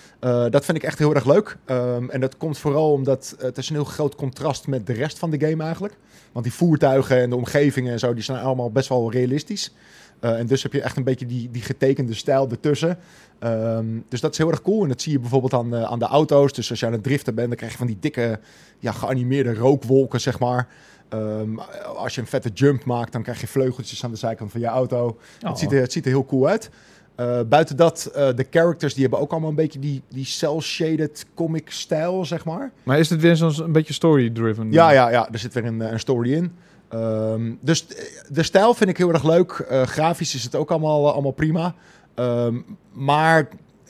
Dat 0.49 0.65
vind 0.65 0.77
ik 0.77 0.83
echt 0.83 0.99
heel 0.99 1.15
erg 1.15 1.25
leuk. 1.25 1.57
Ehm, 1.65 2.11
en 2.11 2.21
dat 2.21 2.37
komt 2.37 2.59
vooral 2.59 2.93
omdat 2.93 3.35
het 3.39 3.59
is 3.59 3.69
een 3.69 3.75
heel 3.75 3.85
groot 3.85 4.15
contrast 4.15 4.67
met 4.67 4.87
de 4.87 4.93
rest 4.93 5.19
van 5.19 5.31
de 5.31 5.47
game 5.47 5.63
eigenlijk. 5.63 5.97
Want 6.33 6.45
die 6.45 6.55
voertuigen 6.55 7.21
en 7.21 7.31
de 7.31 7.37
omgevingen 7.37 7.93
en 7.93 7.99
zo, 7.99 8.15
die 8.15 8.23
zijn 8.23 8.39
allemaal 8.39 8.71
best 8.71 8.89
wel 8.89 9.13
realistisch. 9.13 9.73
Eh, 10.21 10.39
en 10.39 10.47
dus 10.47 10.63
heb 10.63 10.73
je 10.73 10.83
echt 10.83 10.97
een 10.97 11.05
beetje 11.05 11.27
die, 11.27 11.51
die 11.51 11.63
getekende 11.63 12.15
stijl 12.15 12.49
ertussen. 12.51 12.99
Ehm, 13.39 13.87
dus 14.09 14.21
dat 14.21 14.33
is 14.33 14.39
heel 14.39 14.51
erg 14.51 14.63
cool. 14.63 14.83
En 14.83 14.89
dat 14.89 15.01
zie 15.01 15.13
je 15.13 15.19
bijvoorbeeld 15.19 15.55
aan, 15.55 15.75
eh, 15.75 15.83
aan 15.83 15.99
de 15.99 16.05
auto's. 16.05 16.53
Dus 16.53 16.71
als 16.71 16.81
je 16.81 16.87
aan 16.87 16.93
het 16.93 17.03
driften 17.03 17.35
bent, 17.35 17.49
dan 17.49 17.57
krijg 17.57 17.73
je 17.73 17.79
van 17.79 17.87
die 17.87 17.97
dikke, 18.01 18.41
ja, 18.79 18.93
geanimeerde 18.93 19.55
rookwolken, 19.55 20.21
zeg 20.21 20.39
maar. 20.39 20.69
Ehm, 21.09 21.59
als 21.97 22.15
je 22.15 22.21
een 22.21 22.27
vette 22.27 22.51
jump 22.55 22.85
maakt, 22.85 23.13
dan 23.13 23.23
krijg 23.23 23.41
je 23.41 23.47
vleugeltjes 23.47 24.05
aan 24.05 24.11
de 24.11 24.17
zijkant 24.17 24.51
van 24.51 24.61
je 24.61 24.67
auto. 24.67 25.07
Oh. 25.07 25.49
Het, 25.49 25.59
ziet 25.59 25.73
er, 25.73 25.81
het 25.81 25.93
ziet 25.93 26.05
er 26.05 26.11
heel 26.11 26.25
cool 26.25 26.49
uit. 26.49 26.71
Eh, 27.15 27.41
buiten 27.49 27.77
dat, 27.77 28.11
de 28.13 28.47
characters 28.51 28.93
die 28.93 29.03
hebben 29.03 29.21
ook 29.21 29.31
allemaal 29.31 29.51
een 29.51 29.55
beetje 29.57 29.79
die, 29.79 30.03
die 30.09 30.25
cel-shaded 30.25 31.27
comic 31.35 31.71
stijl, 31.71 32.25
zeg 32.25 32.45
maar. 32.45 32.73
Maar 32.83 32.99
is 32.99 33.11
het 33.11 33.21
weer 33.21 33.37
zo'n 33.37 33.63
een 33.63 33.73
beetje 33.73 33.93
story-driven? 33.93 34.73
Ja, 34.73 34.91
ja, 34.91 35.11
ja, 35.11 35.29
er 35.33 35.39
zit 35.39 35.55
weer 35.55 35.65
een, 35.65 35.81
een 35.81 36.01
story 36.01 36.33
in. 36.33 36.53
Ehm, 36.91 37.53
dus 37.61 37.87
de 38.29 38.43
stijl 38.43 38.75
vind 38.75 38.91
ik 38.91 38.97
heel 38.97 39.13
erg 39.13 39.25
leuk. 39.25 39.53
Eh, 39.53 39.83
grafisch 39.83 40.35
is 40.35 40.45
het 40.45 40.55
ook 40.55 40.71
allemaal, 40.71 41.07
eh, 41.07 41.13
allemaal 41.13 41.31
prima. 41.31 41.75
Ehm, 42.15 42.61
maar 42.93 43.49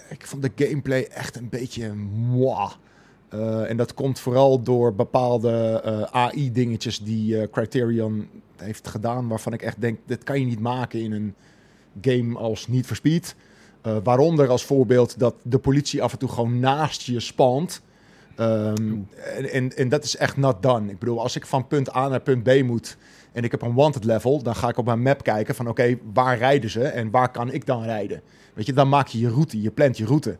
ik 0.09 0.26
vond 0.26 0.42
de 0.42 0.66
gameplay 0.66 1.03
echt 1.03 1.36
een 1.36 1.48
beetje 1.48 1.92
moi. 2.14 2.68
Eh, 3.28 3.70
en 3.70 3.76
dat 3.76 3.94
komt 3.94 4.18
vooral 4.18 4.62
door 4.62 4.94
bepaalde 4.94 5.82
AI-dingetjes 6.11 6.98
die 6.98 7.51
Criterion 7.51 8.28
heeft 8.57 8.88
gedaan. 8.88 9.28
Waarvan 9.28 9.53
ik 9.53 9.62
echt 9.62 9.80
denk, 9.80 9.98
dit 10.07 10.24
kan 10.24 10.40
je 10.40 10.46
niet 10.46 10.61
maken 10.61 11.01
in 11.01 11.12
een 11.12 11.34
game 12.01 12.38
als 12.38 12.66
Speed. 12.92 13.34
Eh, 13.82 13.96
waaronder 14.03 14.48
als 14.48 14.64
voorbeeld 14.64 15.18
dat 15.18 15.34
de 15.42 15.59
politie 15.59 16.03
af 16.03 16.12
en 16.12 16.18
toe 16.18 16.28
gewoon 16.28 16.61
naast 16.61 17.03
je 17.03 17.20
spant. 17.20 17.82
Ehm, 18.41 18.93
en, 19.36 19.51
en, 19.53 19.76
en 19.76 19.88
dat 19.88 20.05
is 20.05 20.16
echt 20.16 20.36
not 20.36 20.62
done. 20.62 20.91
Ik 20.91 20.99
bedoel, 20.99 21.20
als 21.20 21.36
ik 21.36 21.47
van 21.47 21.66
punt 21.66 21.95
A 21.97 22.09
naar 22.09 22.20
punt 22.20 22.43
B 22.43 22.62
moet 22.64 22.97
en 23.32 23.45
ik 23.45 23.51
heb 23.51 23.62
een 23.62 23.74
wanted 23.74 24.05
level, 24.05 24.43
dan 24.43 24.55
ga 24.57 24.68
ik 24.68 24.76
op 24.76 24.84
mijn 24.84 25.03
map 25.03 25.22
kijken 25.22 25.55
van 25.55 25.68
oké, 25.68 25.99
waar 26.12 26.38
rijden 26.38 26.70
ze 26.70 26.82
en 26.82 27.11
waar 27.11 27.30
kan 27.30 27.53
ik 27.53 27.66
dan 27.66 27.82
rijden? 27.82 28.20
Weet 28.55 28.66
je, 28.66 28.72
dan 28.72 28.88
maak 28.88 29.07
je 29.07 29.18
je 29.18 29.28
route, 29.28 29.61
je 29.62 29.70
plant 29.70 29.97
je 29.97 30.05
route. 30.05 30.38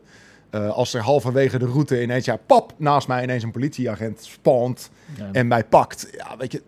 Eh, 0.49 0.69
als 0.69 0.93
er 0.93 1.01
halverwege 1.01 1.57
de 1.57 1.65
route 1.65 2.01
ineens, 2.01 2.25
ja, 2.25 2.37
pap, 2.45 2.73
naast 2.77 3.07
mij 3.07 3.23
ineens 3.23 3.43
een 3.43 3.51
politieagent 3.51 4.23
spant 4.23 4.89
Ja. 5.17 5.29
en 5.31 5.47
mij 5.47 5.63
pakt. 5.63 6.07
Ja, 6.17 6.37
weet 6.37 6.51
je, 6.51 6.61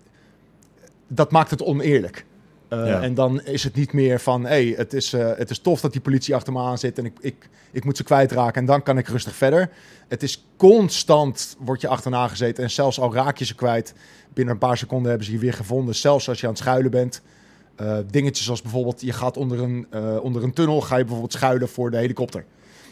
dat 1.08 1.32
maakt 1.32 1.50
het 1.50 1.64
oneerlijk. 1.64 2.26
Eh, 2.74 2.88
Ja. 2.88 3.02
En 3.02 3.14
dan 3.14 3.42
is 3.42 3.64
het 3.64 3.76
niet 3.76 3.94
meer 3.94 4.20
van, 4.20 4.44
hé, 4.44 4.50
hey, 4.50 4.74
het, 4.78 4.94
is, 4.94 5.14
eh, 5.14 5.30
het 5.36 5.50
is 5.50 5.60
tof 5.60 5.82
dat 5.82 5.92
die 5.92 6.02
politie 6.02 6.36
achter 6.36 6.54
me 6.54 6.60
aan 6.60 6.78
zit 6.78 6.98
en 6.98 7.06
ik, 7.06 7.14
ik, 7.20 7.50
ik 7.72 7.86
moet 7.86 7.98
ze 7.98 8.04
kwijtraken 8.04 8.62
en 8.62 8.68
dan 8.68 8.84
kan 8.84 8.98
ik 8.98 9.08
rustig 9.08 9.36
verder. 9.36 9.70
Het 10.08 10.24
is 10.24 10.46
constant, 10.58 11.56
word 11.60 11.82
je 11.82 11.88
achterna 11.88 12.28
gezeten 12.28 12.64
en 12.64 12.72
zelfs 12.72 13.00
al 13.00 13.14
raak 13.14 13.38
je 13.38 13.46
ze 13.46 13.56
kwijt, 13.56 13.94
binnen 14.34 14.54
een 14.54 14.60
paar 14.60 14.78
seconden 14.78 15.10
hebben 15.10 15.28
ze 15.28 15.34
je 15.34 15.40
weer 15.40 15.54
gevonden, 15.54 15.96
zelfs 15.96 16.30
als 16.30 16.40
je 16.40 16.46
aan 16.46 16.54
het 16.54 16.62
schuilen 16.62 16.92
bent. 16.92 17.22
Eh, 17.76 17.98
dingetjes 18.12 18.50
als 18.50 18.62
bijvoorbeeld, 18.62 19.02
je 19.02 19.14
gaat 19.14 19.38
onder 19.38 19.62
een, 19.62 19.88
onder 20.22 20.44
een 20.44 20.54
tunnel, 20.54 20.82
ga 20.82 20.96
je 20.96 21.02
bijvoorbeeld 21.04 21.34
schuilen 21.34 21.70
voor 21.70 21.92
de 21.92 21.98
helikopter. 21.98 22.46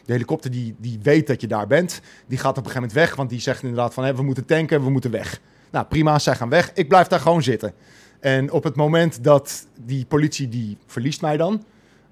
De 0.05 0.11
helikopter 0.11 0.51
die, 0.51 0.75
die 0.77 0.99
weet 1.01 1.27
dat 1.27 1.41
je 1.41 1.47
daar 1.47 1.67
bent, 1.67 2.01
die 2.27 2.37
gaat 2.37 2.57
op 2.57 2.65
een 2.65 2.71
gegeven 2.71 2.81
moment 2.81 2.93
weg, 2.93 3.15
want 3.15 3.29
die 3.29 3.39
zegt 3.39 3.61
inderdaad 3.61 3.93
van, 3.93 4.03
hé, 4.03 4.15
we 4.15 4.23
moeten 4.23 4.45
tanken, 4.45 4.83
we 4.83 4.89
moeten 4.89 5.11
weg. 5.11 5.39
Nou, 5.71 5.85
prima, 5.85 6.19
zij 6.19 6.35
gaan 6.35 6.49
weg. 6.49 6.71
Ik 6.73 6.87
blijf 6.87 7.07
daar 7.07 7.19
gewoon 7.19 7.43
zitten. 7.43 7.73
En 8.21 8.51
op 8.51 8.63
het 8.63 8.75
moment 8.75 9.23
dat 9.23 9.67
die 9.85 10.05
politie, 10.05 10.49
die 10.49 10.77
verliest 10.85 11.21
mij 11.21 11.37
dan. 11.37 11.63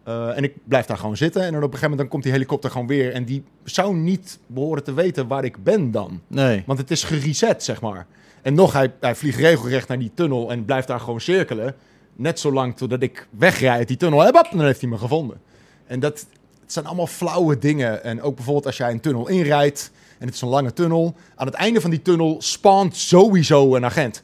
eh, 0.04 0.38
en 0.38 0.44
ik 0.44 0.54
blijf 0.64 0.86
daar 0.86 0.98
gewoon 0.98 1.18
zitten. 1.18 1.42
En 1.42 1.52
dan 1.52 1.64
op 1.64 1.74
een 1.74 1.78
gegeven 1.78 1.90
moment 1.90 2.00
dan 2.02 2.10
komt 2.10 2.24
die 2.24 2.32
helikopter 2.32 2.72
gewoon 2.72 2.88
weer. 2.88 3.14
En 3.14 3.26
die 3.26 3.44
zou 3.64 3.96
niet 3.96 4.40
behoren 4.48 4.84
te 4.84 4.94
weten 4.94 5.28
waar 5.28 5.44
ik 5.44 5.64
ben 5.64 5.92
dan. 5.92 6.22
Nee. 6.28 6.64
Want 6.66 6.80
het 6.80 6.92
is 6.92 7.04
gereset, 7.04 7.64
zeg 7.64 7.82
maar. 7.82 8.06
En 8.42 8.54
nog, 8.54 8.74
hij, 8.74 8.94
hij 9.00 9.16
vliegt 9.16 9.38
regelrecht 9.40 9.88
naar 9.88 10.00
die 10.00 10.12
tunnel 10.14 10.52
en 10.52 10.66
blijft 10.66 10.88
daar 10.88 11.00
gewoon 11.00 11.22
cirkelen. 11.22 11.76
Net 12.16 12.40
zolang 12.40 12.78
totdat 12.78 13.02
ik 13.02 13.28
wegrij 13.30 13.70
uit 13.70 13.88
die 13.88 13.98
tunnel. 13.98 14.26
En 14.26 14.32
dan 14.52 14.66
heeft 14.66 14.82
hij 14.82 14.90
me 14.90 14.98
gevonden. 14.98 15.42
En 15.88 16.00
dat 16.00 16.26
het 16.62 16.74
zijn 16.74 16.86
allemaal 16.86 17.08
flauwe 17.08 17.58
dingen. 17.58 18.04
En 18.04 18.22
ook 18.22 18.36
bijvoorbeeld 18.36 18.66
als 18.66 18.78
jij 18.78 18.92
een 18.92 19.00
tunnel 19.00 19.28
inrijdt 19.28 19.92
en 20.18 20.26
het 20.26 20.36
is 20.36 20.42
een 20.42 20.48
lange 20.48 20.74
tunnel. 20.74 21.16
Aan 21.36 21.46
het 21.46 21.56
einde 21.56 21.82
van 21.82 21.90
die 21.90 22.02
tunnel 22.02 22.36
spant 22.42 22.96
sowieso 22.96 23.76
een 23.76 23.86
agent. 23.86 24.24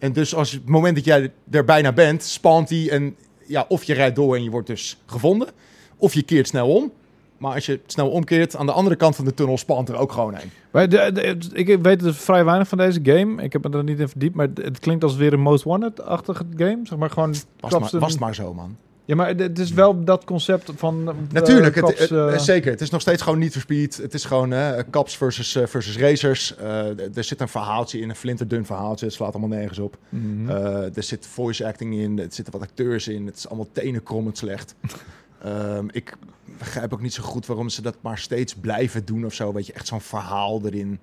En 0.00 0.12
dus 0.12 0.34
als 0.34 0.50
het 0.52 0.68
moment 0.68 0.94
dat 0.96 1.04
jij 1.04 1.32
er 1.50 1.64
bijna 1.64 1.92
bent, 1.92 2.22
spant 2.22 2.68
hij 2.68 2.90
en 2.90 3.16
ja, 3.46 3.64
of 3.68 3.82
je 3.84 3.94
rijdt 3.94 4.16
door 4.16 4.34
en 4.36 4.42
je 4.42 4.50
wordt 4.50 4.66
dus 4.66 4.98
gevonden. 5.06 5.48
Of 5.96 6.14
je 6.14 6.22
keert 6.22 6.48
snel 6.48 6.68
om. 6.74 6.92
Maar 7.38 7.54
als 7.54 7.66
je 7.66 7.80
snel 7.86 8.08
omkeert, 8.10 8.56
aan 8.56 8.66
de 8.66 8.72
andere 8.72 8.96
kant 8.96 9.16
van 9.16 9.24
de 9.24 9.34
tunnel 9.34 9.58
spant 9.58 9.88
er 9.88 9.96
ook 9.96 10.12
gewoon 10.12 10.34
een. 10.34 10.50
Maar 10.70 10.88
de, 10.88 11.10
de- 11.12 11.48
ik 11.52 11.78
weet 11.82 12.00
dus 12.00 12.16
vrij 12.16 12.44
weinig 12.44 12.68
van 12.68 12.78
deze 12.78 13.00
game. 13.02 13.42
Ik 13.42 13.52
heb 13.52 13.68
me 13.68 13.76
er 13.78 13.84
niet 13.84 13.98
in 14.00 14.08
verdiept, 14.08 14.34
maar 14.34 14.48
het 14.54 14.78
klinkt 14.78 15.04
als 15.04 15.16
weer 15.16 15.32
een 15.32 15.40
Most 15.40 15.64
Wanted-achtige 15.64 16.44
game. 16.56 16.78
Zeg 16.82 16.98
maar 16.98 17.10
gewoon... 17.10 17.34
Maar, 17.60 17.70
was 18.00 18.10
het 18.12 18.20
maar 18.20 18.34
zo, 18.34 18.54
man. 18.54 18.76
Ja, 19.10 19.16
maar 19.16 19.28
het 19.36 19.58
is 19.58 19.72
wel 19.72 20.04
dat 20.04 20.24
concept 20.24 20.72
van... 20.76 21.08
eh, 21.08 21.14
Natuurlijk, 21.32 21.74
het, 21.74 21.98
het- 21.98 22.10
eh, 22.10 22.38
zeker. 22.38 22.70
Het 22.70 22.80
is 22.80 22.90
nog 22.90 23.00
steeds 23.00 23.22
gewoon 23.22 23.38
niet 23.38 23.52
for 23.52 23.60
speed. 23.60 23.96
Het 23.96 24.14
is 24.14 24.24
gewoon 24.24 24.52
eh 24.52 24.78
caps 24.90 25.16
versus, 25.16 25.54
eh, 25.54 25.66
versus 25.66 25.96
racers. 25.98 26.56
Eh, 26.56 27.16
er 27.16 27.24
zit 27.24 27.40
een 27.40 27.48
verhaaltje 27.48 27.98
in, 28.00 28.08
een 28.08 28.16
flinterdun 28.16 28.66
verhaaltje. 28.66 29.06
Het 29.06 29.14
slaat 29.14 29.32
allemaal 29.34 29.58
nergens 29.58 29.78
op. 29.78 29.96
mhm. 30.08 30.50
Eh, 30.50 30.96
er 30.96 31.02
zit 31.02 31.26
voice 31.26 31.66
acting 31.66 31.94
in, 31.94 32.18
er 32.18 32.26
zitten 32.30 32.52
wat 32.52 32.62
acteurs 32.62 33.08
in. 33.08 33.26
Het 33.26 33.36
is 33.36 33.48
allemaal 33.48 33.68
tenenkrommend 33.72 34.38
slecht. 34.38 34.74
Ehm, 35.44 35.86
ik 35.92 36.16
begrijp 36.58 36.92
ook 36.92 37.00
niet 37.02 37.14
zo 37.14 37.22
goed 37.22 37.46
waarom 37.46 37.68
ze 37.68 37.82
dat 37.82 37.96
maar 38.00 38.18
steeds 38.18 38.54
blijven 38.54 39.04
doen 39.04 39.24
of 39.24 39.34
zo. 39.34 39.52
Weet 39.52 39.66
je, 39.66 39.72
echt 39.72 39.86
zo'n 39.86 40.00
verhaal 40.00 40.60
erin. 40.64 40.98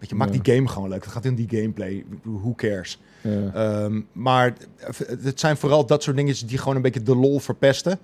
Weet 0.00 0.08
je, 0.08 0.14
maak 0.14 0.32
Ja. 0.34 0.40
die 0.40 0.54
game 0.54 0.68
gewoon 0.68 0.88
leuk. 0.88 1.04
Het 1.04 1.12
gaat 1.12 1.24
in 1.24 1.34
die 1.34 1.48
gameplay. 1.50 2.04
Who 2.22 2.54
cares? 2.54 3.00
ja. 3.22 3.50
Ehm, 3.54 4.00
maar 4.12 4.54
het 5.22 5.40
zijn 5.40 5.56
vooral 5.56 5.86
dat 5.86 6.02
soort 6.02 6.16
dingetjes 6.16 6.48
die 6.48 6.58
gewoon 6.58 6.76
een 6.76 6.82
beetje 6.82 7.02
de 7.02 7.16
lol 7.16 7.38
verpesten. 7.40 7.98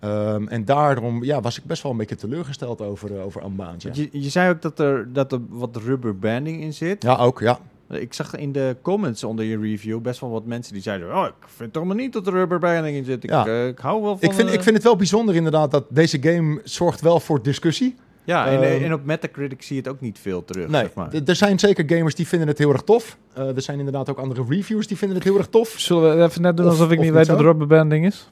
Ehm, 0.00 0.46
en 0.48 0.64
daarom 0.64 1.24
ja, 1.24 1.40
was 1.40 1.58
ik 1.58 1.64
best 1.64 1.82
wel 1.82 1.92
een 1.92 1.98
beetje 1.98 2.16
teleurgesteld 2.16 2.80
over, 2.80 3.16
eh, 3.16 3.24
over 3.24 3.44
Unbound. 3.44 3.82
Ja. 3.82 3.90
Je, 3.92 4.08
je 4.12 4.28
zei 4.28 4.50
ook 4.50 4.62
dat 4.62 4.78
er, 4.78 5.12
dat 5.12 5.32
er 5.32 5.40
wat 5.48 5.76
rubber 5.76 6.18
banding 6.18 6.62
in 6.62 6.72
zit. 6.74 7.02
ja, 7.02 7.16
ook, 7.16 7.40
ja. 7.40 7.58
Ik 7.90 8.12
zag 8.14 8.36
in 8.36 8.52
de 8.52 8.76
comments 8.82 9.24
onder 9.24 9.44
je 9.44 9.58
review 9.58 10.00
best 10.00 10.20
wel 10.20 10.30
wat 10.30 10.44
mensen 10.46 10.72
die 10.72 10.82
zeiden... 10.82 11.16
Oh, 11.16 11.26
ik 11.26 11.48
vind 11.56 11.72
toch 11.72 11.84
maar 11.84 11.96
niet 11.96 12.12
dat 12.12 12.26
er 12.26 12.32
rubber 12.32 12.58
banding 12.58 12.96
in 12.96 13.04
zit. 13.04 13.24
Ik, 13.24 13.30
Ja. 13.30 13.46
eh, 13.46 13.66
ik 13.66 13.78
hou 13.78 14.02
wel 14.02 14.18
van... 14.18 14.28
Ik 14.28 14.34
vind, 14.34 14.48
eh, 14.48 14.54
ik 14.54 14.62
vind 14.62 14.74
het 14.74 14.84
wel 14.84 14.96
bijzonder 14.96 15.34
inderdaad 15.34 15.70
dat 15.70 15.84
deze 15.88 16.22
game 16.22 16.60
zorgt 16.64 17.00
wel 17.00 17.20
voor 17.20 17.42
discussie. 17.42 17.94
Ja, 18.26 18.46
en, 18.46 18.62
Ehm, 18.62 18.84
en 18.84 18.92
op 18.92 19.04
Metacritic 19.04 19.62
zie 19.62 19.76
je 19.76 19.82
het 19.82 19.90
ook 19.90 20.00
niet 20.00 20.18
veel 20.18 20.44
terug, 20.44 20.68
Nee, 20.68 20.80
zeg 20.82 20.94
maar. 20.94 21.12
er 21.26 21.36
zijn 21.36 21.58
zeker 21.58 21.84
gamers 21.96 22.14
die 22.14 22.26
vinden 22.28 22.48
het 22.48 22.58
heel 22.58 22.72
erg 22.72 22.82
tof. 22.82 23.16
Eh, 23.32 23.54
er 23.56 23.62
zijn 23.62 23.78
inderdaad 23.78 24.10
ook 24.10 24.18
andere 24.18 24.44
reviewers 24.48 24.86
die 24.86 24.96
vinden 24.96 25.16
het 25.16 25.26
heel 25.26 25.36
erg 25.38 25.46
tof. 25.46 25.68
Zullen 25.68 26.16
we 26.18 26.24
even 26.24 26.42
net 26.42 26.56
doen 26.56 26.66
Of- 26.66 26.72
alsof 26.72 26.90
ik 26.90 26.98
niet 27.00 27.12
weet 27.12 27.26
wat 27.26 27.40
rubberbanding 27.40 28.06
is? 28.06 28.30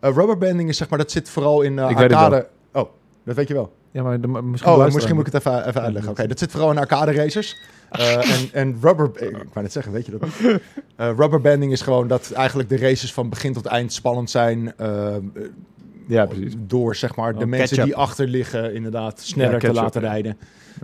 Uh, 0.00 0.10
rubberbanding 0.14 0.68
is 0.68 0.76
zeg 0.76 0.88
maar, 0.88 0.98
dat 0.98 1.10
zit 1.10 1.28
vooral 1.30 1.62
in 1.62 1.72
uh, 1.78 1.90
Ik 1.90 1.96
weet 1.96 2.10
het 2.10 2.18
arcade... 2.18 2.48
Oh, 2.72 2.88
Dat 3.24 3.36
weet 3.36 3.48
je 3.48 3.54
wel. 3.54 3.72
Ja, 3.90 4.02
maar 4.02 4.20
de, 4.20 4.28
misschien, 4.28 4.72
Oh, 4.72 4.84
misschien 4.92 5.14
moet 5.16 5.26
ik 5.26 5.32
het 5.32 5.46
even, 5.46 5.66
even 5.68 5.80
uitleggen. 5.82 6.10
Oké, 6.12 6.26
dat 6.26 6.38
zit 6.38 6.50
vooral 6.50 6.70
in 6.70 6.78
arcade 6.78 7.12
racers. 7.12 7.56
Eh, 7.90 8.16
en, 8.40 8.48
en 8.52 8.76
rubber... 8.80 9.10
Ik 9.22 9.30
wou 9.52 9.62
net 9.62 9.72
zeggen, 9.72 9.92
weet 9.92 10.06
je 10.06 10.12
dat 10.12 10.20
niet? 10.22 10.60
Eh, 10.96 11.10
rubberbanding 11.16 11.72
is 11.72 11.80
gewoon 11.80 12.08
dat 12.08 12.30
eigenlijk 12.32 12.68
de 12.68 12.76
races 12.78 13.12
van 13.12 13.28
begin 13.28 13.52
tot 13.52 13.66
eind 13.66 13.92
spannend 13.92 14.30
zijn. 14.30 14.72
eh. 14.76 15.16
Ja, 16.08 16.26
precies. 16.26 16.54
Door 16.58 16.96
zeg 16.96 17.16
maar 17.16 17.32
de 17.32 17.44
Oh, 17.44 17.50
mensen 17.50 17.84
die 17.84 17.96
achter 17.96 18.26
liggen 18.26 18.74
inderdaad 18.74 19.20
sneller 19.20 19.52
Ja, 19.52 19.58
te 19.58 19.72
laten 19.72 20.02
ja. 20.02 20.08
rijden. 20.08 20.38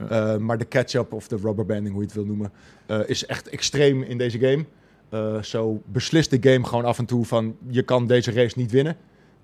Eh, 0.08 0.36
maar 0.36 0.58
de 0.58 0.68
catch-up 0.68 1.12
of 1.12 1.28
de 1.28 1.36
rubberbanding, 1.36 1.90
hoe 1.94 2.00
je 2.00 2.06
het 2.06 2.16
wil 2.16 2.24
noemen, 2.24 2.52
eh, 2.86 2.98
is 3.06 3.26
echt 3.26 3.48
extreem 3.48 4.02
in 4.02 4.18
deze 4.18 4.38
game. 4.38 4.64
Eh, 5.08 5.42
zo 5.42 5.82
beslist 5.86 6.30
de 6.30 6.50
game 6.52 6.66
gewoon 6.66 6.84
af 6.84 6.98
en 6.98 7.04
toe 7.04 7.24
van 7.24 7.56
je 7.68 7.82
kan 7.82 8.06
deze 8.06 8.32
race 8.32 8.58
niet 8.58 8.70
winnen. 8.70 8.96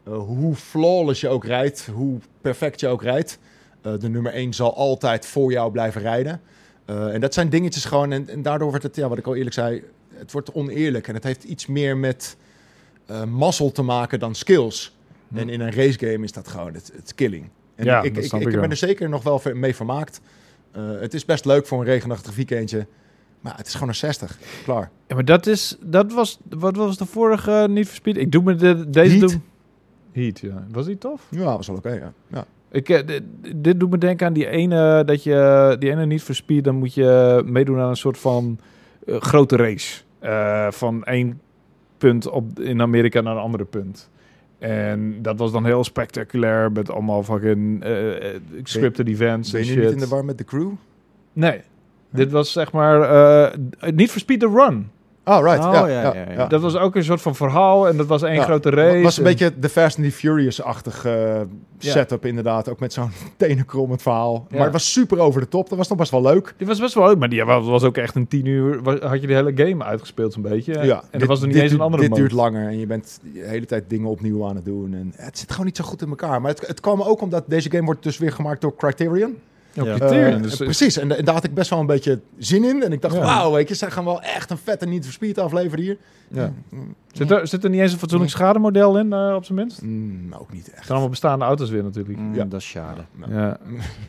Hoe 0.04 0.54
flawless 0.54 1.20
je 1.20 1.28
ook 1.28 1.44
rijdt, 1.44 1.88
hoe 1.94 2.18
perfect 2.40 2.80
je 2.80 2.88
ook 2.88 3.02
rijdt. 3.02 3.38
de 3.98 4.08
nummer 4.08 4.34
1 4.34 4.54
zal 4.54 4.76
altijd 4.76 5.26
voor 5.26 5.52
jou 5.52 5.72
blijven 5.72 6.00
rijden. 6.00 6.40
En 6.84 7.20
dat 7.20 7.34
zijn 7.34 7.48
dingetjes 7.48 7.84
gewoon. 7.84 8.12
En, 8.12 8.28
en 8.28 8.42
daardoor 8.42 8.68
wordt 8.68 8.82
het, 8.82 8.96
ja, 8.96 9.08
wat 9.08 9.18
ik 9.18 9.26
al 9.26 9.34
eerlijk 9.34 9.54
zei, 9.54 9.82
het 10.14 10.32
wordt 10.32 10.52
oneerlijk. 10.52 11.08
En 11.08 11.14
het 11.14 11.24
heeft 11.24 11.44
iets 11.44 11.66
meer 11.66 11.96
met 11.96 12.36
eh 13.06 13.24
mazzel 13.24 13.72
te 13.72 13.82
maken 13.82 14.18
dan 14.18 14.34
skills. 14.34 14.96
Hm. 15.30 15.38
En 15.38 15.48
in 15.48 15.60
een 15.60 15.72
racegame 15.72 16.24
is 16.24 16.32
dat 16.32 16.48
gewoon 16.48 16.74
het, 16.74 16.92
het 16.96 17.14
killing. 17.14 17.48
En 17.74 17.84
Ja, 17.84 18.02
ik, 18.02 18.16
ik, 18.16 18.32
ik, 18.32 18.32
ik 18.32 18.60
ben 18.60 18.70
er 18.70 18.76
zeker 18.76 19.08
nog 19.08 19.22
wel 19.22 19.40
mee 19.54 19.74
vermaakt. 19.74 20.20
Eh, 20.72 20.82
het 21.00 21.14
is 21.14 21.24
best 21.24 21.44
leuk 21.44 21.66
voor 21.66 21.78
een 21.78 21.84
regenachtig 21.84 22.36
weekendje. 22.36 22.86
Maar 23.40 23.56
het 23.56 23.66
is 23.66 23.72
gewoon 23.72 23.88
een 23.88 23.94
60. 23.94 24.38
Klaar. 24.64 24.90
Ja, 25.06 25.14
maar 25.14 25.24
dat 25.24 25.46
is, 25.46 25.76
dat 25.80 26.12
was, 26.12 26.38
wat 26.48 26.76
was 26.76 26.96
de 26.96 27.06
vorige 27.06 27.66
niet 27.70 27.88
Speed? 27.88 28.16
Ik 28.16 28.32
doe 28.32 28.42
me 28.42 28.54
de, 28.54 28.90
deze 28.90 29.16
Heat? 29.16 29.30
doen. 29.30 29.42
Heat, 30.12 30.40
ja. 30.40 30.66
Was 30.70 30.86
die 30.86 30.98
tof? 30.98 31.26
Ja, 31.30 31.56
was 31.56 31.66
wel 31.66 31.76
oké, 31.76 31.92
ja. 31.92 32.12
ja. 32.26 32.46
Ik, 32.70 32.88
eh, 32.88 33.06
dit, 33.06 33.22
dit 33.56 33.80
doet 33.80 33.90
me 33.90 33.98
denken 33.98 34.26
aan 34.26 34.32
die 34.32 34.48
ene, 34.48 35.04
dat 35.04 35.22
je, 35.22 35.76
die 35.78 35.90
ene 35.90 36.06
niet 36.06 36.26
Speed, 36.30 36.64
dan 36.64 36.74
moet 36.74 36.94
je 36.94 37.42
meedoen 37.46 37.78
aan 37.78 37.88
een 37.88 37.96
soort 37.96 38.18
van 38.18 38.58
eh, 39.06 39.20
grote 39.20 39.56
race. 39.56 40.02
Eh, 40.18 40.70
van 40.70 41.04
één 41.04 41.40
punt 41.98 42.28
op, 42.28 42.60
in 42.60 42.80
Amerika 42.80 43.20
naar 43.20 43.36
een 43.36 43.42
andere 43.42 43.64
punt. 43.64 44.10
En 44.60 45.22
dat 45.22 45.38
was 45.38 45.52
dan 45.52 45.64
heel 45.64 45.84
spectaculair 45.84 46.72
met 46.72 46.90
allemaal 46.90 47.22
fucking 47.22 47.82
eh, 47.82 48.34
eh, 48.34 48.40
scripted 48.62 49.08
events 49.08 49.50
Ben 49.50 49.60
en 49.60 49.66
je 49.66 49.72
shit. 49.72 49.82
nu 49.82 49.86
niet 49.86 49.94
in 49.94 50.08
de 50.08 50.08
war 50.08 50.24
met 50.24 50.38
de 50.38 50.44
crew? 50.44 50.70
Nee. 51.32 51.60
Dit 52.10 52.30
was 52.30 52.52
zeg 52.52 52.72
maar 52.72 53.02
eh 53.02 53.92
niet 53.92 54.10
voor 54.10 54.20
Speed 54.20 54.40
the 54.40 54.48
Run. 54.48 54.90
Oh, 55.30 55.42
right. 55.42 55.64
Oh, 55.64 55.72
ja, 55.72 55.86
ja, 55.86 56.02
ja, 56.02 56.14
ja, 56.14 56.20
ja. 56.28 56.32
ja. 56.32 56.46
Dat 56.46 56.60
was 56.60 56.76
ook 56.76 56.96
een 56.96 57.04
soort 57.04 57.20
van 57.22 57.34
verhaal 57.34 57.88
en 57.88 57.96
dat 57.96 58.06
was 58.06 58.22
één 58.22 58.42
grote 58.42 58.70
race. 58.70 58.94
Het 58.94 59.02
was 59.02 59.16
een 59.18 59.24
En- 59.24 59.30
beetje 59.30 59.52
de 59.58 59.68
Fast 59.68 59.96
and 59.98 60.06
the 60.06 60.12
Furious-achtige 60.12 61.10
eh, 61.10 61.40
setup 61.78 62.26
inderdaad. 62.26 62.68
Ook 62.68 62.80
met 62.80 62.92
zo'n 62.92 63.10
tenenkrommend 63.36 64.02
verhaal. 64.02 64.46
Maar 64.50 64.60
het 64.62 64.72
was 64.72 64.92
super 64.92 65.18
over 65.18 65.40
de 65.40 65.48
top. 65.48 65.68
Dat 65.68 65.78
was 65.78 65.88
nog 65.88 65.98
best 65.98 66.10
wel 66.10 66.22
leuk. 66.22 66.54
Die 66.56 66.66
was 66.66 66.80
best 66.80 66.94
wel 66.94 67.06
leuk, 67.06 67.18
maar 67.18 67.28
die 67.28 67.44
was, 67.44 67.82
ook 67.82 67.96
echt 67.96 68.14
een 68.14 68.28
tien 68.28 68.46
uur. 68.46 68.80
Had 69.06 69.20
je 69.20 69.26
de 69.26 69.34
hele 69.34 69.52
game 69.54 69.84
uitgespeeld, 69.84 70.32
zo'n 70.32 70.42
beetje. 70.42 70.72
Ja, 70.72 70.96
en 71.00 71.06
dit- 71.10 71.20
er 71.22 71.26
was 71.26 71.40
er 71.40 71.46
niet 71.46 71.54
dit 71.54 71.62
eens 71.64 71.72
een 71.72 71.80
andere 71.80 72.02
Dit 72.02 72.10
mode. 72.10 72.20
duurt 72.22 72.32
langer 72.34 72.66
en 72.68 72.78
je 72.78 72.86
bent 72.86 73.20
de 73.32 73.40
hele 73.46 73.66
tijd 73.66 73.84
dingen 73.90 74.08
opnieuw 74.08 74.46
aan 74.46 74.54
het 74.56 74.64
doen. 74.64 74.94
En 74.94 75.12
het 75.16 75.38
zit 75.38 75.50
gewoon 75.50 75.66
niet 75.66 75.76
zo 75.76 75.84
goed 75.84 76.02
in 76.02 76.08
elkaar. 76.08 76.40
Maar 76.40 76.50
het, 76.50 76.66
het 76.66 76.80
kwam 76.80 77.02
ook 77.02 77.20
omdat 77.20 77.44
deze 77.46 77.70
game 77.70 77.84
wordt 77.84 78.02
dus 78.02 78.18
weer 78.18 78.32
gemaakt 78.32 78.60
door 78.60 78.76
Criterion. 78.76 79.36
Ja, 79.72 79.84
Eh, 79.84 80.42
dus- 80.42 80.56
precies, 80.56 80.96
en, 80.98 81.16
en 81.16 81.24
daar 81.24 81.34
had 81.34 81.44
ik 81.44 81.54
best 81.54 81.70
wel 81.70 81.78
een 81.80 81.86
beetje 81.86 82.20
zin 82.38 82.64
in. 82.64 82.82
En 82.82 82.92
ik 82.92 83.02
dacht, 83.02 83.14
Ja. 83.14 83.20
wauw, 83.20 83.52
weet 83.52 83.68
je, 83.68 83.74
ze 83.74 83.90
gaan 83.90 84.04
wel 84.04 84.22
echt 84.22 84.50
een 84.50 84.58
vette 84.58 84.86
niet 84.86 85.04
verspied 85.04 85.38
afleveren 85.38 85.84
hier. 85.84 85.96
ja. 86.28 86.52
Zit, 87.12 87.30
er, 87.30 87.48
zit 87.48 87.64
er 87.64 87.70
niet 87.70 87.80
eens 87.80 87.92
een 87.92 87.98
fatsoenlijk 87.98 88.30
schademodel 88.30 88.98
in, 88.98 89.12
eh, 89.12 89.32
op 89.36 89.44
zijn 89.44 89.58
minst? 89.58 89.82
Mm, 89.82 90.32
ook 90.38 90.52
niet 90.52 90.60
Het 90.64 90.68
echt. 90.74 90.78
zijn 90.80 90.90
allemaal 90.90 91.08
bestaande 91.08 91.44
auto's 91.44 91.70
weer 91.70 91.82
natuurlijk. 91.82 92.18
Mm, 92.18 92.34
Ja. 92.34 92.44
Dat 92.44 92.60
is 92.60 92.68
schade. 92.68 93.00
Nou, 93.14 93.32
Ja. 93.34 93.58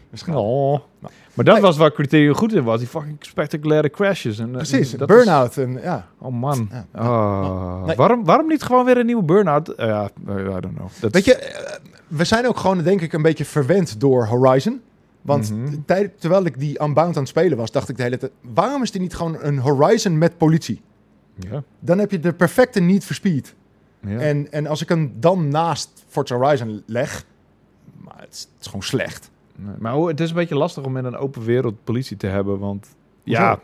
waarschijnlijk. 0.10 0.48
Oh. 0.50 0.70
Nou. 1.00 1.14
Maar 1.34 1.46
dat 1.46 1.54
Nee. 1.54 1.64
was 1.64 1.78
waar 1.78 1.92
Criterion 1.92 2.36
goed 2.36 2.54
in 2.54 2.64
was. 2.64 2.80
Die 2.80 2.88
fucking 2.88 3.16
spectaculaire 3.20 3.90
crashes. 3.90 4.40
En, 4.40 4.48
eh, 4.50 4.54
Precies, 4.56 4.92
dat 4.92 5.08
burn-out. 5.08 5.58
En, 5.58 5.80
ja. 5.82 6.06
oh 6.20 6.34
man. 6.34 6.70
Ja. 6.72 6.86
Ah. 7.02 7.84
Nee. 7.86 7.96
waarom, 7.96 8.26
waarom 8.26 8.48
niet 8.48 8.64
gewoon 8.64 8.86
weer 8.86 8.98
een 8.98 9.06
nieuwe 9.06 9.24
burn-out? 9.24 9.68
Eh, 9.70 9.88
ja, 9.88 10.10
I 10.28 10.34
don't 10.60 10.76
know. 10.76 10.88
Dat 11.00 11.14
Weet 11.14 11.26
je, 11.26 11.36
eh, 11.36 11.76
we 12.08 12.24
zijn 12.24 12.48
ook 12.48 12.58
gewoon 12.58 12.84
denk 12.84 13.02
ik 13.02 13.14
een 13.14 13.22
beetje 13.22 13.46
verwend 13.46 14.00
door 14.00 14.26
Horizon. 14.26 14.82
Want 15.22 15.52
Mhm. 15.52 16.08
terwijl 16.20 16.46
ik 16.46 16.60
die 16.60 16.82
Unbound 16.84 17.16
aan 17.16 17.22
het 17.22 17.28
spelen 17.32 17.58
was, 17.58 17.72
dacht 17.72 17.90
ik 17.90 17.98
de 17.98 18.04
hele 18.04 18.18
tijd... 18.18 18.32
waarom 18.54 18.82
is 18.84 18.92
die 18.92 19.02
niet 19.02 19.16
gewoon 19.16 19.38
een 19.42 19.58
Horizon 19.60 20.18
met 20.18 20.38
politie? 20.38 20.82
Ja. 21.36 21.64
Dan 21.80 22.00
heb 22.00 22.12
je 22.12 22.20
de 22.20 22.34
perfecte 22.34 22.80
niet 22.80 23.06
verspied. 23.06 23.56
Ja. 24.06 24.18
En, 24.20 24.52
en 24.52 24.68
als 24.68 24.82
ik 24.82 24.90
hem 24.90 25.14
dan 25.20 25.48
naast 25.48 26.06
Forza 26.08 26.36
Horizon 26.36 26.84
leg... 26.86 27.26
Maar 28.04 28.16
het 28.20 28.34
is, 28.34 28.40
het 28.40 28.50
is 28.60 28.66
gewoon 28.66 28.84
slecht. 28.84 29.30
Nee, 29.56 29.76
maar 29.80 29.96
het 29.98 30.20
is 30.20 30.30
een 30.30 30.36
beetje 30.36 30.56
lastig 30.56 30.84
om 30.84 30.98
in 30.98 31.06
een 31.06 31.16
open 31.18 31.44
wereld 31.44 31.84
politie 31.84 32.18
te 32.18 32.28
hebben, 32.28 32.60
want 32.60 32.88
Hoezo? 33.24 33.42
ja, 33.42 33.60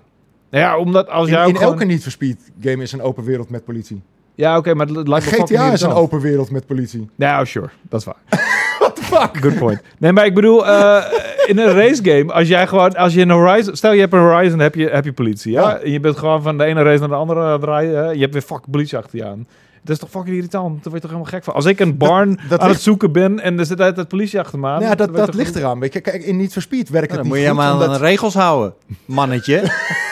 nou 0.49 0.63
ja, 0.63 0.77
omdat 0.77 1.07
als 1.09 1.27
In, 1.27 1.33
jij 1.33 1.47
in 1.47 1.55
gewoon- 1.55 1.71
elke 1.71 1.85
niet 1.85 2.01
verspied 2.03 2.51
game 2.61 2.83
is 2.83 2.91
een 2.91 3.01
open 3.01 3.23
wereld 3.23 3.49
met 3.49 3.63
politie. 3.63 4.01
ja, 4.35 4.57
oké, 4.57 4.73
maar 4.73 4.87
het 4.87 5.07
lijkt 5.07 5.25
me 5.25 5.31
fucking 5.31 5.59
GTA 5.59 5.71
is 5.71 5.81
een 5.81 5.91
open 5.91 6.19
wereld 6.19 6.51
met 6.51 6.65
politie. 6.65 7.09
Nou, 7.15 7.45
sure, 7.45 7.69
dat 7.89 7.99
is 7.99 8.05
waar. 8.05 8.15
What 8.79 8.95
the 8.95 9.01
fuck? 9.03 9.37
Good 9.37 9.57
point. 9.57 9.81
Nee, 9.99 10.11
maar 10.11 10.25
ik 10.25 10.33
bedoel, 10.33 10.67
eh, 10.67 11.03
in 11.47 11.57
een 11.59 11.73
race 11.73 12.03
game, 12.03 12.33
als 12.33 12.47
jij 12.47 12.67
gewoon, 12.67 12.95
als 12.95 13.13
je 13.13 13.21
een 13.21 13.29
Horizon, 13.29 13.75
stel 13.75 13.93
je 13.93 13.99
hebt 13.99 14.13
een 14.13 14.19
Horizon, 14.19 14.59
heb 14.59 14.75
je, 14.75 14.87
heb 14.89 15.05
je 15.05 15.13
politie, 15.13 15.51
ja? 15.51 15.61
Ja. 15.61 15.77
En 15.77 15.91
je 15.91 15.99
bent 15.99 16.17
gewoon 16.17 16.41
van 16.41 16.57
de 16.57 16.63
ene 16.63 16.83
race 16.83 16.99
naar 16.99 17.07
de 17.09 17.15
andere 17.15 17.59
hè? 17.69 18.09
je 18.11 18.19
hebt 18.19 18.33
weer 18.33 18.41
fucking 18.41 18.71
politie 18.71 18.97
achter 18.97 19.17
je 19.17 19.25
aan. 19.25 19.47
Dat 19.83 19.95
is 19.95 20.01
toch 20.01 20.09
fucking 20.11 20.35
irritant? 20.35 20.73
Daar 20.73 20.91
word 20.91 20.93
je 20.95 20.99
toch 20.99 21.09
helemaal 21.09 21.31
gek 21.31 21.43
van. 21.43 21.53
Als 21.53 21.65
ik 21.65 21.79
een 21.79 21.97
barn 21.97 22.29
dat 22.49 22.59
aan 22.59 22.65
ligt- 22.67 22.71
het 22.73 22.81
zoeken 22.81 23.11
ben 23.11 23.39
en 23.39 23.59
er 23.59 23.65
zit 23.65 23.81
altijd 23.81 24.07
politie 24.07 24.39
achter 24.39 24.59
me 24.59 24.67
aan. 24.67 24.81
Ja, 24.81 24.95
dat, 24.95 25.15
dat 25.15 25.25
toch- 25.25 25.35
ligt 25.35 25.55
eraan. 25.55 25.79
Weet 25.79 25.93
je, 25.93 25.99
kijk, 25.99 26.23
in 26.23 26.37
niet 26.37 26.53
verspied 26.53 26.89
werkt 26.89 27.07
Nou, 27.07 27.19
het 27.21 27.29
dan 27.29 27.37
niet 27.39 27.47
moet 27.47 27.57
je 27.57 27.61
maar 27.77 27.85
aan 27.87 27.91
de 27.93 27.97
regels 28.05 28.33
houden, 28.33 28.73
mannetje. 29.05 29.61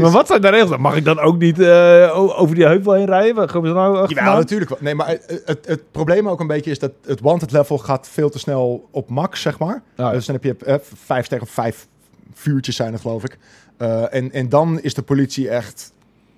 Maar 0.00 0.10
wat 0.10 0.26
zijn 0.26 0.40
de 0.40 0.48
regels? 0.48 0.70
dan? 0.70 0.80
Mag 0.80 0.96
ik 0.96 1.04
dan 1.04 1.18
ook 1.18 1.38
niet 1.38 1.60
eh, 1.60 2.10
over 2.40 2.54
die 2.54 2.64
heuvel 2.66 2.92
heen 2.92 3.06
rijden? 3.06 3.48
Gaan 3.50 3.62
we 3.62 3.68
nou 3.68 4.14
Ja, 4.14 4.34
natuurlijk 4.34 4.70
wel. 4.70 4.78
Nee, 4.80 4.94
maar 4.94 5.08
het, 5.08 5.42
het, 5.44 5.66
het 5.66 5.90
probleem 5.90 6.28
ook 6.28 6.40
een 6.40 6.46
beetje 6.46 6.70
is 6.70 6.78
dat 6.78 6.90
het 7.06 7.20
wanted 7.20 7.52
level 7.52 7.78
gaat 7.78 8.08
veel 8.08 8.30
te 8.30 8.38
snel 8.38 8.88
op 8.90 9.08
max, 9.08 9.40
zeg 9.40 9.58
maar. 9.58 9.74
Ah, 9.96 10.06
ja. 10.06 10.10
Dus 10.12 10.26
dan 10.26 10.34
heb 10.34 10.44
je 10.44 10.64
eh, 10.64 10.74
vijf 11.04 11.24
sterren, 11.24 11.46
vijf 11.46 11.86
vuurtjes 12.32 12.76
zijn 12.76 12.92
het, 12.92 13.00
geloof 13.00 13.24
ik. 13.24 13.38
Eh, 13.76 14.14
en, 14.14 14.32
en 14.32 14.48
dan 14.48 14.80
is 14.80 14.94
de 14.94 15.02
politie 15.02 15.48
echt 15.48 15.92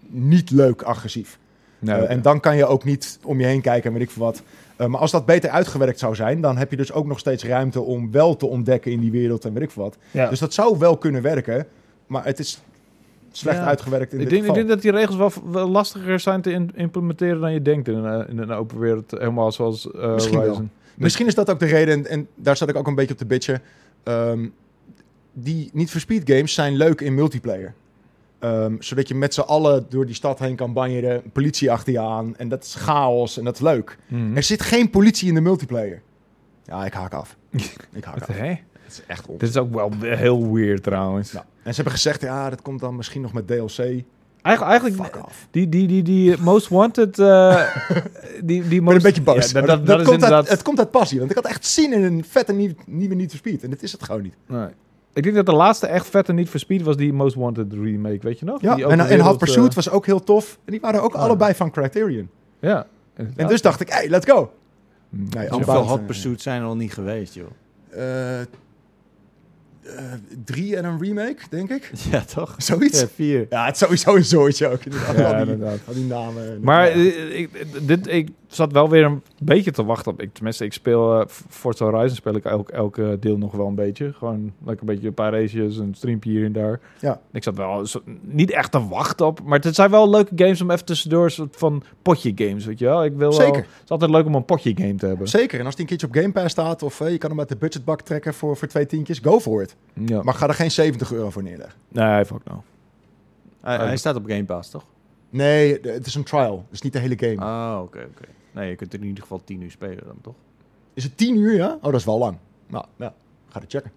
niet 0.09 0.51
leuk 0.51 0.83
agressief. 0.83 1.39
Nee, 1.79 1.95
Eh, 2.01 2.11
en 2.11 2.23
dan 2.23 2.41
kan 2.41 2.57
je 2.57 2.67
ook 2.67 2.85
niet 2.85 3.19
om 3.23 3.41
je 3.41 3.47
heen 3.47 3.61
kijken 3.61 3.87
en 3.91 3.93
weet 3.99 4.07
ik 4.07 4.11
veel 4.11 4.25
wat. 4.25 4.43
Eh, 4.77 4.87
maar 4.87 5.01
als 5.01 5.11
dat 5.11 5.27
beter 5.27 5.51
uitgewerkt 5.51 5.99
zou 5.99 6.15
zijn, 6.15 6.41
dan 6.41 6.57
heb 6.57 6.71
je 6.71 6.77
dus 6.77 6.93
ook 6.93 7.07
nog 7.07 7.19
steeds 7.19 7.45
ruimte 7.45 7.81
om 7.81 8.11
wel 8.13 8.37
te 8.37 8.47
ontdekken 8.47 8.93
in 8.93 9.01
die 9.01 9.11
wereld 9.11 9.45
en 9.45 9.53
weet 9.53 9.63
ik 9.63 9.71
veel 9.71 9.83
wat. 9.83 9.97
ja. 10.11 10.29
Dus 10.29 10.39
dat 10.39 10.55
zou 10.55 10.79
wel 10.79 10.97
kunnen 10.97 11.23
werken, 11.23 11.67
maar 12.07 12.25
het 12.25 12.39
is 12.39 12.61
slecht 13.33 13.57
Ja. 13.57 13.65
uitgewerkt 13.65 14.13
in 14.13 14.21
ik, 14.21 14.29
dit 14.29 14.39
denk, 14.39 14.49
ik 14.49 14.55
denk 14.55 14.69
dat 14.69 14.83
die 14.83 14.91
regels 14.91 15.17
wel, 15.17 15.33
wel 15.51 15.69
lastiger 15.69 16.21
zijn 16.21 16.41
te 16.43 16.51
in- 16.53 16.71
implementeren 16.75 17.41
dan 17.41 17.53
je 17.53 17.63
denkt 17.63 17.89
in 17.89 17.95
een, 17.95 18.23
eh, 18.23 18.29
in 18.31 18.39
een 18.39 18.51
open 18.51 18.79
wereld. 18.79 19.11
Helemaal 19.11 19.53
zoals 19.53 19.91
eh 19.91 20.13
Misschien. 20.15 20.39
Horizon. 20.39 20.71
Misschien 20.95 21.27
is 21.27 21.35
dat 21.35 21.51
ook 21.51 21.59
de 21.59 21.67
reden, 21.67 21.95
en, 21.95 22.07
en 22.07 22.29
daar 22.35 22.57
zat 22.57 22.69
ik 22.69 22.77
ook 22.77 22.87
een 22.87 22.95
beetje 22.95 23.13
op 23.13 23.19
te 23.19 23.27
bitchen. 23.27 23.63
Ehm, 24.03 24.47
die 25.33 25.71
niet 25.73 25.91
for 25.91 26.01
speed 26.01 26.31
games 26.31 26.55
zijn 26.55 26.77
leuk 26.77 27.01
in 27.01 27.15
multiplayer. 27.15 27.75
Ehm, 28.39 28.75
zodat 28.79 29.09
je 29.09 29.15
met 29.15 29.35
z'n 29.35 29.41
allen 29.41 29.87
door 29.89 30.07
die 30.07 30.15
stad 30.15 30.39
heen 30.39 30.57
kan 30.57 30.73
banjeren, 30.73 31.23
politie 31.33 31.71
achter 31.71 31.93
je 31.93 32.01
aan. 32.01 32.37
En 32.37 32.49
dat 32.49 32.65
is 32.65 32.75
chaos 32.75 33.39
en 33.39 33.45
dat 33.45 33.55
is 33.55 33.61
leuk. 33.61 33.99
Mhm. 34.07 34.37
Er 34.37 34.43
zit 34.43 34.63
geen 34.63 34.91
politie 34.91 35.29
in 35.29 35.35
de 35.35 35.41
multiplayer. 35.41 36.03
Ja, 36.65 36.85
ik 36.85 36.93
haak 36.93 37.13
af. 37.13 37.37
ik 37.93 38.05
haak 38.05 38.19
Wat, 38.19 38.29
af. 38.29 38.37
hè? 38.37 38.49
Het 38.49 38.93
is 38.93 39.03
echt 39.07 39.27
on. 39.27 39.39
Dit 39.39 39.49
is 39.49 39.57
ook 39.57 39.75
wel 39.75 39.91
heel 40.01 40.53
weird 40.53 40.83
trouwens. 40.83 41.33
Ja. 41.33 41.47
En 41.67 41.75
ze 41.75 41.75
hebben 41.75 41.93
gezegd, 41.93 42.21
ja, 42.21 42.51
dat 42.51 42.63
komt 42.63 42.81
dan 42.81 42.97
misschien 42.97 43.23
nog 43.23 43.33
met 43.33 43.47
DLC. 43.47 43.79
Eigenlijk, 43.79 44.05
eigenlijk 44.43 45.03
Fuck 45.13 45.25
off. 45.27 45.47
die, 45.51 45.69
die, 45.69 45.87
die, 45.87 46.03
die 46.03 46.37
Most 46.41 46.69
Wanted... 46.69 47.19
eh, 47.19 47.67
die, 48.45 48.45
die 48.45 48.63
Ik 48.63 48.69
ben 48.69 48.83
most, 48.83 48.97
een 48.97 49.03
beetje 49.03 49.23
boos. 49.23 49.51
Ja, 49.51 49.61
dat, 49.61 49.67
dat, 49.67 49.87
dat, 49.87 49.97
komt 49.97 50.11
inderdaad... 50.15 50.39
uit, 50.41 50.49
het 50.49 50.63
komt 50.63 50.79
uit 50.79 50.91
passie. 50.91 51.19
Want 51.19 51.31
ik 51.31 51.37
had 51.37 51.47
echt 51.47 51.67
zin 51.67 51.93
in 51.93 52.03
een 52.03 52.25
vette 52.25 52.53
nieuwe, 52.53 52.75
nieuwe 52.87 53.15
Need 53.15 53.29
for 53.31 53.39
Speed. 53.39 53.63
En 53.63 53.71
dit 53.71 53.83
is 53.83 53.93
het 53.93 54.03
gewoon 54.03 54.23
niet. 54.23 54.35
Nee. 54.47 54.69
Ik 55.13 55.23
denk 55.23 55.35
dat 55.35 55.47
de 55.47 55.53
laatste 55.55 55.87
echt 55.87 56.07
vette 56.07 56.33
niet 56.33 56.49
for 56.49 56.61
speed 56.61 56.83
was 56.83 56.97
die 56.97 57.13
Most 57.13 57.35
Wanted 57.37 57.73
remake, 57.73 58.19
weet 58.21 58.39
je 58.39 58.45
nog? 58.45 58.61
Ja, 58.61 58.75
Die 58.75 58.85
en, 58.87 59.01
open 59.01 59.09
en 59.09 59.21
Hot 59.21 59.39
Pursuit 59.39 59.69
eh, 59.69 59.75
was 59.75 59.91
ook 59.91 60.07
heel 60.07 60.25
tof. 60.25 60.59
En 60.65 60.73
die 60.73 60.81
waren 60.81 61.03
ook 61.03 61.15
Ah. 61.15 61.21
allebei 61.23 61.55
van 61.55 61.71
Criterion. 61.71 62.29
Ja. 62.61 62.87
En 63.37 63.47
dus 63.47 63.63
dacht 63.63 63.81
ik, 63.81 63.89
hey, 63.89 64.09
let's 64.09 64.31
go. 64.31 64.53
Mm. 65.09 65.27
Nee, 65.31 65.49
Zoveel 65.49 65.87
Hot 65.87 65.99
eh, 65.99 66.07
Pursuit 66.07 66.41
zijn 66.43 66.61
er 66.61 66.67
al 66.67 66.77
niet 66.77 66.93
geweest, 66.93 67.35
joh. 67.35 67.47
eh, 67.91 68.41
eh, 68.41 68.47
drie 70.45 70.77
en 70.77 70.85
een 70.85 70.99
remake, 71.03 71.43
denk 71.51 71.71
ik. 71.71 71.91
Ja, 72.11 72.21
toch? 72.35 72.55
Zoiets. 72.59 73.01
Ja, 73.01 73.07
Ja, 73.07 73.09
vier. 73.15 73.47
het 73.51 73.75
is 73.75 73.79
sowieso 73.79 74.17
een 74.17 74.25
zooitje 74.25 74.67
ook. 74.69 74.85
Inderdaad. 74.85 75.17
Ja, 75.17 75.23
al, 75.39 75.45
die, 75.45 75.53
inderdaad. 75.53 75.79
al 75.87 75.95
die 75.95 76.05
namen. 76.05 76.51
en- 76.51 76.59
Maar 76.63 76.99
ja. 76.99 77.11
eh, 77.11 77.39
ik, 77.39 77.51
dit, 77.87 78.07
ik, 78.07 78.29
zat 78.47 78.73
wel 78.73 78.89
weer 78.89 79.05
een 79.05 79.23
beetje 79.43 79.71
te 79.71 79.85
wachten 79.85 80.13
op. 80.13 80.21
Ik, 80.23 80.35
tenminste, 80.35 80.65
ik 80.65 80.73
speel 80.73 81.21
eh, 81.21 81.27
Forza 81.49 81.85
Horizon 81.85 82.17
speel 82.17 82.35
ik 82.35 82.45
elk, 82.45 82.69
elke 82.69 83.17
deel 83.21 83.37
nog 83.39 83.53
wel 83.53 83.67
een 83.67 83.75
beetje. 83.75 84.13
Gewoon 84.13 84.53
lekker 84.65 84.89
een 84.89 84.95
beetje 84.95 85.09
een 85.09 85.15
paar 85.15 85.33
races, 85.33 85.77
een 85.77 85.95
streampje 85.95 86.31
hier 86.31 86.45
en 86.45 86.53
daar. 86.53 86.81
Ja. 87.01 87.21
Ik 87.33 87.43
zat 87.43 87.57
wel 87.57 87.87
zo- 87.87 88.03
niet 88.21 88.51
echt 88.51 88.73
te 88.73 88.89
wachten 88.89 89.27
op. 89.27 89.41
Maar 89.45 89.59
het 89.59 89.75
zijn 89.75 89.91
wel 89.91 90.11
leuke 90.11 90.33
games 90.37 90.61
om 90.61 90.71
even 90.71 90.85
tussendoor 90.85 91.25
een 91.25 91.31
soort 91.31 91.57
van 91.57 91.83
potje 92.03 92.33
games, 92.35 92.65
weet 92.67 92.79
je 92.79 92.85
wel. 92.85 93.05
Ik 93.05 93.13
wil 93.13 93.19
wel- 93.31 93.33
Zeker. 93.33 93.61
het 93.63 93.83
is 93.85 93.91
altijd 93.91 94.11
leuk 94.11 94.27
om 94.27 94.35
een 94.35 94.45
potje 94.45 94.73
game 94.77 94.95
te 94.95 95.07
hebben. 95.07 95.29
Zeker. 95.29 95.59
En 95.61 95.65
als 95.67 95.75
die 95.75 95.83
een 95.85 95.89
keertje 95.97 96.07
op 96.07 96.15
Game 96.15 96.33
Pass 96.33 96.53
staat 96.53 96.83
of 96.83 97.01
eh, 97.01 97.11
je 97.11 97.19
kan 97.19 97.31
hem 97.31 97.39
uit 97.39 97.49
de 97.49 97.57
budgetbak 97.57 98.01
trekken 98.01 98.35
voor, 98.35 98.57
voor 98.57 98.69
twee 98.69 98.87
tientjes, 98.87 99.19
go 99.19 99.41
for 99.41 99.63
it. 99.63 99.77
Ja. 99.95 100.23
Maar 100.23 100.35
ga 100.35 100.49
er 100.49 100.55
geen 100.55 100.71
70 100.71 101.13
euro 101.13 101.31
voor 101.31 101.43
neerleggen. 101.43 101.79
Nee, 101.89 102.25
fuck 102.25 102.41
no. 102.45 102.63
Hij, 103.61 103.77
hij 103.77 103.97
staat 103.97 104.17
op 104.17 104.25
Game 104.27 104.45
Pass, 104.45 104.71
toch? 104.71 104.85
Nee, 105.37 105.79
het 105.83 106.07
is 106.07 106.15
een 106.15 106.25
trial. 106.25 106.67
Dus 106.71 106.81
niet 106.83 106.93
de 106.93 106.99
hele 106.99 107.19
game. 107.19 107.41
Ah, 107.41 107.83
oké, 107.83 107.99
oké. 107.99 108.29
Nee, 108.53 108.69
je 108.71 108.77
kunt 108.77 108.93
er 108.93 109.01
in 109.01 109.07
ieder 109.07 109.23
geval 109.23 109.41
10 109.45 109.61
uur 109.63 109.71
spelen 109.71 110.05
dan, 110.07 110.17
toch? 110.23 110.35
Is 110.95 111.05
het 111.05 111.17
10 111.17 111.37
uur, 111.37 111.55
ja? 111.55 111.75
Oh, 111.77 111.83
dat 111.83 111.95
is 111.95 112.05
wel 112.05 112.19
lang. 112.19 112.37
Nou, 112.67 112.85
ja. 112.97 113.15
Ga 113.49 113.61
het 113.61 113.71
checken. 113.71 113.91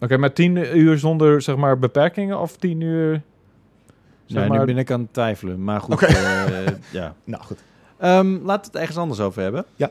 Oké, 0.00 0.16
maar 0.16 0.32
tien 0.32 0.56
uur 0.78 0.98
zonder, 0.98 1.42
zeg 1.42 1.56
maar, 1.56 1.78
beperkingen 1.78 2.40
of 2.40 2.56
tien 2.56 2.80
uur... 2.80 3.22
Zeg 4.26 4.38
Nee, 4.40 4.48
maar, 4.48 4.58
nu 4.58 4.64
ben 4.64 4.78
ik 4.78 4.90
aan 4.90 5.00
het 5.00 5.12
twijfelen. 5.12 5.64
Maar 5.64 5.80
goed, 5.80 5.94
Oké. 5.94 6.04
eh, 6.06 6.66
ja. 6.90 7.14
Nou, 7.24 7.42
goed. 7.42 7.58
Ehm, 7.98 8.32
laten 8.42 8.60
we 8.62 8.66
het 8.70 8.74
ergens 8.76 8.96
anders 8.96 9.20
over 9.20 9.42
hebben. 9.42 9.64
Ja. 9.76 9.90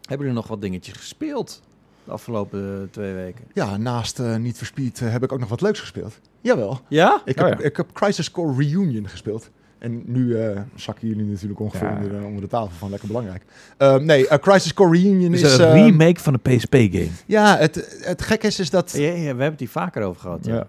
Hebben 0.00 0.26
jullie 0.26 0.40
nog 0.40 0.46
wat 0.48 0.60
dingetjes 0.60 0.94
gespeeld 0.96 1.62
de 2.04 2.10
afgelopen 2.10 2.80
eh, 2.82 2.90
twee 2.90 3.12
weken? 3.14 3.44
Ja, 3.52 3.76
naast 3.76 4.18
eh, 4.20 4.36
Niet 4.36 4.56
Verspied 4.58 5.00
heb 5.00 5.22
ik 5.22 5.32
ook 5.32 5.38
nog 5.40 5.48
wat 5.48 5.60
leuks 5.60 5.80
gespeeld. 5.80 6.20
Jawel. 6.40 6.80
Ja? 6.88 7.22
Ik 7.24 7.40
Oh, 7.40 7.48
heb, 7.48 7.58
ja. 7.58 7.64
ik 7.64 7.76
heb 7.76 7.92
Crisis 7.92 8.30
Core 8.30 8.54
Reunion 8.56 9.08
gespeeld. 9.08 9.50
En 9.78 10.02
nu 10.06 10.36
eh, 10.40 10.60
zakken 10.74 11.08
jullie 11.08 11.24
natuurlijk 11.24 11.60
ongeveer 11.60 11.88
Ja. 11.88 11.94
onder, 11.96 12.10
de, 12.10 12.26
onder 12.26 12.40
de 12.40 12.46
tafel 12.48 12.70
van. 12.76 12.90
Lekker 12.90 13.08
belangrijk. 13.08 13.42
Eh, 13.76 13.96
nee, 13.96 14.28
eh, 14.28 14.38
Crisis 14.38 14.74
Core 14.74 14.98
Reunion 14.98 15.32
Het 15.32 15.40
is... 15.42 15.52
is 15.52 15.58
een 15.58 15.66
eh, 15.66 15.72
remake 15.84 16.20
van 16.20 16.34
een 16.34 16.56
PSP-game. 16.56 17.08
Ja, 17.26 17.56
het, 17.56 17.98
het 18.00 18.22
gek 18.22 18.42
is, 18.42 18.58
is 18.60 18.70
dat... 18.70 18.92
Ja, 18.96 19.00
ja, 19.08 19.12
we 19.14 19.24
hebben 19.26 19.44
het 19.50 19.58
hier 19.60 19.68
vaker 19.68 20.02
over 20.02 20.20
gehad. 20.20 20.44
Ja, 20.46 20.54
Ja. 20.54 20.66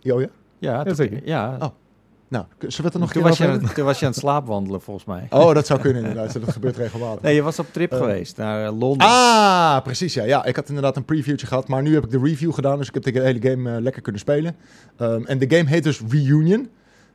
Jo, 0.00 0.20
ja? 0.20 0.26
ja, 0.58 0.84
dat- 0.84 0.96
zeker. 0.96 1.20
Ja. 1.24 1.56
Oh, 1.58 1.68
Nou, 2.28 2.44
k- 2.44 2.48
zullen 2.58 2.76
we 2.76 2.82
het 2.82 2.94
er 2.94 3.00
nog 3.00 3.12
toen, 3.12 3.22
keer 3.22 3.30
was 3.30 3.38
je 3.38 3.46
aan, 3.46 3.72
toen 3.74 3.84
was 3.84 3.98
je 3.98 4.04
aan 4.04 4.10
het 4.10 4.20
slaapwandelen, 4.20 4.80
volgens 4.80 5.06
mij. 5.06 5.26
Oh, 5.30 5.54
dat 5.54 5.66
zou 5.66 5.80
kunnen 5.80 6.02
inderdaad. 6.04 6.32
Dat 6.40 6.52
gebeurt 6.52 6.76
regelmatig. 6.76 7.22
Nee, 7.22 7.34
je 7.34 7.42
was 7.42 7.58
op 7.58 7.66
trip 7.72 7.92
Eh. 7.92 7.98
geweest 7.98 8.36
naar 8.36 8.70
Londen. 8.70 9.06
Ah, 9.06 9.82
precies. 9.82 10.14
Ja. 10.14 10.24
ja, 10.24 10.44
ik 10.44 10.56
had 10.56 10.68
inderdaad 10.68 10.96
een 10.96 11.04
previewtje 11.04 11.46
gehad, 11.46 11.68
maar 11.68 11.82
nu 11.82 11.94
heb 11.94 12.04
ik 12.04 12.10
de 12.10 12.20
review 12.22 12.52
gedaan, 12.54 12.78
dus 12.78 12.88
ik 12.88 12.94
heb 12.94 13.02
de 13.02 13.20
hele 13.20 13.50
game 13.50 13.80
lekker 13.80 14.02
kunnen 14.02 14.20
spelen. 14.20 14.56
Ehm, 14.96 15.24
en 15.24 15.38
de 15.38 15.56
game 15.56 15.68
heet 15.68 15.82
dus 15.84 16.00
Reunion. 16.08 16.68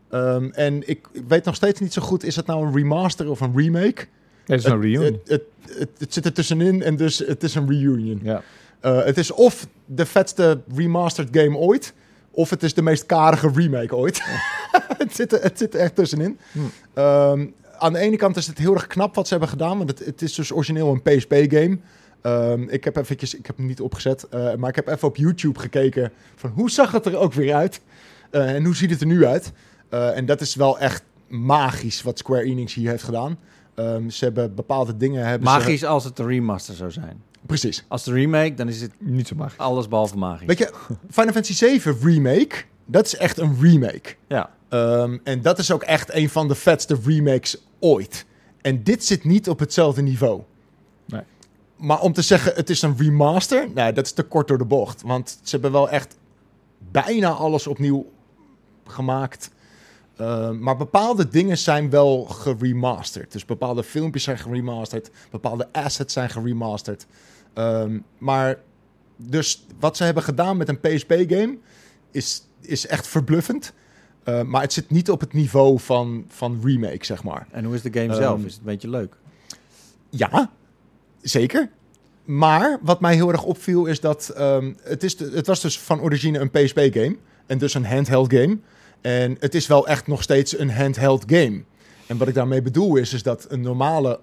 Ehm, 0.09 0.49
en 0.51 0.89
ik 0.89 1.07
weet 1.27 1.43
nog 1.43 1.55
steeds 1.55 1.79
niet 1.79 1.93
zo 1.93 2.01
goed, 2.01 2.23
is 2.23 2.35
het 2.35 2.45
nou 2.45 2.67
een 2.67 2.73
remaster 2.73 3.29
of 3.29 3.39
een 3.39 3.53
remake? 3.55 4.05
Het 4.45 4.59
is 4.59 4.65
een 4.65 4.81
reunion. 4.81 5.03
Het, 5.03 5.21
het, 5.25 5.43
het, 5.77 5.89
het 5.97 6.13
zit 6.13 6.25
er 6.25 6.33
tussenin 6.33 6.83
en 6.83 6.95
dus 6.95 7.17
het 7.17 7.43
is 7.43 7.55
een 7.55 7.69
reunion. 7.69 8.19
ja. 8.23 8.41
Eh, 8.79 9.03
het 9.03 9.17
is 9.17 9.31
of 9.31 9.67
de 9.85 10.05
vetste 10.05 10.61
remastered 10.75 11.37
game 11.37 11.57
ooit, 11.57 11.93
of 12.31 12.49
het 12.49 12.63
is 12.63 12.73
de 12.73 12.81
meest 12.81 13.05
karige 13.05 13.51
remake 13.53 13.95
ooit. 13.95 14.21
het, 14.97 15.15
zit 15.15 15.33
er, 15.33 15.41
het 15.41 15.57
zit 15.57 15.73
er 15.73 15.79
echt 15.79 15.95
tussenin. 15.95 16.39
Hm. 16.51 16.59
Ehm, 16.93 17.47
aan 17.77 17.93
de 17.93 17.99
ene 17.99 18.15
kant 18.15 18.37
is 18.37 18.47
het 18.47 18.57
heel 18.57 18.73
erg 18.73 18.87
knap 18.87 19.15
wat 19.15 19.25
ze 19.25 19.31
hebben 19.31 19.49
gedaan, 19.49 19.77
want 19.77 19.89
het, 19.89 20.05
het 20.05 20.21
is 20.21 20.33
dus 20.33 20.51
origineel 20.51 20.91
een 20.91 21.01
PSP-game. 21.01 21.77
Ehm, 22.21 22.61
ik 22.61 22.83
heb 22.83 22.95
eventjes, 22.97 23.35
ik 23.35 23.45
heb 23.45 23.57
hem 23.57 23.65
niet 23.65 23.81
opgezet, 23.81 24.27
eh, 24.29 24.55
maar 24.55 24.69
ik 24.69 24.75
heb 24.75 24.87
even 24.87 25.07
op 25.07 25.15
YouTube 25.15 25.59
gekeken 25.59 26.11
van 26.35 26.49
hoe 26.49 26.71
zag 26.71 26.91
het 26.91 27.05
er 27.05 27.17
ook 27.17 27.33
weer 27.33 27.53
uit 27.53 27.81
Eh, 28.31 28.53
en 28.53 28.65
hoe 28.65 28.75
ziet 28.75 28.89
het 28.89 29.01
er 29.01 29.07
nu 29.07 29.25
uit. 29.25 29.51
Eh, 29.89 30.17
en 30.17 30.25
dat 30.25 30.41
is 30.41 30.55
wel 30.55 30.79
echt 30.79 31.03
magisch 31.27 32.01
wat 32.01 32.17
Square 32.17 32.43
Enix 32.43 32.73
hier 32.73 32.89
heeft 32.89 33.03
gedaan. 33.03 33.37
Ehm, 33.75 34.09
ze 34.09 34.23
hebben 34.23 34.55
bepaalde 34.55 34.97
dingen 34.97 35.25
hebben 35.25 35.47
ze- 35.47 35.53
Magisch 35.57 35.83
als 35.83 36.03
het 36.03 36.19
een 36.19 36.27
remaster 36.27 36.75
zou 36.75 36.91
zijn. 36.91 37.21
Precies. 37.45 37.85
Als 37.87 38.03
de 38.03 38.11
remake, 38.11 38.53
dan 38.53 38.67
is 38.67 38.81
het 38.81 38.91
Niet 38.99 39.27
zo 39.27 39.35
magisch. 39.35 39.57
alles 39.57 39.87
behalve 39.87 40.17
magisch. 40.17 40.47
Weet 40.47 40.57
je, 40.57 40.73
Final 41.09 41.33
Fantasy 41.33 41.53
7 41.53 41.97
remake, 42.01 42.55
dat 42.85 43.05
is 43.05 43.15
echt 43.15 43.37
een 43.37 43.57
remake. 43.61 44.15
Ja. 44.27 44.49
Ehm, 44.69 45.17
en 45.23 45.41
dat 45.41 45.59
is 45.59 45.71
ook 45.71 45.83
echt 45.83 46.13
een 46.13 46.29
van 46.29 46.47
de 46.47 46.55
vetste 46.55 46.97
remakes 47.05 47.63
ooit. 47.79 48.25
En 48.61 48.83
dit 48.83 49.05
zit 49.05 49.23
niet 49.23 49.49
op 49.49 49.59
hetzelfde 49.59 50.01
niveau. 50.01 50.41
Nee. 51.05 51.21
Maar 51.77 51.99
om 52.01 52.13
te 52.13 52.21
zeggen, 52.21 52.53
het 52.55 52.69
is 52.69 52.81
een 52.81 52.95
remaster, 52.97 53.67
nee, 53.73 53.93
dat 53.93 54.05
is 54.05 54.11
te 54.11 54.23
kort 54.23 54.47
door 54.47 54.57
de 54.57 54.65
bocht. 54.65 55.01
Want 55.01 55.29
ze 55.43 55.49
hebben 55.51 55.71
wel 55.71 55.89
echt 55.89 56.17
bijna 56.91 57.29
alles 57.29 57.67
opnieuw 57.67 58.05
gemaakt. 58.87 59.49
Ehm, 60.17 60.59
maar 60.59 60.77
bepaalde 60.77 61.27
dingen 61.27 61.57
zijn 61.57 61.89
wel 61.89 62.25
geremasterd. 62.25 63.31
Dus 63.31 63.45
bepaalde 63.45 63.83
filmpjes 63.83 64.23
zijn 64.23 64.37
geremasterd. 64.37 65.09
Bepaalde 65.31 65.67
assets 65.71 66.13
zijn 66.13 66.29
geremasterd. 66.29 67.05
Ehm, 67.53 67.99
maar 68.17 68.57
dus 69.15 69.65
wat 69.79 69.97
ze 69.97 70.03
hebben 70.03 70.23
gedaan 70.23 70.57
met 70.57 70.69
een 70.69 70.79
PSP-game 70.79 71.57
is, 72.11 72.43
is 72.61 72.87
echt 72.87 73.07
verbluffend. 73.07 73.73
Eh, 74.23 74.41
maar 74.41 74.61
het 74.61 74.73
zit 74.73 74.89
niet 74.89 75.09
op 75.11 75.19
het 75.19 75.33
niveau 75.33 75.79
van, 75.79 76.25
van 76.27 76.59
remake, 76.63 77.05
zeg 77.05 77.23
maar. 77.23 77.47
En 77.51 77.63
hoe 77.65 77.75
is 77.75 77.81
de 77.81 77.93
game 77.93 78.05
Ehm, 78.07 78.15
zelf? 78.21 78.37
Is 78.45 78.51
het 78.51 78.59
een 78.59 78.65
beetje 78.65 78.89
leuk? 78.89 79.15
Ja, 80.09 80.51
zeker. 81.21 81.69
Maar 82.25 82.79
wat 82.81 82.99
mij 83.01 83.15
heel 83.15 83.31
erg 83.31 83.43
opviel 83.43 83.85
is 83.85 83.99
dat 83.99 84.29
ehm, 84.29 84.73
het, 84.83 85.03
is 85.03 85.17
de- 85.17 85.31
het 85.33 85.47
was 85.47 85.61
dus 85.61 85.79
van 85.79 86.01
origine 86.01 86.39
een 86.39 86.49
PSP-game. 86.51 87.15
En 87.45 87.57
dus 87.57 87.73
een 87.73 87.85
handheld 87.85 88.33
game. 88.33 88.57
En 89.07 89.37
het 89.39 89.55
is 89.55 89.67
wel 89.67 89.87
echt 89.87 90.07
nog 90.07 90.21
steeds 90.21 90.59
een 90.59 90.71
handheld 90.71 91.23
game. 91.27 91.63
En 92.07 92.17
wat 92.17 92.27
ik 92.27 92.33
daarmee 92.33 92.61
bedoel 92.61 92.95
is, 92.95 93.13
is 93.13 93.23
dat 93.23 93.45
een 93.49 93.61
normale 93.61 94.19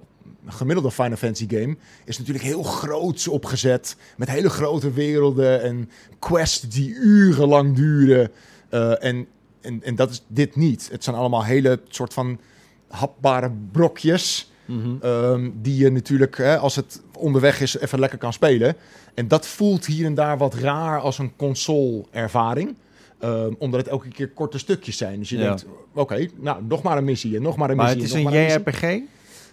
gemiddelde 0.47 0.91
Final 0.91 1.17
Fantasy 1.17 1.47
game 1.49 1.77
is 2.05 2.19
natuurlijk 2.19 2.45
heel 2.45 2.63
groots 2.63 3.29
opgezet. 3.29 3.97
Met 4.17 4.31
hele 4.31 4.51
grote 4.51 4.93
werelden 4.93 5.63
en 5.63 5.91
quests 6.19 6.61
die 6.61 6.95
urenlang 6.95 7.77
duren. 7.77 8.31
Eh, 8.69 9.05
en, 9.05 9.27
en, 9.61 9.83
en 9.83 9.95
dat 9.95 10.11
is 10.11 10.25
dit 10.27 10.57
niet. 10.57 10.89
Het 10.93 11.05
zijn 11.05 11.17
allemaal 11.17 11.45
hele 11.45 11.81
soort 11.89 12.13
van 12.13 12.41
hapbare 12.89 13.53
brokjes. 13.73 14.53
Mhm. 14.65 14.97
Ehm, 15.01 15.51
die 15.55 15.77
je 15.77 15.91
natuurlijk, 15.91 16.37
hè, 16.37 16.59
als 16.59 16.77
het 16.77 17.03
onderweg 17.19 17.61
is, 17.61 17.79
even 17.79 17.99
lekker 17.99 18.19
kan 18.19 18.33
spelen. 18.33 18.77
En 19.15 19.29
dat 19.29 19.47
voelt 19.47 19.87
hier 19.87 20.07
en 20.07 20.15
daar 20.15 20.39
wat 20.39 20.55
raar 20.55 21.01
als 21.01 21.19
een 21.19 21.37
console-ervaring. 21.37 22.77
Ehm, 23.25 23.53
omdat 23.59 23.81
het 23.81 23.89
elke 23.89 24.09
keer 24.09 24.29
korte 24.29 24.59
stukjes 24.59 24.97
zijn. 24.97 25.19
Dus 25.19 25.29
je 25.29 25.37
Ja. 25.39 25.43
denkt, 25.45 25.67
oké, 25.95 26.29
nou, 26.41 26.63
nog 26.69 26.83
maar 26.83 26.97
een 26.97 27.05
missie 27.05 27.37
en 27.37 27.43
nog 27.43 27.57
maar 27.57 27.71
een 27.71 27.77
Maar 27.77 27.85
missie. 27.97 28.03
het 28.03 28.11
is 28.13 28.21
en 28.21 28.27
een 28.27 28.65
maar. 28.65 28.83
JRPG? 28.83 29.01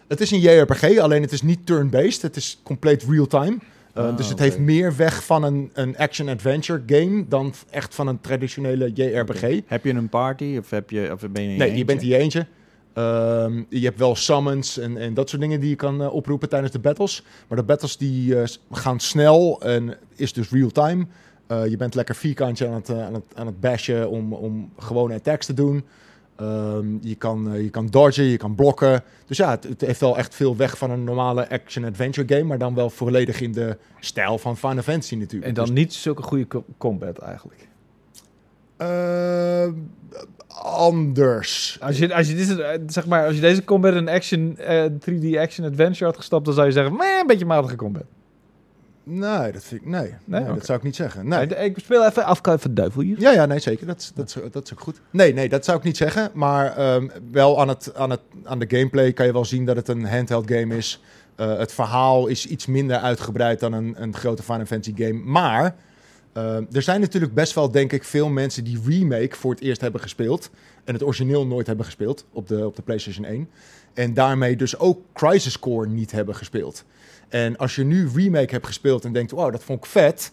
Het 0.07 0.21
is 0.21 0.31
een 0.31 0.39
JRPG, 0.39 0.97
alleen 0.97 1.21
het 1.21 1.31
is 1.31 1.41
niet 1.41 1.65
turn-based. 1.65 2.21
Het 2.21 2.35
is 2.35 2.59
compleet 2.63 3.03
real-time. 3.09 3.57
Uh, 3.97 4.03
Ah, 4.03 4.17
dus 4.17 4.29
het 4.29 4.39
heeft 4.39 4.59
meer 4.59 4.95
weg 4.95 5.23
van 5.25 5.43
een, 5.43 5.69
een 5.73 5.97
action-adventure 5.97 6.81
game 6.85 7.25
dan 7.27 7.53
echt 7.69 7.95
van 7.95 8.07
een 8.07 8.21
traditionele 8.21 8.91
JRPG. 8.93 9.61
Heb 9.65 9.83
je 9.85 9.93
een 9.93 10.09
party 10.09 10.55
of, 10.59 10.69
heb 10.69 10.89
je, 10.89 11.09
of 11.13 11.29
ben 11.31 11.43
je 11.43 11.57
Nee, 11.57 11.71
je 11.71 11.77
je 11.77 11.85
bent 11.85 12.01
in 12.01 12.07
je 12.07 12.17
eentje. 12.17 12.45
Ehm, 12.93 13.63
je 13.69 13.79
hebt 13.85 13.99
wel 13.99 14.15
summons 14.15 14.77
en, 14.77 14.97
en 14.97 15.13
dat 15.13 15.29
soort 15.29 15.41
dingen 15.41 15.59
die 15.59 15.69
je 15.69 15.75
kan 15.75 16.01
eh, 16.01 16.13
oproepen 16.13 16.49
tijdens 16.49 16.71
de 16.71 16.79
battles. 16.79 17.23
Maar 17.47 17.57
de 17.57 17.63
battles 17.63 17.97
die 17.97 18.39
eh, 18.39 18.47
gaan 18.71 18.99
snel 18.99 19.61
en 19.61 19.97
is 20.15 20.33
dus 20.33 20.49
real-time. 20.49 21.05
Eh, 21.51 21.67
je 21.67 21.77
bent 21.77 21.95
lekker 21.95 22.15
vierkantje 22.15 22.67
aan 22.67 22.73
het, 22.73 22.89
eh, 22.89 23.05
aan 23.05 23.13
het, 23.13 23.23
aan 23.35 23.45
het 23.45 23.59
bashen 23.59 24.09
om, 24.09 24.33
om 24.33 24.71
gewone 24.77 25.13
attacks 25.13 25.45
te 25.45 25.53
doen. 25.53 25.83
Ehm, 26.35 26.85
je, 27.01 27.15
kan, 27.15 27.53
eh, 27.53 27.61
je 27.61 27.69
kan 27.69 27.87
dodgen, 27.87 28.23
je 28.23 28.37
kan 28.37 28.55
blokken. 28.55 29.03
Dus 29.25 29.37
ja, 29.37 29.49
het, 29.49 29.63
het 29.63 29.81
heeft 29.81 29.99
wel 29.99 30.17
echt 30.17 30.35
veel 30.35 30.55
weg 30.55 30.77
van 30.77 30.91
een 30.91 31.03
normale 31.03 31.49
action-adventure 31.49 32.27
game. 32.35 32.43
Maar 32.47 32.57
dan 32.57 32.75
wel 32.75 32.89
volledig 32.89 33.41
in 33.41 33.51
de 33.51 33.77
stijl 33.99 34.37
van 34.37 34.57
Final 34.57 34.81
Fantasy 34.83 35.15
natuurlijk. 35.15 35.45
En 35.49 35.53
dan 35.53 35.65
Dus, 35.65 35.73
niet 35.75 35.93
zulke 35.93 36.21
goede 36.21 36.47
co- 36.47 36.65
combat 36.77 37.17
eigenlijk. 37.17 37.67
eh, 38.77 39.67
anders. 40.63 41.77
Als 41.81 41.97
je, 41.97 42.15
als 42.15 42.27
je, 42.27 42.35
deze, 42.35 42.81
zeg 42.87 43.07
maar, 43.07 43.25
als 43.25 43.35
je 43.35 43.41
deze 43.41 43.63
combat 43.63 43.93
in 43.93 44.09
action, 44.09 44.57
eh, 44.57 44.85
3D 44.85 45.37
action 45.39 45.65
adventure 45.67 46.05
had 46.05 46.17
gestapt, 46.17 46.45
dan 46.45 46.53
zou 46.53 46.65
je 46.67 46.73
zeggen, 46.73 46.93
een 46.93 47.27
beetje 47.27 47.45
matige 47.45 47.75
combat. 47.75 48.03
Nee, 49.03 49.51
dat 49.51 49.63
vind 49.63 49.81
ik, 49.81 49.87
nee, 49.87 50.13
nee, 50.25 50.45
dat 50.45 50.65
zou 50.65 50.77
ik 50.77 50.83
niet 50.83 50.95
zeggen. 50.95 51.27
Nee. 51.27 51.45
Nee, 51.45 51.69
ik 51.69 51.79
speel 51.79 52.05
even 52.05 52.23
af 52.25 52.39
van 52.43 52.73
duivel 52.73 53.01
hier. 53.01 53.19
Ja, 53.19 53.31
ja, 53.31 53.45
nee, 53.45 53.59
zeker. 53.59 53.87
Dat 53.87 54.13
is 54.63 54.73
ook 54.73 54.79
goed. 54.79 55.01
Nee, 55.09 55.33
nee, 55.33 55.49
dat 55.49 55.65
zou 55.65 55.77
ik 55.77 55.83
niet 55.83 55.97
zeggen. 55.97 56.31
Maar 56.33 56.77
ehm, 56.77 57.07
wel 57.31 57.59
aan, 57.59 57.67
het, 57.67 57.95
aan, 57.95 58.09
het, 58.09 58.19
aan 58.43 58.59
de 58.59 58.77
gameplay 58.77 59.13
kan 59.13 59.25
je 59.25 59.33
wel 59.33 59.45
zien 59.45 59.65
dat 59.65 59.75
het 59.75 59.87
een 59.87 60.05
handheld 60.05 60.51
game 60.51 60.77
is. 60.77 61.01
Eh, 61.35 61.57
het 61.57 61.73
verhaal 61.73 62.27
is 62.27 62.47
iets 62.47 62.65
minder 62.65 62.97
uitgebreid 62.97 63.59
dan 63.59 63.73
een, 63.73 63.95
een 63.97 64.15
grote 64.15 64.43
Final 64.43 64.65
Fantasy 64.65 64.93
game. 64.95 65.13
Maar 65.23 65.75
ehm, 66.33 66.63
er 66.71 66.81
zijn 66.81 67.01
natuurlijk 67.01 67.33
best 67.33 67.53
wel, 67.53 67.71
denk 67.71 67.91
ik, 67.91 68.03
veel 68.03 68.29
mensen 68.29 68.63
die 68.63 68.79
remake 68.85 69.35
voor 69.35 69.51
het 69.51 69.61
eerst 69.61 69.81
hebben 69.81 70.01
gespeeld. 70.01 70.49
En 70.83 70.93
het 70.93 71.03
origineel 71.03 71.47
nooit 71.47 71.67
hebben 71.67 71.85
gespeeld 71.85 72.25
op 72.31 72.47
de, 72.47 72.65
op 72.65 72.75
de 72.75 72.81
PlayStation 72.81 73.25
1. 73.25 73.49
En 73.93 74.13
daarmee 74.13 74.55
dus 74.55 74.79
ook 74.79 74.99
Crisis 75.13 75.59
Core 75.59 75.87
niet 75.87 76.11
hebben 76.11 76.35
gespeeld. 76.35 76.83
En 77.31 77.57
als 77.57 77.75
je 77.75 77.83
nu 77.83 78.09
remake 78.15 78.51
hebt 78.53 78.65
gespeeld 78.65 79.05
en 79.05 79.13
denkt, 79.13 79.31
wow, 79.31 79.51
dat 79.51 79.63
vond 79.63 79.79
ik 79.79 79.85
vet. 79.85 80.31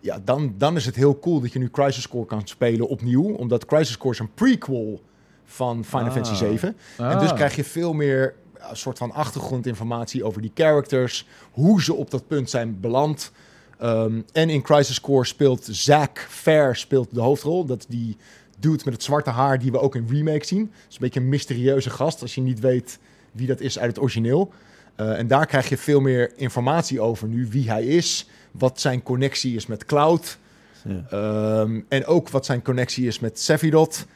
Ja, 0.00 0.20
dan, 0.24 0.54
dan 0.58 0.76
is 0.76 0.86
het 0.86 0.96
heel 0.96 1.18
cool 1.18 1.40
dat 1.40 1.52
je 1.52 1.58
nu 1.58 1.70
Crisis 1.70 2.08
Core 2.08 2.26
kan 2.26 2.40
spelen 2.44 2.88
opnieuw. 2.88 3.34
Omdat 3.34 3.64
Crisis 3.66 3.96
Core 3.98 4.14
is 4.14 4.18
een 4.20 4.34
prequel 4.34 5.02
van 5.44 5.84
Final 5.84 6.06
Ah. 6.06 6.12
Fantasy 6.12 6.34
7. 6.34 6.76
En 6.96 7.04
Ah. 7.04 7.20
dus 7.20 7.32
krijg 7.32 7.56
je 7.56 7.64
veel 7.64 7.92
meer 7.92 8.34
een 8.70 8.76
soort 8.76 8.98
van 8.98 9.12
achtergrondinformatie 9.12 10.24
over 10.24 10.42
die 10.42 10.50
characters, 10.54 11.26
hoe 11.50 11.82
ze 11.82 11.94
op 11.94 12.10
dat 12.10 12.26
punt 12.26 12.50
zijn 12.50 12.80
beland. 12.80 13.32
Ehm, 13.78 14.20
en 14.32 14.50
in 14.50 14.62
Crisis 14.62 15.00
Core 15.00 15.24
speelt 15.24 15.68
Zack 15.70 16.26
Fair 16.28 16.76
speelt 16.76 17.14
de 17.14 17.20
hoofdrol. 17.20 17.64
Dat 17.64 17.78
is 17.78 17.86
die 17.86 18.16
dude 18.58 18.82
met 18.84 18.94
het 18.94 19.02
zwarte 19.02 19.30
haar 19.30 19.58
die 19.58 19.70
we 19.70 19.78
ook 19.80 19.94
in 19.94 20.06
remake 20.10 20.46
zien. 20.46 20.60
Dat 20.60 20.86
is 20.88 20.94
een 20.94 21.00
beetje 21.00 21.20
een 21.20 21.28
mysterieuze 21.28 21.90
gast 21.90 22.22
als 22.22 22.34
je 22.34 22.40
niet 22.40 22.60
weet 22.60 22.98
wie 23.32 23.46
dat 23.46 23.60
is 23.60 23.78
uit 23.78 23.88
het 23.88 23.98
origineel. 24.00 24.52
Uh, 25.00 25.18
en 25.18 25.26
daar 25.26 25.46
krijg 25.46 25.68
je 25.68 25.76
veel 25.76 26.00
meer 26.00 26.32
informatie 26.36 27.00
over 27.00 27.28
nu, 27.28 27.48
wie 27.50 27.70
hij 27.70 27.84
is, 27.84 28.28
wat 28.50 28.80
zijn 28.80 29.02
connectie 29.02 29.56
is 29.56 29.66
met 29.66 29.84
Cloud. 29.84 30.38
Ja. 30.84 31.60
Um, 31.60 31.86
en 31.88 32.06
ook 32.06 32.28
wat 32.28 32.46
zijn 32.46 32.62
connectie 32.62 33.06
is 33.06 33.18
met 33.18 33.40
Sephiroth. 33.40 34.06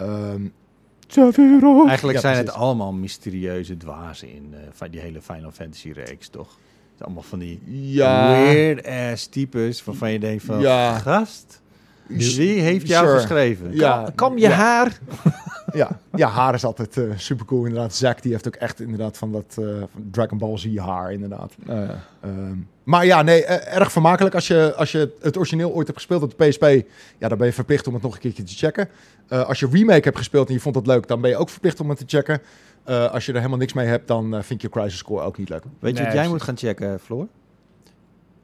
Um, 0.00 0.52
Eigenlijk 1.14 2.14
Ja, 2.14 2.20
zijn 2.20 2.36
het 2.36 2.50
allemaal 2.50 2.92
mysterieuze 2.92 3.76
dwazen 3.76 4.28
in 4.28 4.54
eh, 4.54 4.60
van 4.72 4.90
die 4.90 5.00
hele 5.00 5.22
Final 5.22 5.50
Fantasy 5.50 5.90
reeks, 5.90 6.28
toch? 6.28 6.48
Het 6.48 6.94
is 6.98 7.04
allemaal 7.04 7.22
van 7.22 7.38
die 7.38 7.60
ja, 7.66 8.28
weird 8.28 8.86
ass 8.86 9.26
types 9.26 9.84
waarvan 9.84 10.12
je 10.12 10.18
denkt 10.18 10.44
van, 10.44 10.60
Ja. 10.60 10.98
gast, 10.98 11.60
wie 12.08 12.60
heeft 12.60 12.88
jou 12.88 13.06
Sure. 13.06 13.18
geschreven? 13.18 13.74
Ja, 13.74 14.10
Kam 14.14 14.34
je 14.34 14.40
ja. 14.40 14.50
haar. 14.50 14.98
Ja, 15.72 15.98
ja, 16.14 16.28
haar 16.28 16.54
is 16.54 16.64
altijd 16.64 17.00
super 17.16 17.46
cool 17.46 17.64
inderdaad. 17.64 17.94
Zack 17.94 18.22
die 18.22 18.32
heeft 18.32 18.46
ook 18.46 18.54
echt 18.54 18.80
inderdaad 18.80 19.16
van 19.18 19.32
dat 19.32 19.56
eh, 19.58 19.64
van 19.92 20.08
Dragon 20.10 20.38
Ball 20.38 20.58
Z 20.58 20.76
haar 20.76 21.12
inderdaad. 21.12 21.52
Ja. 21.66 21.98
Ehm, 22.20 22.54
maar 22.82 23.06
ja, 23.06 23.22
nee, 23.22 23.44
eh, 23.44 23.76
erg 23.76 23.92
vermakelijk. 23.92 24.34
Als 24.34 24.46
je, 24.46 24.74
als 24.76 24.92
je 24.92 25.12
het 25.20 25.36
origineel 25.36 25.70
ooit 25.72 25.86
hebt 25.86 25.98
gespeeld 25.98 26.22
op 26.22 26.38
de 26.38 26.46
PSP, 26.48 26.62
ja, 27.18 27.28
dan 27.28 27.38
ben 27.38 27.46
je 27.46 27.52
verplicht 27.52 27.86
om 27.86 27.94
het 27.94 28.02
nog 28.02 28.14
een 28.14 28.20
keertje 28.20 28.42
te 28.42 28.54
checken. 28.54 28.88
Eh, 29.28 29.48
als 29.48 29.60
je 29.60 29.68
remake 29.72 30.02
hebt 30.04 30.16
gespeeld 30.18 30.48
en 30.48 30.54
je 30.54 30.60
vond 30.60 30.74
het 30.74 30.86
leuk, 30.86 31.06
dan 31.06 31.20
ben 31.20 31.30
je 31.30 31.36
ook 31.36 31.48
verplicht 31.48 31.80
om 31.80 31.88
het 31.88 31.98
te 31.98 32.04
checken. 32.06 32.40
Eh, 32.84 33.10
als 33.12 33.26
je 33.26 33.32
er 33.32 33.38
helemaal 33.38 33.58
niks 33.58 33.72
mee 33.72 33.86
hebt, 33.86 34.08
dan 34.08 34.34
eh, 34.36 34.42
vind 34.42 34.62
je 34.62 34.68
Crisis 34.68 35.02
Core 35.02 35.22
ook 35.24 35.38
niet 35.38 35.48
leuk. 35.48 35.62
Weet 35.62 35.72
je 35.72 35.80
Nee, 35.80 35.92
wat 35.92 36.02
jij 36.02 36.10
precies. 36.12 36.30
moet 36.30 36.42
gaan 36.42 36.56
checken, 36.56 37.00
Floor? 37.00 37.26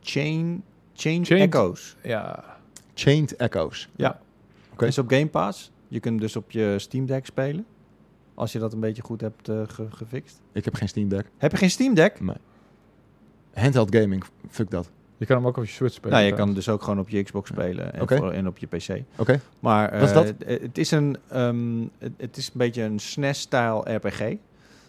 Chain, 0.00 0.62
Chain 0.94 1.24
Echoes. 1.24 1.96
ja. 2.02 2.44
Chained 2.94 3.36
Echoes. 3.36 3.88
Ja. 3.96 4.20
Oké. 4.72 4.86
Is 4.86 4.98
op 4.98 5.10
Game 5.10 5.26
Pass. 5.26 5.70
Je 5.88 6.00
kunt 6.00 6.20
dus 6.20 6.36
op 6.36 6.50
je 6.50 6.74
Steam 6.78 7.06
Deck 7.06 7.26
spelen. 7.26 7.66
Als 8.34 8.52
je 8.52 8.58
dat 8.58 8.72
een 8.72 8.80
beetje 8.80 9.02
goed 9.02 9.20
hebt 9.20 9.48
eh, 9.48 9.62
ge- 9.66 9.86
gefixt. 9.90 10.40
Ik 10.52 10.64
heb 10.64 10.74
geen 10.74 10.88
Steam 10.88 11.08
Deck. 11.08 11.26
Heb 11.38 11.50
je 11.50 11.56
geen 11.56 11.70
Steam 11.70 11.94
Deck? 11.94 12.18
Handheld 13.54 13.94
gaming, 13.96 14.24
fuck 14.50 14.70
dat. 14.70 14.90
Je 15.16 15.26
kan 15.26 15.36
hem 15.36 15.46
ook 15.46 15.56
op 15.56 15.64
je 15.64 15.70
Switch 15.70 15.94
spelen. 15.94 16.16
Nou, 16.16 16.26
je 16.30 16.34
kan 16.34 16.54
dus 16.54 16.68
ook 16.68 16.82
gewoon 16.82 16.98
op 16.98 17.08
je 17.08 17.22
Xbox 17.22 17.48
spelen 17.50 17.92
en, 17.94 18.08
voor- 18.08 18.30
en 18.32 18.46
op 18.46 18.58
je 18.58 18.66
PC. 18.66 19.02
Oké. 19.16 19.40
Maar 19.60 19.90
Wat 19.92 20.02
is 20.02 20.12
dat? 20.12 20.28
eh, 20.38 20.60
het 20.60 20.78
is 20.78 20.90
een, 20.90 21.16
ehm, 21.28 21.80
het, 21.98 22.12
het 22.16 22.36
is 22.36 22.46
een 22.46 22.52
beetje 22.54 22.82
een 22.82 22.98
SNES-stijl 22.98 23.84
RPG. 23.96 24.34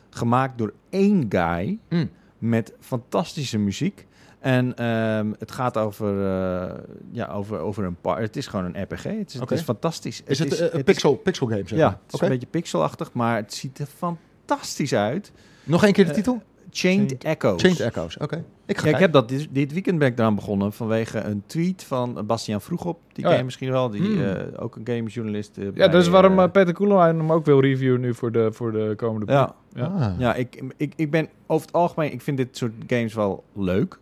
Gemaakt 0.09 0.57
door 0.57 0.73
één 0.89 1.25
guy 1.29 1.77
Mm. 1.89 2.09
met 2.37 2.73
fantastische 2.79 3.57
muziek. 3.57 4.07
En 4.43 4.75
ehm, 4.75 5.31
het 5.39 5.51
gaat 5.51 5.77
over, 5.77 6.25
eh, 6.25 6.73
ja, 7.11 7.27
over, 7.27 7.59
over 7.59 7.83
een 7.83 7.95
paar. 8.01 8.21
Het 8.21 8.35
is 8.35 8.47
gewoon 8.47 8.65
een 8.65 8.81
RPG. 8.83 9.03
Het 9.03 9.33
is, 9.33 9.39
het 9.39 9.51
is 9.51 9.61
fantastisch. 9.61 10.21
Is 10.25 10.39
het, 10.39 10.59
eh, 10.59 10.59
een 10.71 10.77
is- 10.77 10.83
pixel, 10.83 11.15
pixel 11.15 11.47
game, 11.47 11.61
zeg 11.67 11.77
ja, 11.79 11.85
maar? 11.87 11.99
het 12.05 12.13
is 12.13 12.21
een 12.21 12.29
beetje 12.29 12.47
pixelachtig, 12.47 13.13
maar 13.13 13.35
het 13.35 13.53
ziet 13.53 13.79
er 13.79 13.87
fantastisch 13.97 14.93
uit. 14.93 15.31
Nog 15.63 15.83
één 15.83 15.93
keer 15.93 16.03
de 16.03 16.09
Eh, 16.09 16.15
titel? 16.15 16.41
Chained, 16.71 17.15
Chained- 17.19 17.23
Echoes. 17.23 17.61
Chained 17.61 17.79
Echoes, 17.79 18.17
oké. 18.17 18.43
Ik 18.65 18.77
ga 18.77 18.87
Ja, 18.87 18.93
ik 18.93 18.99
heb 18.99 19.11
dat 19.11 19.29
dit, 19.29 19.47
dit 19.51 19.73
weekend 19.73 19.99
ben 19.99 20.07
ik 20.07 20.17
eraan 20.19 20.35
begonnen 20.35 20.73
vanwege 20.73 21.19
een 21.19 21.43
tweet 21.45 21.83
van 21.83 22.23
Bastiaan 22.25 22.61
Vroegop. 22.61 22.99
Die 23.07 23.15
Oh 23.17 23.21
ken 23.23 23.31
je 23.31 23.37
ja. 23.37 23.43
misschien 23.43 23.71
wel, 23.71 23.89
die 23.89 24.01
Hmm. 24.01 24.23
eh, 24.23 24.63
ook 24.63 24.75
een 24.75 24.81
gamejournalist. 24.85 25.57
eh, 25.57 25.63
Ja, 25.63 25.71
bij, 25.71 25.89
dat 25.89 26.01
is 26.01 26.07
waarom 26.07 26.51
Peter 26.51 26.73
Koelenheim 26.73 27.17
hem 27.17 27.31
ook 27.31 27.45
wil 27.45 27.59
reviewen 27.59 27.99
nu 28.01 28.13
voor 28.13 28.31
de, 28.31 28.49
voor 28.51 28.71
de 28.71 28.93
komende 28.95 29.31
ja, 29.31 29.55
Ja. 29.73 29.85
Ah. 29.85 30.19
ja 30.19 30.33
ik, 30.35 30.63
ik, 30.77 30.93
ik 30.95 31.11
ben 31.11 31.29
over 31.47 31.65
het 31.67 31.75
algemeen, 31.75 32.11
ik 32.11 32.21
vind 32.21 32.37
dit 32.37 32.57
soort 32.57 32.71
games 32.87 33.13
wel 33.13 33.43
leuk. 33.53 33.99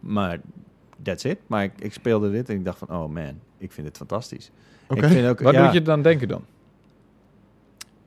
Maar 0.00 0.40
that's 1.02 1.24
it. 1.24 1.38
Maar 1.46 1.62
ik, 1.62 1.72
ik 1.78 1.92
speelde 1.92 2.30
dit 2.30 2.48
en 2.48 2.54
ik 2.54 2.64
dacht 2.64 2.78
van, 2.78 2.88
oh 2.88 3.08
man, 3.08 3.40
ik 3.58 3.72
vind 3.72 3.86
dit 3.86 3.96
fantastisch. 3.96 4.50
Oké. 4.88 5.34
Waar 5.42 5.52
ja, 5.52 5.64
doet 5.64 5.72
je 5.72 5.82
dan 5.82 6.02
denken 6.02 6.28
dan? 6.28 6.44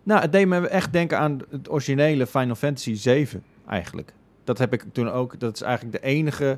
Nou, 0.03 0.21
het 0.21 0.31
deed 0.31 0.47
me 0.47 0.67
echt 0.67 0.93
denken 0.93 1.17
aan 1.17 1.39
het 1.49 1.71
originele 1.71 2.27
Final 2.27 2.55
Fantasy 2.55 2.93
7 2.93 3.43
eigenlijk. 3.67 4.13
Dat 4.43 4.57
heb 4.57 4.73
ik 4.73 4.85
toen 4.91 5.09
ook. 5.09 5.39
Dat 5.39 5.55
is 5.55 5.61
eigenlijk 5.61 6.01
de 6.01 6.07
enige 6.07 6.57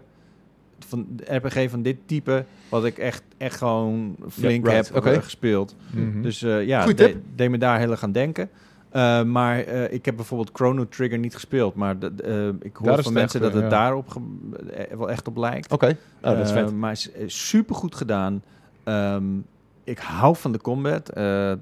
van 0.80 1.08
de 1.10 1.36
RPG 1.36 1.70
van 1.70 1.82
dit 1.82 1.98
type 2.06 2.46
wat 2.70 2.86
ik 2.86 2.98
echt, 2.98 3.24
echt 3.38 3.58
gewoon 3.58 4.16
flink 4.30 4.68
right. 4.68 4.94
heb 4.94 5.06
eh, 5.06 5.22
gespeeld. 5.22 5.76
Mhm. 5.92 6.22
Dus 6.22 6.42
eh, 6.42 6.66
ja, 6.66 6.86
de- 6.86 7.22
deed 7.36 7.50
me 7.50 7.58
daar 7.58 7.80
heel 7.80 7.92
erg 7.92 8.04
aan 8.04 8.12
denken. 8.12 8.50
Uh, 8.94 9.24
maar 9.24 9.68
uh, 9.68 9.91
ik 9.91 10.06
heb 10.06 10.15
bijvoorbeeld 10.15 10.49
Chrono 10.53 10.88
Trigger 10.88 11.18
niet 11.18 11.34
gespeeld. 11.34 11.76
Maar 11.76 11.99
de, 11.99 12.11
uh, 12.26 12.68
ik 12.68 12.76
hoor 12.76 12.88
Daar 12.88 12.98
is 12.98 13.03
van 13.03 13.14
mensen 13.14 13.41
echt, 13.41 13.52
dat 13.52 13.61
het 13.61 13.72
ja. 13.72 13.78
daarop 13.78 14.22
wel 14.98 15.10
echt 15.10 15.28
op 15.28 15.38
lijkt. 15.38 15.72
Oké, 15.72 15.98
oh, 16.22 16.22
dat 16.22 16.40
is 16.40 16.52
vet. 16.52 16.74
Maar 16.74 16.91
is 16.91 17.10
super 17.48 17.76
goed 17.76 17.95
gedaan. 17.95 18.44
Um, 18.86 19.45
ik 19.84 19.99
hou 19.99 20.36
van 20.36 20.52
de 20.52 20.60
combat. 20.60 21.11
Je, 21.14 21.57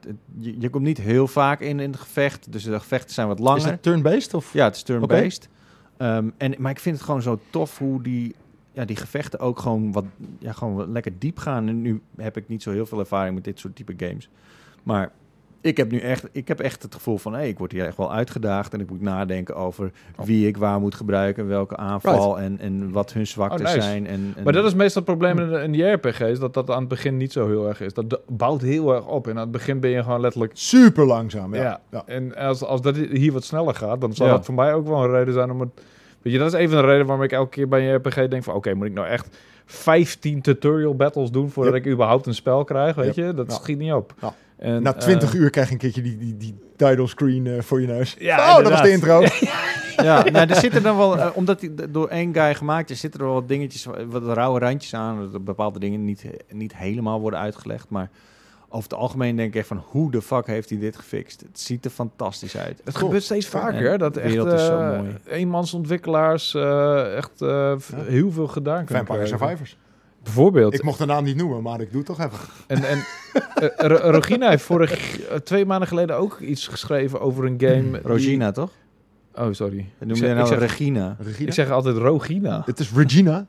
je, 0.60 0.70
komt 0.70 0.84
niet 0.84 0.98
heel 0.98 1.28
vaak 1.28 1.60
in 1.60 1.80
in 1.80 1.92
het 1.92 2.00
gevecht. 2.00 2.52
Dus 2.52 2.64
de 2.64 2.80
gevechten 2.80 3.14
zijn 3.14 3.28
wat 3.28 3.40
langer. 3.40 3.58
Is 3.58 3.66
het 3.66 3.84
turn-based? 3.84 4.34
Of? 4.34 4.54
Ja, 4.54 4.64
het 4.64 4.76
is 4.76 4.84
turn-based. 4.84 5.50
Okay. 5.98 6.18
Um, 6.18 6.34
en, 6.38 6.54
maar 6.58 6.72
ik 6.72 6.80
vind 6.80 6.96
het 6.96 7.06
gewoon 7.06 7.22
zo 7.22 7.40
tof 7.50 7.78
hoe 7.78 8.02
die, 8.02 8.36
ja, 8.72 8.86
die 8.86 8.96
gevechten 8.96 9.40
ook 9.40 9.60
gewoon 9.60 9.92
wat, 9.92 10.06
ja, 10.40 10.52
gewoon 10.52 10.76
wat 10.76 10.88
lekker 10.88 11.12
diep 11.20 11.38
gaan. 11.38 11.68
En 11.68 11.82
nu 11.82 12.02
heb 12.18 12.38
ik 12.38 12.48
niet 12.48 12.64
zo 12.64 12.72
heel 12.72 12.86
veel 12.86 13.00
ervaring 13.00 13.36
met 13.36 13.44
dit 13.44 13.60
soort 13.60 13.76
type 13.76 13.94
games. 13.98 14.30
Maar 14.84 15.12
ik 15.62 15.78
heb 15.78 15.92
nu 15.92 16.00
echt, 16.00 16.28
ik 16.32 16.48
heb 16.48 16.60
echt 16.60 16.84
het 16.84 16.94
gevoel 16.96 17.18
van, 17.18 17.32
hé, 17.34 17.40
hey, 17.40 17.48
ik 17.50 17.58
word 17.58 17.72
hier 17.72 17.86
echt 17.86 17.98
wel 17.98 18.14
uitgedaagd. 18.14 18.74
En 18.74 18.80
ik 18.80 18.90
moet 18.90 19.02
nadenken 19.02 19.56
over 19.56 19.92
wie 20.26 20.48
ik 20.48 20.58
waar 20.58 20.80
moet 20.80 20.96
gebruiken, 20.96 21.48
welke 21.48 21.78
aanval 21.78 22.38
Right. 22.40 22.60
en, 22.60 22.60
en 22.60 22.92
wat 22.92 23.14
hun 23.14 23.28
zwaktes 23.28 23.68
Oh, 23.70 23.74
nice. 23.76 23.88
zijn. 23.88 24.08
En, 24.08 24.34
en 24.36 24.44
Maar 24.44 24.54
dat 24.54 24.66
is 24.66 24.74
meestal 24.74 25.02
het 25.02 25.12
probleem 25.18 25.40
in, 25.40 25.50
de- 25.50 25.60
in 25.64 25.72
die 25.72 25.84
RPG's, 25.92 26.40
dat 26.40 26.54
dat 26.54 26.70
aan 26.70 26.80
het 26.80 26.88
begin 26.88 27.18
niet 27.18 27.32
zo 27.32 27.48
heel 27.48 27.68
erg 27.68 27.82
is. 27.82 27.94
Dat 27.94 28.20
bouwt 28.28 28.62
heel 28.62 28.94
erg 28.96 29.08
op 29.08 29.28
en 29.28 29.34
aan 29.36 29.42
het 29.42 29.52
begin 29.52 29.80
ben 29.80 29.90
je 29.90 30.04
gewoon 30.04 30.22
letterlijk... 30.22 30.52
Super 30.56 31.06
langzaam, 31.06 31.56
ja. 31.56 31.62
Ja, 31.62 31.82
ja. 31.92 32.04
en 32.06 32.36
als, 32.36 32.64
als 32.64 32.82
dat 32.82 32.96
hier 32.96 33.32
wat 33.32 33.44
sneller 33.44 33.76
gaat, 33.76 34.02
dan 34.02 34.14
zal 34.14 34.26
Ja. 34.28 34.32
dat 34.32 34.46
voor 34.46 34.54
mij 34.56 34.74
ook 34.74 34.88
wel 34.88 35.04
een 35.04 35.12
reden 35.12 35.34
zijn 35.34 35.52
om 35.52 35.60
het... 35.60 35.70
Weet 36.22 36.34
je, 36.34 36.40
dat 36.40 36.54
is 36.54 36.60
een 36.60 36.70
van 36.70 36.78
de 36.78 36.84
redenen 36.86 37.06
waarom 37.06 37.24
ik 37.26 37.32
elke 37.32 37.50
keer 37.50 37.68
bij 37.68 37.90
een 37.90 37.96
RPG 37.96 38.28
denk 38.28 38.44
van... 38.44 38.54
Oké, 38.54 38.74
moet 38.74 38.88
ik 38.88 38.94
nou 38.94 39.08
echt 39.08 39.38
15 39.66 40.42
tutorial 40.42 40.96
battles 40.96 41.32
doen 41.32 41.50
voordat 41.50 41.74
Yep. 41.74 41.86
ik 41.86 41.92
überhaupt 41.92 42.26
een 42.26 42.34
spel 42.36 42.64
krijg, 42.64 42.96
weet 42.96 43.16
Yep. 43.16 43.26
je? 43.26 43.34
Dat 43.34 43.54
schiet 43.54 43.78
niet 43.78 43.94
op. 43.94 44.14
En, 44.62 44.84
Na 44.84 44.94
20 44.94 45.34
eh, 45.34 45.40
uur 45.40 45.50
krijg 45.50 45.68
je 45.68 45.74
een 45.74 45.80
keertje 45.80 46.02
die, 46.02 46.18
die, 46.18 46.38
die 46.38 46.56
title 46.76 47.08
screen 47.08 47.48
eh, 47.48 47.62
voor 47.62 47.82
je 47.82 47.88
neus. 47.88 48.16
Ja, 48.20 48.58
oh, 48.58 48.64
dat 48.64 48.72
was 48.72 48.82
de 48.82 48.92
intro. 48.92 49.24
Ja, 49.96 50.24
nou, 50.24 50.50
er 50.50 50.56
zitten 50.56 50.84
dan 50.84 50.98
wel, 50.98 51.18
eh, 51.18 51.30
omdat 51.34 51.60
die 51.60 51.92
door 51.92 52.08
één 52.08 52.34
guy 52.34 52.56
gemaakt 52.56 52.90
is, 52.90 53.00
zitten 53.00 53.20
er 53.20 53.26
wel 53.26 53.36
wat 53.36 53.48
dingetjes, 53.48 53.88
wat 54.10 54.24
rauwe 54.24 54.60
randjes 54.60 54.94
aan. 54.94 55.20
Dat 55.20 55.34
er 55.34 55.44
bepaalde 55.44 55.80
dingen 55.80 56.06
niet, 56.06 56.26
niet 56.50 56.76
helemaal 56.76 57.20
worden 57.20 57.40
uitgelegd. 57.40 57.90
Maar 57.90 58.10
over 58.70 58.90
het 58.90 59.00
algemeen 59.00 59.36
denk 59.36 59.50
ik 59.50 59.56
echt 59.56 59.68
van, 59.68 59.84
hoe 59.86 60.12
de 60.12 60.22
fuck 60.22 60.48
heeft 60.48 60.70
hij 60.70 60.80
dit 60.80 60.96
gefixt? 60.96 61.42
Het 61.42 61.60
ziet 61.60 61.86
er 61.86 61.92
fantastisch 61.92 62.58
uit. 62.58 62.82
Het 62.84 62.96
gebeurt 62.96 63.24
steeds 63.24 63.48
vaker, 63.48 63.92
En 63.92 64.00
dat 64.00 64.18
echt 64.18 64.28
wereld 64.28 64.52
is 64.52 64.66
zo 64.66 64.82
mooi. 64.82 65.18
eenmansontwikkelaars 65.28 66.54
eh, 66.54 67.16
echt 67.18 67.42
eh, 67.42 67.48
Ja. 67.48 67.78
heel 68.04 68.32
veel 68.32 68.48
gedaan 68.48 68.86
kunnen 68.86 69.06
Vampire. 69.06 69.28
Survivors. 69.28 69.78
Bijvoorbeeld. 70.24 70.74
Ik 70.74 70.84
mocht 70.84 70.98
de 70.98 71.06
naam 71.06 71.24
niet 71.24 71.36
noemen, 71.36 71.62
maar 71.64 71.82
ik 71.82 71.88
doe 71.92 71.98
het 71.98 72.06
toch 72.06 72.20
even. 72.20 72.38
En, 72.68 72.84
en 72.84 72.98
eh, 73.54 73.88
Ro- 73.88 74.10
Rogina 74.12 74.50
heeft 74.50 74.64
vorig, 74.64 75.20
eh, 75.22 75.36
twee 75.38 75.66
maanden 75.66 75.88
geleden 75.88 76.16
ook 76.18 76.40
iets 76.40 76.68
geschreven 76.68 77.22
over 77.22 77.46
een 77.46 77.56
game. 77.58 77.82
die- 77.92 78.00
Rogina, 78.04 78.52
toch? 78.52 78.72
Oh, 79.36 79.48
sorry. 79.52 79.86
Noem 80.00 80.16
zeg, 80.16 80.28
je 80.30 80.36
nou 80.36 80.48
zeg, 80.48 80.60
Regina. 80.60 81.16
Regina? 81.20 81.48
ik 81.48 81.54
zeg 81.54 81.70
altijd 81.72 81.98
Rogina. 81.98 82.62
Het 82.66 82.80
is 82.80 82.92
Regina. 82.96 83.46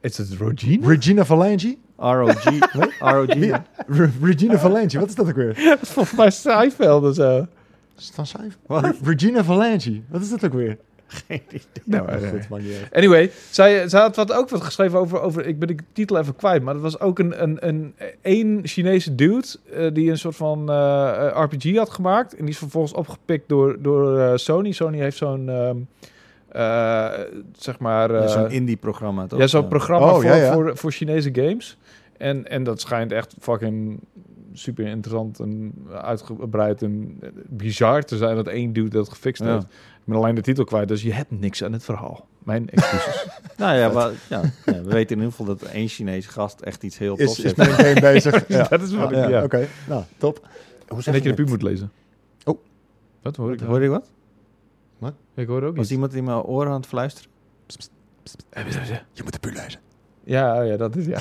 Is 0.00 0.18
het 0.18 0.32
Rogina? 0.38 0.86
Regina 0.88 1.24
Valangi. 1.24 1.78
ROG. 1.96 2.44
ROG. 2.98 3.60
Regina 4.22 4.58
Valangi, 4.58 4.98
wat 4.98 5.08
is 5.08 5.14
dat 5.14 5.28
ook 5.28 5.34
weer? 5.36 5.54
Dat 5.64 5.82
is 5.82 5.88
volgens 5.90 6.16
mij 6.16 6.30
Seinfeld 6.30 7.04
en 7.04 7.14
zo. 7.14 7.46
Is 7.98 8.12
het 8.16 8.28
van? 8.66 8.80
Re- 8.80 8.94
Regina 9.04 9.44
Valangi, 9.44 10.04
wat 10.08 10.20
is 10.20 10.30
dat 10.30 10.44
ook 10.44 10.52
weer? 10.52 10.78
Geen 11.26 11.42
idee. 11.48 11.62
Nou, 11.84 12.08
eh, 12.08 12.28
goed, 12.28 12.62
niet. 12.62 12.88
Anyway, 12.92 13.30
zij, 13.50 13.88
zij 13.88 14.00
had 14.00 14.16
wat, 14.16 14.32
ook 14.32 14.48
wat 14.48 14.62
geschreven 14.62 14.98
over, 14.98 15.20
over... 15.20 15.46
Ik 15.46 15.58
ben 15.58 15.68
de 15.68 15.76
titel 15.92 16.18
even 16.18 16.36
kwijt, 16.36 16.62
maar 16.62 16.74
dat 16.74 16.82
was 16.82 17.00
ook 17.00 17.18
een, 17.18 17.42
een, 17.42 17.56
een, 17.68 17.94
een 18.22 18.60
Chinese 18.64 19.14
dude... 19.14 19.46
eh, 19.72 19.86
die 19.92 20.10
een 20.10 20.18
soort 20.18 20.36
van 20.36 20.70
eh, 20.70 21.30
RPG 21.34 21.76
had 21.76 21.90
gemaakt. 21.90 22.32
En 22.32 22.40
die 22.40 22.48
is 22.52 22.58
vervolgens 22.58 22.92
opgepikt 22.92 23.48
door, 23.48 23.76
door 23.82 24.18
eh, 24.18 24.32
Sony. 24.34 24.72
Sony 24.72 24.98
heeft 24.98 25.16
zo'n... 25.16 25.48
ehm, 25.48 25.76
eh, 26.48 27.10
zeg 27.56 27.78
maar... 27.78 28.12
Ja, 28.12 28.26
Zo'n 28.26 28.50
indie-programma, 28.50 29.26
toch? 29.26 29.38
Ja, 29.38 29.46
zo'n 29.46 29.68
programma 29.68 30.06
Oh, 30.06 30.14
voor, 30.14 30.24
ja, 30.24 30.34
ja. 30.34 30.52
Voor, 30.52 30.76
voor 30.76 30.92
Chinese 30.92 31.30
games. 31.32 31.76
En, 32.16 32.48
en 32.48 32.64
dat 32.64 32.80
schijnt 32.80 33.12
echt 33.12 33.34
fucking 33.40 33.98
super 34.56 34.86
interessant 34.86 35.40
en 35.40 35.74
uitgebreid 35.92 36.82
en 36.82 37.18
bizar 37.48 38.02
te 38.02 38.16
zijn 38.16 38.36
dat 38.36 38.46
één 38.46 38.72
dude 38.72 38.88
dat 38.88 39.08
gefixt 39.08 39.42
Ja. 39.42 39.52
heeft. 39.52 39.64
Ik 39.64 40.10
ben 40.10 40.16
alleen 40.16 40.34
de 40.34 40.40
titel 40.40 40.64
kwijt, 40.64 40.88
dus 40.88 41.02
je 41.02 41.12
hebt 41.12 41.30
niks 41.30 41.64
aan 41.64 41.72
het 41.72 41.84
verhaal. 41.84 42.26
Mijn 42.38 42.70
excuses. 42.70 43.26
Nou 43.56 43.76
ja, 43.76 43.88
maar, 43.88 44.10
ja, 44.28 44.40
ja, 44.64 44.82
we 44.82 44.82
weten 44.82 45.16
in 45.16 45.22
ieder 45.22 45.30
geval 45.30 45.46
dat 45.46 45.62
één 45.62 45.88
Chinese 45.88 46.28
gast 46.28 46.60
echt 46.60 46.82
iets 46.82 46.98
heel 46.98 47.16
Is, 47.16 47.26
tofs 47.26 47.38
is 47.38 47.44
heeft. 47.44 47.56
met 47.56 47.68
game 47.68 48.00
bezig. 48.12 48.48
Ja. 48.48 48.62
dat 48.68 48.82
is 48.82 48.92
wat 48.94 49.10
ik... 49.10 49.16
Ja, 49.16 49.28
Ja. 49.28 49.42
Oké, 49.42 49.68
nou, 49.88 50.04
top. 50.16 50.48
Hoe 50.88 51.02
En 51.04 51.12
dat 51.12 51.22
je 51.22 51.28
de 51.28 51.34
pub 51.34 51.48
moet 51.48 51.62
lezen. 51.62 51.92
Oh. 52.44 52.58
Wat 53.22 53.36
hoor 53.36 53.52
ik? 53.52 53.60
Hoor 53.60 53.82
je 53.82 53.88
wat? 53.88 54.10
Ik 55.34 55.46
hoor 55.46 55.62
ook 55.62 55.74
Was 55.76 55.84
iets. 55.84 55.92
iemand 55.94 56.14
in 56.14 56.24
mijn 56.24 56.40
oren 56.42 56.68
aan 56.70 56.76
het 56.76 56.86
fluisteren? 56.86 57.30
Je 59.12 59.22
moet 59.22 59.32
de 59.32 59.38
puur 59.38 59.52
lezen. 59.52 59.80
Ja, 60.24 60.60
ja, 60.62 60.76
dat 60.76 60.96
is 60.96 61.06
ja. 61.06 61.18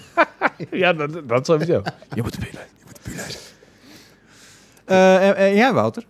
ja, 0.82 0.92
dat, 0.92 1.28
dat 1.28 1.46
sowieso. 1.46 1.82
Je 2.14 2.22
moet 2.22 2.32
de 2.32 2.38
lezen. 2.40 2.60
Je 2.78 2.84
moet 2.86 3.04
de 3.04 3.10
lezen. 3.10 3.40
Eh, 4.84 5.28
en, 5.28 5.36
en 5.36 5.54
jij, 5.54 5.72
Wouter? 5.72 6.04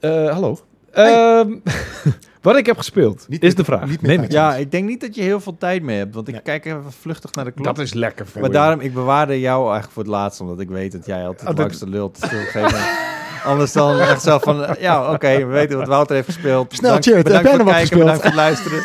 Eh, 0.00 0.30
hallo. 0.30 0.58
Ehm, 0.92 1.54
wat 2.42 2.56
ik 2.56 2.66
heb 2.66 2.76
gespeeld, 2.76 3.26
Niet 3.28 3.42
is 3.42 3.48
met- 3.48 3.56
de 3.56 3.64
vraag. 3.64 3.88
niet 3.88 4.02
Neem 4.02 4.22
ik. 4.22 4.32
Ja, 4.32 4.54
ik 4.56 4.70
denk 4.70 4.88
niet 4.88 5.00
dat 5.00 5.14
je 5.14 5.22
heel 5.22 5.40
veel 5.40 5.56
tijd 5.58 5.82
mee 5.82 5.98
hebt. 5.98 6.14
Want 6.14 6.28
ik 6.28 6.40
kijk 6.44 6.64
even 6.64 6.92
vluchtig 7.00 7.32
naar 7.32 7.44
de 7.44 7.50
klok. 7.50 7.64
Dat 7.66 7.78
is 7.78 7.92
lekker 7.94 8.26
voor 8.26 8.40
maar 8.40 8.50
je. 8.50 8.56
daarom, 8.56 8.80
ik 8.80 8.94
bewaarde 8.94 9.40
jou 9.40 9.62
eigenlijk 9.62 9.92
voor 9.92 10.02
het 10.02 10.12
laatst. 10.12 10.40
Omdat 10.40 10.60
ik 10.60 10.68
weet 10.68 10.92
dat 10.92 11.06
jij 11.06 11.26
altijd 11.26 11.48
dit- 11.48 11.58
langste 11.58 11.88
lult. 11.88 12.18
Anders 13.44 13.72
dan 13.72 13.98
echt 13.98 14.22
zo 14.22 14.38
van... 14.38 14.64
eh, 14.64 14.80
Ja, 14.82 15.12
oké, 15.12 15.36
we 15.38 15.44
weten 15.44 15.78
wat 15.78 15.86
Wouter 15.88 16.14
heeft 16.14 16.26
gespeeld. 16.28 16.74
Snel, 16.74 16.98
Bedankt- 16.98 17.24
bedankt 17.24 17.48
voor 17.48 17.58
nog 17.58 17.66
het 17.66 17.76
kijken, 17.76 17.98
bedankt 17.98 18.16
voor 18.20 18.30
het 18.30 18.34
luisteren. 18.34 18.82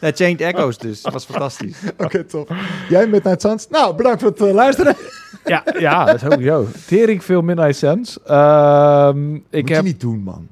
Ja, 0.00 0.10
Chained 0.14 0.40
Echoes 0.40 0.78
dus. 0.78 1.02
Dat 1.02 1.12
was 1.12 1.24
fantastisch. 1.24 1.78
Oké, 2.04 2.24
top. 2.24 2.52
Jij 2.88 3.06
Midnight 3.06 3.40
Suns? 3.40 3.68
Nou, 3.68 3.94
bedankt 3.96 4.20
voor 4.20 4.30
het 4.30 4.40
eh, 4.40 4.52
luisteren. 4.52 4.96
Ja, 5.44 5.64
ja, 5.78 6.16
sowieso. 6.18 6.66
Tering 6.86 7.24
veel 7.24 7.42
Midnight 7.42 7.76
Suns. 7.76 8.22
Ehm, 8.22 9.34
ik 9.34 9.42
Moet 9.50 9.68
heb... 9.68 9.68
je 9.68 9.82
niet 9.82 10.00
doen, 10.00 10.18
man. 10.22 10.48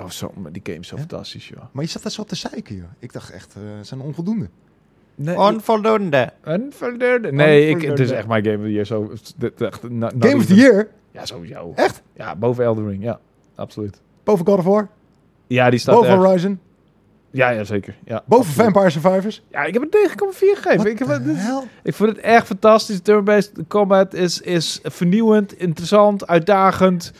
Oh, 0.00 0.08
zo, 0.10 0.32
maar 0.36 0.52
die 0.52 0.62
game 0.64 0.78
is 0.78 0.88
zo 0.88 0.94
Ja? 0.96 1.00
fantastisch, 1.00 1.48
joh. 1.48 1.62
Maar 1.72 1.84
je 1.84 1.90
zat 1.90 2.02
daar 2.02 2.12
zo 2.12 2.24
te 2.24 2.34
zeiken, 2.34 2.76
joh. 2.76 2.84
Ik 2.98 3.12
dacht 3.12 3.30
echt, 3.30 3.54
eh 3.56 3.62
zijn 3.82 4.00
onvoldoende. 4.00 4.48
Nee, 5.14 5.36
Onvoldoende. 5.38 6.32
Unverdeerde. 6.48 7.32
Nee, 7.32 7.68
ik, 7.68 7.82
het 7.82 7.98
is 7.98 8.10
echt 8.10 8.26
mijn 8.26 8.44
game 8.44 8.56
of 8.56 8.62
the 8.62 8.70
year. 8.72 8.86
Zo, 8.86 9.12
echt, 9.58 9.88
na- 9.90 10.12
Game 10.18 10.36
of 10.36 10.46
the 10.46 10.54
Year? 10.54 10.88
Ja, 11.10 11.26
sowieso. 11.26 11.72
Echt? 11.74 12.02
Ja, 12.16 12.36
boven 12.36 12.64
Elden 12.64 12.88
Ring, 12.88 13.02
ja. 13.02 13.18
Absoluut. 13.54 14.00
Boven 14.24 14.46
God 14.46 14.58
of 14.58 14.64
War? 14.64 14.88
Ja, 15.46 15.70
die 15.70 15.78
staat 15.78 15.94
Boven 15.94 16.10
echt- 16.10 16.18
Horizon? 16.22 16.60
Ja, 17.38 17.50
ja, 17.50 17.64
zeker. 17.64 17.94
Ja, 18.04 18.22
Boven 18.26 18.46
absoluut. 18.46 18.72
Vampire 18.72 18.90
Survivors? 18.90 19.42
Ja, 19.50 19.64
ik 19.64 19.72
heb 19.72 19.82
het 19.82 20.10
9,4 20.10 20.14
gegeven. 20.38 20.76
What 20.76 20.86
Ik, 20.86 20.98
heb 20.98 21.24
dit 21.24 21.36
hell? 21.36 21.62
ik 21.82 21.94
vond 21.94 22.08
het 22.08 22.18
echt 22.18 22.46
fantastisch. 22.46 23.00
Turn-based 23.00 23.52
combat 23.68 24.14
is, 24.14 24.40
is 24.40 24.80
vernieuwend, 24.82 25.52
interessant, 25.52 26.26
uitdagend. 26.26 27.12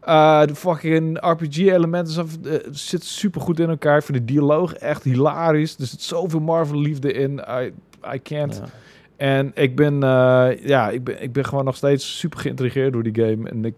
Eh, 0.00 0.46
de 0.46 0.54
fucking 0.54 1.18
RPG-elementen 1.20 2.12
zitten 2.12 2.52
uh, 2.52 2.58
zitten 2.70 3.08
super 3.08 3.40
goed 3.40 3.60
in 3.60 3.68
elkaar. 3.68 3.96
Ik 3.96 4.04
vind 4.04 4.18
de 4.18 4.24
dialoog 4.24 4.74
echt 4.74 5.02
hilarisch. 5.02 5.76
Er 5.78 5.86
zit 5.86 6.02
zoveel 6.02 6.40
Marvel-liefde 6.40 7.12
in. 7.12 7.42
I, 7.48 7.72
I 8.14 8.22
can't. 8.22 8.60
Ja. 8.62 8.68
En 9.16 9.50
ik 9.54 9.76
ben, 9.76 10.02
eh, 10.02 10.48
ja, 10.60 10.88
ik 10.88 11.04
ben, 11.04 11.22
ik 11.22 11.32
ben 11.32 11.44
gewoon 11.44 11.64
nog 11.64 11.76
steeds 11.76 12.18
super 12.18 12.38
geïntrigeerd 12.38 12.92
door 12.92 13.02
die 13.02 13.24
game. 13.24 13.48
En 13.48 13.64
ik, 13.64 13.74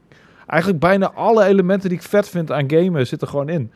eigenlijk 0.46 0.80
bijna 0.80 1.12
alle 1.12 1.44
elementen 1.44 1.88
die 1.88 1.98
ik 1.98 2.04
vet 2.04 2.28
vind 2.28 2.52
aan 2.52 2.70
gamen 2.70 3.06
zitten 3.06 3.28
gewoon 3.28 3.48
in. 3.48 3.72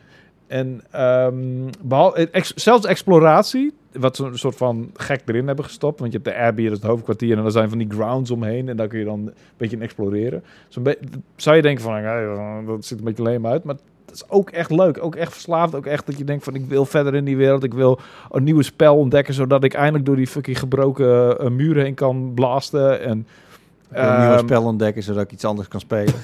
En 0.47 0.81
ehm, 0.91 1.35
behal- 1.81 2.15
ex- 2.15 2.53
zelfs 2.55 2.85
exploratie, 2.85 3.73
wat 3.91 4.15
ze 4.15 4.23
een 4.25 4.37
soort 4.37 4.55
van 4.55 4.89
gek 4.95 5.21
erin 5.25 5.47
hebben 5.47 5.65
gestopt. 5.65 5.99
Want 5.99 6.11
je 6.11 6.19
hebt 6.23 6.35
de 6.37 6.43
Abbey, 6.43 6.63
dat 6.63 6.73
is 6.73 6.79
het 6.79 6.89
hoofdkwartier. 6.89 7.37
En 7.37 7.45
er 7.45 7.51
zijn 7.51 7.69
van 7.69 7.77
die 7.77 7.89
grounds 7.91 8.31
omheen. 8.31 8.69
En 8.69 8.77
daar 8.77 8.87
kun 8.87 8.99
je 8.99 9.05
dan 9.05 9.19
een 9.19 9.33
beetje 9.57 9.75
in 9.75 9.81
exploreren. 9.81 10.43
Be- 10.81 10.99
zou 11.35 11.55
je 11.55 11.61
denken 11.61 11.83
van, 11.83 12.65
dat 12.65 12.85
ziet 12.85 12.97
een 12.97 13.03
beetje 13.03 13.23
leem 13.23 13.47
uit. 13.47 13.63
Maar 13.63 13.75
dat 14.05 14.15
is 14.15 14.29
ook 14.29 14.49
echt 14.49 14.71
leuk. 14.71 15.03
Ook 15.03 15.15
echt 15.15 15.31
verslaafd. 15.31 15.75
Ook 15.75 15.85
echt 15.85 16.05
dat 16.05 16.17
je 16.17 16.23
denkt 16.23 16.43
van, 16.43 16.55
ik 16.55 16.65
wil 16.65 16.85
verder 16.85 17.15
in 17.15 17.25
die 17.25 17.37
wereld. 17.37 17.63
Ik 17.63 17.73
wil 17.73 17.99
een 18.31 18.43
nieuwe 18.43 18.63
spel 18.63 18.95
ontdekken. 18.97 19.33
Zodat 19.33 19.63
ik 19.63 19.73
eindelijk 19.73 20.05
door 20.05 20.15
die 20.15 20.27
fucking 20.27 20.59
gebroken 20.59 21.39
eh, 21.39 21.49
muren 21.49 21.83
heen 21.83 21.93
kan 21.93 22.31
blasten. 22.35 23.01
En, 23.01 23.27
een 23.91 24.17
nieuwe 24.19 24.33
ehm, 24.35 24.39
spel 24.45 24.63
ontdekken, 24.63 25.03
zodat 25.03 25.23
ik 25.23 25.31
iets 25.31 25.45
anders 25.45 25.67
kan 25.67 25.79
spelen. 25.79 26.13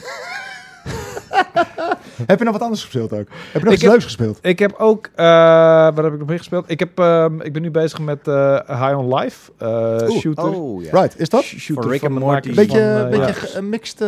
Heb 2.26 2.38
je 2.40 2.44
nog 2.44 2.54
wat 2.54 2.62
anders 2.62 2.82
gespeeld 2.84 3.14
ook? 3.14 3.18
Heb 3.20 3.28
je 3.54 3.60
nog 3.60 3.64
Ik 3.68 3.72
iets 3.74 3.82
heb- 3.82 3.92
leuks 3.92 4.04
gespeeld? 4.04 4.40
Ik 4.42 4.60
heb 4.60 4.76
ook, 4.78 5.06
eh 5.16 5.26
waar 5.26 6.04
heb 6.04 6.14
ik 6.14 6.20
nog 6.20 6.28
mee 6.28 6.38
gespeeld? 6.38 6.64
Ik, 6.68 6.80
heb, 6.80 7.00
ehm, 7.00 7.42
ik 7.42 7.54
ben 7.54 7.62
nu 7.62 7.72
bezig 7.72 8.00
met 8.00 8.28
eh, 8.28 8.60
High 8.68 8.98
on 8.98 9.16
Life, 9.16 9.52
eh, 9.58 9.68
Oeh, 10.10 10.20
shooter. 10.20 10.44
Oh. 10.44 10.84
Right, 10.92 11.20
is 11.20 11.30
dat? 11.30 11.44
Sh- 11.44 11.58
shooter 11.58 11.90
Rick 11.92 12.04
and 12.04 12.20
Morty. 12.20 12.54
Beetje, 12.54 13.08
van, 13.10 13.20
eh, 13.22 13.26
beetje 13.28 13.58
een 13.58 13.70
mixed 13.70 14.02
eh, 14.02 14.08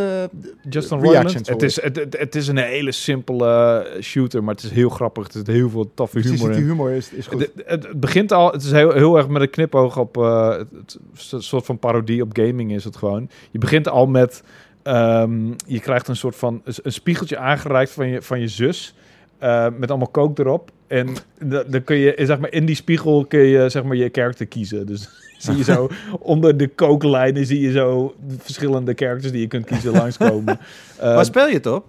Justin 0.70 1.00
reactions, 1.00 1.48
Het 1.50 1.62
is, 1.62 1.82
het, 1.82 1.96
het, 1.96 2.18
het 2.20 2.36
is 2.36 2.48
een 2.48 2.58
hele 2.58 2.92
simpele 2.92 3.86
shooter, 4.02 4.44
maar 4.44 4.56
het 4.56 4.64
is 4.64 4.70
heel 4.72 4.90
grappig. 4.90 5.26
Er 5.28 5.32
zit 5.34 5.48
heel 5.48 5.70
veel 5.70 5.92
toffe 5.94 6.20
Precies, 6.20 6.40
humor 6.40 6.56
die 6.56 6.64
humor 6.66 6.92
is, 6.92 7.12
is 7.12 7.28
goed. 7.28 7.40
Het, 7.42 7.52
het, 7.66 7.88
het 7.88 8.00
begint 8.00 8.32
al, 8.32 8.52
het 8.52 8.64
is 8.64 8.72
heel, 8.72 8.92
heel 8.92 9.18
erg 9.18 9.28
met 9.28 9.42
een 9.42 9.50
knipoog 9.50 9.98
op, 9.98 10.18
eh, 10.18 10.50
het, 10.50 10.68
het- 10.78 10.98
een 11.32 11.44
soort 11.44 11.66
van 11.66 11.80
parodie 11.80 12.22
op 12.22 12.30
gaming 12.34 12.72
is 12.74 12.84
het 12.84 12.96
gewoon. 12.96 13.30
Je 13.52 13.60
begint 13.60 13.88
al 13.90 14.06
met, 14.08 14.44
ehm, 14.84 15.48
je 15.66 15.80
krijgt 15.80 16.08
een 16.08 16.16
soort 16.16 16.36
van, 16.36 16.62
een, 16.84 16.92
spiegeltje 16.92 17.38
aangereikt 17.38 17.92
van 17.92 18.08
je, 18.08 18.22
van 18.22 18.40
je 18.40 18.48
zus, 18.48 18.94
eh, 19.38 19.68
met 19.78 19.90
allemaal 19.90 20.08
kook 20.08 20.40
erop. 20.40 20.72
En 20.88 21.08
da- 21.40 21.64
dan 21.64 21.84
kun 21.84 21.96
je, 21.96 22.14
zeg 22.18 22.40
maar, 22.40 22.52
in 22.52 22.66
die 22.66 22.76
spiegel 22.76 23.26
kun 23.26 23.40
je, 23.40 23.70
zeg 23.70 23.84
maar, 23.84 23.96
je 23.96 24.10
character 24.12 24.46
kiezen. 24.46 24.86
Dus 24.86 25.10
zie 25.38 25.58
je 25.58 25.64
zo, 25.64 25.90
onder 26.20 26.58
de 26.58 26.68
kooklijnen 26.68 27.46
zie 27.46 27.60
je 27.62 27.72
zo 27.72 28.16
de 28.28 28.36
verschillende 28.40 28.94
characters 28.96 29.32
die 29.32 29.42
je 29.42 29.48
kunt 29.48 29.66
kiezen 29.66 29.92
langskomen. 30.02 30.60
Eh, 30.98 31.16
Waar 31.16 31.26
speel 31.26 31.48
je 31.48 31.54
het 31.54 31.66
op? 31.66 31.86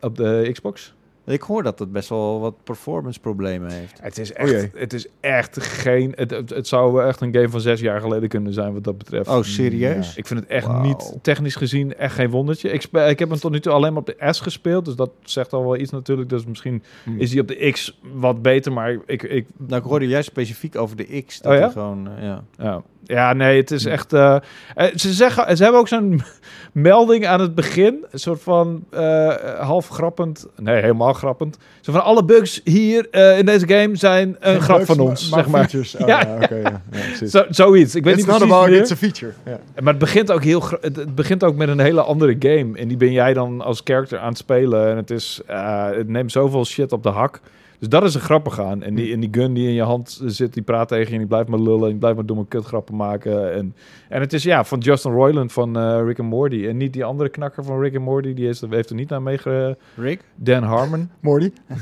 op 0.00 0.16
de 0.16 0.48
Xbox. 0.52 0.94
Ik 1.28 1.42
hoor 1.42 1.62
dat 1.62 1.78
het 1.78 1.92
best 1.92 2.08
wel 2.08 2.40
wat 2.40 2.54
performance 2.64 3.20
problemen 3.20 3.70
heeft. 3.70 3.98
Het 4.02 4.18
is 4.18 4.32
O 4.32 4.34
echt, 4.34 4.78
het 4.78 4.92
is 4.92 5.06
echt 5.20 5.62
geen. 5.62 6.12
Het, 6.16 6.30
het, 6.30 6.50
het 6.50 6.66
zou 6.68 7.04
echt 7.04 7.20
een 7.20 7.34
game 7.34 7.48
van 7.48 7.60
zes 7.60 7.80
jaar 7.80 8.00
geleden 8.00 8.28
kunnen 8.28 8.52
zijn 8.52 8.72
wat 8.72 8.84
dat 8.84 8.98
betreft. 8.98 9.28
Oh, 9.28 9.42
serieus? 9.42 10.16
Ik 10.16 10.26
vind 10.26 10.40
het 10.40 10.48
echt 10.48 10.82
niet 10.82 11.18
technisch 11.22 11.54
gezien 11.54 11.94
echt 11.96 12.14
geen 12.14 12.30
wondertje. 12.30 12.70
Ik, 12.70 12.80
spe- 12.80 13.06
ik 13.08 13.18
heb 13.18 13.30
hem 13.30 13.38
tot 13.38 13.50
nu 13.50 13.60
toe 13.60 13.72
alleen 13.72 13.92
maar 13.92 14.00
op 14.00 14.06
de 14.06 14.16
S 14.32 14.40
gespeeld, 14.40 14.84
dus 14.84 14.94
dat 14.96 15.10
zegt 15.22 15.52
al 15.52 15.62
wel 15.62 15.76
iets 15.76 15.90
natuurlijk. 15.90 16.28
Dus 16.28 16.44
misschien 16.46 16.82
Hmm. 17.04 17.20
is 17.20 17.30
hij 17.32 17.40
op 17.40 17.48
de 17.48 17.70
X 17.70 17.98
wat 18.12 18.42
beter, 18.42 18.72
maar 18.72 18.98
ik, 19.06 19.22
ik 19.22 19.46
Nou, 19.56 19.82
ik 19.82 19.88
hoorde 19.88 20.06
juist 20.06 20.28
specifiek 20.28 20.76
over 20.76 20.96
de 20.96 21.22
X. 21.26 21.40
Dat 21.40 21.52
Oh 21.52 21.58
ja? 21.58 21.64
hij 21.64 21.72
gewoon, 21.72 22.08
eh, 22.16 22.22
ja. 22.22 22.44
ja. 22.58 22.82
Ja, 23.08 23.32
nee, 23.32 23.60
het 23.60 23.70
is 23.70 23.84
echt. 23.84 24.12
eh, 24.12 24.36
eh, 24.74 24.86
ze 24.96 25.12
zeggen, 25.12 25.56
ze 25.56 25.62
hebben 25.62 25.80
ook 25.80 25.88
zo'n 25.88 26.22
melding 26.72 27.26
aan 27.26 27.40
het 27.40 27.54
begin, 27.54 28.04
een 28.10 28.18
soort 28.18 28.42
van 28.42 28.84
eh, 28.90 29.34
half 29.60 29.88
grappend, 29.88 30.46
nee, 30.56 30.80
helemaal 30.80 31.12
grappend. 31.12 31.58
Zo 31.80 31.92
van 31.92 32.02
alle 32.04 32.24
bugs 32.24 32.60
hier 32.64 33.08
in 33.38 33.46
deze 33.46 33.68
game 33.68 33.96
zijn 33.96 34.36
een 34.40 34.60
grap 34.60 34.84
van 34.84 35.00
ons, 35.00 35.28
zeg 35.28 35.46
maar. 35.48 35.60
Features. 35.68 35.96
Oh, 35.96 36.06
Ja, 36.08 36.20
ja, 36.20 36.34
oké, 36.42 36.54
ja. 36.54 36.82
ja, 36.90 37.00
precies. 37.06 37.30
Zo, 37.30 37.44
zoiets. 37.50 37.94
Ik 37.94 38.04
weet 38.04 38.16
It's 38.18 38.26
niet 38.26 38.36
precies 38.38 38.66
meer. 38.66 38.80
it's 38.80 38.90
a 38.92 38.96
feature. 38.96 39.32
Ja. 39.44 39.58
Maar 39.80 39.92
het 39.92 40.02
begint 40.02 40.32
ook 40.32 40.44
heel 40.44 40.62
het, 40.80 40.96
het 40.96 41.14
begint 41.14 41.44
ook 41.44 41.56
met 41.56 41.68
een 41.68 41.80
hele 41.80 42.02
andere 42.02 42.36
game. 42.38 42.78
En 42.78 42.88
die 42.88 42.96
ben 42.96 43.12
jij 43.12 43.32
dan 43.34 43.60
als 43.60 43.80
character 43.84 44.18
aan 44.18 44.28
het 44.28 44.38
spelen. 44.38 44.90
En 44.90 44.96
het 44.96 45.10
is 45.10 45.40
het 45.46 46.08
neemt 46.08 46.32
zoveel 46.32 46.64
shit 46.64 46.92
op 46.92 47.02
de 47.02 47.08
hak. 47.08 47.40
Dus 47.78 47.88
dat 47.88 48.02
is 48.04 48.14
er 48.14 48.20
grappig 48.20 48.60
aan. 48.60 48.82
En 48.82 48.94
die, 48.94 49.12
en 49.12 49.20
die 49.20 49.28
gun 49.32 49.52
die 49.54 49.66
in 49.68 49.74
je 49.74 49.82
hand 49.82 50.20
zit, 50.24 50.52
die 50.54 50.62
praat 50.62 50.88
tegen 50.88 51.06
je 51.06 51.12
en 51.12 51.18
die 51.18 51.26
blijft 51.26 51.48
maar 51.48 51.58
lullen. 51.60 51.82
En 51.84 51.88
die 51.88 51.98
blijft 51.98 52.16
maar 52.16 52.26
domme 52.26 52.46
kutgrappen 52.48 52.96
maken. 52.96 53.52
En, 53.52 53.74
en 54.08 54.20
het 54.20 54.32
is 54.32 54.42
ja, 54.42 54.64
van 54.64 54.78
Justin 54.78 55.12
Roiland 55.12 55.52
van 55.52 55.76
eh, 55.78 56.00
Rick 56.04 56.18
and 56.18 56.28
Morty. 56.28 56.66
En 56.66 56.76
niet 56.76 56.92
die 56.92 57.04
andere 57.04 57.28
knakker 57.28 57.64
van 57.64 57.80
Rick 57.80 57.96
and 57.96 58.04
Morty. 58.04 58.34
Die 58.34 58.48
is, 58.48 58.62
heeft 58.70 58.88
er 58.90 58.94
niet 58.96 59.12
aan 59.12 59.22
meege... 59.22 59.76
Rick? 59.96 60.20
Dan 60.34 60.62
Harmon. 60.62 61.10
Morty? 61.20 61.50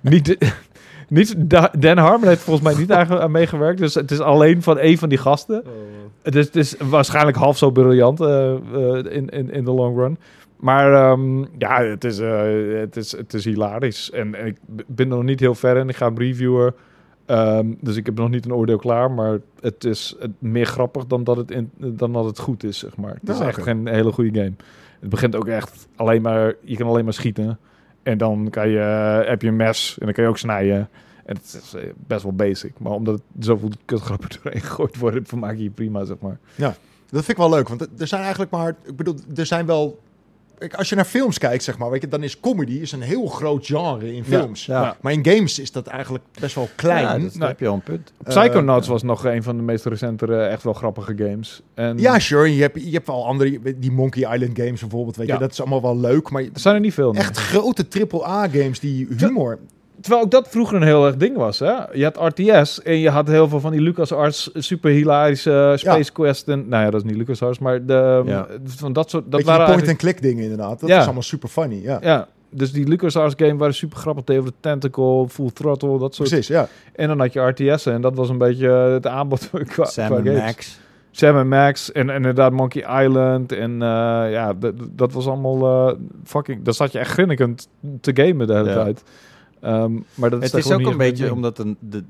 niet, 0.00 0.24
de- 0.24 0.38
niet 1.08 1.34
Da- 1.50 1.72
Dan 1.78 1.96
Harmon 1.98 2.28
heeft 2.28 2.40
volgens 2.42 2.66
mij 2.66 2.78
niet 2.80 2.92
aan, 2.92 3.30
meegewerkt. 3.30 3.78
Dus 3.78 3.94
het 3.94 4.10
is 4.10 4.20
alleen 4.20 4.62
van 4.62 4.78
één 4.78 4.98
van 4.98 5.08
die 5.08 5.18
gasten. 5.18 5.62
Het 6.22 6.34
is, 6.36 6.46
het 6.46 6.56
is 6.56 6.74
waarschijnlijk 6.78 7.36
half 7.36 7.58
zo 7.58 7.70
briljant 7.70 8.20
eh, 8.20 8.52
eh, 8.52 8.58
in, 9.10 9.28
in, 9.28 9.50
in 9.52 9.64
de 9.64 9.70
long 9.70 9.96
run. 9.98 10.18
Maar 10.60 10.92
ehm, 10.92 11.38
ja, 11.58 11.82
het 11.82 12.04
is, 12.04 12.18
eh, 12.18 12.42
het, 12.80 12.96
is, 12.96 13.12
het 13.12 13.34
is 13.34 13.44
hilarisch. 13.44 14.10
En, 14.10 14.34
en 14.34 14.46
ik 14.46 14.56
ben 14.66 15.10
er 15.10 15.16
nog 15.16 15.22
niet 15.22 15.40
heel 15.40 15.54
ver 15.54 15.76
in. 15.76 15.88
Ik 15.88 15.96
ga 15.96 16.06
hem 16.06 16.18
reviewen. 16.18 16.74
Ehm, 17.26 17.66
dus 17.80 17.96
ik 17.96 18.06
heb 18.06 18.18
nog 18.18 18.30
niet 18.30 18.44
een 18.44 18.54
oordeel 18.54 18.78
klaar. 18.78 19.10
Maar 19.10 19.38
het 19.60 19.84
is 19.84 20.16
het, 20.18 20.30
meer 20.38 20.66
grappig 20.66 21.06
dan 21.06 21.24
dat, 21.24 21.36
het 21.36 21.50
in, 21.50 21.70
dan 21.76 22.12
dat 22.12 22.24
het 22.24 22.38
goed 22.38 22.64
is, 22.64 22.78
zeg 22.78 22.96
maar. 22.96 23.14
Het 23.20 23.28
is 23.28 23.38
Ja, 23.38 23.46
echt 23.46 23.62
geen 23.62 23.88
hele 23.88 24.12
goede 24.12 24.40
game. 24.40 24.54
Het 25.00 25.10
begint 25.10 25.36
ook 25.36 25.46
echt 25.46 25.88
alleen 25.96 26.22
maar... 26.22 26.54
Je 26.60 26.76
kan 26.76 26.86
alleen 26.86 27.04
maar 27.04 27.12
schieten. 27.12 27.58
En 28.02 28.18
dan 28.18 28.48
kan 28.50 28.68
je, 28.68 28.78
eh, 28.78 29.28
heb 29.28 29.42
je 29.42 29.48
een 29.48 29.56
mes. 29.56 29.96
En 29.98 30.04
dan 30.04 30.14
kan 30.14 30.24
je 30.24 30.30
ook 30.30 30.38
snijden. 30.38 30.88
En 31.24 31.36
het 31.36 31.60
is 31.62 31.74
eh, 31.74 31.82
best 32.06 32.22
wel 32.22 32.32
basic. 32.32 32.72
Maar 32.78 32.92
omdat 32.92 33.14
het 33.14 33.44
zoveel 33.44 33.70
kutgrappen 33.84 34.28
doorheen 34.42 34.60
gegooid 34.60 34.98
worden... 34.98 35.26
vermaak 35.26 35.56
je 35.56 35.62
je 35.62 35.70
prima, 35.70 36.04
zeg 36.04 36.18
maar. 36.20 36.38
Dat 37.10 37.24
vind 37.24 37.28
ik 37.28 37.36
wel 37.36 37.50
leuk, 37.50 37.68
want 37.68 37.88
er 37.98 38.06
zijn 38.06 38.20
eigenlijk 38.20 38.50
maar... 38.50 38.76
Ik 38.84 38.96
bedoel, 38.96 39.14
er 39.36 39.46
zijn 39.46 39.66
wel... 39.66 39.98
Kijk, 40.60 40.74
Als 40.74 40.88
je 40.88 40.94
naar 40.94 41.04
films 41.04 41.38
kijkt, 41.38 41.62
zeg 41.64 41.78
maar, 41.78 41.90
weet 41.90 42.02
je, 42.02 42.08
dan 42.08 42.22
is 42.22 42.40
comedy 42.40 42.72
is 42.72 42.92
een 42.92 43.00
heel 43.00 43.26
groot 43.26 43.66
genre 43.66 44.14
in 44.14 44.24
films. 44.24 44.66
Ja. 44.66 44.82
Ja. 44.82 44.96
Maar 45.00 45.12
in 45.12 45.24
games 45.26 45.58
is 45.58 45.72
dat 45.72 45.86
eigenlijk 45.86 46.24
best 46.40 46.54
wel 46.54 46.68
klein. 46.76 47.02
Ja, 47.04 47.12
Ja, 47.14 47.18
dat, 47.18 47.34
daar 47.38 47.48
heb 47.48 47.60
je 47.60 47.66
al 47.68 47.74
een 47.74 47.80
punt. 47.82 48.12
Psychonauts 48.24 48.86
Eh, 48.86 48.92
was 48.92 49.02
nog 49.02 49.24
een 49.24 49.42
van 49.42 49.56
de 49.56 49.62
meest 49.62 49.84
recentere, 49.86 50.42
echt 50.42 50.62
wel 50.62 50.72
grappige 50.72 51.14
games. 51.16 51.62
En 51.74 51.98
sure. 52.18 52.54
Je 52.54 52.62
hebt, 52.62 52.84
je 52.84 52.90
hebt 52.90 53.06
wel 53.06 53.26
andere... 53.26 53.76
Die 53.78 53.90
Monkey 53.92 54.34
Island 54.34 54.58
games 54.58 54.80
bijvoorbeeld, 54.80 55.16
weet 55.16 55.26
Ja. 55.26 55.34
je. 55.34 55.40
Dat 55.40 55.50
is 55.52 55.60
allemaal 55.60 55.82
wel 55.82 55.98
leuk, 55.98 56.30
maar 56.30 56.42
er 56.42 56.48
zijn 56.54 56.74
er 56.74 56.80
niet 56.80 56.94
veel. 56.94 57.12
nee. 57.12 57.22
echt 57.22 57.38
grote 57.38 57.86
AAA-games 58.10 58.80
die 58.80 59.06
humor... 59.16 59.58
Terwijl 60.00 60.22
ook 60.24 60.30
dat 60.30 60.48
vroeger 60.48 60.76
een 60.76 60.82
heel 60.82 61.06
erg 61.06 61.16
ding 61.16 61.36
was. 61.36 61.58
Hè? 61.58 61.72
Je 61.92 62.04
had 62.04 62.16
RTS 62.38 62.82
en 62.82 62.98
je 62.98 63.10
had 63.10 63.28
heel 63.28 63.48
veel 63.48 63.60
van 63.60 63.70
die 63.72 63.80
LucasArts 63.80 64.50
super 64.54 64.90
hilarische 64.90 65.72
Space 65.76 66.12
Quest. 66.12 66.48
En, 66.48 66.68
nou 66.68 66.84
ja, 66.84 66.90
dat 66.90 67.04
is 67.04 67.10
niet 67.10 67.16
LucasArts, 67.18 67.58
maar 67.58 67.86
de, 67.86 68.22
Ja. 68.26 68.46
van 68.64 68.92
dat 68.92 69.10
soort... 69.10 69.22
Dat 69.22 69.32
Dat 69.32 69.42
waren 69.42 69.66
point-and-click 69.74 70.22
dingen 70.22 70.42
inderdaad. 70.42 70.80
Dat 70.80 70.88
Ja. 70.88 70.98
is 70.98 71.04
allemaal 71.04 71.22
super 71.22 71.48
funny, 71.48 71.80
ja. 71.82 71.98
Ja, 72.02 72.28
dus 72.50 72.72
die 72.72 72.88
LucasArts 72.88 73.34
game 73.36 73.56
waren 73.56 73.74
super 73.74 73.98
grappig. 73.98 74.24
Tegen 74.24 74.44
de 74.44 74.52
Tentacle, 74.60 75.28
Full 75.28 75.50
Throttle, 75.52 75.98
dat 75.98 76.14
soort. 76.14 76.28
Precies, 76.28 76.48
ja. 76.48 76.68
En 76.94 77.08
dan 77.08 77.18
had 77.20 77.32
je 77.32 77.40
RTS'en 77.40 77.92
en 77.92 78.00
dat 78.00 78.14
was 78.16 78.28
een 78.28 78.38
beetje 78.38 78.68
het 78.70 79.06
aanbod 79.06 79.50
qua, 79.72 79.84
Sam 79.84 80.08
games. 80.08 80.40
Max. 80.42 80.78
Sam 81.10 81.36
en 81.38 81.48
Max 81.48 81.92
en, 81.92 82.10
en 82.10 82.16
inderdaad 82.16 82.52
Monkey 82.52 83.02
Island. 83.04 83.52
En 83.52 83.70
eh, 83.72 83.88
ja, 84.32 84.52
dat- 84.92 85.12
was 85.12 85.26
allemaal 85.26 85.88
eh, 85.88 85.94
fucking... 86.24 86.62
Daar 86.62 86.74
zat 86.74 86.92
je 86.92 86.98
echt 86.98 87.10
grinnikend 87.10 87.68
te 88.00 88.10
gamen 88.14 88.46
de 88.46 88.54
hele 88.54 88.68
Ja. 88.70 88.92
Ehm, 89.60 89.92
maar 90.14 90.30
dat 90.30 90.42
Het 90.42 90.54
is, 90.54 90.70
ook 90.72 90.80
een 90.80 90.96
beetje 90.96 91.22
ding. 91.24 91.34
omdat 91.34 91.58
een, 91.58 91.76
de, 91.80 92.04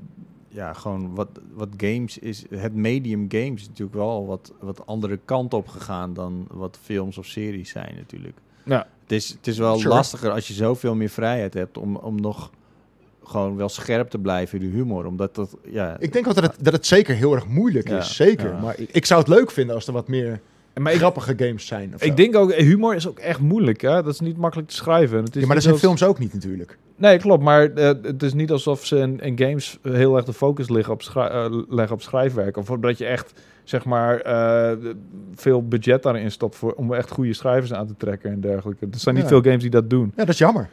ja, 0.47 0.73
gewoon 0.73 1.15
wat, 1.15 1.27
wat 1.53 1.69
games 1.77 2.17
is. 2.17 2.43
Het 2.49 2.75
medium 2.75 3.25
games 3.27 3.61
is 3.61 3.67
natuurlijk 3.67 3.97
wel 3.97 4.25
wat, 4.25 4.53
wat 4.59 4.85
andere 4.85 5.19
kant 5.25 5.53
op 5.53 5.67
gegaan 5.67 6.13
dan 6.13 6.47
wat 6.51 6.77
films 6.81 7.17
of 7.17 7.25
series 7.25 7.69
zijn 7.69 7.95
natuurlijk. 7.95 8.37
Ja. 8.65 8.87
Het 9.03 9.11
is, 9.11 9.29
het 9.29 9.47
is 9.47 9.57
wel 9.57 9.77
Sure. 9.77 9.89
lastiger 9.93 10.31
als 10.31 10.47
je 10.47 10.53
zoveel 10.53 10.95
meer 10.95 11.09
vrijheid 11.09 11.53
hebt 11.53 11.77
om, 11.77 11.95
om 11.95 12.21
nog 12.21 12.51
gewoon 13.23 13.55
wel 13.55 13.69
scherp 13.69 14.09
te 14.09 14.17
blijven 14.17 14.59
in 14.61 14.69
de 14.69 14.75
humor. 14.75 15.05
Omdat 15.05 15.35
dat, 15.35 15.57
ja, 15.69 15.95
Ik 15.99 16.13
denk 16.13 16.27
ook 16.27 16.35
dat 16.35 16.43
het, 16.43 16.55
dat 16.63 16.73
het 16.73 16.85
zeker 16.85 17.15
heel 17.15 17.33
erg 17.33 17.47
moeilijk 17.47 17.87
Ja, 17.87 17.97
is. 17.97 18.15
Zeker. 18.15 18.49
ja. 18.49 18.59
Maar 18.59 18.79
ik, 18.79 18.89
ik 18.91 19.05
zou 19.05 19.19
het 19.19 19.29
leuk 19.29 19.51
vinden 19.51 19.75
als 19.75 19.87
er 19.87 19.93
wat 19.93 20.07
meer 20.07 20.41
Maar 20.79 20.91
ik, 20.91 20.97
grappige 20.97 21.33
games 21.37 21.65
zijn. 21.65 21.93
zo. 21.99 22.05
ik 22.05 22.17
denk 22.17 22.35
ook, 22.35 22.53
humor 22.53 22.95
is 22.95 23.07
ook 23.07 23.19
echt 23.19 23.39
moeilijk. 23.39 23.81
Hè? 23.81 24.03
Dat 24.03 24.13
is 24.13 24.19
niet 24.19 24.37
makkelijk 24.37 24.69
te 24.69 24.75
schrijven. 24.75 25.23
Het 25.23 25.35
is 25.35 25.41
ja, 25.41 25.45
maar 25.45 25.53
dat 25.55 25.63
zijn 25.63 25.75
als- 25.75 25.83
films 25.83 26.03
ook 26.03 26.19
niet 26.19 26.33
natuurlijk. 26.33 26.77
Nee, 26.95 27.17
klopt. 27.17 27.43
Maar 27.43 27.73
eh, 27.73 27.87
het 28.01 28.23
is 28.23 28.33
niet 28.33 28.51
alsof 28.51 28.85
ze 28.85 28.97
in, 28.97 29.19
in 29.19 29.37
games 29.39 29.79
heel 29.81 30.15
erg 30.15 30.25
de 30.25 30.33
focus 30.33 30.69
liggen 30.69 30.93
op, 30.93 31.01
schrij- 31.01 31.29
eh, 31.29 31.45
leggen 31.69 31.95
op 31.95 32.01
schrijfwerk. 32.01 32.57
Of 32.57 32.67
dat 32.67 32.97
je 32.97 33.05
echt, 33.05 33.41
zeg 33.63 33.85
maar, 33.85 34.19
eh, 34.19 34.77
veel 35.35 35.67
budget 35.67 36.03
daarin 36.03 36.31
stopt 36.31 36.55
voor, 36.55 36.73
om 36.73 36.93
echt 36.93 37.11
goede 37.11 37.33
schrijvers 37.33 37.73
aan 37.73 37.87
te 37.87 37.95
trekken 37.97 38.31
en 38.31 38.41
dergelijke. 38.41 38.87
Er 38.91 38.99
zijn 38.99 39.15
niet 39.15 39.23
Ja. 39.23 39.29
veel 39.29 39.41
games 39.41 39.61
die 39.61 39.69
dat 39.69 39.89
doen. 39.89 40.05
Ja, 40.15 40.23
dat 40.25 40.29
is 40.33 40.37
jammer. 40.37 40.69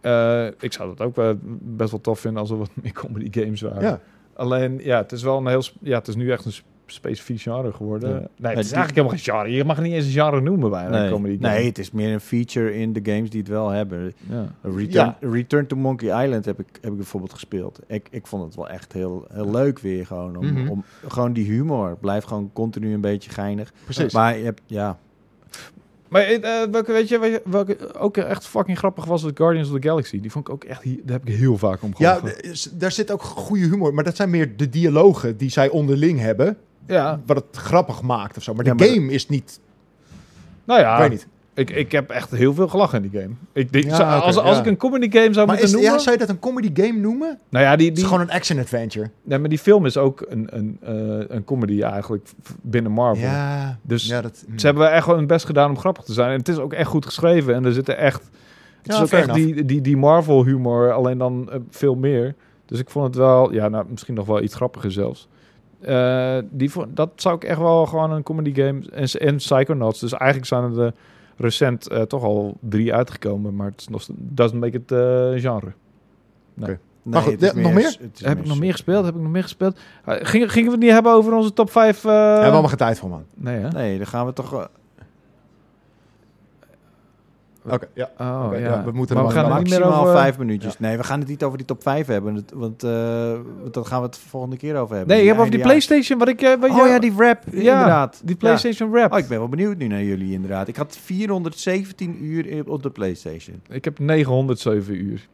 Eh, 0.00 0.46
ik 0.60 0.72
zou 0.72 0.94
dat 0.96 1.06
ook 1.06 1.36
best 1.60 1.90
wel 1.90 2.00
tof 2.00 2.20
vinden 2.20 2.40
als 2.40 2.50
er 2.50 2.58
wat 2.58 2.70
meer 2.82 2.92
comedy 2.92 3.40
games 3.40 3.60
waren. 3.60 3.82
Ja. 3.82 4.00
Alleen, 4.34 4.80
ja, 4.82 4.96
het 4.98 5.12
is 5.12 5.22
wel 5.22 5.38
een 5.38 5.46
heel... 5.46 5.62
Ja, 5.80 5.98
het 5.98 6.08
is 6.08 6.16
nu 6.16 6.30
echt 6.30 6.44
een 6.44 6.52
specifiek 6.94 7.40
genre 7.40 7.72
geworden. 7.72 8.08
Ja. 8.10 8.14
Nee, 8.16 8.24
het 8.26 8.64
is 8.64 8.68
die- 8.68 8.76
eigenlijk 8.76 8.94
helemaal 8.94 9.16
geen 9.16 9.24
genre. 9.34 9.50
Je 9.56 9.64
mag 9.64 9.76
het 9.76 9.84
niet 9.84 9.94
eens 9.94 10.04
een 10.06 10.12
genre 10.12 10.40
noemen 10.40 10.70
bijna, 10.70 10.94
een 10.96 11.02
nee, 11.02 11.10
comedy 11.10 11.38
game. 11.42 11.54
nee, 11.54 11.66
het 11.66 11.78
is 11.78 11.90
meer 11.90 12.12
een 12.12 12.20
feature 12.20 12.74
in 12.74 12.92
de 12.92 13.00
games 13.02 13.30
die 13.30 13.40
het 13.40 13.48
wel 13.48 13.68
hebben. 13.68 14.12
Ja. 14.30 14.46
Return, 14.62 15.14
Return 15.20 15.66
to 15.66 15.76
Monkey 15.76 16.24
Island 16.24 16.44
heb 16.44 16.60
ik, 16.60 16.66
heb 16.80 16.90
ik 16.90 16.96
bijvoorbeeld 16.96 17.32
gespeeld. 17.32 17.78
Ik, 17.86 18.08
ik 18.10 18.26
vond 18.26 18.44
het 18.44 18.54
wel 18.54 18.68
echt 18.68 18.92
heel, 18.92 19.26
heel 19.32 19.50
leuk 19.50 19.78
weer 19.78 20.06
gewoon. 20.06 20.36
Om, 20.36 20.46
Mhm. 20.52 20.68
om, 20.68 20.84
gewoon 21.08 21.32
die 21.32 21.46
humor. 21.50 21.96
Blijft 22.00 22.26
gewoon 22.26 22.50
continu 22.52 22.94
een 22.94 23.00
beetje 23.00 23.30
geinig. 23.30 23.72
Precies. 23.84 24.12
Maar 24.12 24.36
je 24.38 24.44
hebt, 24.44 24.60
ja, 24.66 24.98
Maar 26.08 26.22
eh, 26.22 26.62
welke, 26.70 26.92
weet 26.92 27.08
je, 27.08 27.18
weet 27.18 27.32
je, 27.32 27.42
welke 27.50 27.94
ook 27.98 28.16
echt 28.16 28.46
fucking 28.46 28.78
grappig 28.78 29.04
was, 29.04 29.22
was 29.22 29.30
Guardians 29.34 29.70
of 29.70 29.80
the 29.80 29.88
Galaxy. 29.88 30.20
Die 30.20 30.30
vond 30.30 30.48
ik 30.48 30.54
ook 30.54 30.64
echt, 30.64 30.82
hier- 30.82 31.00
daar 31.04 31.18
heb 31.18 31.28
ik 31.28 31.34
heel 31.34 31.58
vaak 31.58 31.82
om 31.82 31.92
ja, 31.96 32.14
gelachen. 32.14 32.52
d- 32.52 32.58
s- 32.58 32.70
daar 32.72 32.92
zit 32.92 33.10
ook 33.10 33.22
goede 33.22 33.64
humor. 33.64 33.94
Maar 33.94 34.04
dat 34.04 34.16
zijn 34.16 34.30
meer 34.30 34.56
de 34.56 34.68
dialogen 34.68 35.36
die 35.36 35.50
zij 35.50 35.68
onderling 35.68 36.18
hebben. 36.20 36.56
Ja, 36.86 37.20
Wat 37.26 37.36
het 37.36 37.56
grappig 37.56 38.02
maakt 38.02 38.36
of 38.36 38.42
zo. 38.42 38.54
Maar 38.54 38.64
de 38.64 38.70
Ja, 38.70 38.76
maar 38.76 38.86
game 38.86 39.12
is 39.12 39.28
niet... 39.28 39.60
nou 40.64 40.80
ja, 40.80 40.94
Ik 40.94 41.00
weet 41.00 41.10
niet. 41.10 41.26
Ik, 41.56 41.70
ik 41.70 41.92
heb 41.92 42.10
echt 42.10 42.30
heel 42.30 42.54
veel 42.54 42.68
gelachen 42.68 43.02
in 43.04 43.10
die 43.10 43.20
game. 43.20 43.34
Ik 43.52 43.84
Ja, 43.84 43.96
zou- 43.96 44.22
als, 44.22 44.36
als 44.36 44.54
ja. 44.54 44.60
ik 44.60 44.66
een 44.66 44.76
comedy 44.76 45.10
game 45.10 45.32
zou 45.32 45.34
Maar 45.34 45.46
moeten 45.46 45.64
is, 45.64 45.72
noemen... 45.72 45.90
ja, 45.90 45.98
zou 45.98 46.12
je 46.12 46.18
dat 46.20 46.28
een 46.28 46.38
comedy 46.38 46.82
game 46.82 46.98
noemen? 47.00 47.38
nou 47.48 47.64
ja, 47.64 47.76
die, 47.76 47.86
Het 47.88 47.96
is 47.96 48.02
die, 48.02 48.12
gewoon 48.12 48.28
een 48.28 48.34
action-adventure. 48.34 49.10
nee, 49.22 49.38
maar 49.38 49.48
die 49.48 49.58
film 49.58 49.86
is 49.86 49.96
ook 49.96 50.24
een, 50.28 50.46
een, 50.50 50.78
eh, 50.82 51.36
een 51.36 51.44
comedy 51.44 51.82
eigenlijk 51.82 52.28
binnen 52.62 52.92
Marvel. 52.92 53.24
Ja, 53.28 53.78
Dus 53.82 54.06
ja, 54.06 54.20
dat, 54.20 54.44
hm. 54.48 54.58
Ze 54.58 54.66
hebben 54.66 54.92
echt 54.92 55.06
wel 55.06 55.16
hun 55.16 55.26
best 55.26 55.46
gedaan 55.46 55.70
om 55.70 55.78
grappig 55.78 56.04
te 56.04 56.12
zijn. 56.12 56.30
En 56.30 56.38
het 56.38 56.48
is 56.48 56.58
ook 56.58 56.72
echt 56.72 56.88
goed 56.88 57.06
geschreven. 57.06 57.54
En 57.54 57.64
er 57.64 57.72
zitten 57.72 57.96
echt... 57.98 58.30
Het 58.82 58.92
is 58.92 59.14
ook 59.28 59.34
die, 59.34 59.64
die, 59.64 59.80
die 59.80 59.96
Marvel 59.96 60.44
humor, 60.44 60.92
alleen 60.92 61.18
dan 61.18 61.50
eh, 61.50 61.58
veel 61.70 61.94
meer. 61.94 62.34
Dus 62.66 62.78
ik 62.78 62.90
vond 62.90 63.06
het 63.06 63.14
wel... 63.16 63.52
Ja, 63.52 63.68
nou, 63.68 63.84
misschien 63.90 64.14
nog 64.14 64.26
wel 64.26 64.42
iets 64.42 64.54
grappiger 64.54 64.92
zelfs. 64.92 65.28
Eh, 65.84 66.38
die, 66.50 66.70
vond- 66.70 66.96
dat 66.96 67.10
zou 67.16 67.34
ik 67.36 67.44
echt 67.44 67.58
wel 67.58 67.86
gewoon 67.86 68.10
een 68.10 68.22
comedy 68.22 68.54
game... 68.54 68.82
En, 68.92 69.06
en 69.08 69.36
Psychonauts. 69.36 70.00
Dus 70.00 70.12
eigenlijk 70.12 70.46
zijn 70.48 70.62
er 70.62 70.74
de 70.74 70.92
recent 71.36 71.88
eh, 71.88 72.02
toch 72.02 72.22
al 72.22 72.56
drie 72.60 72.94
uitgekomen. 72.94 73.56
Maar 73.56 73.66
het 73.66 73.80
is 73.80 73.88
nog, 73.88 74.06
doesn't 74.16 74.60
make 74.60 74.76
it 74.76 74.92
eh, 74.92 75.50
genre. 75.50 75.72
nee, 76.54 76.76
Maar 77.02 77.22
goed, 77.22 77.32
het 77.32 77.42
is 77.42 77.52
ja, 77.52 77.60
nog 77.60 77.72
meer? 77.72 77.96
het 78.00 78.10
is 78.20 78.24
Heb 78.26 78.38
ik 78.38 78.46
nog 78.46 78.58
meer 78.58 78.72
gespeeld? 78.72 79.04
Heb 79.04 79.14
ik 79.14 79.20
nog 79.20 79.30
meer 79.30 79.42
gespeeld? 79.42 79.78
Eh, 80.04 80.14
Gingen, 80.20 80.48
gingen 80.50 80.66
we 80.68 80.74
het 80.74 80.84
niet 80.84 80.92
hebben 80.92 81.12
over 81.12 81.32
onze 81.32 81.52
top 81.52 81.70
5? 81.70 82.00
Daar 82.00 82.12
hebben 82.24 82.42
we 82.44 82.50
allemaal 82.50 82.68
geen 82.68 82.78
tijd 82.78 82.98
voor, 82.98 83.08
man. 83.08 83.24
Nee, 83.34 83.58
hè? 83.60 83.68
Nee, 83.68 83.96
dan 83.98 84.06
gaan 84.06 84.26
we 84.26 84.32
toch... 84.32 84.68
eh, 87.66 87.72
Oké, 87.72 87.86
ja. 87.94 88.10
Oh, 88.18 88.48
ja. 88.52 88.58
ja, 88.58 88.84
we 88.84 88.90
moeten 88.92 89.16
maar 89.16 89.24
er 89.24 89.30
we 89.30 89.38
gaan 89.38 89.48
maximaal 89.48 90.00
over... 90.00 90.12
vijf 90.12 90.38
minuutjes. 90.38 90.78
Nee, 90.78 90.96
we 90.96 91.04
gaan 91.04 91.18
het 91.18 91.28
niet 91.28 91.42
over 91.42 91.58
die 91.58 91.66
top 91.66 91.82
5 91.82 92.06
hebben. 92.06 92.44
Want 92.54 92.82
eh, 92.82 92.90
want 93.60 93.74
daar 93.74 93.84
gaan 93.84 93.98
we 93.98 94.06
het 94.06 94.14
de 94.14 94.20
volgende 94.28 94.56
keer 94.56 94.76
over 94.76 94.96
hebben. 94.96 95.14
Nee, 95.14 95.22
je 95.22 95.28
hebt 95.28 95.40
over 95.40 95.52
die. 95.52 95.60
PlayStation, 95.60 96.18
wat 96.18 96.28
ik... 96.28 96.42
eh, 96.42 96.54
wat 96.60 96.70
Oh 96.70 96.86
ja, 96.86 96.98
die 96.98 97.12
rap, 97.16 97.42
Ja, 97.50 97.58
inderdaad. 97.72 98.20
Die 98.24 98.36
PlayStation 98.36 98.94
Rap. 98.94 99.12
Oh, 99.12 99.18
ik 99.18 99.28
ben 99.28 99.38
wel 99.38 99.48
benieuwd 99.48 99.76
nu 99.76 99.86
naar 99.86 100.02
jullie 100.02 100.32
inderdaad. 100.32 100.68
Ik 100.68 100.76
had 100.76 100.98
417 101.02 102.24
uur 102.24 102.64
op 102.66 102.82
de 102.82 102.90
PlayStation. 102.90 103.62
Ik 103.68 103.84
heb 103.84 103.98
907 103.98 104.94
uur. 104.94 105.28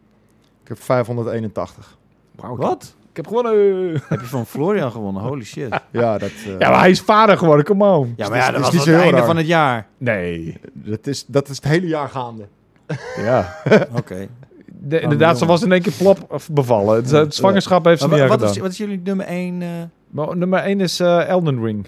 Ik 0.62 0.68
heb 0.68 0.80
581. 0.80 1.98
Wauw, 2.34 2.56
Wat? 2.56 2.94
Ik 3.20 3.26
heb 3.26 3.36
gewonnen. 3.36 3.92
Heb 4.08 4.20
je 4.20 4.26
van 4.26 4.46
Florian 4.46 4.90
gewonnen? 4.92 5.22
Holy 5.22 5.44
shit. 5.44 5.80
Ja, 5.90 6.18
dat, 6.18 6.30
eh, 6.30 6.58
Ja, 6.58 6.70
maar 6.70 6.78
hij 6.80 6.90
is 6.90 7.00
vader 7.00 7.38
geworden, 7.38 7.64
come 7.64 7.84
on. 7.96 8.12
Ja, 8.16 8.24
is- 8.24 8.30
maar 8.30 8.38
ja, 8.38 8.46
is 8.46 8.52
dat 8.52 8.60
was 8.60 8.70
niet 8.72 8.84
het 8.84 8.94
zo 8.94 9.00
einde 9.00 9.16
raar. 9.16 9.26
van 9.26 9.36
het 9.36 9.46
jaar. 9.46 9.86
Nee. 9.98 10.58
dat, 10.72 11.06
is, 11.06 11.24
dat 11.26 11.48
is 11.48 11.56
het 11.56 11.64
hele 11.64 11.86
jaar 11.86 12.08
gaande. 12.08 12.46
Ja. 13.16 13.56
Oké. 13.96 14.28
De, 14.66 15.00
inderdaad, 15.00 15.38
ze 15.38 15.46
was 15.46 15.62
in 15.62 15.72
één 15.72 15.82
keer 15.82 15.92
plop 15.92 16.18
of 16.28 16.48
bevallen. 16.50 16.96
Het, 16.96 17.10
het 17.10 17.34
zwangerschap 17.34 17.84
heeft 17.84 18.00
ze 18.00 18.08
Maar 18.08 18.18
niet 18.18 18.28
wat, 18.28 18.38
gedaan. 18.38 18.54
is, 18.54 18.60
wat 18.60 18.70
is 18.70 18.76
jullie 18.78 19.00
nummer 19.04 19.26
1? 19.26 19.62
Maar 20.10 20.36
nummer 20.36 20.58
1 20.60 20.80
is 20.80 21.00
eh, 21.00 21.28
Elden 21.28 21.62
Ring. 21.64 21.86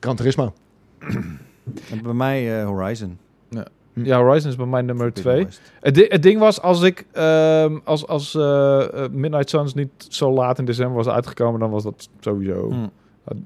Gran 0.00 0.16
Turismo. 0.16 0.52
bij 2.02 2.12
mij 2.12 2.60
eh, 2.60 2.66
Horizon. 2.66 3.18
Hm. 3.94 4.04
Ja, 4.04 4.18
Horizon 4.22 4.50
is 4.50 4.56
bij 4.56 4.66
mij 4.66 4.82
nummer 4.82 5.12
2. 5.12 5.22
Forbidden 5.24 5.44
West. 5.46 5.72
Het, 5.80 5.94
di- 5.94 6.06
het 6.08 6.22
ding 6.22 6.38
was, 6.38 6.60
als 6.60 6.82
ik 6.82 7.06
ehm, 7.12 7.78
als, 7.84 8.06
als 8.06 8.34
eh, 8.34 8.82
eh, 9.04 9.10
Midnight 9.10 9.50
Suns 9.50 9.74
niet 9.74 9.90
zo 10.08 10.32
laat 10.32 10.58
in 10.58 10.64
december 10.64 10.96
was 10.96 11.08
uitgekomen, 11.08 11.60
dan 11.60 11.70
was 11.70 11.82
dat 11.82 12.08
sowieso. 12.20 12.70
Hm. 12.70 12.86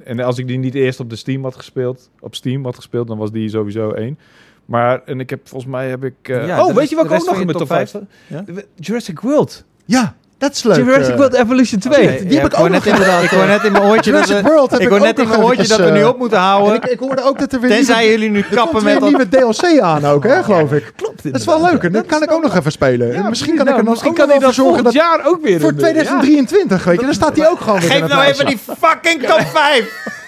En 0.04 0.20
als 0.20 0.38
ik 0.38 0.46
die 0.46 0.58
niet 0.58 0.74
eerst 0.74 1.00
op 1.00 1.10
de 1.10 1.16
Steam 1.16 1.42
had 1.42 1.56
gespeeld, 1.56 2.10
op 2.20 2.34
Steam 2.34 2.64
had 2.64 2.76
gespeeld, 2.76 3.08
dan 3.08 3.18
was 3.18 3.30
die 3.32 3.48
sowieso 3.48 3.90
één. 3.90 4.18
Maar 4.64 5.02
en 5.04 5.20
ik 5.20 5.30
heb 5.30 5.48
volgens 5.48 5.70
mij 5.72 5.88
heb 5.88 6.04
ik. 6.04 6.14
eh, 6.22 6.46
Ja, 6.46 6.64
oh, 6.66 6.74
weet 6.74 6.88
je 6.88 6.96
wat 6.96 7.04
ik 7.04 7.10
ook 7.12 7.26
nog 7.26 7.38
in 7.40 7.46
mijn 7.46 7.58
top 7.58 7.66
top 7.66 7.76
5 7.76 7.90
vijf? 7.90 8.04
Ja? 8.26 8.62
Jurassic 8.74 9.20
World. 9.20 9.64
Ja, 9.84 10.16
dat 10.38 10.52
is 10.52 10.62
leuk. 10.62 10.76
Jurassic 10.76 11.10
eh. 11.12 11.16
World 11.16 11.34
Evolution 11.34 11.80
2. 11.80 12.08
Oké, 12.08 12.18
die 12.24 12.32
ja, 12.32 12.40
heb 12.42 12.52
ik 12.52 12.58
ook 12.58 12.68
net 12.68 12.72
nog 12.72 12.84
in- 12.86 12.92
inderdaad, 12.92 13.22
Ik 13.22 13.30
hoor 13.30 13.46
net 13.46 13.64
in 13.64 13.72
mijn 13.72 13.84
oortje 13.84 14.12
dat 14.12 14.20
Jurassic 14.28 14.36
we, 14.46 14.52
World 14.52 14.70
heb 14.70 14.80
ik 14.80 14.86
ik 14.86 14.90
hoor 14.92 15.00
net 15.00 15.18
in 15.18 15.24
nog 15.24 15.32
mijn 15.36 15.48
oortje 15.48 15.66
dat 15.68 15.78
we 15.78 15.90
nu 15.90 16.00
eh, 16.00 16.08
op 16.08 16.18
moeten 16.18 16.38
En 16.38 16.44
houden. 16.44 16.74
ik, 16.74 16.84
ik 16.84 16.98
hoorde 16.98 17.22
ook 17.24 17.38
dat 17.38 17.52
er 17.52 17.60
weer 17.60 17.70
Tenzij 17.70 17.96
nieuwe, 17.96 18.10
jullie 18.12 18.30
nu 18.30 18.38
er 18.38 18.44
komt 18.44 18.54
kappen 18.56 18.84
weer 18.84 18.92
met 19.00 19.00
dat... 19.00 19.30
nieuwe 19.30 19.54
DLC 19.56 19.80
aan 19.80 20.04
ook, 20.06 20.24
hè, 20.24 20.42
geloof 20.42 20.72
ik. 20.72 20.92
Klopt 20.96 21.22
Dat 21.22 21.40
is 21.40 21.44
wel 21.46 21.62
leuk. 21.62 21.82
En 21.82 21.92
dat 21.92 22.06
kan 22.06 22.22
ik 22.22 22.32
ook 22.32 22.42
nog 22.42 22.56
even 22.56 22.72
spelen. 22.72 23.14
En 23.14 23.28
misschien 23.28 23.56
kan 23.56 23.68
ik 23.68 23.70
er 23.70 23.74
dan 23.74 23.84
Nou, 23.84 23.90
misschien 23.90 24.10
ook 24.10 24.16
kan 24.16 24.28
nog 24.28 24.38
wel 24.38 24.46
dat 24.46 24.54
voor 24.54 24.64
zorgen 24.64 24.84
volgend 24.84 24.84
dat 24.84 25.18
jaar 25.22 25.26
ook 25.32 25.42
weer 25.42 25.60
voor 25.60 25.70
doen. 25.70 25.78
2023, 25.80 26.84
weet 26.84 27.00
je, 27.00 27.04
dan 27.06 27.14
staat 27.14 27.36
hij 27.36 27.48
ook 27.48 27.60
gewoon 27.60 27.80
weer 27.80 27.90
in 27.90 28.00
Geef 28.00 28.08
nou 28.08 28.24
even 28.24 28.46
die 28.46 28.58
fucking 28.80 29.22
top 29.22 29.40
5! 29.54 30.24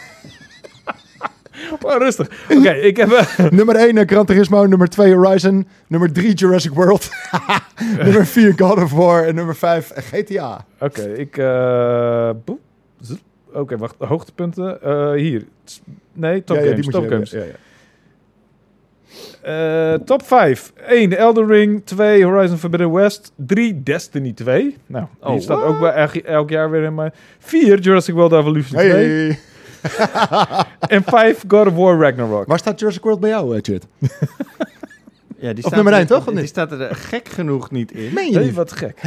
Ja. 1.81 1.95
Oh, 1.95 1.99
rustig. 1.99 2.31
Oké, 2.57 2.71
ik 2.71 2.97
heb... 2.97 3.11
eh, 3.13 3.51
Nummer 3.59 3.75
1 3.77 4.09
Gran 4.09 4.27
Turismo, 4.27 4.67
nummer 4.67 4.89
2 4.89 5.15
Horizon, 5.15 5.67
nummer 5.87 6.13
3 6.13 6.33
Jurassic 6.35 6.73
World, 6.73 7.09
nummer 8.05 8.27
4 8.27 8.53
God 8.57 8.83
of 8.83 8.93
War 8.93 9.25
en 9.25 9.35
nummer 9.35 9.57
5 9.57 9.93
GTA. 9.95 10.65
Oké, 10.81 11.03
ik... 11.03 11.37
eh. 11.37 12.31
Zoep. 13.01 13.19
Oké, 13.53 13.77
wacht. 13.77 13.95
Hoogtepunten. 13.99 14.83
Eh, 14.83 15.13
hier. 15.13 15.45
Nee, 16.13 16.45
top 16.45 16.57
Ja, 16.57 16.63
ja, 16.63 16.69
games. 16.69 16.87
die 16.87 16.91
moet 16.95 17.03
top 17.03 17.11
games. 17.13 17.31
Ja, 17.31 17.39
ja. 17.43 17.55
Eh, 19.43 19.95
top 20.05 20.23
5. 20.27 20.73
1. 20.89 21.17
Elden 21.19 21.47
Ring. 21.47 21.83
2. 21.85 22.25
Horizon 22.25 22.57
Forbidden 22.59 22.93
West. 22.93 23.33
3. 23.37 23.83
Destiny 23.83 24.33
2. 24.33 24.77
Nou, 24.87 25.07
die 25.21 25.31
Oh, 25.31 25.41
staat 25.41 25.63
ook 25.63 25.81
bij 25.81 25.93
elk, 25.93 26.15
elk 26.15 26.51
jaar 26.51 26.71
weer 26.71 26.83
in 26.83 26.95
mijn... 26.95 27.13
4. 27.39 27.79
Jurassic 27.79 28.15
World 28.15 28.33
Evolution 28.33 28.79
2. 28.79 28.91
Hey. 28.91 29.39
En 30.95 31.03
5. 31.03 31.45
God 31.49 31.67
of 31.67 31.75
War 31.75 31.99
Ragnarok. 32.01 32.47
Waar 32.47 32.59
staat 32.59 32.79
Jurassic 32.79 33.03
World 33.03 33.21
bij 33.21 33.31
jou, 33.31 33.57
eh, 33.57 33.61
Chut? 33.63 33.87
Ja, 35.41 35.53
die 35.53 35.65
Of 35.65 35.71
nummer 35.75 35.93
er- 35.93 35.99
één, 35.99 36.07
toch, 36.09 36.27
of 36.29 36.35
Die 36.35 36.47
staat 36.47 36.73
er 36.73 36.81
eh, 36.83 36.97
gek 36.97 37.29
genoeg 37.29 37.71
niet 37.71 37.93
in. 37.93 38.13
Meen 38.15 38.33
je 38.33 38.39
niet? 38.39 38.55
wat 38.55 38.73
gek. 38.73 39.01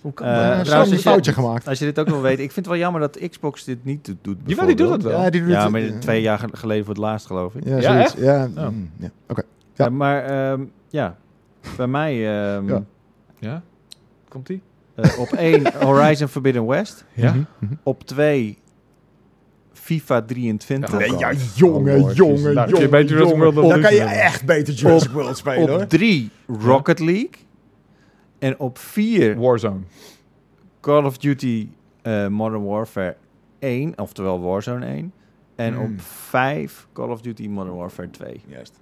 Hoe 0.00 0.12
kan 0.12 0.26
Eh, 0.26 0.34
dat? 0.34 0.42
Uh, 0.56 0.60
trouwens, 0.60 0.68
een 0.70 0.76
als 0.96 1.02
je- 1.04 1.08
foutje 1.10 1.32
gemaakt. 1.32 1.68
Als 1.68 1.78
je 1.78 1.84
dit 1.84 1.98
ook 1.98 2.08
wil 2.08 2.20
weten. 2.20 2.44
Ik 2.44 2.52
vind 2.52 2.66
het 2.66 2.74
wel 2.74 2.76
jammer 2.84 3.00
dat 3.00 3.18
Xbox 3.30 3.64
dit 3.64 3.84
niet 3.84 4.14
doet. 4.22 4.36
Jawel, 4.46 4.66
die 4.66 4.74
doet 4.76 4.90
het 4.90 5.02
wel. 5.02 5.20
Ja, 5.22 5.30
die 5.30 5.40
doet 5.40 5.50
Ja, 5.50 5.62
het- 5.62 5.70
maar 5.70 5.82
twee 6.00 6.20
jaar 6.22 6.38
ge- 6.38 6.48
geleden 6.52 6.84
voor 6.84 6.94
het 6.94 7.02
laatst, 7.02 7.26
geloof 7.26 7.54
ik. 7.54 7.64
Ja, 7.64 7.76
Ja, 8.16 8.48
Oh. 8.56 8.68
mm, 8.68 8.90
ja. 8.98 9.10
oké. 9.28 9.42
Ja. 9.74 9.84
Ja, 9.84 9.90
maar 9.90 10.24
ehm, 10.24 10.62
ja, 10.88 11.16
bij 11.76 11.86
mij 11.86 12.12
ehm, 12.14 12.68
Ja. 12.68 12.82
Ja? 13.38 13.62
Komt-ie? 14.28 14.62
eh, 14.94 15.18
op 15.18 15.28
één 15.32 15.72
Horizon 15.84 16.28
Forbidden 16.28 16.66
West. 16.66 17.04
Ja. 17.14 17.30
Mhm, 17.30 17.42
mhm. 17.58 17.72
Op 17.82 18.04
twee 18.04 18.58
FIFA 19.88 20.22
23. 20.22 20.98
Nee, 20.98 21.18
ja, 21.18 21.30
Oh, 21.30 21.36
jongen, 21.54 22.12
jongen. 22.14 22.54
Nou, 22.54 22.68
jongen, 22.70 23.06
Jurassic. 23.06 23.36
World 23.36 23.54
Dan 23.54 23.80
kan 23.80 23.94
je 23.94 24.02
echt 24.02 24.44
beter 24.46 24.74
Jurassic 24.74 25.10
World 25.10 25.36
spelen, 25.36 25.68
hoor. 25.68 25.82
Op 25.82 25.88
3 25.88 26.30
Rocket 26.46 26.98
League. 26.98 27.30
En 28.38 28.58
op 28.58 28.78
4 28.78 29.36
Warzone. 29.38 29.80
Call 30.80 31.04
of 31.04 31.18
Duty 31.18 31.68
eh, 32.02 32.26
Modern 32.26 32.64
Warfare 32.64 33.16
1, 33.58 33.92
oftewel 33.98 34.40
Warzone 34.40 34.86
1. 34.86 35.12
En 35.56 35.74
Hmm. 35.74 35.82
op 35.84 36.00
5 36.00 36.86
Call 36.92 37.08
of 37.10 37.20
Duty 37.20 37.48
Modern 37.48 37.76
Warfare 37.76 38.10
2. 38.10 38.40
Juist. 38.46 38.80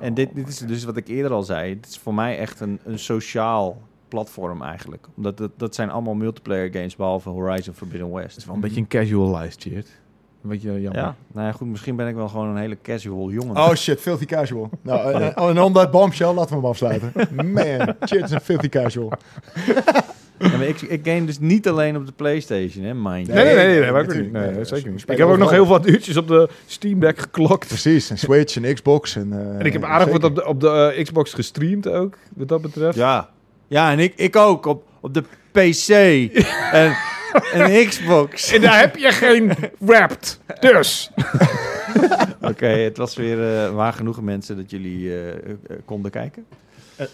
En 0.00 0.14
dit, 0.14 0.34
dit 0.34 0.48
is 0.48 0.58
dus 0.58 0.84
wat 0.84 0.96
ik 0.96 1.08
eerder 1.08 1.32
al 1.32 1.42
zei. 1.42 1.74
Het 1.74 1.86
is 1.86 1.98
voor 1.98 2.14
mij 2.14 2.38
echt 2.38 2.60
een, 2.60 2.78
een 2.84 2.98
sociaal 2.98 3.80
platform 4.08 4.62
eigenlijk. 4.62 5.06
Omdat 5.16 5.36
dat, 5.38 5.50
dat 5.56 5.74
zijn 5.74 5.90
allemaal 5.90 6.14
multiplayer 6.14 6.70
games, 6.72 6.96
behalve 6.96 7.28
Horizon 7.28 7.74
Forbidden 7.74 8.12
West. 8.12 8.28
Het 8.28 8.36
is 8.36 8.44
wel 8.44 8.54
een 8.54 8.60
beetje 8.60 8.80
een 8.80 8.88
casualized 8.88 9.60
shit. 9.62 10.00
Een 10.42 10.48
beetje 10.48 10.80
jammer. 10.80 11.02
Ja, 11.02 11.14
nou 11.32 11.46
ja, 11.46 11.52
goed, 11.52 11.68
misschien 11.68 11.96
ben 11.96 12.08
ik 12.08 12.14
wel 12.14 12.28
gewoon 12.28 12.48
een 12.48 12.56
hele 12.56 12.78
casual 12.82 13.30
jongen. 13.30 13.56
Oh 13.56 13.74
shit, 13.74 14.00
filthy 14.00 14.24
casual. 14.24 14.70
Nou, 14.82 15.12
eh, 15.12 15.48
en 15.48 15.60
on 15.60 15.72
that 15.72 15.90
bombshell, 15.90 16.32
laten 16.32 16.48
we 16.48 16.54
hem 16.54 16.64
afsluiten. 16.64 17.12
Man, 17.52 17.94
shit 18.06 18.24
is 18.24 18.30
een 18.30 18.40
filthy 18.40 18.68
casual. 18.68 19.12
Ja, 20.50 20.56
maar 20.56 20.66
ik, 20.66 20.80
ik 20.80 21.00
game 21.04 21.24
dus 21.24 21.38
niet 21.38 21.68
alleen 21.68 21.96
op 21.96 22.06
de 22.06 22.12
Playstation, 22.12 22.84
hè, 22.84 22.94
mind. 22.94 23.28
Nee, 23.28 23.44
nee, 23.44 23.44
nee, 23.44 23.54
nee, 23.54 23.66
Nee, 23.66 23.80
nee, 23.80 23.90
maar 23.90 24.02
ik 24.02 24.14
niet. 24.14 24.32
Nee, 24.32 24.50
Nee, 24.50 24.64
zeker 24.64 24.84
we 24.84 24.90
niet. 24.90 25.00
spelen 25.00 25.20
Ik 25.20 25.24
heb 25.24 25.34
ook 25.34 25.38
nog 25.38 25.50
heel 25.50 25.66
wat 25.66 25.86
uurtjes 25.86 26.16
op 26.16 26.28
de 26.28 26.48
Steam 26.66 27.00
Deck 27.00 27.18
geklokt. 27.18 27.66
Precies, 27.66 28.10
een 28.10 28.18
Switch, 28.18 28.56
een 28.56 28.74
Xbox. 28.74 29.16
En, 29.16 29.32
eh, 29.32 29.58
En 29.58 29.66
ik 29.66 29.72
heb 29.72 29.84
aardig 29.84 30.08
wat 30.08 30.24
op 30.24 30.34
de, 30.34 30.46
op 30.46 30.60
de 30.60 30.92
eh, 30.96 31.04
Xbox 31.04 31.32
gestreamd 31.32 31.88
ook, 31.88 32.18
wat 32.34 32.48
dat 32.48 32.62
betreft. 32.62 32.96
Ja, 32.96 33.28
ja 33.66 33.90
en 33.90 33.98
ik, 33.98 34.12
ik 34.16 34.36
ook 34.36 34.66
op, 34.66 34.84
op 35.00 35.14
de 35.14 35.22
PC 35.52 35.88
en 36.72 36.96
een 37.52 37.88
Xbox. 37.88 38.52
En 38.52 38.60
daar 38.60 38.80
heb 38.80 38.96
je 38.96 39.12
geen 39.12 39.52
Wrapped. 39.78 40.40
Dus. 40.60 41.10
Oké, 42.50 42.66
het 42.66 42.96
was 42.96 43.16
weer 43.16 43.64
eh, 43.64 43.74
waar 43.74 43.92
genoegen 43.92 44.24
mensen 44.24 44.56
dat 44.56 44.70
jullie 44.70 45.10
eh, 45.10 45.28
eh, 45.28 45.56
konden 45.84 46.10
kijken. 46.10 46.46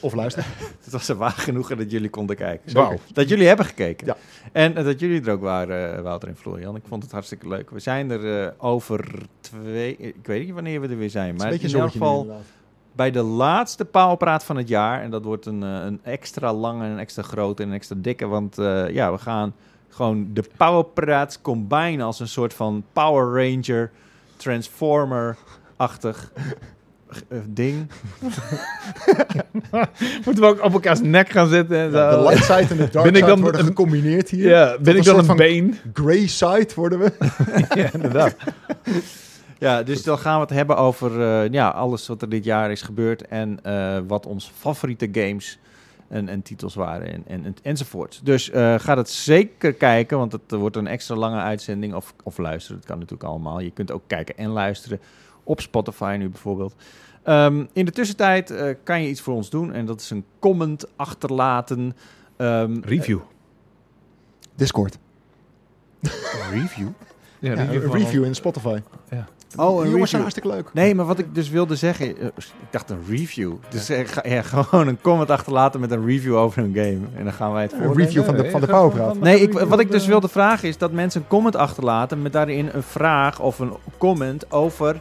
Of 0.01 0.15
luister. 0.15 0.45
Het 0.85 0.93
was 0.93 1.09
er 1.09 1.17
waar 1.17 1.31
genoegen 1.31 1.77
dat 1.77 1.91
jullie 1.91 2.11
konden 2.11 2.37
kijken. 2.37 2.75
Wauw. 2.75 2.99
Dat 3.13 3.29
jullie 3.29 3.47
hebben 3.47 3.67
gekeken. 3.67 4.07
Ja. 4.07 4.17
En 4.53 4.75
dat 4.75 5.01
jullie 5.01 5.23
er 5.23 5.33
ook 5.33 5.41
waren, 5.41 5.97
eh, 5.97 6.03
Wouter 6.03 6.29
en 6.29 6.37
Florian. 6.37 6.77
Ik 6.77 6.83
vond 6.89 7.03
het 7.03 7.13
hartstikke 7.13 7.49
leuk. 7.49 7.71
We 7.71 7.81
zijn 7.81 8.11
er 8.11 8.43
eh, 8.43 8.53
over 8.59 9.19
twee... 9.41 9.97
Ik 9.97 10.27
weet 10.27 10.45
niet 10.45 10.55
wanneer 10.55 10.81
we 10.81 10.89
er 10.89 10.99
weer 10.99 11.11
zijn. 11.11 11.35
Maar 11.35 11.47
in 11.47 11.53
elk 11.53 11.69
zonnetje 11.69 11.99
geval 11.99 12.43
bij 12.99 13.11
de 13.11 13.23
laatste 13.23 13.85
paalpraat 13.85 14.45
van 14.45 14.57
het 14.57 14.69
jaar. 14.69 15.03
En 15.03 15.11
dat 15.11 15.25
wordt 15.25 15.47
een, 15.47 15.63
eh, 15.63 15.85
een 15.85 16.01
extra 16.03 16.55
lange, 16.55 16.87
een 16.87 16.99
extra 16.99 17.23
grote 17.23 17.63
en 17.63 17.69
een 17.69 17.75
extra 17.75 17.97
dikke. 17.99 18.27
Want 18.27 18.59
eh, 18.59 18.89
ja, 18.91 19.13
we 19.13 19.19
gaan 19.19 19.55
gewoon 19.89 20.29
de 20.33 20.45
powerpraats 20.57 21.41
combinen 21.41 22.07
als 22.07 22.21
een 22.21 22.29
soort 22.29 22.55
van 22.55 22.85
Power 22.93 23.51
Ranger, 23.51 23.91
Transformer-achtig 24.37 26.33
eh, 27.29 27.39
ding. 27.47 27.91
Moeten 30.25 30.43
we 30.43 30.49
ook 30.49 30.65
op 30.65 30.73
elkaars 30.73 31.01
nek 31.01 31.29
gaan 31.29 31.49
zitten 31.49 31.77
en 31.79 31.91
zo. 31.91 31.97
Ja, 31.99 32.11
de 32.17 32.23
light 32.23 32.45
side 32.45 32.67
en 32.71 32.77
de 32.77 32.89
dark 32.91 32.93
Ben 32.93 33.07
ik 33.07 33.15
side 33.15 33.27
dan 33.27 33.41
worden 33.41 33.61
een- 33.61 33.67
gecombineerd 33.67 34.29
hier. 34.31 34.49
Ja, 34.49 34.77
ben 34.81 34.93
een 34.93 34.97
ik 34.99 35.05
dan 35.05 35.05
soort 35.05 35.19
een 35.19 35.25
van- 35.25 35.37
been? 35.37 35.79
Grey 35.93 36.27
side 36.27 36.69
worden 36.75 36.99
we. 36.99 37.13
ja, 37.81 37.93
inderdaad. 37.93 38.37
Ja, 39.59 39.83
dus 39.83 40.03
dan 40.03 40.19
gaan 40.19 40.35
we 40.35 40.41
het 40.41 40.51
hebben 40.51 40.77
over 40.77 41.21
eh, 41.23 41.51
ja, 41.53 41.69
alles 41.69 42.07
wat 42.07 42.23
er 42.23 42.29
dit 42.29 42.45
jaar 42.45 42.71
is 42.71 42.83
gebeurd 42.83 43.27
en 43.27 43.59
eh, 43.63 43.99
wat 44.07 44.27
onze 44.27 44.51
favoriete 44.59 45.09
games 45.13 45.59
en, 46.09 46.29
en 46.29 46.43
titels 46.43 46.75
waren 46.75 47.13
en, 47.13 47.23
en, 47.27 47.45
en- 47.45 47.57
enzovoort. 47.63 48.21
Dus 48.25 48.51
eh, 48.51 48.75
ga 48.79 48.95
dat 48.95 49.11
zeker 49.11 49.73
kijken, 49.73 50.19
want 50.19 50.33
het 50.33 50.53
eh, 50.53 50.59
wordt 50.59 50.77
een 50.77 50.87
extra 50.87 51.15
lange 51.15 51.41
uitzending 51.41 51.95
of, 51.95 52.15
of 52.23 52.39
luisteren. 52.39 52.77
Dat 52.79 52.87
kan 52.89 52.99
natuurlijk 52.99 53.29
allemaal. 53.31 53.61
Je 53.61 53.71
kunt 53.71 53.91
ook 53.91 54.03
kijken 54.07 54.37
en 54.37 54.49
luisteren 54.49 55.01
op 55.45 55.61
Spotify 55.61 56.17
nu 56.19 56.29
bijvoorbeeld. 56.29 56.75
Ehm, 57.23 57.65
in 57.73 57.85
de 57.85 57.91
tussentijd 57.91 58.51
eh, 58.51 58.75
kan 58.85 59.03
je 59.03 59.09
iets 59.09 59.21
voor 59.21 59.35
ons 59.35 59.51
doen 59.51 59.73
en 59.73 59.87
dat 59.87 60.01
is 60.01 60.11
een 60.11 60.25
comment 60.39 60.87
achterlaten. 60.97 61.97
Ehm, 62.37 62.79
Review. 62.85 63.19
Discord. 64.55 64.99
eh, 66.01 66.11
review? 66.51 66.89
Ja, 67.39 67.53
Ja, 67.53 67.61
een 67.73 67.83
van- 67.83 67.97
review 67.99 68.25
in 68.25 68.35
Spotify. 68.35 68.81
Oh, 69.57 69.67
een 69.67 69.75
jongens 69.75 69.91
review. 69.93 70.07
zijn 70.07 70.21
hartstikke 70.23 70.49
leuk. 70.49 70.71
Nee, 70.73 70.95
maar 70.95 71.07
wat 71.07 71.19
ik 71.19 71.35
dus 71.35 71.49
wilde 71.49 71.77
zeggen, 71.77 72.19
eh, 72.19 72.27
ik 72.37 72.45
dacht 72.71 72.91
een 72.91 73.05
review. 73.09 73.53
Dus 73.69 73.89
eh, 73.89 74.07
ga, 74.07 74.23
ja, 74.29 74.43
gewoon 74.63 74.89
een 74.89 75.01
comment 75.01 75.31
achterlaten 75.31 75.81
met 75.81 75.91
een 75.91 76.07
review 76.07 76.37
over 76.37 76.63
een 76.63 76.75
game. 76.75 76.99
En 77.17 77.25
dan 77.25 77.33
gaan 77.33 77.53
wij 77.53 77.63
het 77.63 77.73
Een 77.73 77.79
voorlezen. 77.83 78.05
review 78.05 78.25
van 78.25 78.37
de, 78.37 78.51
van 78.51 78.61
de 78.61 79.19
Nee, 79.21 79.41
ik, 79.41 79.53
wat 79.59 79.81
ik 79.81 79.91
dus 79.91 80.07
wilde 80.07 80.29
vragen 80.29 80.69
is 80.69 80.79
dat 80.79 80.93
mensen 80.93 81.21
een 81.21 81.27
comment 81.27 81.57
achterlaten 81.57 82.23
met 82.23 82.33
daarin 82.33 82.71
een 82.73 82.83
vraag 82.83 83.41
of 83.41 83.59
een 83.59 83.73
comment 83.99 84.53
over 84.53 85.01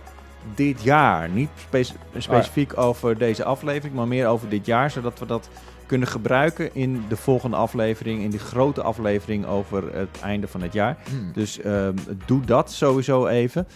dit 0.56 0.84
jaar. 0.84 1.30
Niet 1.30 1.50
speci- 1.56 1.94
specifiek 2.18 2.78
over 2.78 3.18
deze 3.18 3.44
aflevering, 3.44 3.96
maar 3.96 4.08
meer 4.08 4.28
over 4.28 4.50
dit 4.50 4.66
jaar, 4.66 4.92
zodat 4.92 5.20
we 5.20 5.26
dat 5.26 5.50
kunnen 5.86 6.08
gebruiken 6.08 6.76
in 6.76 7.04
de 7.10 7.16
volgende 7.18 7.56
aflevering, 7.56 8.22
in 8.24 8.30
die 8.30 8.40
grote 8.40 8.82
aflevering 8.82 9.46
over 9.46 9.84
het 9.96 10.20
einde 10.22 10.48
van 10.48 10.62
het 10.62 10.74
jaar. 10.74 10.98
Hmm. 11.10 11.32
Dus 11.34 11.60
ehm, 11.62 11.94
doe 12.26 12.42
dat 12.46 12.72
sowieso 12.72 13.28
even. 13.28 13.68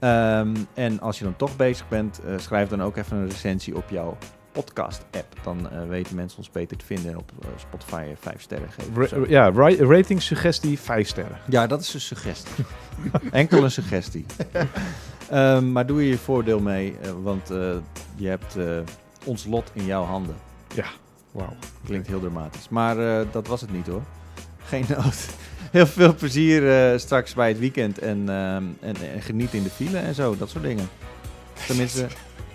Ehm, 0.00 0.56
en 0.74 1.00
als 1.00 1.18
je 1.18 1.24
dan 1.24 1.36
toch 1.36 1.56
bezig 1.56 1.88
bent, 1.88 2.20
eh, 2.24 2.38
schrijf 2.38 2.68
dan 2.68 2.82
ook 2.82 2.96
even 2.96 3.16
een 3.16 3.28
recensie 3.28 3.76
op 3.76 3.84
jouw 3.90 4.16
podcast-app. 4.52 5.34
Dan 5.42 5.70
eh, 5.70 5.88
weten 5.88 6.16
mensen 6.16 6.38
ons 6.38 6.50
beter 6.50 6.76
te 6.76 6.84
vinden 6.84 7.10
en 7.12 7.18
op 7.18 7.30
eh, 7.42 7.48
Spotify 7.56 8.04
eh, 8.08 8.16
vijf 8.20 8.40
sterren 8.42 8.68
geven. 8.70 9.06
Ra- 9.06 9.26
ja, 9.28 9.50
rating 9.78 10.22
suggestie 10.22 10.78
5 10.78 11.08
sterren. 11.08 11.38
Ja, 11.48 11.66
dat 11.66 11.80
is 11.80 11.94
een 11.94 12.00
suggestie. 12.00 12.64
Enkel 13.30 13.64
een 13.64 13.70
suggestie. 13.70 14.26
Ehm, 15.30 15.72
maar 15.72 15.86
doe 15.86 16.02
je 16.02 16.08
je 16.08 16.18
voordeel 16.18 16.60
mee, 16.60 16.96
want 17.22 17.48
je 18.16 18.28
hebt 18.28 18.56
ons 19.24 19.44
lot 19.44 19.70
in 19.72 19.84
jouw 19.84 20.04
handen. 20.04 20.36
Wauw. 21.30 21.56
Klinkt 21.84 22.06
heel 22.06 22.20
dramatisch. 22.20 22.68
Maar 22.68 22.96
dat 23.30 23.46
was 23.46 23.60
het 23.60 23.72
niet 23.72 23.86
hoor. 23.86 24.02
Geen 24.58 24.84
nood. 24.88 25.28
Heel 25.70 25.86
veel 25.86 26.14
plezier 26.14 26.90
eh, 26.92 26.98
straks 26.98 27.34
bij 27.34 27.48
het 27.48 27.58
weekend 27.58 27.98
en, 27.98 28.18
ehm, 28.28 28.62
en, 28.80 28.94
en 29.14 29.22
geniet 29.22 29.54
in 29.54 29.62
de 29.62 29.70
file 29.70 29.98
en 29.98 30.14
zo, 30.14 30.36
dat 30.38 30.50
soort 30.50 30.64
dingen. 30.64 30.88
Tenminste, 31.66 32.06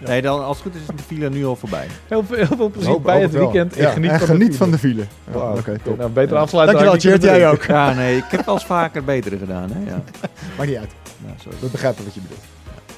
nee, 0.05 0.21
dan, 0.21 0.43
als 0.43 0.57
het 0.57 0.65
goed 0.65 0.75
is, 0.75 0.81
is 0.81 0.87
de 0.95 1.03
file 1.03 1.29
nu 1.29 1.45
al 1.45 1.55
voorbij. 1.55 1.87
Heel 2.07 2.23
veel, 2.23 2.35
heel 2.35 2.57
veel 2.57 2.69
plezier 2.69 2.89
Hoop- 2.91 3.03
bij 3.03 3.13
hoop 3.13 3.23
het 3.23 3.31
weekend. 3.33 3.75
Ja, 3.75 3.85
en 3.87 3.91
geniet, 3.93 4.11
en 4.11 4.19
van, 4.19 4.27
geniet 4.27 4.51
de 4.51 4.57
van 4.57 4.71
de 4.71 4.77
file. 4.77 5.03
Oké, 5.33 5.77
top. 5.83 5.97
Nou, 5.97 6.09
beter 6.11 6.35
Ja. 6.35 6.41
afsluiten. 6.41 6.75
Dankjewel, 6.85 7.01
dan 7.01 7.11
Chert. 7.11 7.23
Jij 7.23 7.41
het 7.49 7.53
ook. 7.59 7.63
Ja, 7.63 7.93
nee, 7.93 8.17
ik 8.17 8.23
heb 8.27 8.45
wel 8.45 8.53
eens 8.55 8.65
vaker 8.65 9.03
betere 9.03 9.37
gedaan, 9.37 9.69
hè. 9.71 9.89
Ja. 9.89 10.01
Maakt 10.57 10.69
niet 10.69 10.77
uit. 10.79 10.91
Nou, 11.25 11.35
sorry. 11.43 11.57
We 11.59 11.67
begrijpen 11.67 12.03
wat 12.03 12.13
je 12.13 12.21
bedoelt. 12.21 12.43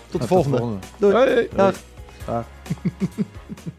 Tot 0.09 0.21
de 0.21 0.27
Nou, 0.27 0.43
volgende. 0.43 0.77
doe. 0.97 1.11
Hoi. 1.13 1.47
Dag. 1.55 1.75
Dag. 2.25 2.45